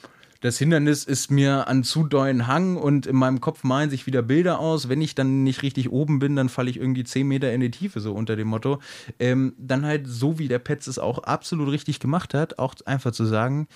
das 0.44 0.58
Hindernis 0.58 1.04
ist 1.04 1.30
mir 1.30 1.68
an 1.68 1.84
zu 1.84 2.04
dollen 2.04 2.46
Hang 2.46 2.76
und 2.76 3.06
in 3.06 3.16
meinem 3.16 3.40
Kopf 3.40 3.64
malen 3.64 3.88
sich 3.88 4.06
wieder 4.06 4.20
Bilder 4.20 4.58
aus. 4.58 4.90
Wenn 4.90 5.00
ich 5.00 5.14
dann 5.14 5.42
nicht 5.42 5.62
richtig 5.62 5.90
oben 5.90 6.18
bin, 6.18 6.36
dann 6.36 6.50
falle 6.50 6.68
ich 6.68 6.76
irgendwie 6.78 7.02
10 7.02 7.26
Meter 7.26 7.50
in 7.50 7.62
die 7.62 7.70
Tiefe, 7.70 7.98
so 8.00 8.12
unter 8.12 8.36
dem 8.36 8.48
Motto. 8.48 8.78
Ähm, 9.18 9.54
dann 9.56 9.86
halt 9.86 10.06
so, 10.06 10.38
wie 10.38 10.48
der 10.48 10.58
Petz 10.58 10.86
es 10.86 10.98
auch 10.98 11.20
absolut 11.20 11.70
richtig 11.70 11.98
gemacht 11.98 12.34
hat, 12.34 12.58
auch 12.58 12.74
einfach 12.84 13.12
zu 13.12 13.24
sagen, 13.24 13.68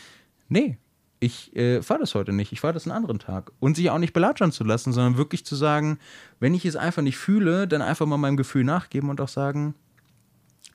nee, 0.49 0.79
ich 1.21 1.55
äh, 1.57 1.83
fahre 1.83 2.01
das 2.01 2.15
heute 2.15 2.33
nicht, 2.33 2.53
ich 2.53 2.61
fahre 2.61 2.75
das 2.75 2.87
einen 2.87 2.97
anderen 2.97 3.19
Tag. 3.19 3.53
Und 3.59 3.77
sich 3.77 3.91
auch 3.91 3.99
nicht 3.99 4.13
belatschern 4.13 4.53
zu 4.53 4.65
lassen, 4.65 4.93
sondern 4.93 5.17
wirklich 5.17 5.45
zu 5.45 5.57
sagen, 5.57 5.99
wenn 6.41 6.55
ich 6.55 6.65
es 6.65 6.77
einfach 6.77 7.03
nicht 7.03 7.19
fühle, 7.19 7.67
dann 7.67 7.83
einfach 7.83 8.07
mal 8.07 8.19
meinem 8.19 8.37
Gefühl 8.37 8.65
nachgeben 8.65 9.11
und 9.11 9.21
auch 9.21 9.29
sagen, 9.29 9.75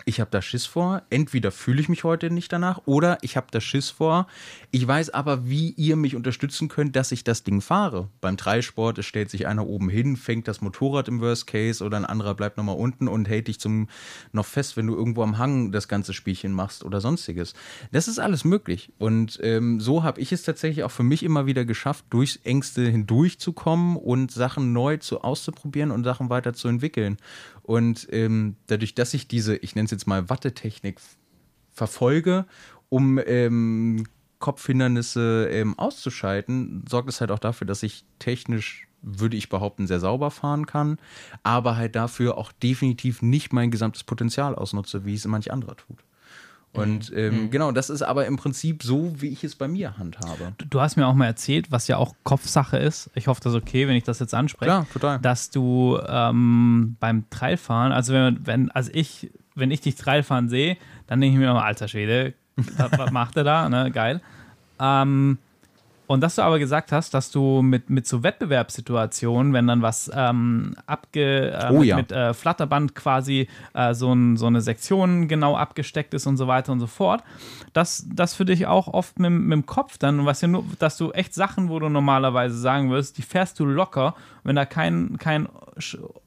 ich 0.05 0.19
habe 0.19 0.31
da 0.31 0.41
Schiss 0.41 0.65
vor. 0.65 1.03
Entweder 1.09 1.51
fühle 1.51 1.81
ich 1.81 1.89
mich 1.89 2.03
heute 2.03 2.29
nicht 2.29 2.51
danach 2.51 2.81
oder 2.85 3.17
ich 3.21 3.37
habe 3.37 3.47
da 3.51 3.61
Schiss 3.61 3.89
vor. 3.89 4.27
Ich 4.71 4.87
weiß 4.87 5.11
aber, 5.11 5.47
wie 5.47 5.71
ihr 5.71 5.95
mich 5.95 6.15
unterstützen 6.15 6.67
könnt, 6.67 6.95
dass 6.95 7.11
ich 7.11 7.23
das 7.23 7.43
Ding 7.43 7.61
fahre. 7.61 8.09
Beim 8.21 8.37
Dreisport, 8.37 8.97
es 8.97 9.05
stellt 9.05 9.29
sich 9.29 9.47
einer 9.47 9.67
oben 9.67 9.89
hin, 9.89 10.17
fängt 10.17 10.47
das 10.47 10.61
Motorrad 10.61 11.07
im 11.07 11.21
Worst 11.21 11.47
Case 11.47 11.83
oder 11.83 11.97
ein 11.97 12.05
anderer 12.05 12.35
bleibt 12.35 12.57
nochmal 12.57 12.77
unten 12.77 13.07
und 13.07 13.27
hält 13.27 13.47
dich 13.47 13.59
zum 13.59 13.87
noch 14.31 14.45
fest, 14.45 14.77
wenn 14.77 14.87
du 14.87 14.95
irgendwo 14.95 15.23
am 15.23 15.37
Hang 15.37 15.71
das 15.71 15.87
ganze 15.87 16.13
Spielchen 16.13 16.51
machst 16.51 16.83
oder 16.83 17.01
sonstiges. 17.01 17.53
Das 17.91 18.07
ist 18.07 18.19
alles 18.19 18.43
möglich. 18.43 18.91
Und 18.97 19.39
ähm, 19.41 19.79
so 19.79 20.03
habe 20.03 20.21
ich 20.21 20.31
es 20.31 20.43
tatsächlich 20.43 20.83
auch 20.83 20.91
für 20.91 21.03
mich 21.03 21.23
immer 21.23 21.45
wieder 21.45 21.65
geschafft, 21.65 22.05
durchs 22.09 22.37
Ängste 22.43 22.87
hindurchzukommen 22.87 23.97
und 23.97 24.31
Sachen 24.31 24.73
neu 24.73 24.97
zu 24.97 25.21
auszuprobieren 25.21 25.91
und 25.91 26.03
Sachen 26.03 26.29
weiterzuentwickeln. 26.29 27.17
Und 27.63 28.07
ähm, 28.11 28.57
dadurch, 28.67 28.93
dass 28.93 29.13
ich 29.13 29.27
diese, 29.27 29.55
ich 29.55 29.75
nenne 29.75 29.85
es 29.85 29.91
jetzt 29.91 30.07
mal 30.07 30.29
Wattetechnik 30.29 30.99
verfolge, 31.71 32.45
um 32.89 33.19
ähm, 33.25 34.05
Kopfhindernisse 34.39 35.47
ähm, 35.49 35.79
auszuschalten, 35.79 36.83
sorgt 36.89 37.09
es 37.09 37.21
halt 37.21 37.31
auch 37.31 37.39
dafür, 37.39 37.65
dass 37.65 37.81
ich 37.81 38.03
technisch, 38.19 38.87
würde 39.01 39.37
ich 39.37 39.47
behaupten, 39.49 39.87
sehr 39.87 40.01
sauber 40.01 40.31
fahren 40.31 40.65
kann, 40.65 40.97
aber 41.43 41.77
halt 41.77 41.95
dafür 41.95 42.37
auch 42.37 42.51
definitiv 42.51 43.21
nicht 43.21 43.53
mein 43.53 43.71
gesamtes 43.71 44.03
Potenzial 44.03 44.55
ausnutze, 44.55 45.05
wie 45.05 45.15
es 45.15 45.25
manch 45.25 45.51
anderer 45.51 45.77
tut. 45.77 46.03
Und 46.73 47.11
Mhm. 47.11 47.17
ähm, 47.17 47.51
genau, 47.51 47.71
das 47.71 47.89
ist 47.91 48.01
aber 48.01 48.25
im 48.25 48.35
Prinzip 48.35 48.81
so, 48.81 49.13
wie 49.21 49.27
ich 49.27 49.43
es 49.43 49.55
bei 49.55 49.67
mir 49.67 49.97
handhabe. 49.97 50.53
Du 50.69 50.81
hast 50.81 50.95
mir 50.95 51.05
auch 51.05 51.13
mal 51.13 51.27
erzählt, 51.27 51.71
was 51.71 51.87
ja 51.87 51.97
auch 51.97 52.15
Kopfsache 52.23 52.77
ist. 52.77 53.11
Ich 53.13 53.27
hoffe, 53.27 53.41
das 53.43 53.53
ist 53.53 53.61
okay, 53.61 53.87
wenn 53.87 53.95
ich 53.95 54.03
das 54.03 54.17
jetzt 54.19 54.33
anspreche. 54.33 54.71
Klar, 54.71 54.87
total. 54.91 55.19
Dass 55.19 55.51
du 55.51 55.99
ähm, 56.07 56.95
beim 56.99 57.29
Trailfahren, 57.29 57.91
also 57.91 58.13
wenn, 58.13 58.45
wenn, 58.47 58.71
also 58.71 58.89
ich, 58.93 59.29
wenn 59.53 59.69
ich 59.69 59.81
dich 59.81 59.95
Trailfahren 59.95 60.49
sehe, 60.49 60.77
dann 61.05 61.21
denke 61.21 61.35
ich 61.35 61.39
mir 61.39 61.51
immer, 61.51 61.63
alter 61.63 61.87
Schwede, 61.87 62.33
was, 62.77 62.91
was 62.97 63.11
macht 63.11 63.37
er 63.37 63.43
da? 63.43 63.69
Ne? 63.69 63.91
Geil. 63.91 64.19
Ähm, 64.79 65.37
und 66.13 66.21
dass 66.21 66.35
du 66.35 66.43
aber 66.43 66.59
gesagt 66.59 66.91
hast, 66.91 67.15
dass 67.15 67.31
du 67.31 67.63
mit, 67.63 67.89
mit 67.89 68.05
so 68.05 68.21
Wettbewerbssituationen, 68.21 69.51
wenn 69.51 69.65
dann 69.65 69.81
was 69.81 70.11
ähm, 70.13 70.75
abge, 70.85 71.49
äh, 71.49 71.69
Oh 71.71 71.79
mit, 71.79 71.87
ja. 71.87 71.95
mit 71.95 72.11
äh, 72.11 72.35
Flatterband 72.35 72.93
quasi 72.93 73.47
äh, 73.73 73.95
so, 73.95 74.13
ein, 74.13 74.37
so 74.37 74.45
eine 74.45 74.61
Sektion 74.61 75.27
genau 75.27 75.57
abgesteckt 75.57 76.13
ist 76.13 76.27
und 76.27 76.37
so 76.37 76.47
weiter 76.47 76.71
und 76.71 76.79
so 76.79 76.85
fort, 76.85 77.23
dass 77.73 78.05
das 78.07 78.35
für 78.35 78.45
dich 78.45 78.67
auch 78.67 78.87
oft 78.87 79.17
mit, 79.17 79.31
mit 79.31 79.53
dem 79.53 79.65
Kopf 79.65 79.97
dann, 79.97 80.23
was 80.27 80.41
ja 80.41 80.49
nur, 80.49 80.63
dass 80.77 80.97
du 80.97 81.09
echt 81.13 81.33
Sachen, 81.33 81.69
wo 81.69 81.79
du 81.79 81.89
normalerweise 81.89 82.59
sagen 82.59 82.91
würdest, 82.91 83.17
die 83.17 83.23
fährst 83.23 83.59
du 83.59 83.65
locker, 83.65 84.13
wenn 84.43 84.55
da 84.55 84.65
kein, 84.65 85.17
kein 85.17 85.49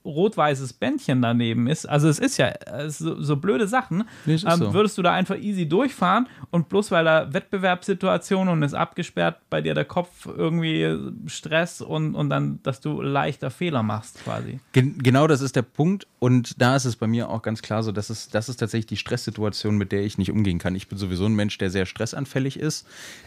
rot-weißes 0.07 0.75
Bändchen 0.75 1.21
daneben 1.21 1.67
ist. 1.67 1.87
Also 1.87 2.09
es 2.09 2.19
ist 2.19 2.37
ja 2.39 2.49
äh, 2.49 2.89
so, 2.89 3.21
so 3.21 3.37
blöde 3.37 3.69
Sachen, 3.69 4.05
Nee, 4.25 4.35
es 4.35 4.45
ist 4.45 4.53
ähm, 4.53 4.59
so. 4.59 4.75
würdest 4.75 4.97
du 4.97 5.03
da 5.03 5.13
einfach 5.13 5.37
easy 5.37 5.69
durchfahren 5.69 6.29
und 6.51 6.69
bloß 6.69 6.91
weil 6.91 7.05
da 7.05 7.33
Wettbewerbssituation 7.33 8.49
und 8.49 8.63
ist 8.63 8.75
abgesperrt, 8.75 9.41
bei 9.51 9.61
dir 9.61 9.75
der 9.75 9.85
Kopf 9.85 10.27
irgendwie 10.27 10.97
Stress 11.27 11.81
und, 11.81 12.15
und 12.15 12.31
dann, 12.31 12.61
dass 12.63 12.81
du 12.81 13.03
leichter 13.03 13.51
Fehler 13.51 13.83
machst 13.83 14.23
quasi. 14.25 14.61
Gen 14.73 14.99
genau 14.99 15.27
das 15.27 15.41
ist 15.41 15.57
der 15.57 15.63
Punkt. 15.63 16.07
Und 16.19 16.61
da 16.61 16.77
ist 16.77 16.85
es 16.85 16.97
bei 16.97 17.07
mir 17.07 17.29
auch 17.29 17.43
ganz 17.43 17.63
klar 17.63 17.83
so, 17.83 17.93
dass 17.93 18.11
es, 18.11 18.29
das 18.29 18.49
ist 18.49 18.57
tatsächlich 18.57 18.87
die 18.87 18.97
Stresssituation, 18.97 19.77
mit 19.77 19.93
der 19.93 20.03
ich 20.05 20.19
nicht 20.19 20.31
umgehen 20.31 20.59
kann. 20.59 20.75
Ich 20.75 20.89
bin 20.89 20.99
sowieso 20.99 21.27
ein 21.27 21.35
Mensch, 21.35 21.59
der 21.59 21.71
sehr 21.71 21.87
stressanfällig 21.87 22.59
ist. 22.59 22.87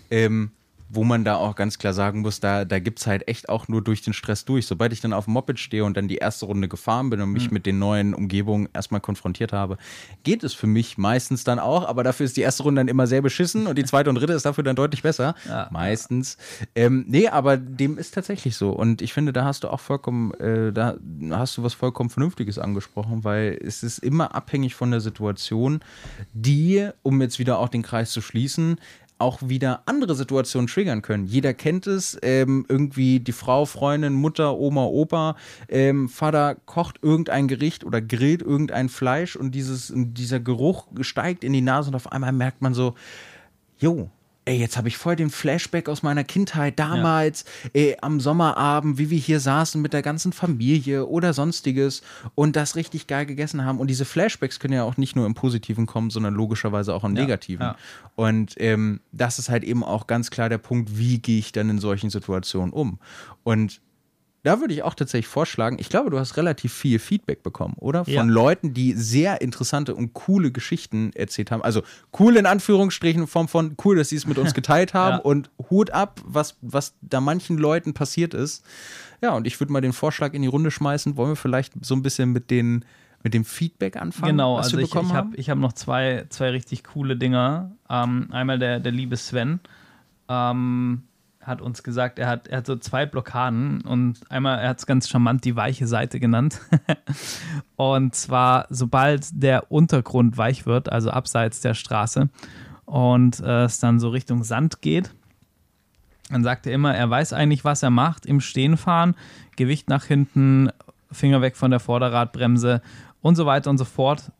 Ähm, 0.09 0.51
wo 0.89 1.03
man 1.03 1.23
da 1.23 1.35
auch 1.35 1.55
ganz 1.55 1.77
klar 1.77 1.93
sagen 1.93 2.21
muss, 2.21 2.39
da, 2.39 2.65
da 2.65 2.79
gibt 2.79 2.99
es 2.99 3.07
halt 3.07 3.27
echt 3.27 3.47
auch 3.47 3.67
nur 3.67 3.83
durch 3.83 4.01
den 4.01 4.13
Stress 4.13 4.43
durch. 4.43 4.65
Sobald 4.65 4.91
ich 4.91 5.01
dann 5.01 5.13
auf 5.13 5.25
dem 5.25 5.33
Moped 5.33 5.59
stehe 5.59 5.85
und 5.85 5.95
dann 5.95 6.07
die 6.07 6.17
erste 6.17 6.47
Runde 6.47 6.67
gefahren 6.67 7.11
bin 7.11 7.21
und 7.21 7.31
mich 7.31 7.51
mit 7.51 7.67
den 7.67 7.77
neuen 7.77 8.15
Umgebungen 8.15 8.67
erstmal 8.73 8.99
konfrontiert 8.99 9.53
habe, 9.53 9.77
geht 10.23 10.43
es 10.43 10.53
für 10.53 10.65
mich 10.65 10.97
meistens 10.97 11.43
dann 11.43 11.59
auch, 11.59 11.87
aber 11.87 12.03
dafür 12.03 12.25
ist 12.25 12.37
die 12.37 12.41
erste 12.41 12.63
Runde 12.63 12.79
dann 12.79 12.87
immer 12.87 13.05
sehr 13.05 13.21
beschissen 13.21 13.67
und 13.67 13.77
die 13.77 13.83
zweite 13.83 14.09
und 14.09 14.15
dritte 14.15 14.33
ist 14.33 14.45
dafür 14.45 14.63
dann 14.63 14.75
deutlich 14.75 15.03
besser. 15.03 15.35
Ja. 15.47 15.69
Meistens. 15.71 16.37
Ähm, 16.73 17.05
nee, 17.07 17.27
aber 17.27 17.57
dem 17.57 17.99
ist 17.99 18.15
tatsächlich 18.15 18.55
so. 18.55 18.71
Und 18.71 19.03
ich 19.03 19.13
finde, 19.13 19.31
da 19.31 19.45
hast 19.45 19.63
du 19.63 19.67
auch 19.67 19.79
vollkommen, 19.79 20.33
äh, 20.35 20.73
da 20.73 20.95
hast 21.29 21.57
du 21.57 21.63
was 21.63 21.75
vollkommen 21.75 22.09
Vernünftiges 22.09 22.57
angesprochen, 22.57 23.23
weil 23.23 23.59
es 23.63 23.83
ist 23.83 23.99
immer 23.99 24.33
abhängig 24.33 24.73
von 24.73 24.89
der 24.89 25.01
Situation, 25.01 25.81
die, 26.33 26.89
um 27.03 27.21
jetzt 27.21 27.37
wieder 27.37 27.59
auch 27.59 27.69
den 27.69 27.83
Kreis 27.83 28.11
zu 28.11 28.21
schließen, 28.21 28.77
auch 29.19 29.39
wieder 29.43 29.83
andere 29.85 30.15
Situationen 30.15 30.67
triggern 30.67 31.01
können. 31.01 31.25
Jeder 31.25 31.53
kennt 31.53 31.87
es, 31.87 32.17
ähm, 32.21 32.65
irgendwie 32.67 33.19
die 33.19 33.31
Frau, 33.31 33.65
Freundin, 33.65 34.13
Mutter, 34.13 34.57
Oma, 34.57 34.85
Opa, 34.85 35.35
ähm, 35.67 36.09
Vater 36.09 36.55
kocht 36.65 36.99
irgendein 37.01 37.47
Gericht 37.47 37.83
oder 37.83 38.01
grillt 38.01 38.41
irgendein 38.41 38.89
Fleisch 38.89 39.35
und 39.35 39.51
dieses, 39.51 39.93
dieser 39.93 40.39
Geruch 40.39 40.87
steigt 41.01 41.43
in 41.43 41.53
die 41.53 41.61
Nase 41.61 41.89
und 41.89 41.95
auf 41.95 42.11
einmal 42.11 42.31
merkt 42.31 42.61
man 42.61 42.73
so, 42.73 42.95
jo, 43.77 44.09
ey, 44.49 44.57
jetzt 44.57 44.77
habe 44.77 44.87
ich 44.87 44.97
voll 44.97 45.15
den 45.15 45.29
Flashback 45.29 45.87
aus 45.87 46.01
meiner 46.01 46.23
Kindheit 46.23 46.79
damals, 46.79 47.45
ey, 47.73 47.95
am 48.01 48.19
Sommerabend, 48.19 48.97
wie 48.97 49.11
wir 49.11 49.17
hier 49.19 49.39
saßen 49.39 49.79
mit 49.79 49.93
der 49.93 50.01
ganzen 50.01 50.33
Familie 50.33 51.05
oder 51.05 51.33
sonstiges 51.33 52.01
und 52.33 52.55
das 52.55 52.75
richtig 52.75 53.05
geil 53.05 53.27
gegessen 53.27 53.63
haben. 53.63 53.79
Und 53.79 53.91
diese 53.91 54.05
Flashbacks 54.05 54.59
können 54.59 54.73
ja 54.73 54.83
auch 54.83 54.97
nicht 54.97 55.15
nur 55.15 55.27
im 55.27 55.35
Positiven 55.35 55.85
kommen, 55.85 56.09
sondern 56.09 56.33
logischerweise 56.33 56.95
auch 56.95 57.03
im 57.03 57.13
Negativen. 57.13 57.63
ja. 57.63 57.75
Und 58.15 58.55
ähm, 58.57 59.01
das 59.11 59.37
ist 59.37 59.49
halt 59.49 59.63
eben 59.63 59.83
auch 59.83 60.07
ganz 60.07 60.31
klar 60.31 60.49
der 60.49 60.57
Punkt, 60.57 60.97
wie 60.97 61.19
gehe 61.19 61.37
ich 61.37 61.51
dann 61.51 61.69
in 61.69 61.77
solchen 61.77 62.09
Situationen 62.09 62.73
um? 62.73 62.97
Und 63.43 63.81
da 64.43 64.59
würde 64.61 64.73
ich 64.73 64.83
auch 64.83 64.93
tatsächlich 64.93 65.27
vorschlagen, 65.27 65.77
ich 65.79 65.89
glaube, 65.89 66.09
du 66.09 66.17
hast 66.19 66.37
relativ 66.37 66.73
viel 66.73 66.97
Feedback 66.99 67.43
bekommen, 67.43 67.73
oder? 67.77 68.05
Von 68.05 68.13
Ja. 68.13 68.23
Leuten, 68.23 68.73
die 68.73 68.93
sehr 68.93 69.41
interessante 69.41 69.93
und 69.95 70.13
coole 70.13 70.51
Geschichten 70.51 71.11
erzählt 71.13 71.51
haben. 71.51 71.61
Also 71.61 71.81
cool 72.19 72.37
in 72.37 72.45
Anführungsstrichen 72.45 73.23
in 73.23 73.27
Form 73.27 73.47
von 73.49 73.75
cool, 73.83 73.97
dass 73.97 74.09
sie 74.09 74.15
es 74.15 74.25
mit 74.25 74.37
uns 74.37 74.53
geteilt 74.53 74.93
haben 74.93 75.17
Ja. 75.17 75.21
und 75.23 75.49
Hut 75.69 75.91
ab, 75.91 76.21
was, 76.25 76.55
was 76.61 76.93
da 77.01 77.19
manchen 77.19 77.57
Leuten 77.57 77.93
passiert 77.93 78.33
ist. 78.33 78.63
Ja, 79.21 79.31
und 79.35 79.45
ich 79.45 79.59
würde 79.59 79.73
mal 79.73 79.81
den 79.81 79.91
Vorschlag 79.93 80.33
in 80.33 80.41
die 80.41 80.47
Runde 80.47 80.71
schmeißen. 80.71 81.17
Wollen 81.17 81.31
wir 81.31 81.35
vielleicht 81.35 81.73
so 81.85 81.93
ein 81.95 82.01
bisschen 82.01 82.31
mit 82.31 82.49
den 82.49 82.85
mit 83.21 83.33
dem 83.33 83.43
Feedback 83.43 83.97
anfangen, 83.97 84.37
Genau, 84.37 84.55
was 84.55 84.67
also 84.67 84.77
wir 84.77 84.85
ich, 84.85 84.91
bekommen 84.91 85.09
ich 85.09 85.13
habe 85.15 85.35
ich 85.35 85.49
hab 85.49 85.57
noch 85.57 85.73
zwei, 85.73 86.25
zwei 86.29 86.51
richtig 86.51 86.85
coole 86.85 87.17
Dinger. 87.17 87.71
Ähm, 87.89 88.29
einmal 88.31 88.57
der, 88.57 88.79
der 88.79 88.93
liebe 88.93 89.17
Sven 89.17 89.59
ähm, 90.29 91.01
hat 91.49 91.61
uns 91.61 91.83
gesagt, 91.83 92.19
er 92.19 92.27
hat, 92.27 92.47
er 92.47 92.59
hat 92.59 92.67
so 92.67 92.75
zwei 92.77 93.05
Blockaden 93.05 93.81
und 93.81 94.19
einmal, 94.29 94.59
er 94.59 94.69
hat 94.69 94.79
es 94.79 94.85
ganz 94.85 95.09
charmant 95.09 95.43
die 95.43 95.55
weiche 95.55 95.87
Seite 95.87 96.19
genannt. 96.19 96.61
und 97.75 98.15
zwar, 98.15 98.67
sobald 98.69 99.27
der 99.31 99.71
Untergrund 99.71 100.37
weich 100.37 100.65
wird, 100.65 100.91
also 100.91 101.09
abseits 101.09 101.59
der 101.59 101.73
Straße 101.73 102.29
und 102.85 103.39
äh, 103.41 103.65
es 103.65 103.79
dann 103.79 103.99
so 103.99 104.09
Richtung 104.09 104.43
Sand 104.43 104.81
geht, 104.81 105.13
dann 106.29 106.43
sagt 106.43 106.67
er 106.67 106.73
immer, 106.73 106.95
er 106.95 107.09
weiß 107.09 107.33
eigentlich, 107.33 107.65
was 107.65 107.83
er 107.83 107.89
macht, 107.89 108.25
im 108.25 108.39
Stehen 108.39 108.77
fahren, 108.77 109.15
Gewicht 109.55 109.89
nach 109.89 110.05
hinten, 110.05 110.69
Finger 111.11 111.41
weg 111.41 111.57
von 111.57 111.71
der 111.71 111.79
Vorderradbremse 111.79 112.81
und 113.21 113.35
so 113.35 113.47
weiter 113.47 113.69
und 113.71 113.79
so 113.79 113.85
fort. 113.85 114.31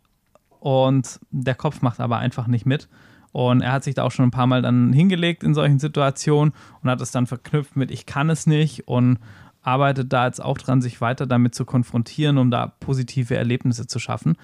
Und 0.59 1.19
der 1.31 1.55
Kopf 1.55 1.81
macht 1.81 1.99
aber 1.99 2.17
einfach 2.19 2.45
nicht 2.45 2.65
mit. 2.65 2.87
Und 3.31 3.61
er 3.61 3.71
hat 3.71 3.83
sich 3.83 3.95
da 3.95 4.03
auch 4.03 4.11
schon 4.11 4.25
ein 4.25 4.31
paar 4.31 4.47
Mal 4.47 4.61
dann 4.61 4.91
hingelegt 4.91 5.43
in 5.43 5.53
solchen 5.53 5.79
Situationen 5.79 6.53
und 6.81 6.89
hat 6.89 7.01
es 7.01 7.11
dann 7.11 7.27
verknüpft 7.27 7.75
mit 7.75 7.91
Ich 7.91 8.05
kann 8.05 8.29
es 8.29 8.47
nicht 8.47 8.87
und 8.87 9.19
arbeitet 9.61 10.11
da 10.11 10.25
jetzt 10.25 10.43
auch 10.43 10.57
dran, 10.57 10.81
sich 10.81 11.01
weiter 11.01 11.27
damit 11.27 11.53
zu 11.53 11.65
konfrontieren, 11.65 12.37
um 12.37 12.49
da 12.49 12.67
positive 12.79 13.35
Erlebnisse 13.35 13.87
zu 13.87 13.99
schaffen, 13.99 14.35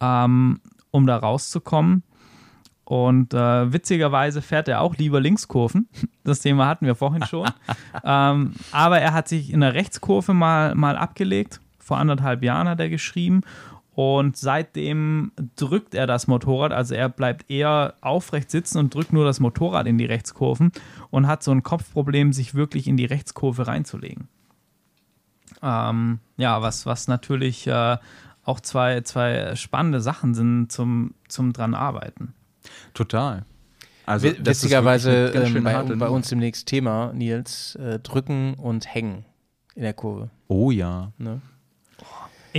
ähm, 0.00 0.60
um 0.90 1.06
da 1.06 1.16
rauszukommen. 1.16 2.02
Und 2.84 3.34
äh, 3.34 3.72
witzigerweise 3.72 4.42
fährt 4.42 4.68
er 4.68 4.80
auch 4.80 4.96
lieber 4.96 5.20
Linkskurven. 5.20 5.88
Das 6.24 6.40
Thema 6.40 6.66
hatten 6.66 6.86
wir 6.86 6.96
vorhin 6.96 7.22
schon. 7.22 7.48
ähm, 8.04 8.54
aber 8.72 8.98
er 8.98 9.12
hat 9.12 9.28
sich 9.28 9.52
in 9.52 9.60
der 9.60 9.74
Rechtskurve 9.74 10.34
mal, 10.34 10.74
mal 10.74 10.96
abgelegt. 10.96 11.60
Vor 11.78 11.98
anderthalb 11.98 12.42
Jahren 12.42 12.68
hat 12.68 12.80
er 12.80 12.88
geschrieben. 12.88 13.42
Und 13.96 14.36
seitdem 14.36 15.32
drückt 15.56 15.94
er 15.94 16.06
das 16.06 16.26
Motorrad. 16.26 16.70
Also 16.70 16.94
er 16.94 17.08
bleibt 17.08 17.50
eher 17.50 17.94
aufrecht 18.02 18.50
sitzen 18.50 18.76
und 18.76 18.94
drückt 18.94 19.14
nur 19.14 19.24
das 19.24 19.40
Motorrad 19.40 19.86
in 19.86 19.96
die 19.96 20.04
Rechtskurven 20.04 20.70
und 21.08 21.26
hat 21.26 21.42
so 21.42 21.50
ein 21.50 21.62
Kopfproblem, 21.62 22.34
sich 22.34 22.54
wirklich 22.54 22.88
in 22.88 22.98
die 22.98 23.06
Rechtskurve 23.06 23.66
reinzulegen. 23.66 24.28
Ähm, 25.62 26.18
ja, 26.36 26.60
was, 26.60 26.84
was 26.84 27.08
natürlich 27.08 27.66
äh, 27.68 27.96
auch 28.44 28.60
zwei, 28.60 29.00
zwei 29.00 29.56
spannende 29.56 30.02
Sachen 30.02 30.34
sind 30.34 30.70
zum, 30.70 31.14
zum 31.26 31.54
dran 31.54 31.72
arbeiten. 31.72 32.34
Total. 32.92 33.46
Also, 34.04 34.28
Witzigerweise 34.28 35.28
ähm, 35.28 35.64
bei, 35.64 35.72
bei 35.72 35.82
Nummer. 35.84 36.10
uns 36.10 36.28
demnächst 36.28 36.68
Thema, 36.68 37.14
Nils, 37.14 37.76
äh, 37.76 37.98
drücken 38.00 38.56
und 38.56 38.92
hängen 38.94 39.24
in 39.74 39.84
der 39.84 39.94
Kurve. 39.94 40.28
Oh 40.48 40.70
ja. 40.70 41.12
Ne? 41.16 41.40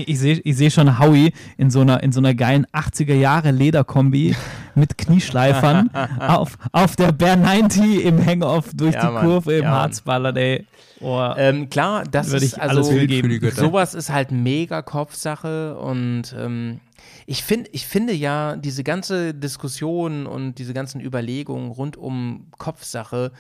Ich, 0.06 0.20
sehe 0.20 0.36
ich 0.44 0.58
seh 0.58 0.70
schon 0.70 1.00
Howie 1.00 1.34
in 1.58 1.70
so 1.70 1.82
einer, 1.82 2.04
in 2.04 2.12
so 2.12 2.20
einer 2.20 2.34
geilen 2.36 2.66
80er 2.68 3.14
Jahre 3.16 3.52
Lederkombi 3.52 4.36
mit 4.76 4.98
Knieschleifern 4.98 5.90
auf, 6.20 6.58
auf 6.72 6.96
der 6.96 7.12
Bear 7.12 7.36
90 7.36 8.04
im 8.06 8.24
Hang-Off 8.26 8.72
durch 8.74 8.94
Ja, 8.96 9.08
die 9.08 9.14
Mann. 9.14 9.26
Kurve 9.26 9.54
im 9.58 9.64
Ja, 9.64 9.70
Mann. 9.72 9.80
Harzballer, 9.82 10.36
ey. 10.36 10.66
Oh, 11.00 11.32
Ähm, 11.38 11.70
klar, 11.70 12.04
das 12.10 12.32
Würde 12.32 12.46
ist 12.46 12.54
ich 12.54 12.62
also 12.62 12.82
sowas 12.84 13.94
ist 13.94 14.10
halt 14.10 14.32
mega 14.32 14.82
Kopfsache 14.82 15.78
und 15.78 16.36
ähm, 16.38 16.80
ich 17.26 17.44
finde, 17.44 17.70
ich 17.74 17.86
finde 17.86 18.14
ja 18.14 18.56
diese 18.56 18.84
ganze 18.84 19.34
Diskussion 19.34 20.26
und 20.26 20.56
diese 20.56 20.74
ganzen 20.74 21.00
Überlegungen 21.02 21.70
rund 21.72 21.98
um 21.98 22.48
Kopfsache, 22.58 23.32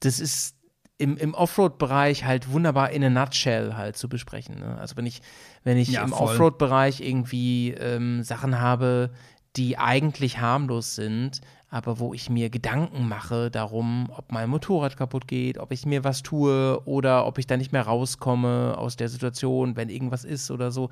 das 0.00 0.18
ist 0.18 0.56
im, 0.98 1.16
im 1.16 1.34
Offroad-Bereich 1.34 2.24
halt 2.24 2.50
wunderbar 2.52 2.90
in 2.90 3.04
a 3.04 3.10
nutshell 3.10 3.74
halt 3.74 3.96
zu 3.96 4.08
besprechen. 4.08 4.60
Ne? 4.60 4.76
Also 4.78 4.96
wenn 4.96 5.06
ich, 5.06 5.22
wenn 5.64 5.78
ich 5.78 5.88
Ja, 5.88 6.04
im. 6.04 6.12
Offroad-Bereich 6.12 7.00
irgendwie 7.00 7.70
ähm, 7.72 8.22
Sachen 8.22 8.60
habe, 8.60 9.10
die 9.56 9.78
eigentlich 9.78 10.40
harmlos 10.40 10.94
sind, 10.94 11.40
aber 11.70 11.98
wo 11.98 12.14
ich 12.14 12.30
mir 12.30 12.50
Gedanken 12.50 13.08
mache 13.08 13.50
darum, 13.50 14.08
ob 14.16 14.30
mein 14.30 14.48
Motorrad 14.48 14.96
kaputt 14.96 15.26
geht, 15.26 15.58
ob 15.58 15.72
ich 15.72 15.86
mir 15.86 16.04
was 16.04 16.22
tue 16.22 16.80
oder 16.84 17.26
ob 17.26 17.38
ich 17.38 17.46
da 17.46 17.56
nicht 17.56 17.72
mehr 17.72 17.82
rauskomme 17.82 18.76
aus 18.78 18.96
der 18.96 19.08
Situation, 19.08 19.76
wenn 19.76 19.88
irgendwas 19.88 20.24
ist 20.24 20.50
oder 20.50 20.70
so. 20.70 20.90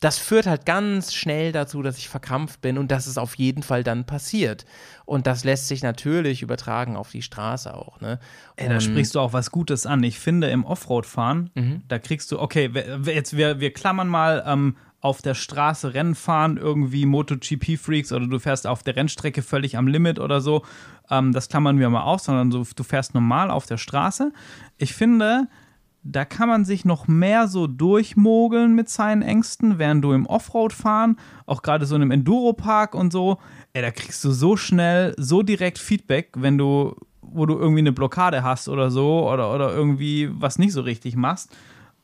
Das 0.00 0.18
führt 0.18 0.46
halt 0.46 0.64
ganz 0.64 1.12
schnell 1.12 1.50
dazu, 1.50 1.82
dass 1.82 1.98
ich 1.98 2.08
verkrampft 2.08 2.60
bin 2.60 2.78
und 2.78 2.90
dass 2.92 3.08
es 3.08 3.18
auf 3.18 3.34
jeden 3.34 3.64
Fall 3.64 3.82
dann 3.82 4.04
passiert. 4.04 4.64
Und 5.06 5.26
das 5.26 5.42
lässt 5.42 5.66
sich 5.66 5.82
natürlich 5.82 6.40
übertragen 6.42 6.96
auf 6.96 7.10
die 7.10 7.22
Straße 7.22 7.74
auch. 7.74 8.00
Ne? 8.00 8.20
Ey, 8.56 8.68
da 8.68 8.78
sprichst 8.80 9.16
du 9.16 9.20
auch 9.20 9.32
was 9.32 9.50
Gutes 9.50 9.86
an. 9.86 10.02
Ich 10.04 10.18
finde, 10.20 10.50
im 10.50 10.64
Offroad-Fahren, 10.64 11.50
Mhm. 11.54 11.82
da 11.88 11.98
kriegst 11.98 12.30
du, 12.30 12.38
okay, 12.38 12.70
jetzt 13.06 13.36
wir, 13.36 13.58
wir 13.58 13.72
klammern 13.72 14.06
mal 14.06 14.44
ähm, 14.46 14.76
auf 15.00 15.20
der 15.22 15.34
Straße 15.34 15.94
Rennen 15.94 16.14
fahren, 16.14 16.56
irgendwie 16.58 17.04
MotoGP-Freaks 17.06 18.12
oder 18.12 18.26
du 18.26 18.38
fährst 18.38 18.66
auf 18.66 18.82
der 18.82 18.96
Rennstrecke 18.96 19.42
völlig 19.42 19.76
am 19.76 19.86
Limit 19.88 20.18
oder 20.20 20.40
so. 20.40 20.64
Ähm, 21.10 21.32
das 21.32 21.48
klammern 21.48 21.78
wir 21.78 21.88
mal 21.90 22.02
aus, 22.02 22.24
sondern 22.24 22.50
so, 22.52 22.64
du 22.76 22.82
fährst 22.84 23.14
normal 23.14 23.50
auf 23.50 23.66
der 23.66 23.78
Straße. 23.78 24.32
Ich 24.76 24.94
finde, 24.94 25.48
da 26.02 26.24
kann 26.24 26.48
man 26.48 26.64
sich 26.64 26.84
noch 26.84 27.08
mehr 27.08 27.48
so 27.48 27.66
durchmogeln 27.66 28.74
mit 28.74 28.88
seinen 28.88 29.22
Ängsten, 29.22 29.78
während 29.78 30.02
du 30.04 30.12
im 30.12 30.26
Offroad 30.26 30.72
fahren, 30.72 31.16
auch 31.46 31.62
gerade 31.62 31.86
so 31.86 31.96
in 31.96 32.02
einem 32.02 32.10
Enduropark 32.12 32.94
und 32.94 33.12
so, 33.12 33.38
ey, 33.72 33.82
da 33.82 33.90
kriegst 33.90 34.24
du 34.24 34.30
so 34.30 34.56
schnell, 34.56 35.14
so 35.18 35.42
direkt 35.42 35.78
Feedback, 35.78 36.32
wenn 36.36 36.56
du, 36.56 36.94
wo 37.20 37.46
du 37.46 37.58
irgendwie 37.58 37.80
eine 37.80 37.92
Blockade 37.92 38.42
hast 38.42 38.68
oder 38.68 38.90
so 38.90 39.28
oder, 39.28 39.54
oder 39.54 39.74
irgendwie 39.74 40.30
was 40.32 40.58
nicht 40.58 40.72
so 40.72 40.80
richtig 40.80 41.16
machst. 41.16 41.54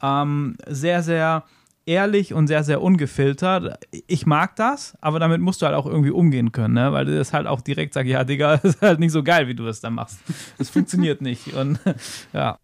Ähm, 0.03 0.57
sehr, 0.67 1.03
sehr 1.03 1.45
ehrlich 1.87 2.35
und 2.35 2.47
sehr, 2.47 2.65
sehr 2.65 2.83
ungefiltert. 2.83 3.79
Ich 4.07 4.27
mag 4.27 4.57
das, 4.57 4.97
aber 5.01 5.19
damit 5.19 5.41
musst 5.41 5.63
du 5.63 5.67
halt 5.67 5.75
auch 5.75 5.87
irgendwie 5.87 6.11
umgehen 6.11 6.53
können, 6.53 6.75
ne? 6.75 6.93
weil 6.93 7.05
du 7.05 7.17
das 7.17 7.33
halt 7.33 7.47
auch 7.47 7.61
direkt 7.61 7.95
sagst, 7.95 8.11
ja, 8.11 8.25
Digga, 8.25 8.57
das 8.57 8.65
ist 8.77 8.83
halt 8.83 9.01
nicht 9.01 9.13
so 9.13 9.23
geil, 9.23 9.49
wie 9.49 9.55
du 9.55 9.65
das 9.65 9.81
dann 9.81 9.95
machst. 9.95 10.19
Das 10.59 10.71
funktioniert 10.71 11.21
nicht. 11.21 11.55
Und 11.55 11.79
ja, 12.33 12.59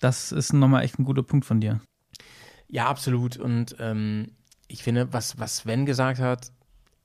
das 0.00 0.32
ist 0.32 0.52
nochmal 0.52 0.84
echt 0.84 0.98
ein 0.98 1.04
guter 1.04 1.22
Punkt 1.22 1.44
von 1.46 1.60
dir. 1.60 1.80
Ja, 2.68 2.86
absolut. 2.86 3.36
Und 3.36 3.76
ähm, 3.80 4.32
ich 4.68 4.82
finde, 4.82 5.12
was, 5.12 5.38
was 5.38 5.58
Sven 5.58 5.86
gesagt 5.86 6.20
hat, 6.20 6.52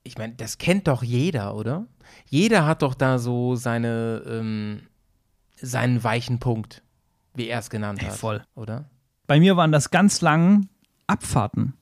ich 0.03 0.17
meine, 0.17 0.33
das 0.33 0.57
kennt 0.57 0.87
doch 0.87 1.01
jeder, 1.03 1.55
oder? 1.55 1.87
Jeder 2.29 2.65
hat 2.65 2.81
doch 2.81 2.93
da 2.93 3.17
so 3.19 3.55
seine, 3.55 4.21
ähm, 4.27 4.81
seinen 5.55 6.03
weichen 6.03 6.39
Punkt, 6.39 6.83
wie 7.33 7.47
er 7.47 7.59
es 7.59 7.69
genannt 7.69 8.01
Ey, 8.01 8.09
hat. 8.09 8.17
voll. 8.17 8.43
Oder? 8.55 8.89
Bei 9.27 9.39
mir 9.39 9.55
waren 9.55 9.71
das 9.71 9.89
ganz 9.91 10.19
lang 10.21 10.67
Abfahrten. 11.07 11.73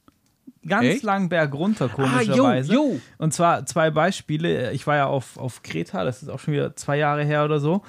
Ganz 0.68 0.86
Echt? 0.86 1.04
lang 1.04 1.30
bergunter, 1.30 1.86
Ah, 1.86 1.96
komischerweise. 1.96 2.72
jo, 2.72 2.92
jo. 2.94 3.02
Und 3.18 3.34
zwar 3.34 3.66
zwei 3.66 3.90
Beispiele. 3.90 4.72
Ich 4.74 4.86
war 4.86 4.96
ja 4.96 5.08
auf, 5.08 5.38
auf 5.38 5.64
Kreta, 5.64 6.04
das 6.04 6.22
ist 6.22 6.30
auch 6.30 6.38
schon 6.40 6.54
wieder 6.54 6.76
zwei 6.76 6.98
Jahre 6.98 7.24
her 7.24 7.44
oder 7.46 7.60
so. 7.60 7.82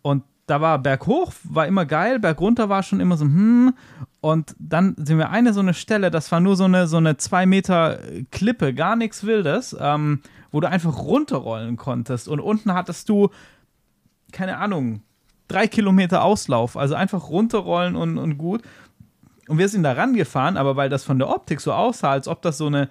Und 0.00 0.24
da 0.46 0.60
war 0.60 0.78
berghoch, 0.78 1.32
war 1.44 1.66
immer 1.66 1.86
geil, 1.86 2.18
bergunter 2.18 2.68
war 2.68 2.82
schon 2.82 3.00
immer 3.00 3.16
so, 3.16 3.24
hm. 3.24 3.74
Und 4.20 4.54
dann 4.58 4.94
sind 4.98 5.18
wir 5.18 5.30
eine 5.30 5.52
so 5.52 5.60
eine 5.60 5.74
Stelle, 5.74 6.10
das 6.10 6.32
war 6.32 6.40
nur 6.40 6.56
so 6.56 6.64
eine, 6.64 6.86
so 6.86 6.96
eine 6.96 7.16
zwei 7.16 7.44
Meter 7.46 7.98
Klippe, 8.30 8.72
gar 8.72 8.96
nichts 8.96 9.24
Wildes, 9.24 9.76
ähm, 9.78 10.20
wo 10.50 10.60
du 10.60 10.68
einfach 10.68 10.98
runterrollen 10.98 11.76
konntest. 11.76 12.28
Und 12.28 12.40
unten 12.40 12.72
hattest 12.72 13.08
du, 13.08 13.28
keine 14.32 14.56
Ahnung, 14.58 15.02
drei 15.48 15.66
Kilometer 15.66 16.24
Auslauf. 16.24 16.76
Also 16.76 16.94
einfach 16.94 17.28
runterrollen 17.28 17.96
und, 17.96 18.18
und 18.18 18.38
gut. 18.38 18.62
Und 19.48 19.58
wir 19.58 19.68
sind 19.68 19.82
da 19.82 19.92
rangefahren, 19.92 20.56
aber 20.56 20.76
weil 20.76 20.88
das 20.88 21.04
von 21.04 21.18
der 21.18 21.28
Optik 21.28 21.60
so 21.60 21.72
aussah, 21.72 22.10
als 22.10 22.28
ob 22.28 22.40
das 22.40 22.56
so 22.56 22.66
eine 22.66 22.88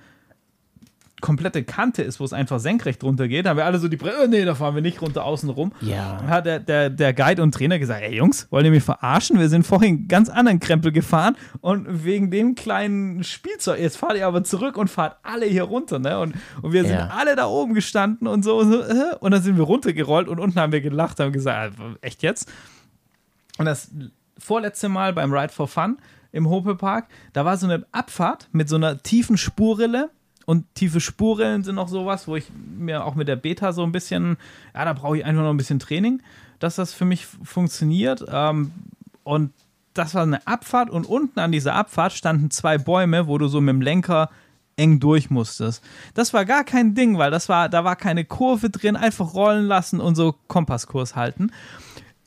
komplette 1.24 1.63
Kante 1.63 2.03
ist, 2.03 2.19
wo 2.19 2.26
es 2.26 2.34
einfach 2.34 2.59
senkrecht 2.59 3.01
runtergeht, 3.03 3.47
haben 3.47 3.55
wir 3.57 3.65
alle 3.65 3.80
so 3.80 3.88
die 3.88 3.95
Brille, 3.95 4.28
nee, 4.28 4.43
da 4.43 4.55
fahren 4.55 4.76
wir 4.76 4.82
nicht 4.82 5.01
runter 5.01 5.24
außen 5.24 5.49
rum. 5.49 5.71
Ja. 5.80 6.17
Dann 6.19 6.28
hat 6.28 6.45
der, 6.45 6.59
der, 6.59 6.89
der 6.89 7.13
Guide 7.13 7.41
und 7.41 7.53
Trainer 7.53 7.80
gesagt, 7.80 8.01
ey 8.03 8.13
Jungs, 8.13 8.45
wollt 8.51 8.65
ihr 8.65 8.71
mich 8.71 8.84
verarschen? 8.84 9.39
Wir 9.39 9.47
sind 9.47 9.65
vorhin 9.65 10.09
ganz 10.09 10.28
anderen 10.30 10.59
Krempel 10.59 10.91
gefahren 10.91 11.38
und 11.61 12.03
wegen 12.03 12.30
dem 12.30 12.55
kleinen 12.55 13.24
Spielzeug, 13.24 13.80
jetzt 13.80 13.95
fahrt 13.97 14.17
ihr 14.17 14.28
aber 14.28 14.43
zurück 14.43 14.76
und 14.76 14.89
fahrt 14.89 15.15
alle 15.24 15.45
hier 15.45 15.63
runter, 15.63 15.97
ne? 15.97 16.19
Und, 16.19 16.36
und 16.61 16.74
wir 16.74 16.84
sind 16.84 16.93
Ja. 16.97 17.07
alle 17.17 17.36
da 17.38 17.45
oben 17.47 17.74
gestanden 17.74 18.28
und 18.28 18.43
so, 18.43 18.61
so 18.65 18.82
äh, 18.82 19.15
und 19.21 19.32
dann 19.32 19.41
sind 19.41 19.55
wir 19.57 19.63
runtergerollt 19.63 20.28
und 20.28 20.39
unten 20.39 20.59
haben 20.59 20.74
wir 20.74 20.82
gelacht, 20.82 21.21
haben 21.21 21.32
gesagt, 21.32 21.80
äh, 21.80 22.05
echt 22.05 22.21
jetzt? 22.21 22.51
Und 23.57 23.65
das 23.65 23.89
vorletzte 24.38 24.89
Mal 24.89 25.13
beim 25.13 25.32
Ride 25.34 25.53
for 25.53 25.69
Fun 25.69 25.97
im 26.34 26.49
Hope 26.49 26.76
Park, 26.76 27.07
da 27.32 27.45
war 27.45 27.55
so 27.55 27.65
eine 27.65 27.86
Abfahrt 27.93 28.49
mit 28.51 28.67
so 28.67 28.76
einer 28.76 29.01
tiefen 29.01 29.38
Spurrille. 29.38 30.09
Und 30.46 30.66
tiefe 30.76 31.00
Spurrillen 31.00 31.64
sind 31.64 31.76
noch 31.76 31.88
sowas, 31.88 32.28
wo 32.28 32.36
ich 32.36 32.48
mir 32.78 33.06
auch 33.06 33.16
mit 33.16 33.28
der 33.28 33.36
Beta 33.36 33.72
so 33.72 33.84
ein 33.84 33.91
bisschen, 33.91 34.38
ja, 34.74 34.86
da 34.86 34.94
brauche 34.94 35.18
ich 35.18 35.26
einfach 35.26 35.44
noch 35.44 35.50
ein 35.50 35.58
bisschen 35.58 35.80
Training, 35.80 36.22
dass 36.60 36.76
das 36.76 36.94
für 36.94 37.06
mich 37.06 37.26
funktioniert. 37.26 38.26
Ähm, 38.30 38.72
und 39.24 39.52
das 39.94 40.16
war 40.16 40.24
eine 40.24 40.46
Abfahrt 40.48 40.89
und 40.89 41.06
unten 41.06 41.39
an 41.39 41.52
dieser 41.52 41.76
Abfahrt 41.76 42.14
standen 42.14 42.52
zwei 42.52 42.78
Bäume, 42.78 43.28
wo 43.28 43.38
du 43.38 43.48
so 43.48 43.62
mit 43.62 43.74
dem 43.74 43.82
Lenker 43.82 44.30
eng 44.76 45.00
durch 45.00 45.30
musstest. 45.30 45.84
Das 46.16 46.34
war 46.34 46.46
gar 46.46 46.64
kein 46.64 46.96
Ding, 46.96 47.18
weil 47.18 47.32
das 47.32 47.48
war, 47.48 47.70
da 47.70 47.84
war 47.84 47.96
keine 47.96 48.26
Kurve 48.26 48.70
drin, 48.70 48.96
einfach 48.96 49.34
rollen 49.34 49.66
lassen 49.66 50.00
und 50.00 50.16
so 50.16 50.36
Kompasskurs 50.48 51.16
halten. 51.16 51.52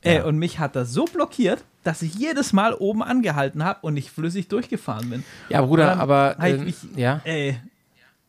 Ey, 0.01 0.21
und 0.21 0.37
mich 0.37 0.59
hat 0.59 0.75
das 0.75 0.93
so 0.93 1.05
blockiert, 1.05 1.63
dass 1.83 2.01
ich 2.01 2.15
jedes 2.15 2.53
Mal 2.53 2.73
oben 2.73 3.03
angehalten 3.03 3.63
habe 3.63 3.79
und 3.81 3.95
nicht 3.95 4.09
flüssig 4.09 4.47
durchgefahren 4.47 5.09
bin. 5.09 5.23
Ja, 5.49 5.61
Bruder, 5.61 5.99
aber 5.99 6.37
hab 6.39 6.65
ich 6.65 6.75
ja. 6.95 7.19
ey, 7.25 7.59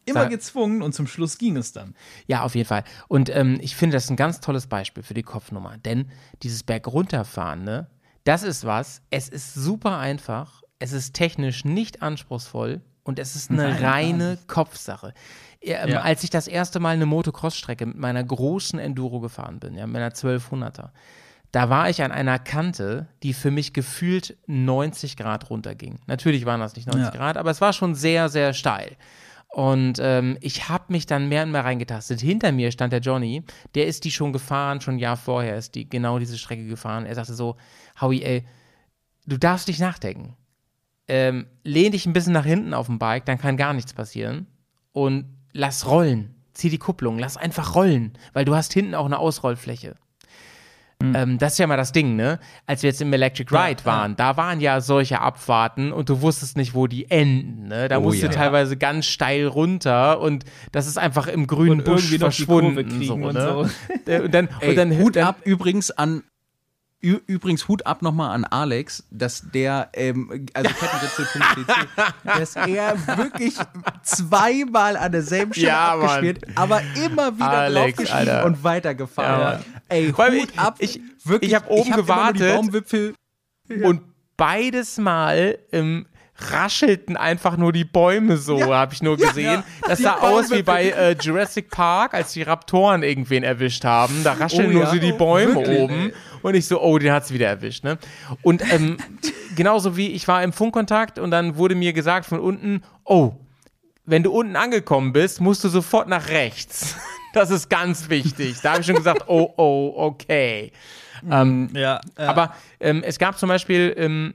immer 0.09 0.23
Sag- 0.23 0.31
gezwungen 0.31 0.83
und 0.83 0.95
zum 0.95 1.07
Schluss 1.07 1.39
ging 1.39 1.57
es 1.57 1.73
dann. 1.73 1.95
Ja, 2.27 2.43
auf 2.43 2.55
jeden 2.55 2.67
Fall. 2.69 2.85
Und 3.09 3.29
ähm, 3.35 3.59
ich 3.61 3.77
finde 3.77 3.97
das 3.97 4.11
ein 4.11 4.17
ganz 4.17 4.41
tolles 4.41 4.67
Beispiel 4.67 5.03
für 5.03 5.15
die 5.15 5.23
Kopfnummer. 5.23 5.77
Denn 5.79 6.11
dieses 6.43 6.63
Bergunterfahren, 6.63 7.65
ne, 7.65 7.87
das 8.25 8.43
ist 8.43 8.65
was, 8.65 9.03
es 9.11 9.29
ist 9.29 9.55
super 9.55 9.99
einfach, 9.99 10.63
es 10.79 10.93
ist 10.93 11.15
technisch 11.15 11.65
nicht 11.65 12.03
anspruchsvoll 12.03 12.81
und 13.05 13.19
es 13.19 13.37
ist 13.37 13.51
eine 13.51 13.63
Nein, 13.71 13.85
reine 13.85 14.39
Kopfsache. 14.47 15.15
Ähm, 15.61 15.89
Ja. 15.89 16.01
Als 16.03 16.23
ich 16.25 16.31
das 16.31 16.47
erste 16.47 16.79
Mal 16.79 16.91
eine 16.95 17.07
Motocross-Strecke 17.07 17.87
mit 17.87 17.97
meiner 17.97 18.23
großen 18.23 18.79
Enduro 18.79 19.21
gefahren 19.21 19.59
bin, 19.61 19.75
ja, 19.75 19.87
mit 19.87 19.97
einer 19.97 20.11
1200er, 20.13 20.91
da 21.51 21.71
war 21.71 21.89
ich 21.89 22.03
an 22.03 22.13
einer 22.13 22.39
Kante, 22.39 23.09
die 23.23 23.33
für 23.33 23.51
mich 23.51 23.73
gefühlt 23.73 24.37
90 24.47 25.17
Grad 25.17 25.49
runterging. 25.49 25.99
Natürlich 26.07 26.45
waren 26.45 26.61
das 26.61 26.77
nicht 26.77 26.87
90 26.87 27.05
Ja. 27.07 27.11
Grad, 27.11 27.39
aber 27.39 27.51
es 27.51 27.63
war 27.63 27.73
schon 27.73 27.95
sehr, 27.95 28.29
sehr 28.29 28.53
steil. 28.53 28.97
Und 29.49 29.99
ähm, 30.01 30.37
ich 30.41 30.69
habe 30.69 30.85
mich 30.89 31.07
dann 31.07 31.29
mehr 31.29 31.43
und 31.43 31.53
mehr 31.53 31.65
reingetastet. 31.65 32.21
Hinter 32.21 32.53
mir 32.53 32.71
stand 32.71 32.93
der 32.93 33.01
Johnny, 33.01 33.43
der 33.75 33.87
ist 33.87 34.05
die 34.05 34.11
schon 34.11 34.33
gefahren, 34.33 34.81
schon 34.81 34.97
ein 34.97 34.99
Jahr 34.99 35.17
vorher 35.17 35.57
ist 35.57 35.75
die 35.75 35.89
genau 35.89 36.19
diese 36.19 36.37
Strecke 36.37 36.67
gefahren. 36.67 37.07
Er 37.07 37.15
sagte 37.15 37.35
so, 37.35 37.57
Howie, 38.01 38.23
ey, 38.23 38.47
du 39.27 39.39
darfst 39.39 39.69
nicht 39.69 39.81
nachdenken. 39.81 40.37
Ähm, 41.09 41.47
lehn 41.65 41.93
dich 41.93 42.05
ein 42.05 42.13
bisschen 42.13 42.35
nach 42.35 42.45
hinten 42.45 42.75
auf 42.75 42.87
dem 42.87 42.99
Bike, 42.99 43.25
dann 43.25 43.39
kann 43.39 43.57
gar 43.57 43.73
nichts 43.73 43.95
passieren. 43.95 44.47
Und 44.93 45.25
lass 45.53 45.87
rollen. 45.87 46.35
Zieh 46.53 46.71
die 46.71 46.79
Kupplung, 46.79 47.19
lass 47.19 47.37
einfach 47.37 47.75
rollen, 47.75 48.19
weil 48.33 48.45
du 48.45 48.55
hast 48.55 48.73
hinten 48.73 48.95
auch 48.95 49.07
eine 49.07 49.19
Ausrollfläche. 49.19 49.97
Ähm, 51.01 51.39
das 51.39 51.53
ist 51.53 51.59
ja 51.59 51.67
mal 51.69 51.77
das 51.77 51.93
Ding, 51.93 52.17
ne? 52.17 52.41
Als 52.67 52.83
wir 52.83 52.91
jetzt 52.91 53.01
im 53.01 53.13
Electric 53.13 53.55
Ride 53.57 53.85
waren, 53.85 54.17
da 54.17 54.37
waren 54.37 54.61
ja 54.61 54.81
solche 54.81 55.21
Abfahrten 55.21 55.93
und 55.93 56.09
du 56.09 56.23
wusstest 56.23 56.57
nicht, 56.57 56.75
wo 56.75 56.89
die 56.89 57.09
enden, 57.09 57.69
ne? 57.69 57.87
Da 57.89 57.99
Oh 57.99 58.03
musst 58.03 58.21
ja. 58.21 58.29
du 58.29 58.35
teilweise 58.35 58.77
ganz 58.77 59.07
steil 59.07 59.47
runter 59.47 60.21
und 60.21 60.45
das 60.73 60.89
ist 60.89 60.99
einfach 60.99 61.29
im 61.29 61.47
grünen 61.47 61.81
Und 61.81 61.85
Busch 61.85 62.19
verschwunden. 62.19 63.03
so, 63.05 63.15
und 63.15 63.35
ne? 63.35 63.69
so. 64.05 64.11
Äh, 64.11 64.21
Und 64.23 64.35
dann, 64.35 64.49
Ey, 64.61 64.71
und 64.71 64.77
dann 64.77 64.99
Hut 64.99 65.15
dann, 65.17 65.25
ab 65.29 65.37
übrigens 65.45 65.93
an 65.93 66.25
Ü 67.01 67.19
übrigens 67.29 67.69
Hut 67.69 67.87
ab 67.87 68.03
nochmal 68.03 68.35
an 68.35 68.45
Alex, 68.45 69.05
dass 69.11 69.45
der, 69.53 69.89
ähm, 69.93 70.47
also 70.53 70.69
kettenritzel.cc, 70.71 71.87
dass 72.25 72.57
er 72.57 73.07
wirklich 73.17 73.55
zweimal 74.03 74.97
an 74.97 75.13
derselben 75.13 75.53
Stelle 75.55 75.69
Ja, 75.69 75.95
Mann. 75.97 76.07
abgespielt, 76.07 76.47
aber 76.57 76.81
immer 77.05 77.37
wieder 77.37 77.49
Alex, 77.51 77.97
draufgestiegen 77.99 78.29
Alter. 78.35 78.45
und 78.47 78.65
weitergefahren. 78.65 79.41
Ja, 79.41 79.51
Mann. 79.53 79.65
Ey, 79.89 80.13
allem, 80.17 80.41
Hut 80.43 80.53
ab. 80.59 80.77
ich- 80.81 81.01
wirklich, 81.25 81.51
ich 81.51 81.55
hab 81.57 81.71
oben 81.71 81.81
hab 81.93 81.97
nur 81.97 81.97
die 81.97 82.03
gewartet. 82.03 82.55
Baumwipfel. 82.57 83.15
Und 83.83 84.01
beides 84.37 84.99
Mal 84.99 85.59
ähm, 85.73 86.07
raschelten 86.39 87.17
einfach 87.17 87.57
nur 87.57 87.73
die 87.73 87.85
Bäume 87.85 88.37
so, 88.37 88.75
habe 88.75 88.95
ich 88.95 89.03
nur 89.03 89.17
gesehen. 89.17 89.63
Das 89.87 89.99
sah 89.99 90.19
aus 90.19 90.51
wie 90.51 90.63
bei 90.63 90.91
äh, 90.91 91.17
Jurassic 91.21 91.71
Park, 91.71 92.15
als 92.15 92.33
die 92.33 92.43
Raptoren 92.43 93.03
irgendwen 93.03 93.43
erwischt 93.43 93.85
haben. 93.85 94.23
Da 94.23 94.35
rascheln 94.35 94.71
Oh 94.71 94.73
nur 94.73 94.83
ja. 94.85 94.91
so 94.91 94.99
die 94.99 95.13
Bäume 95.13 95.57
Wirklich, 95.57 95.79
oben. 95.81 96.13
Und 96.43 96.55
ich 96.55 96.67
so, 96.67 96.81
oh, 96.81 96.99
den 96.99 97.13
hat's 97.13 97.33
wieder 97.33 97.49
erwischt, 97.49 97.83
ne? 97.83 97.99
Und 98.43 98.63
ähm, 98.73 98.99
genauso 99.57 99.97
wie 99.97 100.09
ich 100.09 100.29
war 100.29 100.43
im 100.43 100.53
Funkkontakt 100.53 101.19
und 101.19 101.31
dann 101.31 101.57
wurde 101.57 101.75
mir 101.75 101.93
gesagt 101.93 102.27
von 102.27 102.39
unten, 102.39 102.83
oh, 103.05 103.33
wenn 104.07 104.23
du 104.23 104.31
unten 104.33 104.57
angekommen 104.57 105.13
bist, 105.13 105.41
musst 105.41 105.65
du 105.65 105.69
sofort 105.69 106.09
nach 106.09 106.29
rechts. 106.29 106.97
Das 107.35 107.51
ist 107.51 107.69
ganz 107.69 108.09
wichtig. 108.09 108.63
Da 108.63 108.71
habe 108.71 108.81
ich 108.81 108.87
schon 108.87 108.97
gesagt, 108.97 109.25
oh, 109.27 109.53
oh, 109.59 109.93
okay. 109.97 110.73
Ähm, 111.31 111.69
Ja, 111.75 112.01
ja. 112.19 112.27
aber 112.27 112.55
ähm, 112.81 113.03
es 113.05 113.19
gab 113.19 113.39
zum 113.39 113.51
Beispiel 113.51 113.95
ähm, 113.99 114.35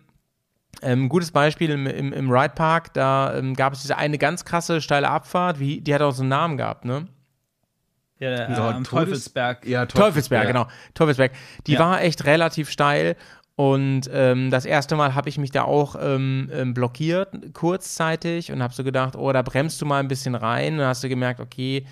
ähm, 0.82 1.06
ein 1.06 1.10
gutes 1.10 1.32
Beispiel 1.32 1.70
im, 1.70 1.88
im, 1.88 2.14
im 2.14 2.32
Ride 2.32 2.54
Park, 2.56 2.94
da 2.94 3.36
ähm, 3.36 3.54
gab 3.56 3.74
es 3.74 3.82
diese 3.82 3.98
eine 3.98 4.18
ganz 4.18 4.44
krasse 4.46 4.82
steile 4.82 5.10
Abfahrt, 5.10 5.60
wie, 5.60 5.82
die 5.82 5.94
hat 5.94 6.02
auch 6.02 6.12
so 6.12 6.24
einen 6.24 6.30
Namen 6.30 6.58
gehabt, 6.58 6.86
ne? 6.86 7.08
ja, 8.20 8.30
der, 8.30 8.50
Ja, 8.50 8.72
äh, 8.72 8.74
am 8.74 8.84
Teufelsberg. 8.84 9.66
Ja, 9.66 9.86
Teufelsberg, 9.86 10.48
genau. 10.48 10.68
Teufelsberg. 10.94 11.32
Die 11.68 11.74
Ja. 11.74 11.80
war 11.80 12.02
echt 12.02 12.26
relativ 12.26 12.70
steil. 12.70 13.16
Und 13.56 14.10
ähm, 14.12 14.50
das 14.50 14.66
erste 14.66 14.96
Mal 14.96 15.14
habe 15.14 15.30
ich 15.30 15.38
mich 15.38 15.52
da 15.52 15.64
auch 15.64 15.96
ähm, 16.00 16.50
ähm, 16.52 16.74
blockiert, 16.74 17.54
kurzzeitig, 17.54 18.52
und 18.52 18.64
habe 18.64 18.74
so 18.74 18.84
gedacht, 18.84 19.16
oh, 19.16 19.32
da 19.32 19.44
bremst 19.44 19.80
du 19.80 19.86
mal 19.86 20.00
ein 20.00 20.08
bisschen 20.08 20.34
rein. 20.34 20.74
Und 20.74 20.80
dann 20.80 20.88
hast 20.88 21.04
du 21.04 21.10
gemerkt, 21.10 21.40
okay, 21.40 21.86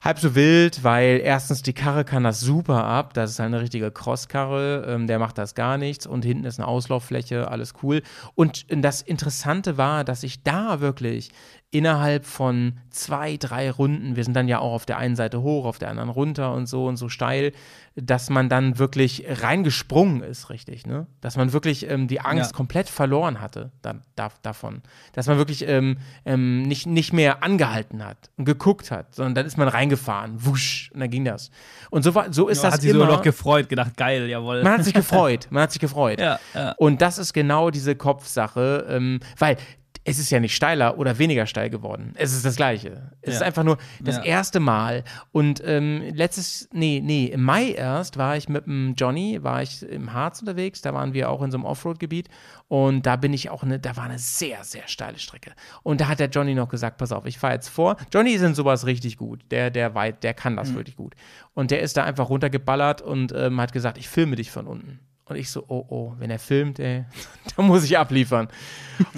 halb 0.00 0.18
so 0.18 0.34
wild, 0.34 0.82
weil 0.82 1.20
erstens 1.22 1.62
die 1.62 1.74
Karre 1.74 2.04
kann 2.04 2.24
das 2.24 2.40
super 2.40 2.84
ab. 2.84 3.12
Das 3.14 3.30
ist 3.30 3.40
eine 3.40 3.60
richtige 3.60 3.90
Crosskarre, 3.90 4.86
ähm, 4.88 5.06
der 5.06 5.18
macht 5.18 5.36
das 5.36 5.54
gar 5.54 5.76
nichts. 5.76 6.06
Und 6.06 6.24
hinten 6.24 6.44
ist 6.44 6.58
eine 6.58 6.68
Auslauffläche, 6.68 7.50
alles 7.50 7.74
cool. 7.82 8.02
Und 8.34 8.66
das 8.68 9.02
Interessante 9.02 9.76
war, 9.76 10.04
dass 10.04 10.22
ich 10.22 10.42
da 10.42 10.80
wirklich 10.80 11.30
innerhalb 11.72 12.26
von 12.26 12.72
zwei, 12.90 13.36
drei 13.36 13.70
Runden, 13.70 14.16
wir 14.16 14.24
sind 14.24 14.34
dann 14.34 14.48
ja 14.48 14.58
auch 14.58 14.72
auf 14.72 14.86
der 14.86 14.98
einen 14.98 15.14
Seite 15.14 15.40
hoch, 15.42 15.64
auf 15.64 15.78
der 15.78 15.88
anderen 15.88 16.10
runter 16.10 16.52
und 16.52 16.66
so 16.66 16.86
und 16.86 16.96
so 16.96 17.08
steil, 17.08 17.52
dass 17.94 18.28
man 18.28 18.48
dann 18.48 18.78
wirklich 18.78 19.24
reingesprungen 19.28 20.22
ist, 20.22 20.50
richtig, 20.50 20.86
ne? 20.86 21.06
Dass 21.20 21.36
man 21.36 21.52
wirklich 21.52 21.88
ähm, 21.88 22.08
die 22.08 22.20
Angst 22.20 22.50
Ja. 22.52 22.56
komplett 22.56 22.88
verloren 22.88 23.40
hatte 23.40 23.70
dann, 23.82 24.02
da, 24.16 24.30
davon. 24.42 24.82
Dass 25.12 25.26
man 25.28 25.38
wirklich 25.38 25.66
ähm, 25.68 25.98
ähm, 26.24 26.62
nicht, 26.62 26.86
nicht 26.86 27.12
mehr 27.12 27.42
angehalten 27.44 28.04
hat 28.04 28.30
und 28.36 28.46
geguckt 28.46 28.90
hat, 28.90 29.14
sondern 29.14 29.34
dann 29.36 29.46
ist 29.46 29.56
man 29.58 29.68
reingefahren, 29.68 30.44
wusch, 30.44 30.90
und 30.92 31.00
dann 31.00 31.10
ging 31.10 31.24
das. 31.24 31.50
Und 31.90 32.02
so, 32.02 32.14
war, 32.16 32.32
so 32.32 32.48
ist 32.48 32.58
Ja, 32.58 32.68
das 32.70 32.74
hat 32.74 32.82
sich 32.82 32.90
immer. 32.90 33.06
noch 33.06 33.22
gefreut, 33.22 33.68
gedacht, 33.68 33.96
geil, 33.96 34.28
jawohl. 34.28 34.62
man 34.64 34.72
hat 34.78 34.84
sich 34.84 34.94
gefreut, 34.94 35.46
man 35.50 35.62
hat 35.64 35.72
sich 35.72 35.80
gefreut. 35.80 36.20
ja, 36.20 36.38
ja. 36.54 36.72
Und 36.78 37.00
das 37.02 37.18
ist 37.18 37.32
genau 37.32 37.70
diese 37.70 37.94
Kopfsache, 37.96 38.86
ähm, 38.88 39.20
weil 39.38 39.56
es 40.04 40.18
ist 40.18 40.30
ja 40.30 40.40
nicht 40.40 40.54
steiler 40.56 40.98
oder 40.98 41.18
weniger 41.18 41.46
steil 41.46 41.68
geworden. 41.70 42.12
Es 42.16 42.32
ist 42.32 42.44
das 42.44 42.56
Gleiche. 42.56 43.12
Es 43.20 43.34
Ja. 43.34 43.36
ist 43.36 43.42
einfach 43.42 43.64
nur 43.64 43.76
das 44.00 44.16
Ja. 44.16 44.22
erste 44.24 44.58
Mal. 44.58 45.04
Und 45.30 45.62
ähm, 45.64 46.02
letztes, 46.14 46.68
nee, 46.72 47.00
nee, 47.04 47.26
im 47.26 47.42
Mai 47.42 47.72
erst 47.72 48.16
war 48.16 48.36
ich 48.36 48.48
mit 48.48 48.66
dem 48.66 48.94
Johnny, 48.96 49.42
war 49.42 49.62
ich 49.62 49.82
im 49.82 50.12
Harz 50.12 50.40
unterwegs. 50.40 50.80
Da 50.80 50.94
waren 50.94 51.12
wir 51.12 51.28
auch 51.28 51.42
in 51.42 51.50
so 51.50 51.58
einem 51.58 51.66
Offroad-Gebiet. 51.66 52.28
Und 52.68 53.04
da 53.04 53.16
bin 53.16 53.32
ich 53.34 53.50
auch 53.50 53.62
eine, 53.62 53.78
da 53.78 53.96
war 53.96 54.04
eine 54.04 54.18
sehr, 54.18 54.64
sehr 54.64 54.88
steile 54.88 55.18
Strecke. 55.18 55.52
Und 55.82 56.00
da 56.00 56.08
hat 56.08 56.18
der 56.20 56.28
Johnny 56.28 56.54
noch 56.54 56.68
gesagt, 56.68 56.96
pass 56.98 57.12
auf, 57.12 57.26
ich 57.26 57.38
fahre 57.38 57.54
jetzt 57.54 57.68
vor. 57.68 57.96
Johnny 58.12 58.30
ist 58.32 58.42
in 58.42 58.54
sowas 58.54 58.86
richtig 58.86 59.16
gut. 59.18 59.40
Der, 59.50 59.70
der 59.70 59.94
weit, 59.94 60.22
der 60.24 60.34
kann 60.34 60.56
das 60.56 60.72
wirklich 60.74 60.96
gut. 60.96 61.14
Und 61.52 61.70
der 61.70 61.80
ist 61.82 61.96
da 61.96 62.04
einfach 62.04 62.30
runtergeballert 62.30 63.02
und 63.02 63.32
ähm, 63.36 63.60
hat 63.60 63.72
gesagt, 63.72 63.98
ich 63.98 64.08
filme 64.08 64.36
dich 64.36 64.50
von 64.50 64.66
unten. 64.66 65.00
Und 65.30 65.36
ich 65.36 65.50
so, 65.50 65.64
oh, 65.68 65.86
oh, 65.88 66.14
wenn 66.18 66.28
er 66.28 66.40
filmt, 66.40 66.80
ey, 66.80 67.04
da 67.56 67.62
muss 67.62 67.84
ich 67.84 67.96
abliefern. 67.96 68.48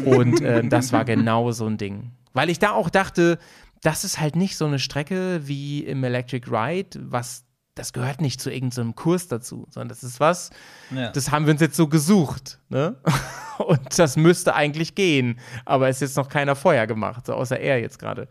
Und 0.04 0.42
ähm, 0.42 0.68
das 0.68 0.92
war 0.92 1.06
genau 1.06 1.52
so 1.52 1.66
ein 1.66 1.78
Ding. 1.78 2.12
Weil 2.34 2.50
ich 2.50 2.58
da 2.58 2.72
auch 2.72 2.90
dachte, 2.90 3.38
das 3.80 4.04
ist 4.04 4.20
halt 4.20 4.36
nicht 4.36 4.58
so 4.58 4.66
eine 4.66 4.78
Strecke 4.78 5.40
wie 5.48 5.80
im 5.80 6.04
Electric 6.04 6.48
Ride, 6.50 7.00
was, 7.02 7.44
das 7.74 7.94
gehört 7.94 8.20
nicht 8.20 8.42
zu 8.42 8.50
irgendeinem 8.52 8.94
Kurs 8.94 9.26
dazu, 9.26 9.66
sondern 9.70 9.88
das 9.88 10.04
ist 10.04 10.20
was, 10.20 10.50
ja. 10.94 11.10
das 11.10 11.30
haben 11.30 11.46
wir 11.46 11.52
uns 11.52 11.62
jetzt 11.62 11.76
so 11.76 11.88
gesucht, 11.88 12.60
ne? 12.68 12.96
Und 13.58 13.98
das 13.98 14.16
müsste 14.16 14.54
eigentlich 14.54 14.94
gehen, 14.94 15.38
aber 15.64 15.88
es 15.88 15.96
ist 15.96 16.10
jetzt 16.10 16.16
noch 16.16 16.28
keiner 16.28 16.56
vorher 16.56 16.86
gemacht, 16.86 17.26
so 17.26 17.34
außer 17.34 17.58
er 17.58 17.80
jetzt 17.80 17.98
gerade. 17.98 18.28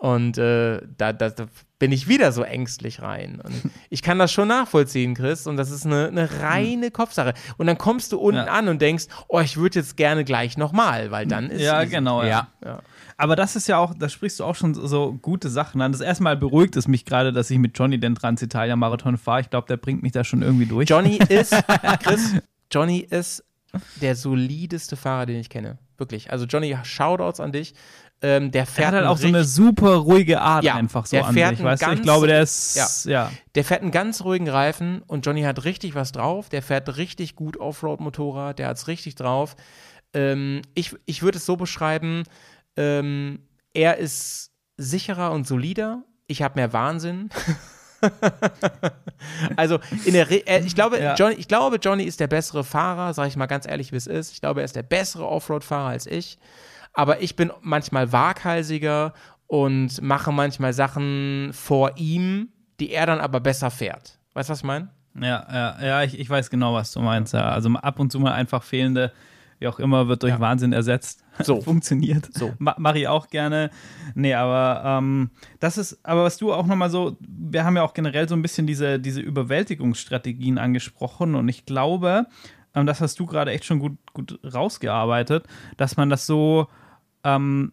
Und 0.00 0.38
äh, 0.38 0.80
da, 0.96 1.12
da, 1.12 1.28
da 1.28 1.46
bin 1.80 1.90
ich 1.90 2.06
wieder 2.06 2.30
so 2.30 2.42
ängstlich 2.42 3.02
rein. 3.02 3.40
Und 3.42 3.52
ich 3.90 4.02
kann 4.02 4.20
das 4.20 4.30
schon 4.30 4.46
nachvollziehen, 4.46 5.14
Chris. 5.14 5.48
Und 5.48 5.56
das 5.56 5.72
ist 5.72 5.84
eine, 5.84 6.06
eine 6.08 6.40
reine 6.40 6.92
Kopfsache. 6.92 7.34
Und 7.56 7.66
dann 7.66 7.76
kommst 7.78 8.12
du 8.12 8.18
unten 8.18 8.46
Ja. 8.46 8.52
an 8.52 8.68
und 8.68 8.80
denkst, 8.80 9.06
oh, 9.26 9.40
ich 9.40 9.56
würde 9.56 9.80
jetzt 9.80 9.96
gerne 9.96 10.22
gleich 10.22 10.56
nochmal, 10.56 11.10
weil 11.10 11.26
dann 11.26 11.50
ist 11.50 11.62
Ja, 11.62 11.82
genau, 11.84 12.22
ja. 12.22 12.46
Ja. 12.64 12.80
Aber 13.16 13.34
das 13.34 13.56
ist 13.56 13.66
ja 13.66 13.78
auch, 13.78 13.92
da 13.98 14.08
sprichst 14.08 14.38
du 14.40 14.44
auch 14.44 14.54
schon 14.54 14.74
so, 14.74 14.86
so 14.86 15.12
gute 15.20 15.48
Sachen 15.50 15.80
an. 15.82 15.90
Das 15.92 16.00
erste 16.00 16.22
Mal 16.22 16.36
beruhigt 16.36 16.76
es 16.76 16.86
mich 16.86 17.04
gerade, 17.04 17.32
dass 17.32 17.50
ich 17.50 17.58
mit 17.58 17.76
Johnny 17.78 17.98
den 17.98 18.14
Transitalia-Marathon 18.14 19.16
fahre. 19.18 19.40
Ich 19.40 19.50
glaube, 19.50 19.66
der 19.66 19.76
bringt 19.78 20.02
mich 20.02 20.12
da 20.12 20.22
schon 20.22 20.42
irgendwie 20.42 20.66
durch. 20.66 20.88
Johnny 20.88 21.16
ist, 21.28 21.54
Chris, 22.02 22.34
Johnny 22.70 22.98
ist 23.00 23.42
der 24.00 24.16
solideste 24.16 24.96
Fahrer, 24.96 25.26
den 25.26 25.40
ich 25.40 25.48
kenne. 25.48 25.78
Wirklich. 25.96 26.30
Also 26.30 26.44
Johnny, 26.46 26.76
Shoutouts 26.82 27.40
an 27.40 27.52
dich. 27.52 27.74
Ähm, 28.22 28.50
der 28.50 28.64
der 28.64 28.66
fährt 28.66 28.88
hat 28.88 28.94
halt 28.96 29.06
auch 29.06 29.16
so 29.16 29.26
eine 29.28 29.44
super 29.44 29.94
ruhige 29.96 30.42
Art 30.42 30.62
Ja, 30.62 30.74
einfach 30.74 31.06
so 31.06 31.16
der 31.16 31.26
an 31.26 31.32
fährt 31.34 31.50
sich, 31.50 31.60
einen 31.60 31.68
weißt 31.68 31.82
du? 31.82 31.86
Ich 31.86 31.90
ganz- 31.92 32.02
glaube, 32.02 32.26
der 32.26 32.42
ist, 32.42 33.06
ja. 33.06 33.30
Der 33.54 33.64
fährt 33.64 33.80
einen 33.80 33.92
ganz 33.92 34.22
ruhigen 34.22 34.48
Reifen 34.48 35.02
und 35.06 35.24
Johnny 35.24 35.42
hat 35.42 35.64
richtig 35.64 35.94
was 35.94 36.12
drauf. 36.12 36.48
Der 36.50 36.60
fährt 36.62 36.96
richtig 36.98 37.34
gut 37.34 37.56
Offroad-Motorrad, 37.58 38.58
der 38.58 38.68
hat's 38.68 38.88
richtig 38.88 39.14
drauf. 39.14 39.56
Ähm, 40.12 40.60
ich 40.74 40.94
ich 41.06 41.22
würde 41.22 41.38
es 41.38 41.46
so 41.46 41.56
beschreiben, 41.56 42.24
ähm, 42.76 43.40
er 43.72 43.96
ist 43.96 44.50
sicherer 44.76 45.30
und 45.32 45.46
solider. 45.46 46.02
Ich 46.26 46.42
habe 46.42 46.56
mehr 46.58 46.72
Wahnsinn. 46.74 47.30
also 49.56 49.78
in 50.04 50.12
der 50.14 50.28
Re 50.30 50.46
äh, 50.46 50.60
ich 50.64 50.74
glaube, 50.74 51.00
Ja. 51.00 51.14
Johnny, 51.14 51.34
ich 51.36 51.48
glaube, 51.48 51.76
Johnny 51.76 52.04
ist 52.04 52.20
der 52.20 52.26
bessere 52.28 52.64
Fahrer, 52.64 53.14
sage 53.14 53.28
ich 53.28 53.36
mal 53.36 53.46
ganz 53.46 53.66
ehrlich, 53.66 53.92
wie 53.92 53.96
es 53.96 54.06
ist. 54.06 54.32
Ich 54.32 54.40
glaube, 54.40 54.60
er 54.60 54.64
ist 54.64 54.76
der 54.76 54.82
bessere 54.82 55.26
Offroad-Fahrer 55.26 55.88
als 55.90 56.06
ich. 56.06 56.38
Aber 56.92 57.22
ich 57.22 57.36
bin 57.36 57.52
manchmal 57.60 58.12
waghalsiger 58.12 59.12
und 59.46 60.00
mache 60.02 60.32
manchmal 60.32 60.72
Sachen 60.72 61.50
vor 61.52 61.92
ihm, 61.96 62.48
die 62.78 62.90
er 62.92 63.06
dann 63.06 63.20
aber 63.20 63.40
besser 63.40 63.70
fährt. 63.70 64.18
Weißt 64.34 64.48
du, 64.48 64.52
was 64.52 64.58
ich 64.60 64.64
meine? 64.64 64.90
Ja, 65.20 65.46
ja, 65.52 65.84
ja, 65.84 66.02
ich, 66.04 66.18
ich 66.18 66.30
weiß 66.30 66.50
genau, 66.50 66.74
was 66.74 66.92
du 66.92 67.00
meinst. 67.00 67.34
Ja. 67.34 67.50
Also 67.50 67.68
ab 67.70 67.98
und 67.98 68.12
zu 68.12 68.20
mal 68.20 68.32
einfach 68.32 68.62
fehlende, 68.62 69.12
wie 69.58 69.66
auch 69.66 69.78
immer, 69.80 70.08
wird 70.08 70.22
durch 70.22 70.32
Ja. 70.32 70.40
Wahnsinn 70.40 70.72
ersetzt. 70.72 71.24
So. 71.42 71.62
Funktioniert. 71.62 72.28
So. 72.34 72.52
Ma 72.58 72.74
Mache 72.78 72.98
ich 72.98 73.08
auch 73.08 73.28
gerne. 73.28 73.70
Nee, 74.14 74.34
aber 74.34 74.82
ähm, 74.84 75.30
das 75.58 75.78
ist, 75.78 75.98
aber 76.04 76.24
was 76.24 76.36
du 76.36 76.52
auch 76.52 76.66
nochmal 76.66 76.90
so, 76.90 77.16
wir 77.20 77.64
haben 77.64 77.76
ja 77.76 77.82
auch 77.82 77.94
generell 77.94 78.28
so 78.28 78.34
ein 78.34 78.42
bisschen 78.42 78.66
diese, 78.66 79.00
diese 79.00 79.20
Überwältigungsstrategien 79.22 80.58
angesprochen 80.58 81.34
und 81.34 81.48
ich 81.48 81.64
glaube, 81.64 82.26
ähm, 82.74 82.86
das 82.86 83.00
hast 83.00 83.18
du 83.18 83.26
gerade 83.26 83.50
echt 83.52 83.64
schon 83.64 83.78
gut, 83.78 83.96
gut 84.12 84.38
rausgearbeitet, 84.44 85.46
dass 85.76 85.96
man 85.96 86.08
das 86.10 86.26
so 86.26 86.68
ähm, 87.24 87.72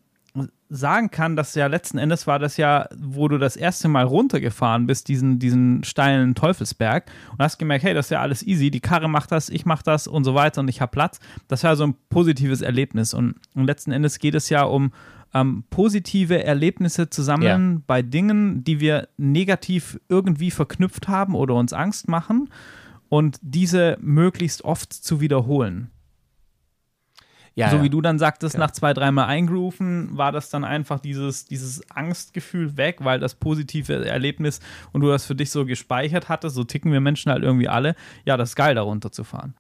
sagen 0.70 1.10
kann, 1.12 1.36
dass 1.36 1.56
ja 1.56 1.68
letzten 1.68 1.98
Endes 1.98 2.28
war 2.28 2.40
das 2.40 2.58
ja, 2.58 2.88
wo 2.98 3.28
du 3.28 3.38
das 3.38 3.56
erste 3.56 3.88
Mal 3.88 4.04
runtergefahren 4.04 4.86
bist, 4.86 5.08
diesen, 5.08 5.40
diesen 5.40 5.84
steilen 5.84 6.36
Teufelsberg 6.36 7.10
und 7.32 7.40
hast 7.40 7.58
gemerkt, 7.58 7.86
hey, 7.86 7.94
das 7.94 8.08
ist 8.08 8.10
ja 8.12 8.22
alles 8.22 8.46
easy, 8.46 8.70
die 8.70 8.82
Karre 8.82 9.08
macht 9.10 9.32
das, 9.32 9.50
ich 9.50 9.66
mach 9.66 9.82
das 9.82 10.08
und 10.08 10.26
so 10.26 10.36
weiter 10.36 10.62
und 10.62 10.68
ich 10.68 10.82
habe 10.82 10.92
Platz. 10.92 11.20
Das 11.48 11.64
war 11.64 11.76
so 11.76 11.86
ein 11.86 11.96
positives 12.10 12.62
Erlebnis 12.62 13.14
und, 13.14 13.36
und 13.56 13.66
letzten 13.66 13.92
Endes 13.92 14.20
geht 14.20 14.36
es 14.36 14.50
ja 14.50 14.64
um 14.64 14.92
ähm, 15.34 15.64
positive 15.70 16.44
Erlebnisse 16.44 17.10
zu 17.10 17.22
sammeln 17.22 17.74
Ja. 17.76 17.82
bei 17.88 18.02
Dingen, 18.02 18.64
die 18.64 18.80
wir 18.80 19.08
negativ 19.18 20.00
irgendwie 20.10 20.52
verknüpft 20.52 21.08
haben 21.08 21.36
oder 21.36 21.56
uns 21.56 21.74
Angst 21.74 22.08
machen 22.08 22.50
und 23.10 23.38
diese 23.42 23.98
möglichst 24.02 24.64
oft 24.64 24.92
zu 24.94 25.22
wiederholen 25.22 25.90
Ja, 27.56 27.72
so 27.72 27.78
ja. 27.78 27.84
wie 27.84 27.90
du 27.90 28.02
dann 28.02 28.20
sagtest, 28.20 28.54
Genau. 28.54 28.66
nach 28.66 28.72
zwei, 28.72 28.94
dreimal 28.94 29.26
eingrooven, 29.26 30.16
war 30.16 30.32
das 30.32 30.52
dann 30.52 30.64
einfach 30.64 31.00
dieses, 31.00 31.46
dieses 31.46 31.90
Angstgefühl 31.90 32.78
weg, 32.78 32.98
weil 33.00 33.20
das 33.20 33.34
positive 33.34 34.06
Erlebnis 34.06 34.60
und 34.94 35.02
du 35.02 35.08
das 35.08 35.26
für 35.26 35.34
dich 35.34 35.50
so 35.50 35.66
gespeichert 35.66 36.30
hattest, 36.30 36.56
so 36.56 36.64
ticken 36.64 36.92
wir 36.92 37.00
Menschen 37.02 37.32
halt 37.32 37.44
irgendwie 37.44 37.68
alle, 37.68 37.96
ja, 38.26 38.38
das 38.38 38.50
ist 38.50 38.56
geil, 38.56 38.76
da 38.76 38.84
runterzufahren. 38.84 39.56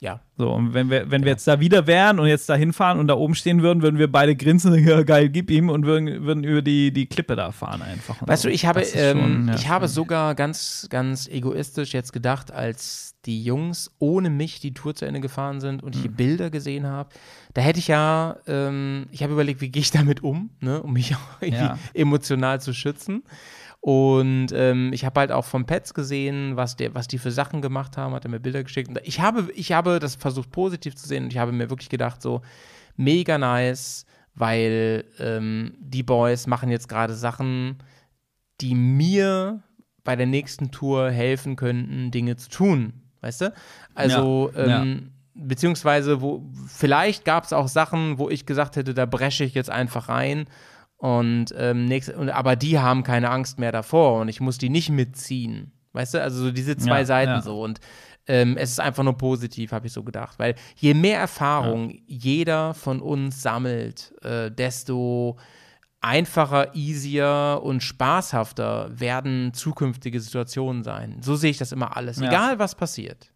Ja. 0.00 0.20
So, 0.36 0.52
und 0.52 0.74
wenn 0.74 0.90
wir, 0.90 1.10
wenn 1.10 1.22
wir 1.22 1.30
jetzt 1.30 1.46
da 1.46 1.60
wieder 1.60 1.86
wären 1.86 2.18
und 2.18 2.26
jetzt 2.26 2.48
da 2.48 2.56
hinfahren 2.56 2.98
und 2.98 3.06
da 3.06 3.14
oben 3.14 3.34
stehen 3.34 3.62
würden, 3.62 3.82
würden 3.82 3.98
wir 3.98 4.10
beide 4.10 4.34
grinsen, 4.34 4.72
und 4.72 4.78
sagen, 4.84 4.88
ja, 4.88 5.02
geil, 5.02 5.28
gib 5.28 5.50
ihm 5.50 5.68
und 5.68 5.86
würden, 5.86 6.24
würden 6.24 6.44
über 6.44 6.60
die, 6.62 6.92
die 6.92 7.06
Klippe 7.06 7.36
da 7.36 7.52
fahren 7.52 7.82
einfach. 7.82 8.16
Weißt 8.26 8.44
du, 8.44 8.48
ich 8.50 8.66
habe, 8.66 8.80
ähm, 8.82 9.18
schon, 9.18 9.48
ja, 9.48 9.54
ich 9.54 9.68
habe 9.68 9.88
sogar 9.88 10.34
ganz, 10.34 10.86
ganz 10.90 11.28
egoistisch 11.28 11.92
jetzt 11.94 12.12
gedacht, 12.12 12.50
als 12.52 13.14
die 13.24 13.42
Jungs 13.42 13.90
ohne 14.00 14.28
mich 14.28 14.60
die 14.60 14.74
Tour 14.74 14.94
zu 14.94 15.06
Ende 15.06 15.20
gefahren 15.20 15.60
sind 15.60 15.82
und 15.82 15.94
ich 15.96 16.02
die 16.02 16.08
Bilder 16.08 16.50
gesehen 16.50 16.86
habe, 16.86 17.08
da 17.54 17.62
hätte 17.62 17.78
ich 17.78 17.88
ja, 17.88 18.36
ähm, 18.46 19.06
ich 19.12 19.22
habe 19.22 19.32
überlegt, 19.32 19.60
wie 19.60 19.70
gehe 19.70 19.80
ich 19.80 19.90
damit 19.92 20.22
um, 20.22 20.50
ne, 20.60 20.82
um 20.82 20.92
mich 20.92 21.14
auch 21.14 21.40
irgendwie 21.40 21.62
Ja. 21.62 21.78
emotional 21.94 22.60
zu 22.60 22.74
schützen. 22.74 23.22
Und 23.84 24.46
ähm, 24.54 24.94
ich 24.94 25.04
habe 25.04 25.20
halt 25.20 25.30
auch 25.30 25.44
vom 25.44 25.66
Pets 25.66 25.92
gesehen, 25.92 26.56
was, 26.56 26.74
der, 26.74 26.94
was 26.94 27.06
die 27.06 27.18
für 27.18 27.30
Sachen 27.30 27.60
gemacht 27.60 27.98
haben, 27.98 28.14
hat 28.14 28.24
er 28.24 28.30
mir 28.30 28.40
Bilder 28.40 28.64
geschickt. 28.64 28.88
Und 28.88 28.98
ich 29.04 29.20
habe, 29.20 29.52
ich 29.54 29.72
habe 29.72 29.98
das 29.98 30.14
versucht 30.14 30.50
positiv 30.50 30.96
zu 30.96 31.06
sehen 31.06 31.24
und 31.24 31.32
ich 31.34 31.36
habe 31.36 31.52
mir 31.52 31.68
wirklich 31.68 31.90
gedacht, 31.90 32.22
so 32.22 32.40
mega 32.96 33.36
nice, 33.36 34.06
weil 34.34 35.04
ähm, 35.18 35.74
die 35.80 36.02
Boys 36.02 36.46
machen 36.46 36.70
jetzt 36.70 36.88
gerade 36.88 37.12
Sachen, 37.12 37.76
die 38.62 38.74
mir 38.74 39.62
bei 40.02 40.16
der 40.16 40.26
nächsten 40.28 40.70
Tour 40.70 41.10
helfen 41.10 41.54
könnten, 41.54 42.10
Dinge 42.10 42.36
zu 42.36 42.48
tun. 42.48 43.02
Weißt 43.20 43.42
du? 43.42 43.52
Also, 43.94 44.50
Ja, 44.56 44.80
ähm, 44.80 45.10
beziehungsweise, 45.34 46.22
wo 46.22 46.42
vielleicht 46.68 47.26
gab 47.26 47.44
es 47.44 47.52
auch 47.52 47.68
Sachen, 47.68 48.16
wo 48.16 48.30
ich 48.30 48.46
gesagt 48.46 48.76
hätte, 48.76 48.94
da 48.94 49.04
bresche 49.04 49.44
ich 49.44 49.52
jetzt 49.52 49.68
einfach 49.68 50.08
rein. 50.08 50.46
Und, 51.04 51.52
ähm, 51.58 51.84
nächste, 51.84 52.16
und 52.16 52.30
aber 52.30 52.56
die 52.56 52.78
haben 52.78 53.02
keine 53.02 53.28
Angst 53.28 53.58
mehr 53.58 53.72
davor 53.72 54.22
und 54.22 54.28
ich 54.28 54.40
muss 54.40 54.56
die 54.56 54.70
nicht 54.70 54.88
mitziehen. 54.88 55.70
Weißt 55.92 56.14
du, 56.14 56.22
also 56.22 56.44
so 56.44 56.50
diese 56.50 56.78
zwei 56.78 57.00
Ja, 57.00 57.04
Seiten 57.04 57.30
ja. 57.32 57.42
so. 57.42 57.62
Und 57.62 57.78
ähm, 58.26 58.56
es 58.56 58.70
ist 58.70 58.80
einfach 58.80 59.04
nur 59.04 59.18
positiv, 59.18 59.72
habe 59.72 59.86
ich 59.86 59.92
so 59.92 60.02
gedacht. 60.02 60.38
Weil 60.38 60.54
je 60.76 60.94
mehr 60.94 61.18
Erfahrung 61.20 61.92
jeder 62.06 62.72
von 62.72 63.02
uns 63.02 63.42
sammelt, 63.42 64.14
äh, 64.22 64.50
desto 64.50 65.36
einfacher, 66.00 66.74
easier 66.74 67.60
und 67.62 67.82
spaßhafter 67.82 68.88
werden 68.98 69.52
zukünftige 69.52 70.18
Situationen 70.20 70.84
sein. 70.84 71.18
So 71.20 71.36
sehe 71.36 71.50
ich 71.50 71.58
das 71.58 71.72
immer 71.72 71.98
alles. 71.98 72.18
Ja. 72.18 72.28
Egal, 72.28 72.58
was 72.58 72.74
passiert. 72.74 73.30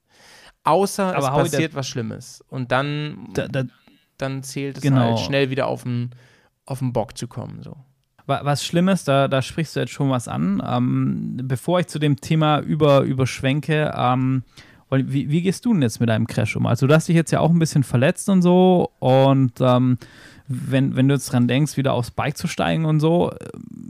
Außer 0.64 1.14
Aber 1.14 1.42
es 1.42 1.50
passiert 1.50 1.74
was 1.74 1.86
Schlimmes. 1.86 2.42
Und 2.48 2.72
dann, 2.72 3.28
Da, 3.34 3.46
da, 3.46 3.64
dann 4.16 4.42
zählt 4.42 4.78
es 4.78 4.82
Genau. 4.82 5.00
halt, 5.00 5.18
schnell 5.20 5.50
wieder 5.50 5.66
auf 5.66 5.82
den, 5.82 6.10
auf 6.68 6.78
den 6.80 6.92
Bock 6.92 7.16
zu 7.16 7.26
kommen. 7.28 7.62
So. 7.62 7.76
Wa- 8.26 8.40
Was 8.44 8.64
Schlimmes, 8.64 9.04
da, 9.04 9.28
da 9.28 9.42
sprichst 9.42 9.74
du 9.76 9.80
jetzt 9.80 9.92
schon 9.92 10.10
was 10.10 10.28
an. 10.28 10.62
Ähm, 10.66 11.40
bevor 11.44 11.80
ich 11.80 11.86
zu 11.86 11.98
dem 11.98 12.20
Thema 12.20 12.60
über, 12.60 13.00
überschwenke, 13.02 13.92
ähm, 13.96 14.42
wie, 14.90 15.30
wie 15.30 15.42
gehst 15.42 15.64
du 15.66 15.72
denn 15.74 15.82
jetzt 15.82 16.00
mit 16.00 16.08
deinem 16.08 16.26
Crash 16.26 16.56
um? 16.56 16.66
Also 16.66 16.86
du 16.86 16.94
hast 16.94 17.08
dich 17.08 17.16
jetzt 17.16 17.30
ja 17.30 17.40
auch 17.40 17.50
ein 17.50 17.58
bisschen 17.58 17.82
verletzt 17.84 18.28
und 18.30 18.40
so 18.42 18.90
und 19.00 19.52
ähm, 19.60 19.98
wenn, 20.50 20.96
wenn 20.96 21.08
du 21.08 21.14
jetzt 21.14 21.30
dran 21.30 21.46
denkst, 21.46 21.76
wieder 21.76 21.92
aufs 21.92 22.10
Bike 22.10 22.38
zu 22.38 22.46
steigen 22.48 22.86
und 22.86 23.00
so, 23.00 23.30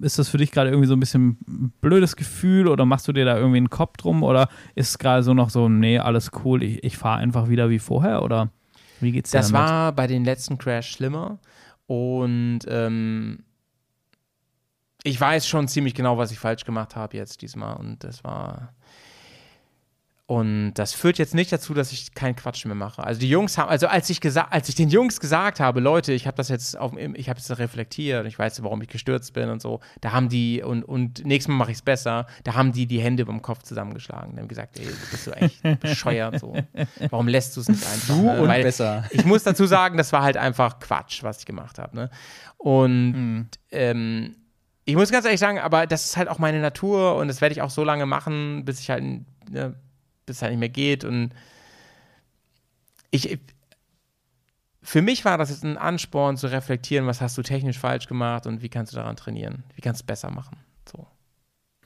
ist 0.02 0.18
das 0.18 0.28
für 0.28 0.38
dich 0.38 0.50
gerade 0.50 0.70
irgendwie 0.70 0.88
so 0.88 0.94
ein 0.94 0.98
bisschen 1.00 1.38
ein 1.46 1.72
blödes 1.80 2.16
Gefühl 2.16 2.66
oder 2.66 2.84
machst 2.84 3.06
du 3.06 3.12
dir 3.12 3.24
da 3.24 3.36
irgendwie 3.36 3.59
einen 3.59 3.70
Kopf 3.70 3.96
drum 3.96 4.24
oder 4.24 4.48
ist 4.74 4.88
es 4.88 4.98
gerade 4.98 5.22
so 5.22 5.34
noch 5.34 5.50
so, 5.50 5.68
nee, 5.68 6.00
alles 6.00 6.32
cool, 6.44 6.64
ich, 6.64 6.82
ich 6.82 6.96
fahre 6.98 7.18
einfach 7.20 7.48
wieder 7.48 7.70
wie 7.70 7.78
vorher 7.78 8.24
oder 8.24 8.48
wie 9.00 9.12
geht's 9.12 9.30
dir 9.30 9.38
Das 9.38 9.52
damit? 9.52 9.68
war 9.68 9.92
bei 9.92 10.09
den 10.09 10.24
letzten 10.24 10.59
Crash 10.59 10.90
schlimmer. 10.90 11.38
Und 11.89 12.60
ähm, 12.69 13.44
ich 15.02 15.19
weiß 15.19 15.48
schon 15.48 15.69
ziemlich 15.69 15.94
genau, 15.94 16.19
was 16.19 16.31
ich 16.31 16.39
falsch 16.39 16.65
gemacht 16.65 16.94
habe 16.94 17.16
jetzt 17.16 17.40
diesmal. 17.43 17.77
Und 17.77 18.05
das 18.05 18.23
war. 18.23 18.74
Und 20.30 20.74
das 20.74 20.92
führt 20.92 21.16
jetzt 21.16 21.34
nicht 21.34 21.50
dazu, 21.50 21.72
dass 21.72 21.90
ich 21.90 22.12
keinen 22.12 22.36
Quatsch 22.36 22.66
mehr 22.66 22.74
mache. 22.74 23.02
Also 23.02 23.18
die 23.18 23.30
Jungs 23.30 23.56
haben, 23.56 23.70
also 23.70 23.86
als 23.86 24.10
ich 24.10 24.20
gesagt, 24.20 24.52
als 24.52 24.68
ich 24.68 24.74
den 24.74 24.90
Jungs 24.90 25.20
gesagt 25.20 25.59
habe, 25.59 25.80
Leute, 25.80 26.12
ich 26.12 26.26
habe 26.26 26.36
das 26.36 26.50
jetzt 26.50 26.76
auf, 26.76 26.92
ich 26.98 27.30
habe 27.30 27.40
es 27.40 27.59
reflektiert, 27.59 28.26
ich 28.26 28.38
weiß, 28.38 28.62
warum 28.62 28.82
ich 28.82 28.88
gestürzt 28.88 29.32
bin 29.32 29.48
und 29.48 29.62
so, 29.62 29.80
da 30.02 30.12
haben 30.12 30.28
die 30.28 30.62
und 30.62 30.82
und 30.82 31.24
nächstes 31.24 31.48
Mal 31.48 31.55
mache 31.55 31.70
ich 31.70 31.78
es 31.78 31.82
besser. 31.82 32.26
Da 32.44 32.52
haben 32.52 32.72
die 32.72 32.84
die 32.86 33.00
Hände 33.00 33.24
beim 33.24 33.40
Kopf 33.40 33.62
zusammengeschlagen, 33.62 34.34
die 34.34 34.40
haben 34.40 34.48
gesagt, 34.48 34.78
ey, 34.78 34.84
du 34.84 35.10
bist 35.10 35.24
so 35.24 35.30
echt 35.32 35.62
bescheuert 35.80 36.38
so. 36.40 36.55
Warum 37.09 37.26
lässt 37.26 37.56
du 37.56 37.62
es 37.62 37.68
nicht 37.70 37.82
einfach? 37.86 38.09
Du 38.14 38.22
ne? 38.24 38.42
und 38.42 38.48
Weil 38.48 38.64
besser. 38.64 39.05
Ich 39.12 39.24
muss 39.24 39.44
dazu 39.44 39.64
sagen, 39.64 39.96
das 39.96 40.12
war 40.12 40.20
halt 40.22 40.36
einfach 40.36 40.78
Quatsch, 40.78 41.22
was 41.22 41.38
ich 41.38 41.46
gemacht 41.46 41.78
habe. 41.78 41.96
Ne? 41.96 42.10
Und 42.59 43.12
Mhm. 43.12 43.48
ähm, 43.70 44.36
ich 44.84 44.94
muss 44.94 45.10
ganz 45.10 45.24
ehrlich 45.24 45.40
sagen, 45.40 45.59
aber 45.59 45.86
das 45.86 46.05
ist 46.05 46.16
halt 46.18 46.28
auch 46.28 46.38
meine 46.38 46.60
Natur 46.60 47.16
und 47.16 47.28
das 47.28 47.40
werde 47.40 47.55
ich 47.55 47.62
auch 47.62 47.70
so 47.70 47.82
lange 47.82 48.05
machen, 48.05 48.66
bis 48.66 48.80
ich 48.80 48.90
halt, 48.90 49.02
ne, 49.50 49.74
bis 50.28 50.36
es 50.36 50.42
halt 50.42 50.52
nicht 50.52 50.60
mehr 50.60 50.68
geht. 50.68 51.05
Und 51.05 51.30
ich, 53.10 53.38
für 54.82 55.02
mich 55.02 55.24
war 55.24 55.36
das 55.38 55.50
jetzt 55.50 55.64
ein 55.64 55.76
Ansporn 55.76 56.36
zu 56.36 56.46
reflektieren, 56.46 57.06
was 57.06 57.20
hast 57.20 57.36
du 57.36 57.42
technisch 57.42 57.78
falsch 57.78 58.06
gemacht 58.06 58.46
und 58.46 58.62
wie 58.62 58.68
kannst 58.68 58.92
du 58.92 58.96
daran 58.96 59.16
trainieren? 59.16 59.64
Wie 59.74 59.80
kannst 59.80 60.00
du 60.00 60.05
es 60.05 60.06
besser 60.06 60.30
machen? 60.30 60.56
So. 60.90 61.06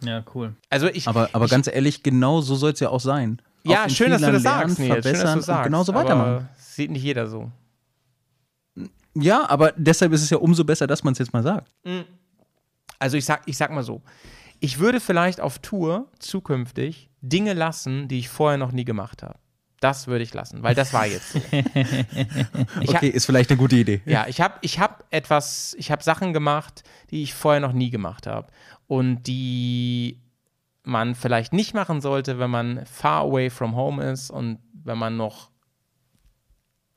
Ja, 0.03 0.25
cool. 0.35 0.55
Also 0.69 0.89
ich, 0.89 1.09
Aber, 1.09 1.31
aber 1.33 1.47
ich, 1.47 1.51
ganz 1.51 1.67
ehrlich, 1.69 2.03
genau 2.03 2.41
so 2.41 2.55
soll 2.55 2.73
es 2.73 2.81
ja 2.81 2.91
auch 2.91 3.01
sein. 3.01 3.41
ja, 3.65 3.81
Aus 3.81 3.87
den 3.87 3.91
schön, 3.95 4.11
dass 4.11 4.21
du 4.21 4.33
das 4.33 4.43
lernen, 4.43 4.69
sagst, 4.69 4.79
Nils. 4.79 5.05
Schön, 5.07 5.21
dass 5.21 5.35
du 5.35 5.41
sagst. 5.41 5.65
genauso 5.65 5.93
aber 5.93 6.05
weitermachen. 6.05 6.49
Sieht 6.59 6.91
nicht 6.91 7.03
jeder 7.03 7.27
so. 7.27 7.51
Ja, 9.15 9.49
aber 9.49 9.73
deshalb 9.77 10.13
ist 10.13 10.23
es 10.23 10.31
ja 10.31 10.39
umso 10.39 10.65
besser, 10.65 10.87
dass 10.87 11.05
man 11.05 11.13
es 11.13 11.19
jetzt 11.19 11.33
mal 11.33 11.43
sagt. 11.43 11.71
Also 12.99 13.17
ich 13.17 13.25
sag, 13.25 13.43
ich 13.47 13.57
sag 13.57 13.71
mal 13.71 13.83
so, 13.83 14.01
ich 14.61 14.79
würde 14.79 15.01
vielleicht 15.01 15.41
auf 15.41 15.59
Tour 15.59 16.09
zukünftig 16.19 17.11
Dinge 17.23 17.55
lassen, 17.55 18.09
die 18.09 18.19
ich 18.19 18.29
vorher 18.29 18.59
noch 18.59 18.73
nie 18.73 18.85
gemacht 18.85 19.23
habe. 19.23 19.39
Das 19.81 20.07
würde 20.07 20.23
ich 20.23 20.33
lassen, 20.33 20.63
weil 20.63 20.75
das 20.77 20.93
war 20.93 21.07
jetzt 21.07 21.33
so. 21.33 21.41
Hab- 21.53 22.89
Okay, 22.89 23.09
ist 23.09 23.27
vielleicht 23.27 23.51
eine 23.51 23.57
gute 23.59 23.77
Idee. 23.77 24.01
Ja, 24.05 24.27
ich 24.29 24.41
habe 24.41 24.55
ich 24.61 24.79
hab 24.79 25.05
etwas, 25.11 25.75
ich 25.79 25.91
habe 25.91 26.03
Sachen 26.05 26.33
gemacht, 26.33 26.85
die 27.11 27.23
ich 27.25 27.35
vorher 27.35 27.61
noch 27.61 27.73
nie 27.73 27.91
gemacht 27.91 28.27
habe 28.29 28.47
und 28.87 29.25
die 29.25 30.21
man 30.85 31.15
vielleicht 31.17 31.53
nicht 31.53 31.75
machen 31.75 32.01
sollte, 32.01 32.39
wenn 32.39 32.51
man 32.51 32.85
far 32.87 33.23
away 33.23 33.51
from 33.51 33.75
home 33.75 34.03
ist 34.11 34.31
und 34.31 34.59
wenn 34.85 34.99
man 34.99 35.17
noch 35.17 35.51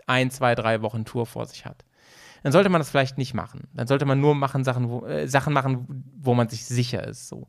ein, 0.07 0.29
zwei, 0.31 0.53
drei 0.55 0.81
Wochen 0.81 1.05
Tour 1.05 1.25
vor 1.25 1.45
sich 1.45 1.65
hat. 1.65 1.85
Dann 2.43 2.51
sollte 2.51 2.69
man 2.69 2.79
das 2.79 2.91
vielleicht 2.91 3.17
nicht 3.17 3.33
machen. 3.33 3.67
Dann 3.73 3.87
sollte 3.87 4.05
man 4.05 4.19
nur 4.19 4.35
machen 4.35 4.63
Sachen, 4.63 4.89
wo, 4.89 5.05
äh, 5.07 5.27
Sachen 5.27 5.53
machen, 5.53 6.03
wo 6.17 6.35
man 6.35 6.47
sich 6.49 6.63
sicher 6.65 7.03
ist. 7.07 7.27
So. 7.27 7.47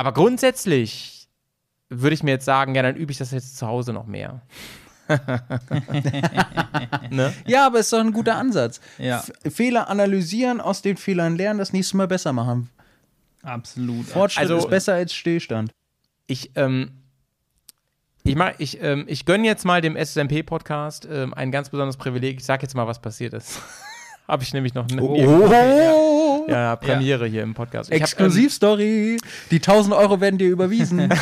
Aber 0.00 0.14
grundsätzlich 0.14 1.28
würde 1.90 2.14
ich 2.14 2.22
mir 2.22 2.30
jetzt 2.30 2.46
sagen, 2.46 2.74
ja, 2.74 2.80
dann 2.82 2.96
übe 2.96 3.12
ich 3.12 3.18
das 3.18 3.32
jetzt 3.32 3.58
zu 3.58 3.66
Hause 3.66 3.92
noch 3.92 4.06
mehr. 4.06 4.40
ne? 7.10 7.34
Ja, 7.46 7.66
aber 7.66 7.80
ist 7.80 7.92
doch 7.92 7.98
ein 7.98 8.12
guter 8.12 8.36
Ansatz. 8.36 8.80
Ja. 8.96 9.22
Fehler 9.50 9.90
analysieren, 9.90 10.62
aus 10.62 10.80
den 10.80 10.96
Fehlern 10.96 11.36
lernen, 11.36 11.58
das 11.58 11.74
nächste 11.74 11.98
Mal 11.98 12.08
besser 12.08 12.32
machen. 12.32 12.70
Absolut. 13.42 14.06
Fortschritt 14.06 14.40
Also- 14.50 14.56
ist 14.56 14.70
besser 14.70 14.94
als 14.94 15.12
Stillstand. 15.12 15.74
ich, 16.26 16.50
ähm, 16.54 16.92
ich, 18.22 18.36
mach, 18.36 18.52
ich, 18.56 18.82
ähm, 18.82 19.04
ich 19.06 19.26
gönne 19.26 19.46
jetzt 19.46 19.66
mal 19.66 19.82
dem 19.82 19.96
SSMP-Podcast 19.96 21.06
ähm, 21.12 21.34
ein 21.34 21.52
ganz 21.52 21.68
besonderes 21.68 21.98
Privileg. 21.98 22.38
Ich 22.38 22.46
sage 22.46 22.62
jetzt 22.62 22.74
mal, 22.74 22.86
was 22.86 23.02
passiert 23.02 23.34
ist. 23.34 23.60
Habe 24.26 24.44
ich 24.44 24.54
nämlich 24.54 24.72
noch 24.72 24.86
nie. 24.86 24.98
Oh, 25.26 26.39
Ja, 26.50 26.76
Premiere 26.76 27.26
hier 27.26 27.42
im 27.42 27.54
Podcast. 27.54 27.92
Exklusivstory. 27.92 29.18
Die 29.50 29.56
1000 29.56 29.94
Euro 29.94 30.20
werden 30.20 30.36
dir 30.36 30.48
überwiesen. 30.48 30.98
Ähm, 30.98 31.12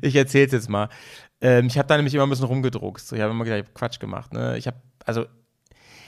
ich 0.00 0.16
erzähle 0.16 0.46
es 0.46 0.52
jetzt 0.52 0.70
mal. 0.70 0.88
Ähm, 1.40 1.66
ich 1.66 1.76
habe 1.76 1.86
da 1.86 1.96
nämlich 1.96 2.14
immer 2.14 2.26
ein 2.26 2.30
bisschen 2.30 2.46
rumgedruckst. 2.46 3.12
Ich 3.12 3.20
habe 3.20 3.32
immer 3.32 3.44
gedacht, 3.44 3.60
ich 3.60 3.66
hab 3.66 3.74
Quatsch 3.74 4.00
gemacht. 4.00 4.32
Ne? 4.32 4.56
Ich 4.56 4.66
habe, 4.66 4.78
also, 5.04 5.26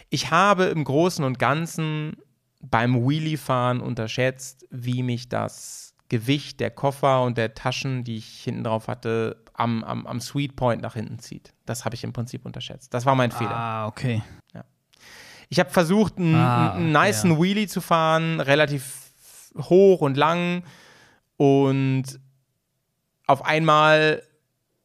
ich 0.08 0.30
habe 0.30 0.64
im 0.64 0.82
Großen 0.82 1.24
und 1.24 1.38
Ganzen 1.38 2.16
beim 2.62 3.06
Wheelie-Fahren 3.06 3.80
unterschätzt, 3.80 4.66
wie 4.70 5.02
mich 5.02 5.28
das 5.28 5.94
Gewicht 6.08 6.58
der 6.60 6.70
Koffer 6.70 7.22
und 7.22 7.36
der 7.36 7.54
Taschen, 7.54 8.02
die 8.02 8.16
ich 8.16 8.42
hinten 8.42 8.64
drauf 8.64 8.88
hatte, 8.88 9.44
am, 9.52 9.84
am, 9.84 10.06
am 10.06 10.20
Sweet 10.20 10.56
Point 10.56 10.80
nach 10.80 10.94
hinten 10.94 11.18
zieht. 11.18 11.52
Das 11.66 11.84
habe 11.84 11.94
ich 11.94 12.04
im 12.04 12.14
Prinzip 12.14 12.46
unterschätzt. 12.46 12.94
Das 12.94 13.04
war 13.04 13.14
mein 13.14 13.30
Fehler. 13.30 13.54
Ah, 13.54 13.86
okay. 13.86 14.22
Ich 15.48 15.58
habe 15.58 15.70
versucht, 15.70 16.18
einen, 16.18 16.34
Ah, 16.34 16.72
einen 16.74 16.92
niceen 16.92 17.40
Wheelie 17.40 17.66
zu 17.68 17.80
fahren, 17.80 18.40
relativ 18.40 19.12
hoch 19.58 20.00
und 20.00 20.16
lang. 20.16 20.62
Und 21.36 22.04
auf 23.26 23.44
einmal 23.44 24.22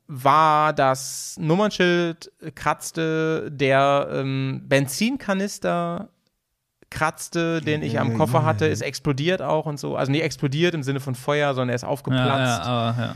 war 0.08 0.74
das 0.74 1.36
Nummernschild 1.40 2.32
kratzte, 2.56 3.50
der 3.52 4.08
ähm, 4.12 4.62
Benzinkanister 4.68 6.10
kratzte, 6.90 7.60
den 7.62 7.82
ich 7.82 8.00
am 8.00 8.16
Koffer 8.18 8.44
hatte, 8.46 8.68
ist 8.68 8.82
explodiert 8.82 9.42
auch 9.42 9.66
und 9.66 9.80
so. 9.80 9.96
Also 9.96 10.12
nicht 10.12 10.22
explodiert 10.24 10.76
im 10.76 10.84
Sinne 10.84 11.00
von 11.00 11.16
Feuer, 11.16 11.54
sondern 11.56 11.70
er 11.70 11.76
ist 11.76 11.82
Ja, 11.82 11.88
aufgeplatzt. 11.88 12.66
ja, 12.66 12.72
aber 12.72 13.02
ja. 13.02 13.16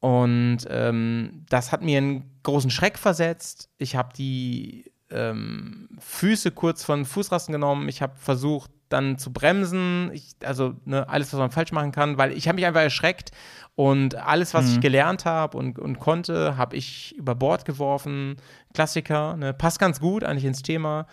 Und 0.00 0.58
ähm, 0.68 1.44
das 1.48 1.70
hat 1.72 1.82
mir 1.82 1.98
einen 1.98 2.38
großen 2.42 2.70
Schreck 2.70 2.98
versetzt. 2.98 3.68
Ich 3.78 3.94
habe 3.96 4.08
die 4.16 4.90
ähm, 5.14 5.88
Füße 5.98 6.50
kurz 6.50 6.84
von 6.84 7.04
Fußrasten 7.04 7.52
genommen. 7.52 7.88
Ich 7.88 8.02
habe 8.02 8.14
versucht, 8.16 8.70
dann 8.88 9.18
zu 9.18 9.32
bremsen. 9.32 10.10
Ich, 10.12 10.34
also 10.44 10.74
ne, 10.84 11.08
alles, 11.08 11.32
was 11.32 11.40
man 11.40 11.50
falsch 11.50 11.72
machen 11.72 11.92
kann, 11.92 12.18
weil 12.18 12.32
ich 12.32 12.48
habe 12.48 12.56
mich 12.56 12.66
einfach 12.66 12.82
erschreckt 12.82 13.30
und 13.74 14.14
alles, 14.14 14.54
was 14.54 14.72
ich 14.72 14.80
gelernt 14.80 15.24
habe 15.24 15.58
und, 15.58 15.78
und 15.78 15.98
konnte, 15.98 16.56
habe 16.56 16.76
ich 16.76 17.14
über 17.16 17.34
Bord 17.34 17.64
geworfen. 17.64 18.36
Klassiker, 18.72 19.36
ne? 19.36 19.52
passt 19.52 19.80
ganz 19.80 20.00
gut 20.00 20.22
eigentlich 20.22 20.44
ins 20.44 20.62
Thema. 20.62 21.06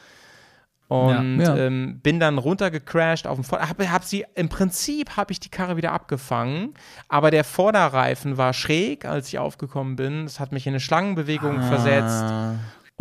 Und 0.88 1.40
Ja. 1.40 1.56
Ja. 1.56 1.58
Ähm, 1.58 2.02
bin 2.04 2.20
dann 2.20 2.38
runtergecrashed 2.38 3.26
auf 3.26 3.38
dem 3.38 3.46
Vorder 3.46 3.70
hab, 3.70 3.82
hab 3.82 4.04
sie 4.04 4.26
im 4.36 4.50
Prinzip 4.50 5.16
habe 5.16 5.32
ich 5.32 5.40
die 5.40 5.50
Karre 5.50 5.78
wieder 5.78 5.94
abgefangen, 5.94 6.74
aber 7.08 7.32
der 7.32 7.46
Vorderreifen 7.46 8.38
war 8.38 8.52
schräg, 8.52 9.06
als 9.06 9.30
ich 9.30 9.40
aufgekommen 9.40 9.96
bin. 9.96 10.26
Das 10.26 10.42
hat 10.42 10.52
mich 10.52 10.68
in 10.68 10.74
eine 10.74 10.82
Schlangenbewegung 10.82 11.62
versetzt 11.64 12.26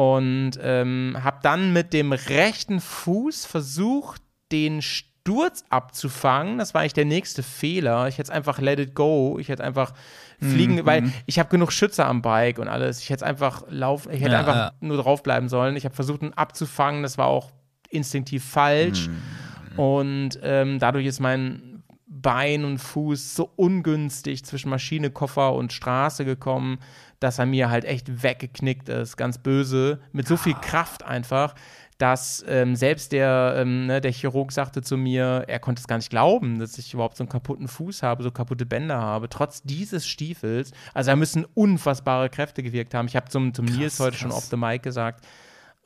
und 0.01 0.53
ähm, 0.63 1.17
habe 1.23 1.39
dann 1.43 1.73
mit 1.73 1.93
dem 1.93 2.13
rechten 2.13 2.81
Fuß 2.81 3.45
versucht, 3.47 4.23
den, 4.53 4.81
St- 4.81 5.05
Sturz 5.23 5.65
abzufangen. 5.69 6.57
Das 6.57 6.73
war 6.73 6.81
eigentlich 6.81 6.95
der 6.95 7.05
nächste 7.05 7.43
Fehler. 7.43 8.09
Ich 8.09 8.17
hätte 8.17 8.33
einfach 8.33 8.59
let 8.59 8.79
it 8.81 8.95
go. 8.95 9.37
Ich 9.39 9.51
hätte 9.51 9.63
einfach 9.63 9.93
fliegen, 10.41 10.77
Mhm. 10.77 10.87
weil 10.87 11.13
ich 11.27 11.39
habe 11.39 11.51
genug 11.51 11.73
Schützer 11.73 12.07
am 12.07 12.23
Bike 12.23 12.59
und 12.59 12.69
alles. 12.69 13.01
Ich 13.01 13.11
hätte 13.11 13.27
einfach 13.27 13.63
lauf, 13.69 14.09
ich 14.11 14.23
hätte 14.23 14.33
Ja, 14.33 14.39
einfach 14.39 14.55
ja. 14.57 14.73
nur 14.81 14.97
draufbleiben 14.97 15.51
sollen. 15.51 15.77
Ich 15.77 15.85
habe 15.85 15.95
versucht, 15.95 16.23
ihn 16.23 16.33
abzufangen. 16.33 17.03
Das 17.03 17.19
war 17.19 17.27
auch 17.27 17.51
instinktiv 17.91 18.43
falsch. 18.43 19.09
Mhm. 19.09 19.79
Und 19.79 20.39
ähm, 20.43 20.79
dadurch 20.79 21.05
ist 21.05 21.21
mein 21.21 21.70
Bein 22.13 22.65
und 22.65 22.79
Fuß 22.79 23.37
so 23.37 23.51
ungünstig 23.55 24.45
zwischen 24.45 24.69
Maschine, 24.69 25.11
Koffer 25.11 25.55
und 25.55 25.73
Straße 25.73 26.25
gekommen, 26.25 26.79
dass 27.21 27.39
er 27.39 27.47
mir 27.47 27.71
halt 27.71 27.85
echt 27.85 28.25
weggeknickt 28.25 28.89
ist, 28.89 29.17
ganz 29.17 29.39
böse, 29.39 30.01
mit 30.13 30.27
so 30.27 30.37
viel 30.37 30.55
Kraft 30.55 31.05
einfach, 31.05 31.55
dass 31.99 32.45
ähm, 32.49 32.75
selbst 32.75 33.13
der, 33.13 33.55
ähm, 33.59 33.87
ne, 33.87 34.01
der 34.01 34.11
Chirurg 34.11 34.51
sagte 34.51 34.83
zu 34.83 34.97
mir, 34.97 35.45
er 35.47 35.61
konnte 35.61 35.81
es 35.81 35.87
gar 35.87 35.99
nicht 35.99 36.11
glauben, 36.11 36.59
dass 36.59 36.79
ich 36.79 36.95
überhaupt 36.95 37.17
so 37.17 37.23
einen 37.23 37.29
kaputten 37.29 37.69
Fuß 37.69 38.03
habe, 38.03 38.25
so 38.25 38.31
kaputte 38.31 38.67
Bänder 38.67 38.99
habe, 38.99 39.29
trotz 39.29 39.63
dieses 39.63 40.09
Stiefels. 40.09 40.73
Also 40.95 41.11
da 41.11 41.17
müssen 41.17 41.47
unfassbare 41.55 42.29
Kräfte 42.29 42.63
gewirkt 42.63 42.95
haben. 42.95 43.07
Ich 43.07 43.17
habe 43.17 43.29
zum, 43.29 43.55
zum 43.55 43.67
Nils 43.67 44.01
heute 44.01 44.17
schon 44.17 44.31
krass. 44.31 44.39
off 44.39 44.45
the 44.47 44.57
mic 44.57 44.83
gesagt, 44.83 45.27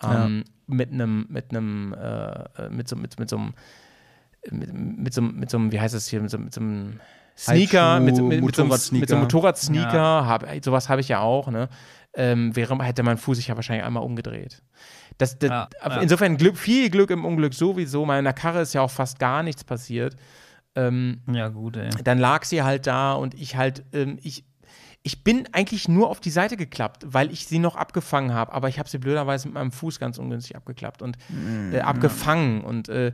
ähm, 0.03 0.45
mit 0.67 0.93
einem, 0.93 1.27
mit 1.29 1.51
einem, 1.51 1.93
äh, 1.95 2.69
mit 2.71 2.89
so, 2.89 2.97
mit, 2.97 3.19
mit 3.19 3.29
so 3.29 3.37
einem, 3.37 3.55
mit, 4.51 4.73
mit, 4.73 5.15
so, 5.15 5.21
einem- 5.23 5.37
mit 5.37 5.51
so 5.51 5.57
einem, 5.59 5.73
wie 5.73 5.81
heißt 5.81 5.95
das 5.95 6.09
hier, 6.09 6.21
mit 6.21 6.31
so, 6.31 6.39
mit 6.39 6.55
so 6.55 6.61
einem 6.61 7.01
Sneaker, 7.37 8.01
mit, 8.01 8.17
mit, 8.17 8.43
mit, 8.45 8.55
so 8.57 8.63
einem, 8.63 8.71
mit 8.71 8.83
so 8.85 8.93
einem 8.93 9.21
Motorradsneaker. 9.21 9.21
Motorradsneaker, 9.21 10.27
hab, 10.27 10.47
sowas 10.65 10.89
habe 10.89 11.01
ich 11.01 11.09
ja 11.09 11.21
auch, 11.21 11.49
ne? 11.51 11.69
Ähm, 12.17 12.55
wäre, 12.55 12.79
hätte 12.85 13.03
mein 13.03 13.19
Fuß 13.19 13.39
sich 13.39 13.49
ja 13.49 13.57
wahrscheinlich 13.57 13.85
einmal 13.85 14.05
umgedreht. 14.05 14.63
Das, 15.19 15.37
das, 15.39 15.51
Ja, 15.51 15.69
ja. 15.85 15.97
Insofern 16.01 16.37
Glück, 16.37 16.57
viel 16.57 16.89
Glück 16.91 17.11
im 17.11 17.25
Unglück 17.25 17.55
sowieso. 17.55 18.07
Meiner 18.07 18.33
Karre 18.33 18.61
ist 18.61 18.73
ja 18.73 18.83
auch 18.83 18.91
fast 18.91 19.19
gar 19.19 19.43
nichts 19.43 19.65
passiert. 19.65 20.15
Ähm, 20.77 21.23
Ja, 21.33 21.49
gut, 21.49 21.77
ey. 21.77 21.91
dann 22.05 22.19
lag 22.19 22.45
sie 22.45 22.63
halt 22.63 22.87
da 22.87 23.15
und 23.15 23.35
ich 23.35 23.57
halt, 23.57 23.85
ähm, 23.93 24.19
ich, 24.23 24.45
ich 25.03 25.25
bin 25.25 25.49
eigentlich 25.53 25.89
nur 25.89 26.09
auf 26.09 26.21
die 26.21 26.31
Seite 26.31 26.57
geklappt, 26.57 27.05
weil 27.07 27.33
ich 27.33 27.47
sie 27.47 27.59
noch 27.59 27.75
abgefangen 27.77 28.33
habe, 28.33 28.53
aber 28.53 28.69
ich 28.69 28.79
habe 28.79 28.89
sie 28.89 28.99
blöderweise 28.99 29.49
mit 29.49 29.55
meinem 29.55 29.73
Fuß 29.73 29.99
ganz 29.99 30.19
ungünstig 30.19 30.55
abgeklappt 30.57 31.03
und 31.03 31.17
äh, 31.73 31.81
abgefangen 31.81 32.63
und 32.63 32.89
äh, 32.89 33.13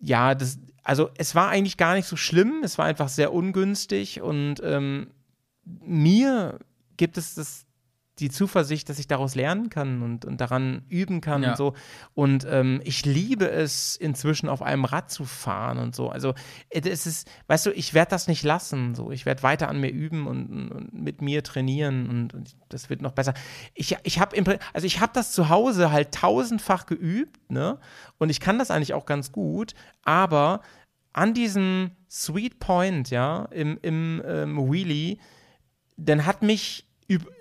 ja, 0.00 0.34
das, 0.34 0.58
also 0.82 1.10
es 1.16 1.34
war 1.34 1.48
eigentlich 1.48 1.76
gar 1.76 1.94
nicht 1.94 2.06
so 2.06 2.16
schlimm, 2.16 2.62
es 2.62 2.78
war 2.78 2.86
einfach 2.86 3.08
sehr 3.08 3.32
ungünstig 3.32 4.20
und 4.20 4.56
ähm, 4.62 5.10
mir 5.64 6.58
gibt 6.96 7.16
es 7.18 7.34
das, 7.34 7.64
die 8.20 8.30
Zuversicht, 8.30 8.88
dass 8.88 9.00
ich 9.00 9.08
daraus 9.08 9.34
lernen 9.34 9.70
kann 9.70 10.02
und, 10.02 10.24
und 10.24 10.40
daran 10.40 10.84
üben 10.88 11.20
kann 11.20 11.42
Ja. 11.42 11.50
und 11.50 11.56
so. 11.56 11.74
Und 12.14 12.46
ähm, 12.48 12.80
ich 12.84 13.04
liebe 13.04 13.50
es 13.50 13.96
inzwischen 13.96 14.48
auf 14.48 14.62
einem 14.62 14.84
Rad 14.84 15.10
zu 15.10 15.24
fahren 15.24 15.78
und 15.78 15.96
so. 15.96 16.10
Also 16.10 16.34
es 16.70 17.06
ist, 17.06 17.28
weißt 17.48 17.66
du, 17.66 17.70
ich 17.72 17.92
werde 17.92 18.10
das 18.10 18.28
nicht 18.28 18.44
lassen. 18.44 18.94
So, 18.94 19.10
ich 19.10 19.26
werde 19.26 19.42
weiter 19.42 19.68
an 19.68 19.80
mir 19.80 19.90
üben 19.90 20.28
und, 20.28 20.70
und, 20.70 20.92
mit 20.94 21.22
mir 21.22 21.42
trainieren 21.42 22.08
und, 22.08 22.34
und 22.34 22.56
das 22.68 22.88
wird 22.88 23.02
noch 23.02 23.12
besser. 23.12 23.34
Ich, 23.74 23.96
ich 24.04 24.20
habe 24.20 24.36
also 24.72 24.86
ich 24.86 25.00
habe 25.00 25.12
das 25.12 25.32
zu 25.32 25.48
Hause 25.48 25.90
halt 25.90 26.12
tausendfach 26.12 26.86
geübt, 26.86 27.50
ne? 27.50 27.78
Und 28.18 28.30
ich 28.30 28.38
kann 28.38 28.58
das 28.58 28.70
eigentlich 28.70 28.94
auch 28.94 29.06
ganz 29.06 29.32
gut, 29.32 29.74
aber 30.02 30.60
an 31.12 31.34
diesem 31.34 31.92
Sweet 32.10 32.58
Point, 32.60 33.10
ja, 33.10 33.46
im, 33.50 33.78
im 33.82 34.22
ähm, 34.24 34.70
Wheelie, 34.70 35.18
dann 35.96 36.26
hat 36.26 36.42
mich 36.42 36.86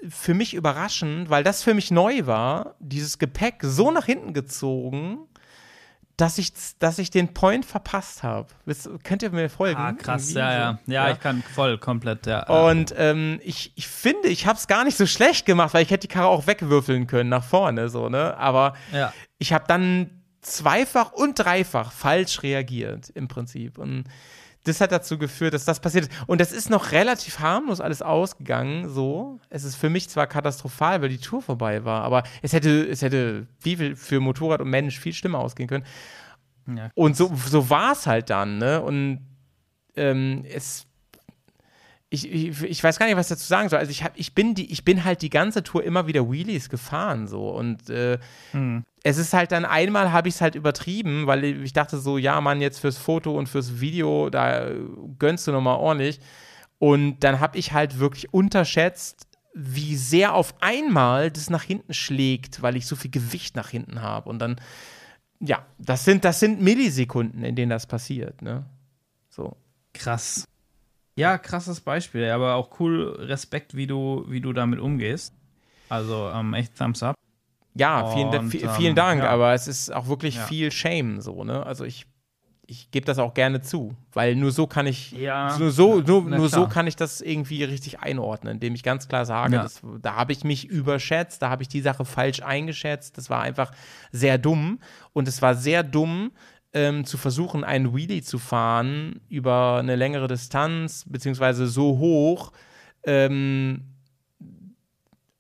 für 0.10 0.34
mich 0.34 0.54
überraschend, 0.54 1.30
weil 1.30 1.44
das 1.44 1.64
für 1.64 1.74
mich 1.74 1.92
neu 1.92 2.26
war, 2.26 2.76
dieses 2.80 3.18
Gepäck 3.18 3.56
so 3.62 3.92
nach 3.92 4.06
hinten 4.06 4.34
gezogen, 4.34 5.20
dass 6.18 6.38
ich, 6.38 6.52
dass 6.80 7.00
ich 7.00 7.10
den 7.10 7.34
Point 7.34 7.66
verpasst 7.66 8.22
habe. 8.24 8.48
Könnt 9.04 9.24
ihr 9.24 9.32
mir 9.32 9.50
folgen? 9.50 9.80
Ah, 9.80 9.94
krass, 9.94 10.32
ja, 10.34 10.54
ja, 10.54 10.80
so? 10.86 10.92
ja. 10.92 11.12
ich 11.12 11.20
kann 11.20 11.42
voll 11.42 11.78
komplett, 11.80 12.28
ja. 12.28 12.48
Und 12.48 12.94
ähm, 12.98 13.40
ich, 13.44 13.74
ich 13.76 13.88
finde, 13.88 14.28
ich 14.28 14.46
habe 14.46 14.58
es 14.58 14.68
gar 14.68 14.84
nicht 14.84 14.98
so 14.98 15.08
schlecht 15.08 15.46
gemacht, 15.46 15.74
weil 15.74 15.84
ich 15.84 15.90
hätte 15.90 16.08
die 16.08 16.14
Karre 16.14 16.28
auch 16.28 16.46
wegwürfeln 16.46 17.08
können 17.08 17.30
nach 17.30 17.44
vorne, 17.44 17.90
so, 17.90 18.10
ne? 18.10 18.38
Aber 18.38 18.74
ja. 18.92 19.12
ich 19.40 19.54
habe 19.54 19.66
dann 19.68 20.22
zweifach 20.42 21.14
und 21.14 21.40
dreifach 21.40 21.92
falsch 21.92 22.44
reagiert 22.44 23.10
im 23.10 23.28
Prinzip. 23.28 23.78
Und 23.80 24.04
das 24.64 24.80
hat 24.80 24.92
dazu 24.92 25.18
geführt, 25.18 25.54
dass 25.54 25.66
das 25.66 25.80
passiert 25.80 26.06
ist. 26.08 26.12
Und 26.28 26.40
das 26.40 26.52
ist 26.52 26.70
noch 26.70 26.92
relativ 26.92 27.40
harmlos 27.40 27.82
alles 27.82 28.02
ausgegangen, 28.02 28.90
so. 28.90 29.40
Es 29.50 29.64
ist 29.64 29.76
für 29.76 29.90
mich 29.90 30.10
zwar 30.10 30.28
katastrophal, 30.28 31.02
weil 31.02 31.10
die 31.10 31.18
Tour 31.18 31.42
vorbei 31.42 31.84
war, 31.84 32.04
aber 32.04 32.24
es 32.42 32.54
hätte, 32.54 32.88
es 32.88 33.02
hätte 33.02 33.48
wie 33.62 33.76
viel 33.76 33.96
für 33.96 34.20
Motorrad 34.20 34.62
und 34.62 34.70
Mensch 34.70 35.00
viel 35.00 35.14
schlimmer 35.14 35.40
ausgehen 35.40 35.68
können. 35.68 35.86
Ja, 36.68 36.90
Und 36.96 37.18
so, 37.18 37.34
so 37.36 37.70
war 37.70 37.92
es 37.92 38.08
halt 38.08 38.30
dann, 38.30 38.58
ne? 38.58 38.82
Und 38.82 39.20
ähm, 39.96 40.46
es. 40.46 40.86
Ich, 42.14 42.32
ich, 42.32 42.62
ich 42.62 42.84
weiß 42.84 43.00
gar 43.00 43.08
nicht, 43.08 43.16
was 43.16 43.26
ich 43.26 43.38
dazu 43.38 43.48
sagen 43.48 43.70
soll. 43.70 43.80
Also 43.80 43.90
ich, 43.90 44.04
hab, 44.04 44.12
ich, 44.16 44.36
bin 44.36 44.54
die, 44.54 44.72
ich 44.72 44.86
bin 44.86 45.04
halt 45.04 45.24
die 45.24 45.32
ganze 45.32 45.64
Tour 45.64 45.84
immer 45.84 46.06
wieder 46.06 46.32
Wheelies 46.32 46.70
gefahren 46.70 47.28
so 47.28 47.50
und 47.50 47.90
äh, 47.90 48.20
es 49.04 49.18
ist 49.18 49.34
halt 49.34 49.52
dann 49.52 49.66
einmal 49.66 50.12
habe 50.12 50.30
ich 50.30 50.36
es 50.36 50.42
halt 50.42 50.54
übertrieben, 50.54 51.26
weil 51.26 51.44
ich 51.44 51.74
dachte 51.74 51.98
so, 51.98 52.20
ja 52.20 52.40
Mann, 52.40 52.62
jetzt 52.62 52.80
fürs 52.80 52.98
Foto 52.98 53.36
und 53.38 53.50
fürs 53.50 53.82
Video, 53.82 54.30
da 54.30 54.70
gönnst 55.18 55.48
du 55.48 55.52
nochmal 55.52 55.78
ordentlich. 55.78 56.20
Und 56.78 57.20
dann 57.22 57.40
habe 57.40 57.58
ich 57.58 57.74
halt 57.74 57.98
wirklich 57.98 58.34
unterschätzt, 58.34 59.28
wie 59.54 59.96
sehr 59.96 60.34
auf 60.34 60.56
einmal 60.62 61.32
das 61.32 61.50
nach 61.50 61.64
hinten 61.64 61.94
schlägt, 61.94 62.62
weil 62.62 62.76
ich 62.76 62.86
so 62.86 62.96
viel 62.96 63.12
Gewicht 63.12 63.56
nach 63.56 63.70
hinten 63.70 64.02
habe. 64.02 64.30
Und 64.30 64.40
dann, 64.40 64.58
ja, 65.40 65.66
das 65.78 66.06
sind, 66.06 66.26
das 66.26 66.40
sind 66.40 66.62
Millisekunden, 66.62 67.44
in 67.44 67.56
denen 67.56 67.70
das 67.70 67.88
passiert, 67.88 68.42
ne? 68.42 68.66
So. 69.30 69.56
Krass. 69.94 70.46
Ja, 71.16 71.38
krasses 71.38 71.80
Beispiel, 71.82 72.30
aber 72.30 72.56
auch 72.56 72.80
cool, 72.80 73.16
Respekt, 73.20 73.76
wie 73.76 73.88
du, 73.88 74.26
wie 74.28 74.42
du 74.42 74.52
damit 74.54 74.80
umgehst. 74.80 75.34
Also 75.90 76.30
ähm, 76.34 76.54
echt 76.54 76.76
Thumbs 76.78 77.04
up. 77.04 77.16
Ja, 77.76 78.06
vielen, 78.06 78.28
Und, 78.30 78.54
ähm, 78.56 78.70
vielen 78.70 78.96
Dank, 78.96 79.24
ja. 79.24 79.30
aber 79.30 79.54
es 79.54 79.68
ist 79.68 79.92
auch 79.94 80.08
wirklich 80.08 80.36
Ja. 80.36 80.46
viel 80.46 80.72
Shame 80.72 81.22
so, 81.22 81.44
ne? 81.44 81.66
Also 81.66 81.86
ich, 81.86 82.06
ich 82.68 82.92
gebe 82.92 83.06
das 83.06 83.18
auch 83.20 83.34
gerne 83.34 83.62
zu, 83.62 83.96
weil 84.12 84.36
nur 84.36 84.52
so 84.52 84.68
kann 84.68 84.86
ich, 84.88 85.12
Ja, 85.12 85.58
nur 85.58 85.72
so, 85.72 86.00
nur, 86.02 86.22
nur 86.24 86.50
so 86.50 86.68
kann 86.68 86.88
ich 86.88 86.96
das 86.96 87.20
irgendwie 87.20 87.64
richtig 87.64 88.00
einordnen, 88.00 88.54
indem 88.56 88.74
ich 88.76 88.84
ganz 88.84 89.08
klar 89.08 89.26
sage, 89.26 89.60
das, 89.60 89.82
da 90.02 90.16
habe 90.16 90.32
ich 90.34 90.44
mich 90.44 90.66
überschätzt, 90.66 91.42
da 91.42 91.50
habe 91.50 91.64
ich 91.64 91.68
die 91.68 91.82
Sache 91.82 92.06
falsch 92.06 92.42
eingeschätzt, 92.42 93.18
das 93.18 93.30
war 93.30 93.42
einfach 93.42 93.72
sehr 94.12 94.38
dumm 94.38 94.80
und 95.12 95.28
es 95.28 95.42
war 95.42 95.56
sehr 95.56 95.84
dumm, 95.84 96.32
ähm, 96.74 97.06
zu 97.06 97.18
versuchen, 97.18 97.64
einen 97.64 97.96
Wheelie 97.96 98.22
zu 98.24 98.40
fahren 98.40 99.22
über 99.30 99.78
eine 99.80 99.96
längere 99.96 100.28
Distanz, 100.28 101.06
beziehungsweise 101.08 101.68
so 101.68 101.98
hoch, 102.00 102.52
ähm, 103.04 103.82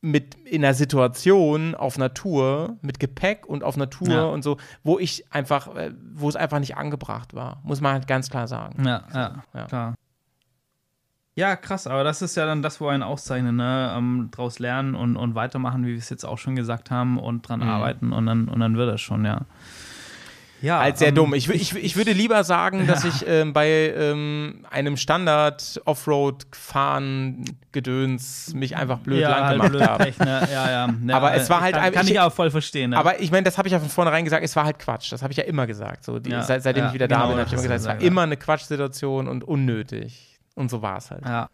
mit 0.02 0.36
in 0.46 0.66
einer 0.66 0.74
Situation 0.74 1.76
auf 1.76 1.98
Natur 1.98 2.78
mit 2.82 3.00
Gepäck 3.00 3.46
und 3.48 3.64
auf 3.64 3.78
Natur 3.78 4.10
Ja. 4.10 4.24
und 4.26 4.44
so, 4.44 4.58
wo 4.84 5.00
ich 5.00 5.32
einfach, 5.32 5.74
äh, 5.76 5.94
wo 6.14 6.28
es 6.28 6.36
einfach 6.36 6.60
nicht 6.60 6.76
angebracht 6.76 7.34
war, 7.34 7.62
muss 7.64 7.80
man 7.80 7.94
halt 7.94 8.06
ganz 8.08 8.30
klar 8.30 8.48
sagen. 8.48 8.84
Ja, 8.86 9.04
ja, 9.14 9.44
Ja. 9.54 9.66
klar. 9.66 9.96
Ja, 11.36 11.56
krass, 11.56 11.88
aber 11.88 12.04
das 12.04 12.22
ist 12.22 12.36
ja 12.36 12.46
dann 12.46 12.62
das, 12.62 12.80
wo 12.80 12.88
einen 12.90 13.02
auszeichnet, 13.02 13.54
ne? 13.56 13.92
Ähm, 13.98 14.28
draus 14.30 14.60
lernen 14.60 14.94
und, 14.94 15.16
und 15.18 15.34
weitermachen, 15.34 15.84
wie 15.84 15.92
wir 15.94 15.98
es 15.98 16.10
jetzt 16.12 16.26
auch 16.26 16.38
schon 16.38 16.56
gesagt 16.56 16.92
haben, 16.92 17.18
und 17.18 17.48
dran 17.48 17.62
Mhm. 17.62 17.70
arbeiten 17.70 18.14
und 18.14 18.26
dann, 18.28 18.48
und 18.50 18.60
dann 18.60 18.78
wird 18.78 18.92
das 18.94 19.02
schon, 19.02 19.26
ja. 19.26 19.42
Ja, 20.64 20.80
Halt 20.80 20.98
sehr 20.98 21.10
ähm, 21.10 21.16
dumm. 21.16 21.34
Ich, 21.34 21.50
ich, 21.50 21.76
ich 21.76 21.96
würde 21.98 22.14
lieber 22.14 22.44
sagen, 22.46 22.88
dass 22.88 23.04
ich 23.04 23.28
ähm, 23.28 23.52
bei 23.52 23.94
ähm, 23.98 24.66
einem 24.72 24.96
Standard 24.96 25.82
Offroad-Fahren 25.84 27.44
Gedöns 27.74 28.54
mich 28.54 28.76
einfach 28.78 29.00
blöd 29.00 29.20
ja, 29.20 29.30
lang 29.30 29.44
halt 29.44 29.54
gemacht 29.56 29.72
blöd 29.72 29.88
habe. 29.88 30.04
Ne? 30.04 30.16
ja, 30.52 30.70
ja, 30.70 30.88
ja. 30.88 31.16
Aber 31.16 31.34
es 31.34 31.50
war 31.50 31.60
halt 31.62 31.76
kann, 31.76 31.84
einfach- 31.84 31.98
Kann 32.00 32.08
ich- 32.08 32.14
ich 32.14 32.20
auch 32.20 32.32
voll 32.32 32.50
verstehen, 32.50 32.92
ne? 32.92 32.98
Aber 32.98 33.20
ich 33.20 33.30
meine, 33.32 33.44
das 33.44 33.58
habe 33.58 33.68
ich 33.68 33.72
ja 33.74 33.80
von 33.80 33.90
vornherein 33.90 34.24
gesagt, 34.24 34.44
es 34.44 34.56
war 34.56 34.64
halt 34.64 34.80
Quatsch. 34.80 35.12
Das 35.12 35.22
habe 35.22 35.32
ich 35.32 35.38
ja 35.38 35.44
immer 35.44 35.68
gesagt. 35.68 36.04
So, 36.06 36.20
die, 36.20 36.30
Ja, 36.32 36.44
seit, 36.44 36.64
seitdem 36.64 36.86
ich 36.88 36.94
wieder 36.94 37.08
da 37.08 37.16
genau, 37.18 37.28
bin, 37.30 37.38
habe 37.40 37.48
ich 37.48 37.54
immer 37.54 37.62
gesagt, 37.62 37.82
es 37.82 37.88
war 37.88 38.00
immer 38.02 38.22
eine 38.22 38.38
Quatschsituation 38.38 39.28
und 39.28 39.44
unnötig. 39.44 40.40
Und 40.56 40.70
so 40.70 40.82
war 40.82 40.98
es 40.98 41.12
halt. 41.12 41.26
ja. 41.26 41.50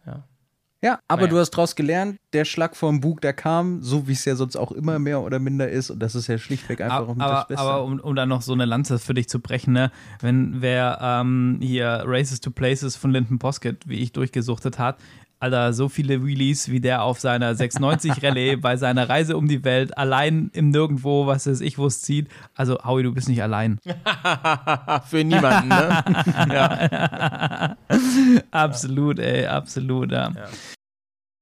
Ja, 0.82 0.98
aber 1.08 1.22
Naja. 1.22 1.30
du 1.32 1.38
hast 1.38 1.50
draus 1.50 1.76
gelernt, 1.76 2.16
der 2.32 2.46
Schlag 2.46 2.74
vom 2.74 3.00
Bug, 3.00 3.20
der 3.20 3.34
kam, 3.34 3.82
so 3.82 4.08
wie 4.08 4.12
es 4.12 4.24
ja 4.24 4.34
sonst 4.34 4.56
auch 4.56 4.72
immer 4.72 4.98
mehr 4.98 5.20
oder 5.20 5.38
minder 5.38 5.68
ist. 5.68 5.90
Und 5.90 5.98
das 5.98 6.14
ist 6.14 6.26
ja 6.26 6.38
schlichtweg 6.38 6.80
einfach 6.80 7.00
auch 7.00 7.02
aber, 7.02 7.14
mit 7.14 7.20
das 7.22 7.30
aber, 7.30 7.44
Beste. 7.48 7.62
aber 7.62 7.84
um, 7.84 8.00
um 8.00 8.16
dann 8.16 8.30
noch 8.30 8.40
so 8.40 8.54
eine 8.54 8.64
Lanze 8.64 8.98
für 8.98 9.12
dich 9.12 9.28
zu 9.28 9.40
brechen, 9.40 9.74
ne? 9.74 9.90
wenn 10.20 10.62
wer 10.62 10.98
ähm, 11.02 11.58
hier 11.60 12.02
Races 12.06 12.40
to 12.40 12.50
Places 12.50 12.96
von 12.96 13.10
Linton 13.10 13.38
Poskett, 13.38 13.86
wie 13.86 13.96
ich 13.96 14.12
durchgesuchtet 14.12 14.78
hat, 14.78 14.96
Alter, 15.40 15.72
so 15.72 15.88
viele 15.88 16.22
Wheelies, 16.22 16.70
wie 16.70 16.80
der 16.80 17.02
auf 17.02 17.18
seiner 17.18 17.54
690 17.54 18.22
Rallye 18.22 18.56
bei 18.60 18.76
seiner 18.76 19.08
Reise 19.08 19.38
um 19.38 19.48
die 19.48 19.64
Welt 19.64 19.96
allein 19.96 20.50
im 20.52 20.68
Nirgendwo, 20.68 21.26
was 21.26 21.46
weiß 21.46 21.62
ich, 21.62 21.78
wo 21.78 21.86
es 21.86 22.02
zieht. 22.02 22.28
Also, 22.54 22.78
Howie, 22.84 23.04
du 23.04 23.14
bist 23.14 23.26
nicht 23.26 23.42
allein. 23.42 23.78
Für 25.06 25.24
niemanden, 25.24 25.68
ne? 25.68 26.04
absolut, 28.50 29.18
ey, 29.18 29.46
absolut, 29.46 30.12
ja. 30.12 30.30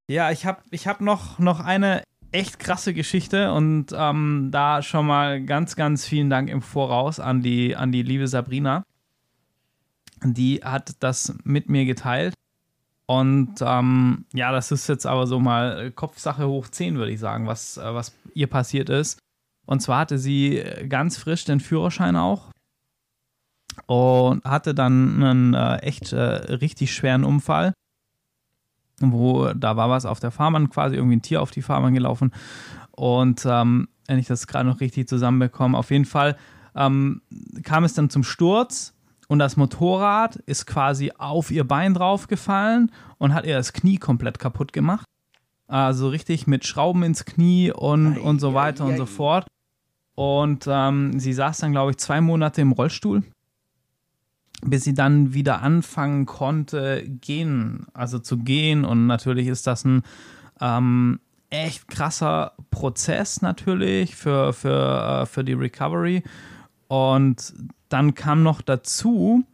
Ja, 0.07 0.31
ich 0.31 0.45
habe 0.45 0.61
ich 0.71 0.87
hab 0.87 1.01
noch, 1.01 1.37
noch 1.37 1.59
eine 1.59 2.03
echt 2.31 2.57
krasse 2.57 2.93
Geschichte 2.93 3.51
und 3.51 3.87
ähm, 3.93 4.47
da 4.49 4.81
schon 4.81 5.07
mal 5.07 5.43
ganz, 5.43 5.75
ganz 5.75 6.05
vielen 6.05 6.29
Dank 6.29 6.49
im 6.49 6.61
Voraus 6.61 7.19
an 7.19 7.41
die, 7.41 7.75
an 7.75 7.91
die 7.91 8.03
liebe 8.03 8.29
Sabrina. 8.29 8.85
die 10.23 10.61
hat 10.63 10.93
das 11.01 11.35
mit 11.43 11.67
mir 11.67 11.83
geteilt. 11.83 12.33
Und 13.09 13.55
ähm, 13.61 14.25
ja, 14.33 14.51
das 14.51 14.71
ist 14.71 14.87
jetzt 14.87 15.07
aber 15.07 15.25
so 15.25 15.39
mal 15.39 15.89
Kopfsache 15.89 16.47
hoch 16.47 16.67
10, 16.67 16.99
würde 16.99 17.11
ich 17.11 17.19
sagen, 17.19 17.47
was, 17.47 17.77
äh, 17.77 17.95
was 17.95 18.13
ihr 18.35 18.45
passiert 18.45 18.87
ist. 18.91 19.17
Und 19.65 19.79
zwar 19.79 20.01
hatte 20.01 20.19
sie 20.19 20.63
ganz 20.87 21.17
frisch 21.17 21.43
den 21.43 21.59
Führerschein 21.59 22.15
auch 22.15 22.51
und 23.87 24.43
hatte 24.43 24.75
dann 24.75 25.23
einen 25.23 25.53
äh, 25.55 25.77
echt 25.77 26.13
äh, 26.13 26.19
richtig 26.19 26.93
schweren 26.93 27.23
Unfall, 27.23 27.73
wo 28.99 29.53
da 29.55 29.75
war 29.75 29.89
was 29.89 30.05
auf 30.05 30.19
der 30.19 30.29
Fahrbahn, 30.29 30.69
quasi 30.69 30.95
irgendwie 30.95 31.15
ein 31.15 31.23
Tier 31.23 31.41
auf 31.41 31.49
die 31.49 31.63
Fahrbahn 31.63 31.95
gelaufen. 31.95 32.31
Und 32.91 33.43
ähm, 33.47 33.87
wenn 34.05 34.19
ich 34.19 34.27
das 34.27 34.45
gerade 34.45 34.69
noch 34.69 34.81
richtig 34.81 35.07
zusammenbekomme, 35.07 35.75
auf 35.75 35.89
jeden 35.89 36.05
Fall 36.05 36.37
ähm, 36.75 37.23
kam 37.63 37.85
es 37.85 37.95
dann 37.95 38.11
zum 38.11 38.23
Sturz 38.23 38.93
und 39.29 39.37
das 39.37 39.57
Motorrad 39.57 40.37
ist 40.47 40.65
quasi 40.65 41.11
auf 41.15 41.51
ihr 41.51 41.63
Bein 41.63 41.93
draufgefallen 41.93 42.91
und 43.19 43.33
hat 43.33 43.45
ihr 43.45 43.55
das 43.55 43.73
Knie 43.73 43.97
komplett 43.97 44.39
kaputt 44.39 44.73
gemacht. 44.73 45.05
Also 45.67 46.09
richtig 46.09 46.47
mit 46.47 46.65
Schrauben 46.65 47.03
ins 47.03 47.25
Knie 47.25 47.71
und, 47.71 48.17
ei, 48.17 48.21
und 48.21 48.39
so 48.39 48.55
weiter 48.55 48.83
ei, 48.83 48.87
ei. 48.87 48.91
und 48.91 48.97
so 48.97 49.05
fort. 49.05 49.45
Und 50.15 50.65
ähm, 50.67 51.19
sie 51.19 51.31
saß 51.31 51.59
dann, 51.59 51.73
glaube 51.73 51.91
ich, 51.91 51.97
zwei 51.97 52.21
Monate 52.21 52.61
im 52.61 52.71
Rollstuhl, 52.71 53.21
bis 54.65 54.83
sie 54.83 54.95
dann 54.95 55.31
wieder 55.31 55.61
anfangen 55.61 56.25
konnte, 56.25 57.03
gehen, 57.07 57.85
also 57.93 58.17
zu 58.17 58.37
gehen. 58.37 58.83
Und 58.83 59.05
natürlich 59.05 59.47
ist 59.47 59.67
das 59.67 59.85
ein 59.85 60.01
ähm, 60.59 61.19
echt 61.51 61.87
krasser 61.87 62.53
Prozess 62.71 63.43
natürlich 63.43 64.15
für, 64.15 64.53
für, 64.53 65.21
äh, 65.21 65.25
für 65.27 65.43
die 65.43 65.53
Recovery. 65.53 66.23
Und 66.89 67.53
dann 67.87 68.15
kam 68.15 68.43
noch 68.43 68.61
dazu, 68.61 69.45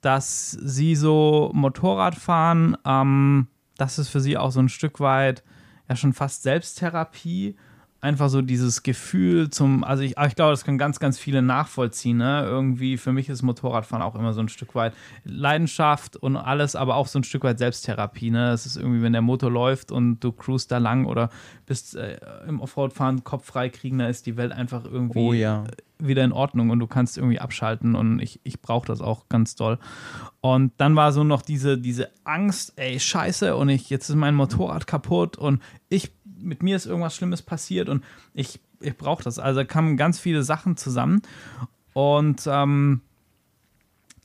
dass 0.00 0.50
sie 0.50 0.96
so 0.96 1.50
Motorradfahren, 1.54 2.76
ähm, 2.84 3.46
das 3.76 3.98
ist 3.98 4.08
für 4.08 4.20
sie 4.20 4.36
auch 4.36 4.50
so 4.50 4.60
ein 4.60 4.68
Stück 4.68 5.00
weit 5.00 5.42
ja 5.88 5.96
schon 5.96 6.12
fast 6.12 6.42
Selbsttherapie 6.42 7.56
einfach 8.00 8.30
so 8.30 8.40
dieses 8.40 8.82
Gefühl 8.82 9.50
zum, 9.50 9.84
also 9.84 10.02
ich, 10.02 10.16
ich 10.16 10.34
glaube, 10.34 10.52
das 10.52 10.64
können 10.64 10.78
ganz, 10.78 11.00
ganz 11.00 11.18
viele 11.18 11.42
nachvollziehen. 11.42 12.16
Ne? 12.16 12.44
Irgendwie 12.44 12.96
für 12.96 13.12
mich 13.12 13.28
ist 13.28 13.42
Motorradfahren 13.42 14.02
auch 14.02 14.14
immer 14.14 14.32
so 14.32 14.40
ein 14.40 14.48
Stück 14.48 14.74
weit 14.74 14.94
Leidenschaft 15.24 16.16
und 16.16 16.36
alles, 16.36 16.76
aber 16.76 16.96
auch 16.96 17.06
so 17.06 17.18
ein 17.18 17.24
Stück 17.24 17.44
weit 17.44 17.58
Selbsttherapie. 17.58 18.30
Ne? 18.30 18.52
Es 18.52 18.64
ist 18.64 18.76
irgendwie, 18.76 19.02
wenn 19.02 19.12
der 19.12 19.22
Motor 19.22 19.50
läuft 19.50 19.92
und 19.92 20.20
du 20.20 20.32
cruist 20.32 20.70
da 20.72 20.78
lang 20.78 21.04
oder 21.04 21.28
bist 21.66 21.94
äh, 21.94 22.18
im 22.48 22.60
Offroad-Fahren 22.60 23.22
Kopf 23.22 23.44
frei 23.44 23.68
kriegen, 23.68 23.98
da 23.98 24.08
ist 24.08 24.26
die 24.26 24.36
Welt 24.36 24.52
einfach 24.52 24.84
irgendwie 24.84 25.18
oh, 25.18 25.32
ja. 25.32 25.64
wieder 25.98 26.24
in 26.24 26.32
Ordnung 26.32 26.70
und 26.70 26.78
du 26.78 26.86
kannst 26.86 27.18
irgendwie 27.18 27.38
abschalten 27.38 27.94
und 27.94 28.20
ich, 28.20 28.40
ich 28.44 28.62
brauche 28.62 28.86
das 28.86 29.02
auch 29.02 29.28
ganz 29.28 29.56
doll. 29.56 29.78
Und 30.40 30.72
dann 30.78 30.96
war 30.96 31.12
so 31.12 31.22
noch 31.22 31.42
diese, 31.42 31.76
diese 31.76 32.08
Angst, 32.24 32.72
ey, 32.76 32.98
scheiße, 32.98 33.54
und 33.56 33.68
ich, 33.68 33.90
jetzt 33.90 34.08
ist 34.08 34.16
mein 34.16 34.34
Motorrad 34.34 34.86
kaputt 34.86 35.36
und 35.36 35.60
ich 35.90 36.12
mit 36.40 36.62
mir 36.62 36.76
ist 36.76 36.86
irgendwas 36.86 37.14
Schlimmes 37.14 37.42
passiert 37.42 37.88
und 37.88 38.04
ich, 38.34 38.60
ich 38.80 38.96
brauche 38.96 39.22
das. 39.22 39.38
Also 39.38 39.64
kamen 39.64 39.96
ganz 39.96 40.18
viele 40.18 40.42
Sachen 40.42 40.76
zusammen. 40.76 41.22
Und 41.92 42.42
ähm, 42.46 43.00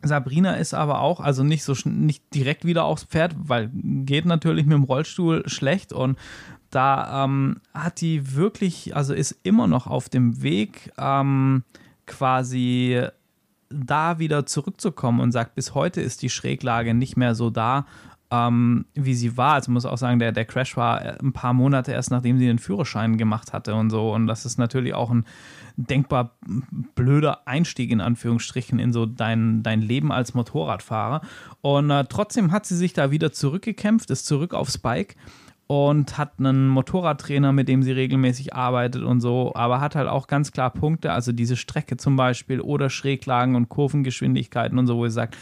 Sabrina 0.02 0.54
ist 0.56 0.74
aber 0.74 1.02
auch, 1.02 1.20
also 1.20 1.44
nicht 1.44 1.64
so 1.64 1.74
nicht 1.86 2.24
direkt 2.34 2.66
wieder 2.66 2.86
aufs 2.86 3.04
Pferd, 3.04 3.36
weil 3.38 3.72
geht 3.74 4.26
natürlich 4.26 4.66
mit 4.66 4.74
dem 4.74 4.84
Rollstuhl 4.84 5.48
schlecht 5.48 5.94
und 5.94 6.18
da 6.70 7.24
ähm, 7.24 7.62
hat 7.74 8.02
die 8.02 8.36
wirklich, 8.36 8.96
also 8.96 9.14
ist 9.14 9.38
immer 9.44 9.68
noch 9.68 9.88
auf 9.88 10.10
dem 10.10 10.42
Weg, 10.42 10.92
ähm, 10.98 11.64
quasi 12.06 13.02
da 13.70 14.20
wieder 14.20 14.46
zurückzukommen 14.46 15.20
und 15.20 15.32
sagt, 15.32 15.56
bis 15.56 15.74
heute 15.74 16.02
ist 16.02 16.22
die 16.22 16.30
Schräglage 16.30 16.94
nicht 16.94 17.18
mehr 17.18 17.34
so 17.34 17.50
da, 17.50 17.86
ähm, 18.32 18.86
wie 18.94 19.14
sie 19.14 19.38
war. 19.38 19.54
Also 19.54 19.72
muss 19.72 19.86
auch 19.86 19.98
sagen, 19.98 20.20
der, 20.20 20.32
der 20.32 20.46
Crash 20.46 20.76
war 20.78 21.04
äh, 21.04 21.18
ein 21.20 21.34
paar 21.34 21.54
Monate 21.54 21.92
erst, 21.92 22.12
nachdem 22.12 22.40
sie 22.40 22.48
den 22.48 22.60
Führerschein 22.60 23.18
gemacht 23.18 23.54
hatte 23.54 23.76
und 23.76 23.90
so. 23.90 24.14
Und 24.14 24.28
das 24.28 24.46
ist 24.46 24.58
natürlich 24.58 24.94
auch 24.94 25.12
ein 25.12 25.26
denkbar 25.78 26.38
blöder 26.96 27.48
Einstieg 27.48 27.92
in 27.92 28.02
Anführungsstrichen 28.02 28.80
in 28.80 28.94
so 28.94 29.06
dein, 29.06 29.62
dein 29.64 29.82
Leben 29.82 30.12
als 30.12 30.34
Motorradfahrer. 30.34 31.22
Und 31.62 31.92
äh, 31.92 32.06
trotzdem 32.06 32.52
hat 32.52 32.66
sie 32.66 32.78
sich 32.78 32.94
da 32.94 33.12
wieder 33.12 33.32
zurückgekämpft, 33.32 34.10
ist 34.10 34.26
zurück 34.26 34.54
aufs 34.54 34.78
Bike 34.78 35.16
und 35.68 36.18
hat 36.18 36.34
einen 36.38 36.68
Motorradtrainer, 36.68 37.52
mit 37.52 37.68
dem 37.68 37.82
sie 37.82 37.92
regelmäßig 37.92 38.54
arbeitet 38.54 39.04
und 39.04 39.20
so, 39.20 39.54
aber 39.56 39.82
hat 39.82 39.96
halt 39.96 40.08
auch 40.08 40.28
ganz 40.28 40.52
klar 40.52 40.70
Punkte, 40.70 41.12
also 41.12 41.32
diese 41.32 41.56
Strecke 41.56 41.98
zum 41.98 42.16
Beispiel 42.16 42.62
oder 42.62 42.90
Schräglagen 42.90 43.56
und 43.56 43.70
Kurvengeschwindigkeiten 43.70 44.78
und 44.78 44.86
so, 44.86 44.98
wo 44.98 45.08
sie 45.08 45.14
sagt, 45.14 45.36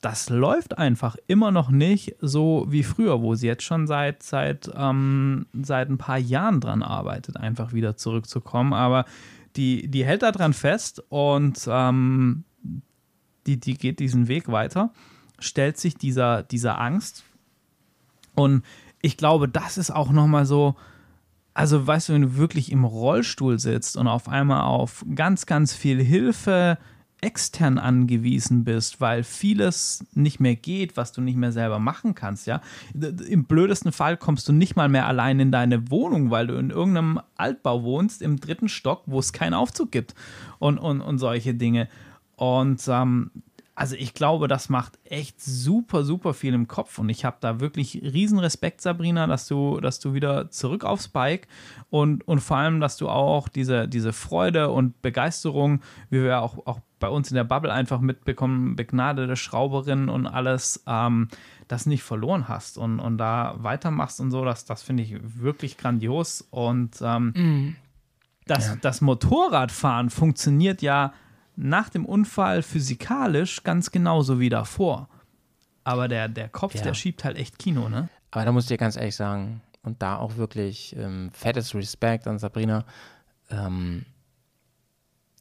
das 0.00 0.30
läuft 0.30 0.78
einfach 0.78 1.16
immer 1.26 1.50
noch 1.50 1.70
nicht 1.70 2.14
so 2.20 2.66
wie 2.68 2.84
früher, 2.84 3.20
wo 3.20 3.34
sie 3.34 3.48
jetzt 3.48 3.64
schon 3.64 3.86
seit, 3.86 4.22
seit, 4.22 4.70
ähm, 4.74 5.46
seit 5.60 5.88
ein 5.88 5.98
paar 5.98 6.18
Jahren 6.18 6.60
dran 6.60 6.82
arbeitet, 6.82 7.36
einfach 7.36 7.72
wieder 7.72 7.96
zurückzukommen. 7.96 8.72
Aber 8.72 9.06
die, 9.56 9.88
die 9.88 10.04
hält 10.04 10.22
da 10.22 10.30
dran 10.30 10.52
fest 10.52 11.02
und 11.08 11.68
ähm, 11.68 12.44
die, 13.46 13.58
die 13.58 13.74
geht 13.74 13.98
diesen 13.98 14.28
Weg 14.28 14.52
weiter, 14.52 14.92
stellt 15.40 15.78
sich 15.78 15.96
dieser, 15.96 16.44
dieser 16.44 16.80
Angst. 16.80 17.24
Und 18.36 18.62
ich 19.02 19.16
glaube, 19.16 19.48
das 19.48 19.78
ist 19.78 19.90
auch 19.90 20.10
nochmal 20.12 20.46
so, 20.46 20.76
also 21.54 21.84
weißt 21.84 22.08
du, 22.08 22.12
wenn 22.12 22.22
du 22.22 22.36
wirklich 22.36 22.70
im 22.70 22.84
Rollstuhl 22.84 23.58
sitzt 23.58 23.96
und 23.96 24.06
auf 24.06 24.28
einmal 24.28 24.62
auf 24.62 25.04
ganz, 25.16 25.46
ganz 25.46 25.74
viel 25.74 26.00
Hilfe, 26.00 26.78
extern 27.20 27.78
angewiesen 27.78 28.64
bist, 28.64 29.00
weil 29.00 29.24
vieles 29.24 30.04
nicht 30.14 30.40
mehr 30.40 30.54
geht, 30.54 30.96
was 30.96 31.12
du 31.12 31.20
nicht 31.20 31.36
mehr 31.36 31.52
selber 31.52 31.78
machen 31.78 32.14
kannst, 32.14 32.46
ja. 32.46 32.60
Im 32.94 33.44
blödesten 33.44 33.92
Fall 33.92 34.16
kommst 34.16 34.48
du 34.48 34.52
nicht 34.52 34.76
mal 34.76 34.88
mehr 34.88 35.06
allein 35.06 35.40
in 35.40 35.50
deine 35.50 35.90
Wohnung, 35.90 36.30
weil 36.30 36.46
du 36.46 36.54
in 36.54 36.70
irgendeinem 36.70 37.20
Altbau 37.36 37.82
wohnst, 37.82 38.22
im 38.22 38.38
dritten 38.38 38.68
Stock, 38.68 39.02
wo 39.06 39.18
es 39.18 39.32
keinen 39.32 39.54
Aufzug 39.54 39.90
gibt 39.90 40.14
und, 40.58 40.78
und, 40.78 41.00
und 41.00 41.18
solche 41.18 41.54
Dinge. 41.54 41.88
Und 42.36 42.86
ähm, 42.88 43.30
also 43.78 43.94
ich 43.94 44.12
glaube, 44.12 44.48
das 44.48 44.68
macht 44.68 44.98
echt 45.04 45.40
super, 45.40 46.02
super 46.02 46.34
viel 46.34 46.52
im 46.52 46.66
Kopf 46.66 46.98
und 46.98 47.08
ich 47.10 47.24
habe 47.24 47.36
da 47.38 47.60
wirklich 47.60 48.02
riesen 48.02 48.40
Respekt, 48.40 48.80
Sabrina, 48.80 49.28
dass 49.28 49.46
du, 49.46 49.78
dass 49.78 50.00
du 50.00 50.14
wieder 50.14 50.50
zurück 50.50 50.82
aufs 50.82 51.06
Bike 51.06 51.46
und, 51.88 52.26
und 52.26 52.40
vor 52.40 52.56
allem, 52.56 52.80
dass 52.80 52.96
du 52.96 53.08
auch 53.08 53.46
diese, 53.48 53.86
diese 53.86 54.12
Freude 54.12 54.70
und 54.70 55.00
Begeisterung, 55.00 55.80
wie 56.10 56.24
wir 56.24 56.42
auch, 56.42 56.66
auch 56.66 56.80
bei 56.98 57.06
uns 57.06 57.30
in 57.30 57.36
der 57.36 57.44
Bubble 57.44 57.72
einfach 57.72 58.00
mitbekommen, 58.00 58.74
begnadete 58.74 59.36
Schrauberin 59.36 60.08
und 60.08 60.26
alles, 60.26 60.82
ähm, 60.88 61.28
das 61.68 61.86
nicht 61.86 62.02
verloren 62.02 62.48
hast 62.48 62.78
und, 62.78 62.98
und 62.98 63.16
da 63.16 63.54
weitermachst 63.58 64.20
und 64.20 64.32
so, 64.32 64.44
das, 64.44 64.64
das 64.64 64.82
finde 64.82 65.04
ich 65.04 65.14
wirklich 65.22 65.76
grandios 65.76 66.44
und 66.50 66.96
ähm, 67.00 67.26
mm. 67.28 67.76
das, 68.44 68.66
ja. 68.66 68.76
das 68.80 69.02
Motorradfahren 69.02 70.10
funktioniert 70.10 70.82
ja 70.82 71.12
nach 71.58 71.88
dem 71.88 72.06
Unfall 72.06 72.62
physikalisch 72.62 73.64
ganz 73.64 73.90
genauso 73.90 74.38
wie 74.38 74.48
davor. 74.48 75.08
Aber 75.82 76.06
der, 76.06 76.28
der 76.28 76.48
Kopf, 76.48 76.74
ja. 76.76 76.82
der 76.82 76.94
schiebt 76.94 77.24
halt 77.24 77.36
echt 77.36 77.58
Kino, 77.58 77.88
ne? 77.88 78.08
Aber 78.30 78.44
da 78.44 78.52
muss 78.52 78.64
ich 78.64 78.68
dir 78.68 78.76
ganz 78.76 78.96
ehrlich 78.96 79.16
sagen, 79.16 79.62
und 79.82 80.02
da 80.02 80.16
auch 80.16 80.36
wirklich 80.36 80.94
ähm, 80.96 81.30
fettes 81.32 81.74
Respekt 81.74 82.26
an 82.26 82.38
Sabrina. 82.38 82.84
Ähm, 83.50 84.04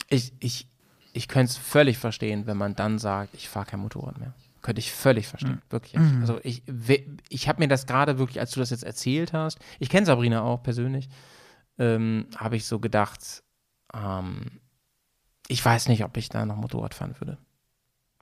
ich 0.09 0.33
ich, 0.39 0.67
ich 1.13 1.27
könnte 1.27 1.51
es 1.51 1.57
völlig 1.57 1.97
verstehen, 1.97 2.47
wenn 2.47 2.57
man 2.57 2.75
dann 2.75 2.97
sagt, 2.97 3.33
ich 3.33 3.49
fahre 3.49 3.65
kein 3.65 3.81
Motorrad 3.81 4.17
mehr. 4.19 4.33
Könnte 4.61 4.79
ich 4.79 4.91
völlig 4.91 5.27
verstehen, 5.27 5.61
mhm. 5.65 5.71
wirklich. 5.71 6.01
Mhm. 6.01 6.21
Also 6.21 6.39
ich, 6.43 6.63
ich 7.29 7.47
habe 7.47 7.59
mir 7.59 7.67
das 7.67 7.85
gerade 7.85 8.17
wirklich, 8.17 8.39
als 8.39 8.51
du 8.51 8.59
das 8.59 8.69
jetzt 8.69 8.83
erzählt 8.83 9.33
hast, 9.33 9.59
ich 9.79 9.89
kenne 9.89 10.05
Sabrina 10.05 10.41
auch 10.41 10.63
persönlich, 10.63 11.09
ähm, 11.77 12.27
habe 12.37 12.55
ich 12.55 12.65
so 12.65 12.79
gedacht, 12.79 13.43
ähm, 13.93 14.59
ich 15.47 15.63
weiß 15.63 15.87
nicht, 15.87 16.03
ob 16.03 16.17
ich 16.17 16.29
da 16.29 16.45
noch 16.45 16.55
Motorrad 16.55 16.93
fahren 16.93 17.15
würde. 17.19 17.37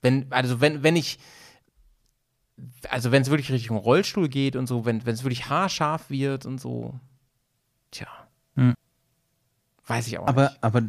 Wenn, 0.02 0.30
also 0.30 0.60
wenn, 0.60 0.82
wenn 0.82 0.96
ich, 0.96 1.18
also 2.88 3.10
wenn 3.12 3.22
es 3.22 3.30
wirklich 3.30 3.50
Richtung 3.50 3.76
Rollstuhl 3.76 4.28
geht 4.28 4.56
und 4.56 4.66
so, 4.66 4.84
wenn 4.84 5.00
es 5.04 5.24
wirklich 5.24 5.48
haarscharf 5.48 6.10
wird 6.10 6.46
und 6.46 6.60
so, 6.60 6.98
tja. 7.90 8.08
Hm. 8.54 8.74
Weiß 9.86 10.06
ich 10.06 10.18
auch 10.18 10.26
aber, 10.26 10.50
nicht. 10.50 10.58
Aber 10.62 10.82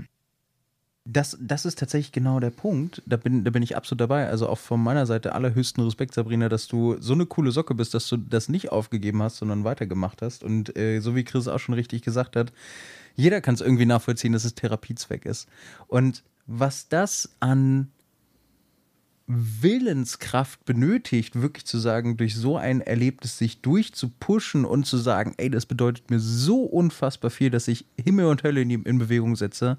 das, 1.05 1.37
das 1.39 1.65
ist 1.65 1.79
tatsächlich 1.79 2.11
genau 2.11 2.39
der 2.39 2.49
Punkt. 2.49 3.01
Da 3.05 3.15
bin, 3.15 3.43
da 3.43 3.51
bin 3.51 3.63
ich 3.63 3.77
absolut 3.77 4.01
dabei. 4.01 4.27
Also 4.27 4.49
auch 4.49 4.57
von 4.57 4.81
meiner 4.81 5.05
Seite 5.05 5.33
allerhöchsten 5.33 5.83
Respekt, 5.83 6.13
Sabrina, 6.13 6.49
dass 6.49 6.67
du 6.67 6.97
so 6.99 7.13
eine 7.13 7.25
coole 7.25 7.51
Socke 7.51 7.73
bist, 7.75 7.93
dass 7.93 8.07
du 8.09 8.17
das 8.17 8.49
nicht 8.49 8.71
aufgegeben 8.71 9.23
hast, 9.23 9.37
sondern 9.37 9.63
weitergemacht 9.63 10.21
hast. 10.21 10.43
Und 10.43 10.75
äh, 10.77 10.99
so 10.99 11.15
wie 11.15 11.23
Chris 11.23 11.47
auch 11.47 11.59
schon 11.59 11.75
richtig 11.75 12.01
gesagt 12.01 12.35
hat, 12.35 12.51
jeder 13.17 13.41
kann 13.41 13.55
es 13.55 13.61
irgendwie 13.61 13.85
nachvollziehen, 13.85 14.31
dass 14.31 14.45
es 14.45 14.55
Therapiezweck 14.55 15.25
ist. 15.25 15.49
Und 15.87 16.23
was 16.45 16.87
das 16.87 17.35
an 17.39 17.91
Willenskraft 19.29 20.63
benötigt, 20.63 21.41
wirklich 21.41 21.65
zu 21.65 21.79
sagen, 21.79 22.15
durch 22.15 22.33
so 22.35 22.55
ein 22.55 22.79
Erlebnis 22.79 23.37
sich 23.37 23.61
durchzupushen 23.61 24.63
und 24.63 24.85
zu 24.85 24.95
sagen, 24.95 25.33
ey, 25.35 25.49
das 25.49 25.65
bedeutet 25.65 26.09
mir 26.09 26.19
so 26.19 26.61
unfassbar 26.63 27.29
viel, 27.29 27.49
dass 27.49 27.67
ich 27.67 27.85
Himmel 28.01 28.27
und 28.27 28.43
Hölle 28.43 28.61
in, 28.61 28.69
in 28.69 28.97
Bewegung 28.97 29.35
setze, 29.35 29.77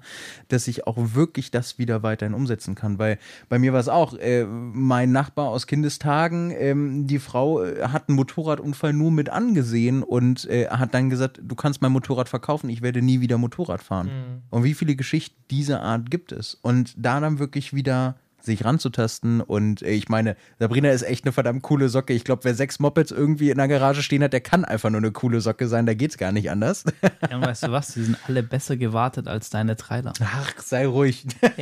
dass 0.49 0.67
ich 0.67 0.85
auch 0.85 0.97
wirklich 1.15 1.49
das 1.49 1.79
wieder 1.79 2.03
weiterhin 2.03 2.35
umsetzen 2.35 2.75
kann. 2.75 2.99
Weil 2.99 3.17
bei 3.49 3.57
mir 3.57 3.73
war 3.73 3.79
es 3.79 3.89
auch, 3.89 4.13
äh, 4.13 4.45
mein 4.45 5.11
Nachbar 5.11 5.49
aus 5.49 5.65
Kindestagen, 5.65 6.51
ähm, 6.51 7.07
die 7.07 7.19
Frau 7.19 7.63
äh, 7.63 7.87
hat 7.87 8.07
einen 8.07 8.17
Motorradunfall 8.17 8.93
nur 8.93 9.11
mit 9.11 9.29
angesehen 9.29 10.03
und 10.03 10.47
äh, 10.47 10.67
hat 10.67 10.93
dann 10.93 11.09
gesagt, 11.09 11.41
du 11.43 11.55
kannst 11.55 11.81
mein 11.81 11.91
Motorrad 11.91 12.29
verkaufen, 12.29 12.69
ich 12.69 12.83
werde 12.83 13.01
nie 13.01 13.19
wieder 13.19 13.39
Motorrad 13.39 13.81
fahren. 13.81 14.07
Mhm. 14.07 14.41
Und 14.51 14.63
wie 14.63 14.75
viele 14.75 14.95
Geschichten 14.95 15.35
dieser 15.49 15.81
Art 15.81 16.11
gibt 16.11 16.31
es? 16.31 16.53
Und 16.53 16.93
da 16.95 17.19
dann 17.19 17.39
wirklich 17.39 17.73
wieder 17.73 18.15
sich 18.41 18.65
ranzutasten. 18.65 19.41
Und 19.41 19.81
äh, 19.81 19.91
ich 19.91 20.09
meine, 20.09 20.35
Sabrina 20.59 20.91
ist 20.91 21.03
echt 21.03 21.25
eine 21.25 21.31
verdammt 21.31 21.63
coole 21.63 21.89
Socke. 21.89 22.13
Ich 22.13 22.23
glaube, 22.23 22.43
wer 22.43 22.55
sechs 22.55 22.79
Mopeds 22.79 23.11
irgendwie 23.11 23.49
in 23.49 23.57
der 23.57 23.67
Garage 23.67 24.03
stehen 24.03 24.23
hat, 24.23 24.33
der 24.33 24.41
kann 24.41 24.65
einfach 24.65 24.89
nur 24.89 24.99
eine 24.99 25.11
coole 25.11 25.41
Socke 25.41 25.67
sein. 25.67 25.85
Da 25.85 25.93
geht's 25.93 26.17
gar 26.17 26.31
nicht 26.31 26.49
anders. 26.49 26.83
Ja, 27.29 27.35
und 27.35 27.45
weißt 27.45 27.63
du 27.63 27.71
was? 27.71 27.93
Die 27.93 28.03
sind 28.03 28.17
alle 28.27 28.43
besser 28.43 28.77
gewartet 28.77 29.27
als 29.27 29.49
deine 29.49 29.75
Trailer. 29.75 30.13
Ach, 30.21 30.53
sei 30.59 30.87
ruhig. 30.87 31.25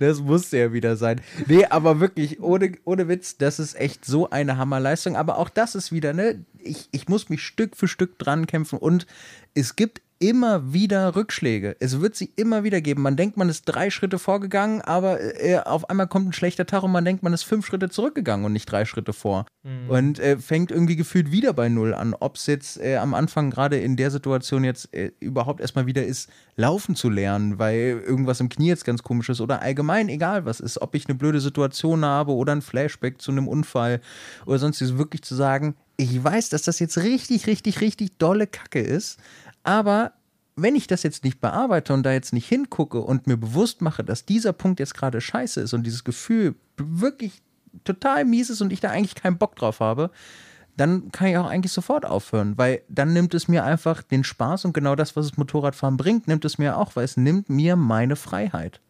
das 0.00 0.20
musste 0.20 0.58
ja 0.58 0.72
wieder 0.72 0.96
sein. 0.96 1.20
Nee, 1.46 1.64
aber 1.64 2.00
wirklich, 2.00 2.40
ohne, 2.40 2.72
ohne 2.84 3.08
Witz, 3.08 3.38
das 3.38 3.58
ist 3.58 3.74
echt 3.74 4.04
so 4.04 4.30
eine 4.30 4.58
Hammerleistung. 4.58 5.16
Aber 5.16 5.38
auch 5.38 5.48
das 5.48 5.74
ist 5.74 5.92
wieder, 5.92 6.12
ne? 6.12 6.44
Ich, 6.58 6.88
ich 6.92 7.08
muss 7.08 7.28
mich 7.28 7.42
Stück 7.42 7.76
für 7.76 7.88
Stück 7.88 8.18
dran 8.18 8.46
kämpfen 8.46 8.78
und 8.78 9.06
es 9.54 9.76
gibt 9.76 10.02
immer 10.18 10.72
wieder 10.72 11.14
Rückschläge. 11.14 11.76
Es 11.80 12.00
wird 12.00 12.16
sie 12.16 12.32
immer 12.36 12.64
wieder 12.64 12.80
geben. 12.80 13.02
Man 13.02 13.16
denkt, 13.16 13.36
man 13.36 13.48
ist 13.48 13.64
drei 13.64 13.90
Schritte 13.90 14.18
vorgegangen, 14.18 14.80
aber 14.80 15.20
äh, 15.20 15.58
auf 15.58 15.90
einmal 15.90 16.06
kommt 16.06 16.28
ein 16.28 16.32
schlechter 16.32 16.66
Tag 16.66 16.82
und 16.82 16.92
man 16.92 17.04
denkt, 17.04 17.22
man 17.22 17.32
ist 17.32 17.42
fünf 17.42 17.66
Schritte 17.66 17.90
zurückgegangen 17.90 18.46
und 18.46 18.52
nicht 18.52 18.70
drei 18.70 18.84
Schritte 18.84 19.12
vor. 19.12 19.46
Mhm. 19.62 19.90
Und 19.90 20.18
äh, 20.18 20.38
fängt 20.38 20.70
irgendwie 20.70 20.96
gefühlt 20.96 21.32
wieder 21.32 21.52
bei 21.52 21.68
Null 21.68 21.94
an. 21.94 22.14
Ob 22.18 22.36
es 22.36 22.46
jetzt 22.46 22.80
äh, 22.80 22.96
am 22.96 23.14
Anfang 23.14 23.50
gerade 23.50 23.78
in 23.78 23.96
der 23.96 24.10
Situation 24.10 24.64
jetzt 24.64 24.92
äh, 24.94 25.12
überhaupt 25.20 25.60
erstmal 25.60 25.86
wieder 25.86 26.04
ist, 26.04 26.30
laufen 26.56 26.96
zu 26.96 27.10
lernen, 27.10 27.58
weil 27.58 28.02
irgendwas 28.06 28.40
im 28.40 28.48
Knie 28.48 28.68
jetzt 28.68 28.84
ganz 28.84 29.02
komisch 29.02 29.28
ist 29.28 29.40
oder 29.40 29.60
allgemein 29.60 30.08
egal 30.08 30.46
was 30.46 30.60
ist. 30.60 30.80
Ob 30.80 30.94
ich 30.94 31.06
eine 31.08 31.16
blöde 31.16 31.40
Situation 31.40 32.04
habe 32.04 32.32
oder 32.32 32.52
ein 32.52 32.62
Flashback 32.62 33.20
zu 33.20 33.30
einem 33.30 33.48
Unfall 33.48 34.00
oder 34.46 34.58
sonst 34.58 34.76
wirklich 34.98 35.22
zu 35.22 35.34
sagen, 35.34 35.74
ich 35.96 36.22
weiß, 36.22 36.50
dass 36.50 36.62
das 36.62 36.78
jetzt 36.78 36.98
richtig, 36.98 37.46
richtig, 37.46 37.80
richtig 37.80 38.18
dolle 38.18 38.46
Kacke 38.46 38.80
ist, 38.80 39.18
aber 39.66 40.12
wenn 40.54 40.74
ich 40.74 40.86
das 40.86 41.02
jetzt 41.02 41.24
nicht 41.24 41.40
bearbeite 41.40 41.92
und 41.92 42.02
da 42.02 42.12
jetzt 42.12 42.32
nicht 42.32 42.48
hingucke 42.48 43.00
und 43.00 43.26
mir 43.26 43.36
bewusst 43.36 43.82
mache, 43.82 44.02
dass 44.04 44.24
dieser 44.24 44.52
Punkt 44.52 44.80
jetzt 44.80 44.94
gerade 44.94 45.20
scheiße 45.20 45.60
ist 45.60 45.74
und 45.74 45.82
dieses 45.82 46.04
Gefühl 46.04 46.54
wirklich 46.78 47.42
total 47.84 48.24
mies 48.24 48.48
ist 48.48 48.62
und 48.62 48.72
ich 48.72 48.80
da 48.80 48.90
eigentlich 48.90 49.16
keinen 49.16 49.38
Bock 49.38 49.56
drauf 49.56 49.80
habe, 49.80 50.10
dann 50.76 51.10
kann 51.10 51.28
ich 51.28 51.36
auch 51.36 51.46
eigentlich 51.46 51.72
sofort 51.72 52.06
aufhören, 52.06 52.56
weil 52.56 52.82
dann 52.88 53.12
nimmt 53.12 53.34
es 53.34 53.48
mir 53.48 53.64
einfach 53.64 54.02
den 54.02 54.24
Spaß 54.24 54.64
und 54.64 54.72
genau 54.72 54.94
das, 54.94 55.16
was 55.16 55.28
das 55.28 55.36
Motorradfahren 55.36 55.96
bringt, 55.96 56.28
nimmt 56.28 56.44
es 56.44 56.58
mir 56.58 56.78
auch, 56.78 56.96
weil 56.96 57.04
es 57.04 57.16
nimmt 57.16 57.50
mir 57.50 57.76
meine 57.76 58.16
Freiheit. 58.16 58.80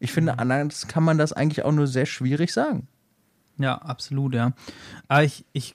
Ich 0.00 0.12
finde, 0.12 0.32
mhm. 0.32 0.38
anders 0.38 0.88
kann 0.88 1.04
man 1.04 1.18
das 1.18 1.32
eigentlich 1.32 1.64
auch 1.64 1.72
nur 1.72 1.86
sehr 1.86 2.06
schwierig 2.06 2.52
sagen. 2.52 2.88
Ja, 3.58 3.76
absolut, 3.76 4.34
ja. 4.34 4.52
Aber 5.08 5.24
ich, 5.24 5.44
ich 5.52 5.74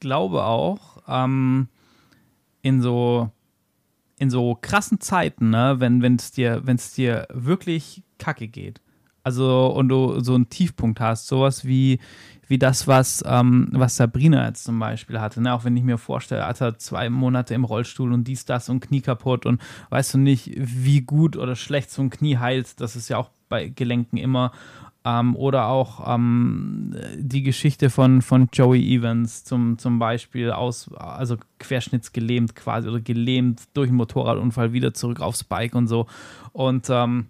glaube 0.00 0.44
auch, 0.44 1.02
ähm, 1.06 1.68
in 2.62 2.80
so 2.82 3.30
in 4.20 4.28
so 4.28 4.56
krassen 4.60 5.00
Zeiten, 5.00 5.48
ne, 5.48 5.76
wenn 5.80 6.16
es 6.16 6.30
dir, 6.30 6.62
dir 6.94 7.26
wirklich 7.32 8.04
kacke 8.18 8.48
geht, 8.48 8.82
also 9.24 9.68
und 9.68 9.88
du 9.88 10.20
so 10.20 10.34
einen 10.34 10.50
Tiefpunkt 10.50 11.00
hast, 11.00 11.26
sowas 11.26 11.64
wie, 11.64 12.00
wie 12.46 12.58
das, 12.58 12.86
was, 12.86 13.24
ähm, 13.26 13.68
was 13.72 13.96
Sabrina 13.96 14.46
jetzt 14.46 14.64
zum 14.64 14.78
Beispiel 14.78 15.20
hatte, 15.20 15.40
ne? 15.40 15.54
auch 15.54 15.64
wenn 15.64 15.76
ich 15.76 15.84
mir 15.84 15.96
vorstelle, 15.96 16.44
Alter, 16.44 16.78
zwei 16.78 17.08
Monate 17.08 17.54
im 17.54 17.64
Rollstuhl 17.64 18.12
und 18.12 18.24
dies, 18.24 18.44
das 18.44 18.68
und 18.68 18.80
Knie 18.80 19.00
kaputt 19.00 19.46
und 19.46 19.62
weißt 19.88 20.14
du 20.14 20.18
nicht, 20.18 20.52
wie 20.54 21.00
gut 21.00 21.38
oder 21.38 21.56
schlecht 21.56 21.90
so 21.90 22.02
ein 22.02 22.10
Knie 22.10 22.36
heilt, 22.36 22.78
das 22.78 22.96
ist 22.96 23.08
ja 23.08 23.16
auch 23.16 23.30
bei 23.48 23.68
Gelenken 23.68 24.18
immer 24.18 24.52
ähm, 25.10 25.36
oder 25.36 25.66
auch 25.66 26.14
ähm, 26.14 26.94
die 27.16 27.42
Geschichte 27.42 27.90
von, 27.90 28.22
von 28.22 28.48
Joey 28.52 28.96
Evans 28.96 29.44
zum, 29.44 29.78
zum 29.78 29.98
Beispiel 29.98 30.50
aus, 30.50 30.92
also 30.94 31.36
querschnittsgelähmt 31.58 32.54
quasi 32.54 32.88
oder 32.88 33.00
gelähmt 33.00 33.62
durch 33.74 33.88
einen 33.88 33.96
Motorradunfall 33.96 34.72
wieder 34.72 34.94
zurück 34.94 35.20
aufs 35.20 35.44
Bike 35.44 35.74
und 35.74 35.86
so. 35.86 36.06
Und 36.52 36.88
ähm, 36.90 37.26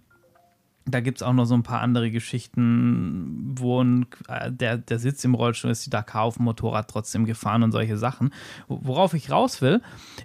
da 0.87 1.01
gibt 1.01 1.19
es 1.19 1.23
auch 1.23 1.33
noch 1.33 1.45
so 1.45 1.55
ein 1.55 1.63
paar 1.63 1.81
andere 1.81 2.11
Geschichten, 2.11 3.55
wo 3.57 3.83
ein, 3.83 4.07
äh, 4.29 4.51
der, 4.51 4.79
der 4.79 4.99
Sitz 4.99 5.25
im 5.25 5.35
Rollstuhl 5.35 5.71
ist, 5.71 5.87
die 5.87 5.91
Dakar 5.91 6.23
auf 6.23 6.37
dem 6.37 6.45
Motorrad 6.45 6.91
trotzdem 6.91 7.25
gefahren 7.25 7.63
und 7.63 7.73
solche 7.73 7.97
Sachen. 7.97 8.31
Worauf 8.69 9.15
ich 9.15 9.31
raus 9.31 9.63
will, 9.63 9.81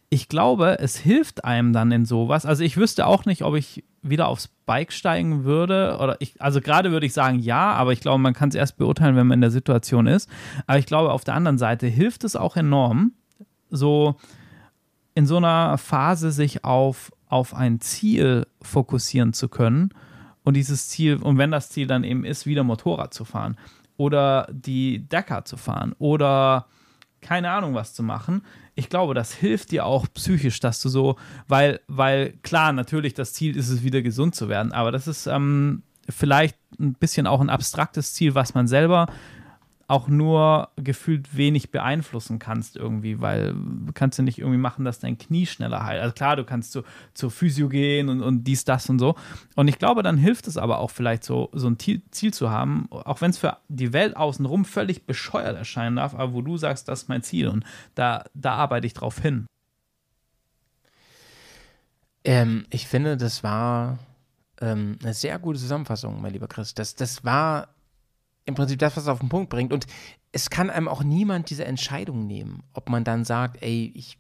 ich 0.10 0.28
glaube, 0.28 0.80
es 0.80 0.98
hilft 0.98 1.46
einem 1.46 1.74
dann 1.74 1.92
in 1.92 2.06
sowas. 2.06 2.46
Also 2.46 2.64
ich 2.64 2.78
wüsste 2.78 3.06
auch 3.06 3.26
nicht, 3.26 3.44
ob 3.44 3.56
ich 3.56 3.84
wieder 4.10 4.28
aufs 4.28 4.48
Bike 4.66 4.92
steigen 4.92 5.44
würde. 5.44 5.98
Oder 6.00 6.18
ich, 6.20 6.42
also 6.42 6.62
gerade 6.62 6.92
würde 6.92 7.06
ich 7.06 7.14
sagen 7.14 7.40
ja, 7.40 7.74
aber 7.74 7.94
ich 7.94 8.02
glaube, 8.02 8.20
man 8.20 8.34
kann 8.34 8.50
es 8.50 8.56
erst 8.56 8.78
beurteilen, 8.78 9.16
wenn 9.16 9.28
man 9.28 9.38
in 9.38 9.42
der 9.42 9.52
Situation 9.52 10.08
ist. 10.08 10.30
Aber 10.68 10.80
ich 10.80 10.86
glaube, 10.86 11.12
auf 11.12 11.24
der 11.24 11.36
anderen 11.36 11.58
Seite 11.58 11.88
hilft 11.88 12.24
es 12.24 12.36
auch 12.36 12.56
enorm, 12.56 13.14
so 13.70 14.16
in 15.16 15.26
so 15.26 15.38
einer 15.38 15.78
Phase 15.78 16.32
sich 16.32 16.64
auf, 16.64 17.12
auf 17.28 17.54
ein 17.54 17.80
Ziel 17.82 18.48
fokussieren 18.62 19.34
zu 19.34 19.48
können 19.48 19.92
und 20.44 20.56
dieses 20.56 20.90
Ziel, 20.90 21.18
und 21.18 21.38
wenn 21.38 21.52
das 21.52 21.70
Ziel 21.70 21.88
dann 21.88 22.04
eben 22.04 22.24
ist, 22.24 22.46
wieder 22.46 22.64
Motorrad 22.64 23.14
zu 23.14 23.26
fahren 23.26 23.58
oder 23.98 24.48
die 24.52 25.08
Dakar 25.10 25.44
zu 25.44 25.58
fahren 25.58 25.96
oder 25.98 26.68
keine 27.22 27.50
Ahnung 27.50 27.74
was 27.74 27.94
zu 27.94 28.04
machen, 28.04 28.44
ich 28.76 28.90
glaube, 28.90 29.14
das 29.14 29.34
hilft 29.34 29.72
dir 29.72 29.86
auch 29.86 30.06
psychisch, 30.14 30.60
dass 30.60 30.82
du 30.82 30.90
so, 30.90 31.16
weil, 31.48 31.80
weil 31.88 32.34
klar, 32.44 32.74
natürlich 32.74 33.14
das 33.14 33.34
Ziel 33.34 33.56
ist 33.56 33.70
es, 33.70 33.84
wieder 33.84 34.02
gesund 34.02 34.36
zu 34.36 34.50
werden, 34.50 34.74
aber 34.74 34.92
das 34.92 35.08
ist 35.08 35.28
ähm, 35.28 35.84
vielleicht 36.10 36.58
ein 36.80 36.94
bisschen 36.94 37.26
auch 37.26 37.40
ein 37.40 37.50
abstraktes 37.50 38.14
Ziel, 38.14 38.36
was 38.36 38.54
man 38.54 38.68
selber 38.68 39.08
auch 39.88 40.08
nur 40.08 40.70
gefühlt 40.78 41.38
wenig 41.38 41.70
beeinflussen 41.70 42.40
kannst 42.40 42.76
irgendwie, 42.76 43.22
weil 43.22 43.54
du 43.54 43.94
kannst 43.94 44.18
ja 44.18 44.24
nicht 44.24 44.40
irgendwie 44.40 44.58
machen, 44.58 44.84
dass 44.84 45.00
dein 45.00 45.18
Knie 45.18 45.46
schneller 45.46 45.86
heilt. 45.86 46.02
Also 46.02 46.14
klar, 46.14 46.36
du 46.36 46.44
kannst 46.44 46.72
zu, 46.72 46.84
zur 47.14 47.30
Physio 47.30 47.70
gehen 47.70 48.10
und, 48.10 48.24
und 48.24 48.46
dies, 48.46 48.66
das 48.66 48.90
und 48.90 48.98
so. 48.98 49.16
Und 49.56 49.68
ich 49.68 49.78
glaube, 49.78 50.02
dann 50.02 50.18
hilft 50.18 50.48
es 50.48 50.58
aber 50.58 50.80
auch 50.80 50.90
vielleicht 50.90 51.24
so, 51.24 51.50
so 51.54 51.68
ein 51.68 51.78
Ziel, 51.78 52.02
Ziel 52.10 52.34
zu 52.34 52.50
haben, 52.50 52.88
auch 52.90 53.22
wenn 53.22 53.30
es 53.30 53.38
für 53.38 53.58
die 53.68 53.94
Welt 53.94 54.18
außenrum 54.18 54.66
völlig 54.66 55.06
bescheuert 55.06 55.56
erscheinen 55.56 55.98
darf, 55.98 56.16
aber 56.16 56.34
wo 56.34 56.42
du 56.42 56.58
sagst, 56.58 56.88
das 56.88 57.04
ist 57.04 57.10
mein 57.10 57.22
Ziel 57.22 57.48
und 57.48 57.64
da, 57.94 58.24
da 58.34 58.56
arbeite 58.56 58.88
ich 58.88 58.94
drauf 58.94 59.20
hin. 59.20 59.46
Ähm, 62.24 62.66
ich 62.72 62.88
finde, 62.88 63.18
das 63.18 63.44
war 63.44 64.00
ähm, 64.60 64.98
eine 65.04 65.14
sehr 65.14 65.38
gute 65.38 65.60
Zusammenfassung, 65.60 66.22
mein 66.22 66.34
lieber 66.34 66.48
Chris. 66.48 66.74
Das, 66.74 66.96
das 66.96 67.24
war 67.24 67.75
im 68.46 68.56
Prinzip 68.56 68.80
das, 68.80 68.96
was 68.96 69.04
es 69.04 69.10
auf 69.10 69.20
den 69.20 69.30
Punkt 69.30 69.50
bringt. 69.50 69.74
Und 69.74 69.88
es 70.32 70.50
kann 70.50 70.70
einem 70.70 70.88
auch 70.88 71.04
niemand 71.04 71.50
diese 71.50 71.66
Entscheidung 71.66 72.28
nehmen, 72.28 72.64
ob 72.74 72.90
man 72.90 73.04
dann 73.04 73.26
sagt, 73.26 73.62
ey, 73.62 73.92
ich, 73.96 74.18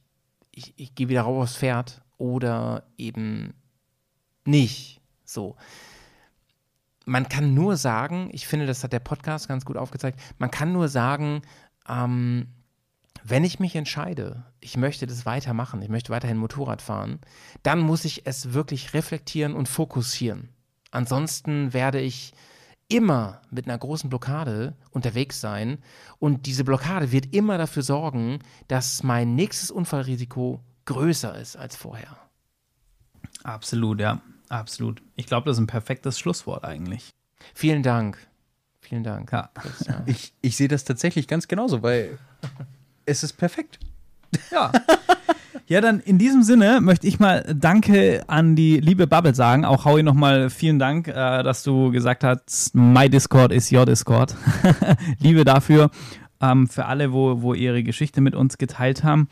ich, 0.52 0.74
ich 0.78 0.96
gehe 0.96 1.10
wieder 1.10 1.22
raus 1.22 1.44
aufs 1.44 1.58
Pferd 1.58 2.02
oder 2.18 2.84
eben 2.98 3.54
nicht. 4.46 5.02
So. 5.24 5.56
Man 7.06 7.30
kann 7.30 7.54
nur 7.54 7.78
sagen, 7.78 8.30
ich 8.32 8.48
finde, 8.48 8.66
das 8.66 8.84
hat 8.84 8.94
der 8.94 9.00
Podcast 9.00 9.48
ganz 9.48 9.64
gut 9.66 9.78
aufgezeigt, 9.78 10.20
man 10.40 10.50
kann 10.50 10.72
nur 10.72 10.88
sagen, 10.88 11.42
ähm, 11.88 12.48
wenn 13.24 13.44
ich 13.44 13.60
mich 13.60 13.76
entscheide, 13.76 14.46
ich 14.60 14.78
möchte 14.78 15.08
das 15.08 15.26
weitermachen, 15.26 15.82
ich 15.82 15.90
möchte 15.90 16.12
weiterhin 16.12 16.38
Motorrad 16.38 16.82
fahren, 16.82 17.20
dann 17.64 17.80
muss 17.80 18.06
ich 18.06 18.26
es 18.26 18.54
wirklich 18.54 18.94
reflektieren 18.94 19.54
und 19.54 19.68
fokussieren. 19.68 20.50
Ansonsten 20.92 21.74
werde 21.74 22.00
ich 22.00 22.34
immer 22.88 23.42
mit 23.50 23.66
einer 23.66 23.78
großen 23.78 24.10
Blockade 24.10 24.76
unterwegs 24.92 25.42
sein 25.42 25.80
und 26.20 26.46
diese 26.46 26.64
Blockade 26.64 27.12
wird 27.12 27.34
immer 27.34 27.58
dafür 27.58 27.84
sorgen, 27.84 28.40
dass 28.68 29.04
mein 29.04 29.36
nächstes 29.36 29.72
Unfallrisiko 29.72 30.62
größer 30.86 31.36
ist 31.38 31.56
als 31.56 31.76
vorher. 31.76 32.18
Absolut, 33.44 34.00
ja, 34.00 34.22
absolut. 34.50 35.02
Ich 35.16 35.26
glaube, 35.26 35.46
das 35.46 35.58
ist 35.58 35.64
ein 35.64 35.68
perfektes 35.68 36.20
Schlusswort 36.20 36.64
eigentlich. 36.64 37.10
Vielen 37.54 37.84
Dank. 37.84 38.18
Vielen 38.80 39.04
Dank. 39.04 39.32
Ja. 39.32 39.50
Das, 39.56 39.88
ja. 39.88 40.04
Ich, 40.06 40.34
ich 40.42 40.56
sehe 40.56 40.68
das 40.68 40.84
tatsächlich 40.84 41.28
ganz 41.28 41.48
genauso, 41.48 41.82
weil 41.82 42.20
es 43.06 43.24
ist 43.24 43.34
perfekt. 43.34 43.80
Ja. 44.52 44.72
Ja, 45.68 45.82
dann 45.82 46.00
in 46.00 46.20
diesem 46.20 46.44
Sinne 46.44 46.80
möchte 46.80 47.08
ich 47.08 47.20
mal 47.20 47.44
Danke 47.56 48.24
an 48.28 48.56
die 48.56 48.80
liebe 48.80 49.08
Bubble 49.08 49.34
sagen. 49.34 49.66
Auch 49.66 49.84
Howie 49.86 50.04
nochmal 50.04 50.52
vielen 50.52 50.78
Dank, 50.78 51.08
äh, 51.08 51.42
dass 51.42 51.64
du 51.64 51.92
gesagt 51.92 52.24
hast, 52.24 52.76
my 52.76 53.10
Discord 53.10 53.52
ist 53.52 53.72
your 53.74 53.88
Discord. 53.88 54.36
Liebe 55.20 55.44
dafür. 55.44 55.90
Ähm, 56.40 56.68
für 56.68 56.86
alle, 56.86 57.14
wo, 57.14 57.42
wo 57.42 57.56
ihre 57.56 57.82
Geschichte 57.82 58.22
mit 58.22 58.36
uns 58.36 58.60
geteilt 58.60 59.04
haben. 59.04 59.28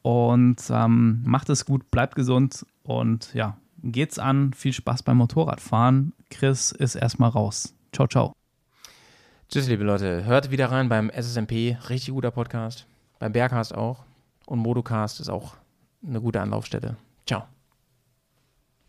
Und 0.00 0.56
ähm, 0.70 1.22
macht 1.26 1.50
es 1.50 1.66
gut, 1.66 1.90
bleibt 1.90 2.14
gesund 2.14 2.64
und 2.82 3.34
ja, 3.34 3.58
geht's 3.82 4.18
an. 4.18 4.54
Viel 4.54 4.72
Spaß 4.72 5.02
beim 5.02 5.18
Motorradfahren. 5.18 6.14
Chris 6.30 6.72
ist 6.72 6.94
erstmal 6.94 7.28
raus. 7.28 7.74
Ciao, 7.92 8.08
ciao. 8.08 8.32
Tschüss, 9.50 9.68
liebe 9.68 9.84
Leute. 9.84 10.24
Hört 10.24 10.50
wieder 10.50 10.70
rein 10.70 10.88
beim 10.88 11.10
SSMP. 11.10 11.76
Richtig 11.90 12.14
guter 12.14 12.30
Podcast. 12.30 12.86
Beim 13.18 13.32
Bergcast 13.32 13.74
auch. 13.74 14.04
Und 14.46 14.60
Modocast 14.60 15.20
ist 15.20 15.28
auch 15.28 15.56
eine 16.06 16.20
gute 16.20 16.40
Anlaufstelle. 16.40 16.96
Ciao. 17.26 17.44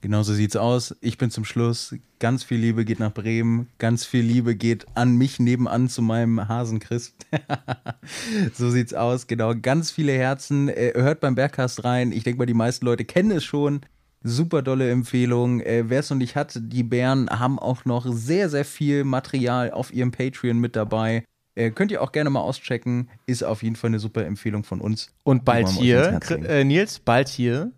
Genau 0.02 0.22
so 0.22 0.34
sieht's 0.34 0.56
aus. 0.56 0.96
Ich 1.02 1.18
bin 1.18 1.32
zum 1.32 1.46
Schluss. 1.46 1.96
Ganz 2.20 2.44
viel 2.44 2.60
Liebe 2.60 2.86
geht 2.86 3.00
nach 3.00 3.14
Bremen. 3.14 3.70
Ganz 3.80 4.06
viel 4.06 4.24
Liebe 4.24 4.56
geht 4.56 4.86
an 4.94 5.18
mich 5.18 5.40
nebenan 5.40 5.90
zu 5.90 6.04
meinem 6.04 6.48
Hasen 6.48 6.80
Chris. 6.80 7.16
so 8.54 8.70
sieht's 8.70 8.94
aus. 8.94 9.26
Genau. 9.26 9.56
Ganz 9.56 9.90
viele 9.90 10.12
Herzen. 10.12 10.70
Äh, 10.70 10.94
hört 10.96 11.22
beim 11.22 11.34
Bergcast 11.34 11.84
rein. 11.86 12.12
Ich 12.12 12.24
denke 12.24 12.38
mal, 12.38 12.46
die 12.46 12.54
meisten 12.54 12.86
Leute 12.86 13.04
kennen 13.04 13.32
es 13.32 13.44
schon. 13.44 13.82
Super 14.22 14.62
dolle 14.62 14.92
Empfehlung. 14.92 15.62
Äh, 15.62 15.86
Wer 15.88 16.02
es 16.02 16.10
noch 16.12 16.18
nicht 16.18 16.36
hat, 16.36 16.60
die 16.62 16.84
Bären 16.84 17.28
haben 17.30 17.58
auch 17.58 17.86
noch 17.86 18.06
sehr, 18.08 18.50
sehr 18.50 18.66
viel 18.66 19.06
Material 19.06 19.72
auf 19.72 19.92
ihrem 19.92 20.12
Patreon 20.12 20.60
mit 20.60 20.76
dabei. 20.76 21.24
Äh, 21.56 21.72
könnt 21.72 21.92
ihr 21.92 22.02
auch 22.02 22.12
gerne 22.12 22.30
mal 22.30 22.42
auschecken. 22.42 23.10
Ist 23.26 23.44
auf 23.44 23.64
jeden 23.64 23.76
Fall 23.76 23.90
eine 23.90 24.00
super 24.00 24.26
Empfehlung 24.26 24.64
von 24.64 24.82
uns. 24.82 25.12
Und 25.24 25.46
bald 25.46 25.70
hier, 25.70 26.20
äh, 26.30 26.64
Nils, 26.64 27.00
bald 27.00 27.30
hier. 27.30 27.72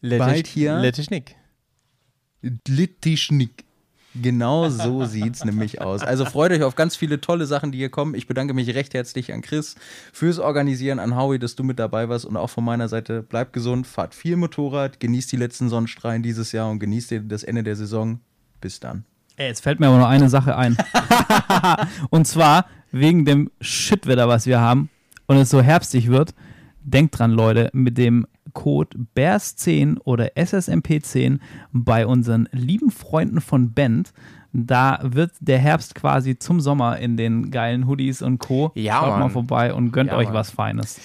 Bald 0.00 0.46
hier? 0.46 0.78
Lettischnick. 0.78 1.36
Littischnick. 2.66 3.64
Genau 4.14 4.68
so 4.68 5.04
sieht's 5.06 5.44
nämlich 5.44 5.80
aus. 5.80 6.02
Also 6.02 6.24
freut 6.24 6.52
euch 6.52 6.62
auf 6.62 6.74
ganz 6.74 6.96
viele 6.96 7.20
tolle 7.20 7.46
Sachen, 7.46 7.72
die 7.72 7.78
hier 7.78 7.88
kommen. 7.88 8.14
Ich 8.14 8.26
bedanke 8.26 8.52
mich 8.52 8.74
recht 8.74 8.94
herzlich 8.94 9.32
an 9.32 9.42
Chris 9.42 9.76
fürs 10.12 10.38
Organisieren, 10.38 10.98
an 10.98 11.16
Howie, 11.16 11.38
dass 11.38 11.56
du 11.56 11.64
mit 11.64 11.78
dabei 11.78 12.08
warst 12.08 12.24
und 12.24 12.36
auch 12.36 12.50
von 12.50 12.64
meiner 12.64 12.88
Seite 12.88 13.22
bleibt 13.22 13.52
gesund, 13.52 13.86
fahrt 13.86 14.14
viel 14.14 14.36
Motorrad, 14.36 15.00
genießt 15.00 15.32
die 15.32 15.36
letzten 15.36 15.68
Sonnenstrahlen 15.68 16.22
dieses 16.22 16.52
Jahr 16.52 16.70
und 16.70 16.78
genießt 16.78 17.14
das 17.28 17.42
Ende 17.44 17.62
der 17.62 17.76
Saison. 17.76 18.20
Bis 18.60 18.80
dann. 18.80 19.04
Ey, 19.36 19.48
jetzt 19.48 19.62
fällt 19.62 19.80
mir 19.80 19.88
aber 19.88 19.98
noch 19.98 20.08
eine 20.08 20.28
Sache 20.28 20.56
ein. 20.56 20.76
und 22.10 22.26
zwar 22.26 22.66
wegen 22.90 23.24
dem 23.24 23.50
Shitwetter, 23.60 24.28
was 24.28 24.46
wir 24.46 24.60
haben 24.60 24.90
und 25.26 25.36
es 25.36 25.50
so 25.50 25.62
herbstig 25.62 26.08
wird. 26.08 26.34
Denkt 26.84 27.18
dran, 27.18 27.30
Leute, 27.30 27.70
mit 27.72 27.96
dem 27.96 28.26
Code 28.52 28.98
BEARS10 29.16 29.98
oder 30.04 30.32
SSMP10 30.36 31.38
bei 31.72 32.06
unseren 32.06 32.48
lieben 32.52 32.90
Freunden 32.90 33.40
von 33.40 33.72
Band. 33.72 34.12
Da 34.52 34.98
wird 35.02 35.30
der 35.40 35.58
Herbst 35.58 35.94
quasi 35.94 36.38
zum 36.38 36.60
Sommer 36.60 36.98
in 36.98 37.16
den 37.16 37.50
geilen 37.50 37.86
Hoodies 37.86 38.20
und 38.20 38.38
Co. 38.38 38.70
Ja, 38.74 38.98
Schaut 39.00 39.08
mal 39.10 39.18
Mann. 39.20 39.30
vorbei 39.30 39.72
und 39.72 39.92
gönnt 39.92 40.10
Ja, 40.10 40.16
euch 40.18 40.26
Mann. 40.26 40.34
was 40.34 40.50
Feines. 40.50 41.00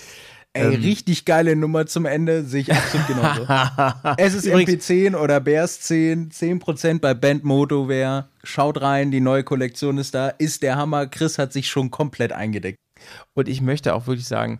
Ey, 0.57 0.75
richtig 0.75 1.25
geile 1.25 1.55
Nummer 1.55 1.85
zum 1.85 2.05
Ende, 2.05 2.43
sehe 2.43 2.61
ich 2.61 2.71
absolut 2.73 3.07
genauso. 3.07 3.43
es 4.17 4.34
ist 4.34 4.45
MP10 4.47 5.15
oder 5.15 5.39
Bears 5.39 5.81
10, 5.81 6.31
10% 6.31 6.99
bei 6.99 7.13
Band 7.13 7.43
Motowear. 7.43 8.29
Schaut 8.43 8.81
rein, 8.81 9.11
die 9.11 9.19
neue 9.21 9.43
Kollektion 9.43 9.97
ist 9.97 10.13
da, 10.15 10.29
ist 10.29 10.63
der 10.63 10.75
Hammer. 10.77 11.07
Chris 11.07 11.38
hat 11.38 11.53
sich 11.53 11.67
schon 11.69 11.91
komplett 11.91 12.31
eingedeckt. 12.31 12.77
Und 13.34 13.47
ich 13.47 13.61
möchte 13.61 13.93
auch 13.93 14.07
wirklich 14.07 14.27
sagen, 14.27 14.59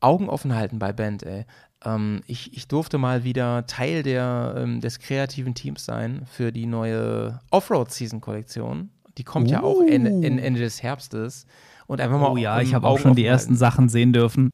Augen 0.00 0.28
offen 0.28 0.54
halten 0.54 0.78
bei 0.78 0.92
Band, 0.92 1.22
ey. 1.24 1.44
Ähm, 1.84 2.20
ich, 2.26 2.56
ich 2.56 2.68
durfte 2.68 2.98
mal 2.98 3.24
wieder 3.24 3.66
Teil 3.66 4.02
der, 4.02 4.54
ähm, 4.56 4.80
des 4.80 4.98
kreativen 5.00 5.54
Teams 5.54 5.84
sein 5.84 6.26
für 6.30 6.52
die 6.52 6.66
neue 6.66 7.40
Offroad-Season-Kollektion. 7.50 8.90
Die 9.18 9.24
kommt 9.24 9.50
ja 9.50 9.62
auch 9.62 9.80
Ende, 9.82 10.10
in- 10.10 10.38
Ende 10.38 10.60
des 10.60 10.82
Herbstes. 10.82 11.46
Und 11.86 12.00
einfach 12.00 12.18
mal 12.18 12.30
Oh 12.32 12.36
ja, 12.36 12.58
ähm, 12.60 12.66
ich 12.66 12.74
habe 12.74 12.86
auch 12.86 12.98
schon 12.98 13.14
die 13.14 13.24
ersten 13.24 13.50
halten. 13.50 13.58
Sachen 13.58 13.88
sehen 13.88 14.12
dürfen. 14.12 14.50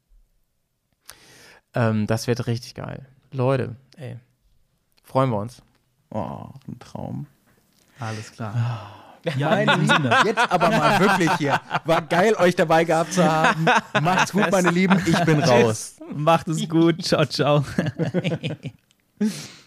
Ähm, 1.79 2.09
das 2.09 2.27
wird 2.27 2.49
richtig 2.49 2.75
geil. 2.75 3.07
Leute, 3.31 3.77
ey. 3.97 4.17
Freuen 5.05 5.31
wir 5.31 5.37
uns. 5.39 5.63
Oh, 6.11 6.47
ein 6.67 6.79
Traum. 6.81 7.27
Alles 8.01 8.33
klar. 8.33 8.91
Ja, 9.37 9.51
Meine 9.51 9.77
Lieben, 9.77 10.11
jetzt 10.25 10.51
aber 10.51 10.71
mal 10.71 10.99
wirklich 10.99 11.31
hier. 11.35 11.61
War 11.85 12.03
geil, 12.03 12.35
euch 12.35 12.57
dabei 12.57 12.85
gehabt 12.85 13.13
zu 13.13 13.25
haben. 13.25 13.67
Macht's 14.01 14.33
gut, 14.33 14.51
meine 14.51 14.71
Lieben. 14.71 15.01
Ich 15.07 15.19
bin 15.25 15.41
raus. 15.41 15.97
Macht 16.15 16.49
es 16.49 16.69
gut. 16.69 17.05
Ciao, 17.05 17.25
ciao. 17.27 17.65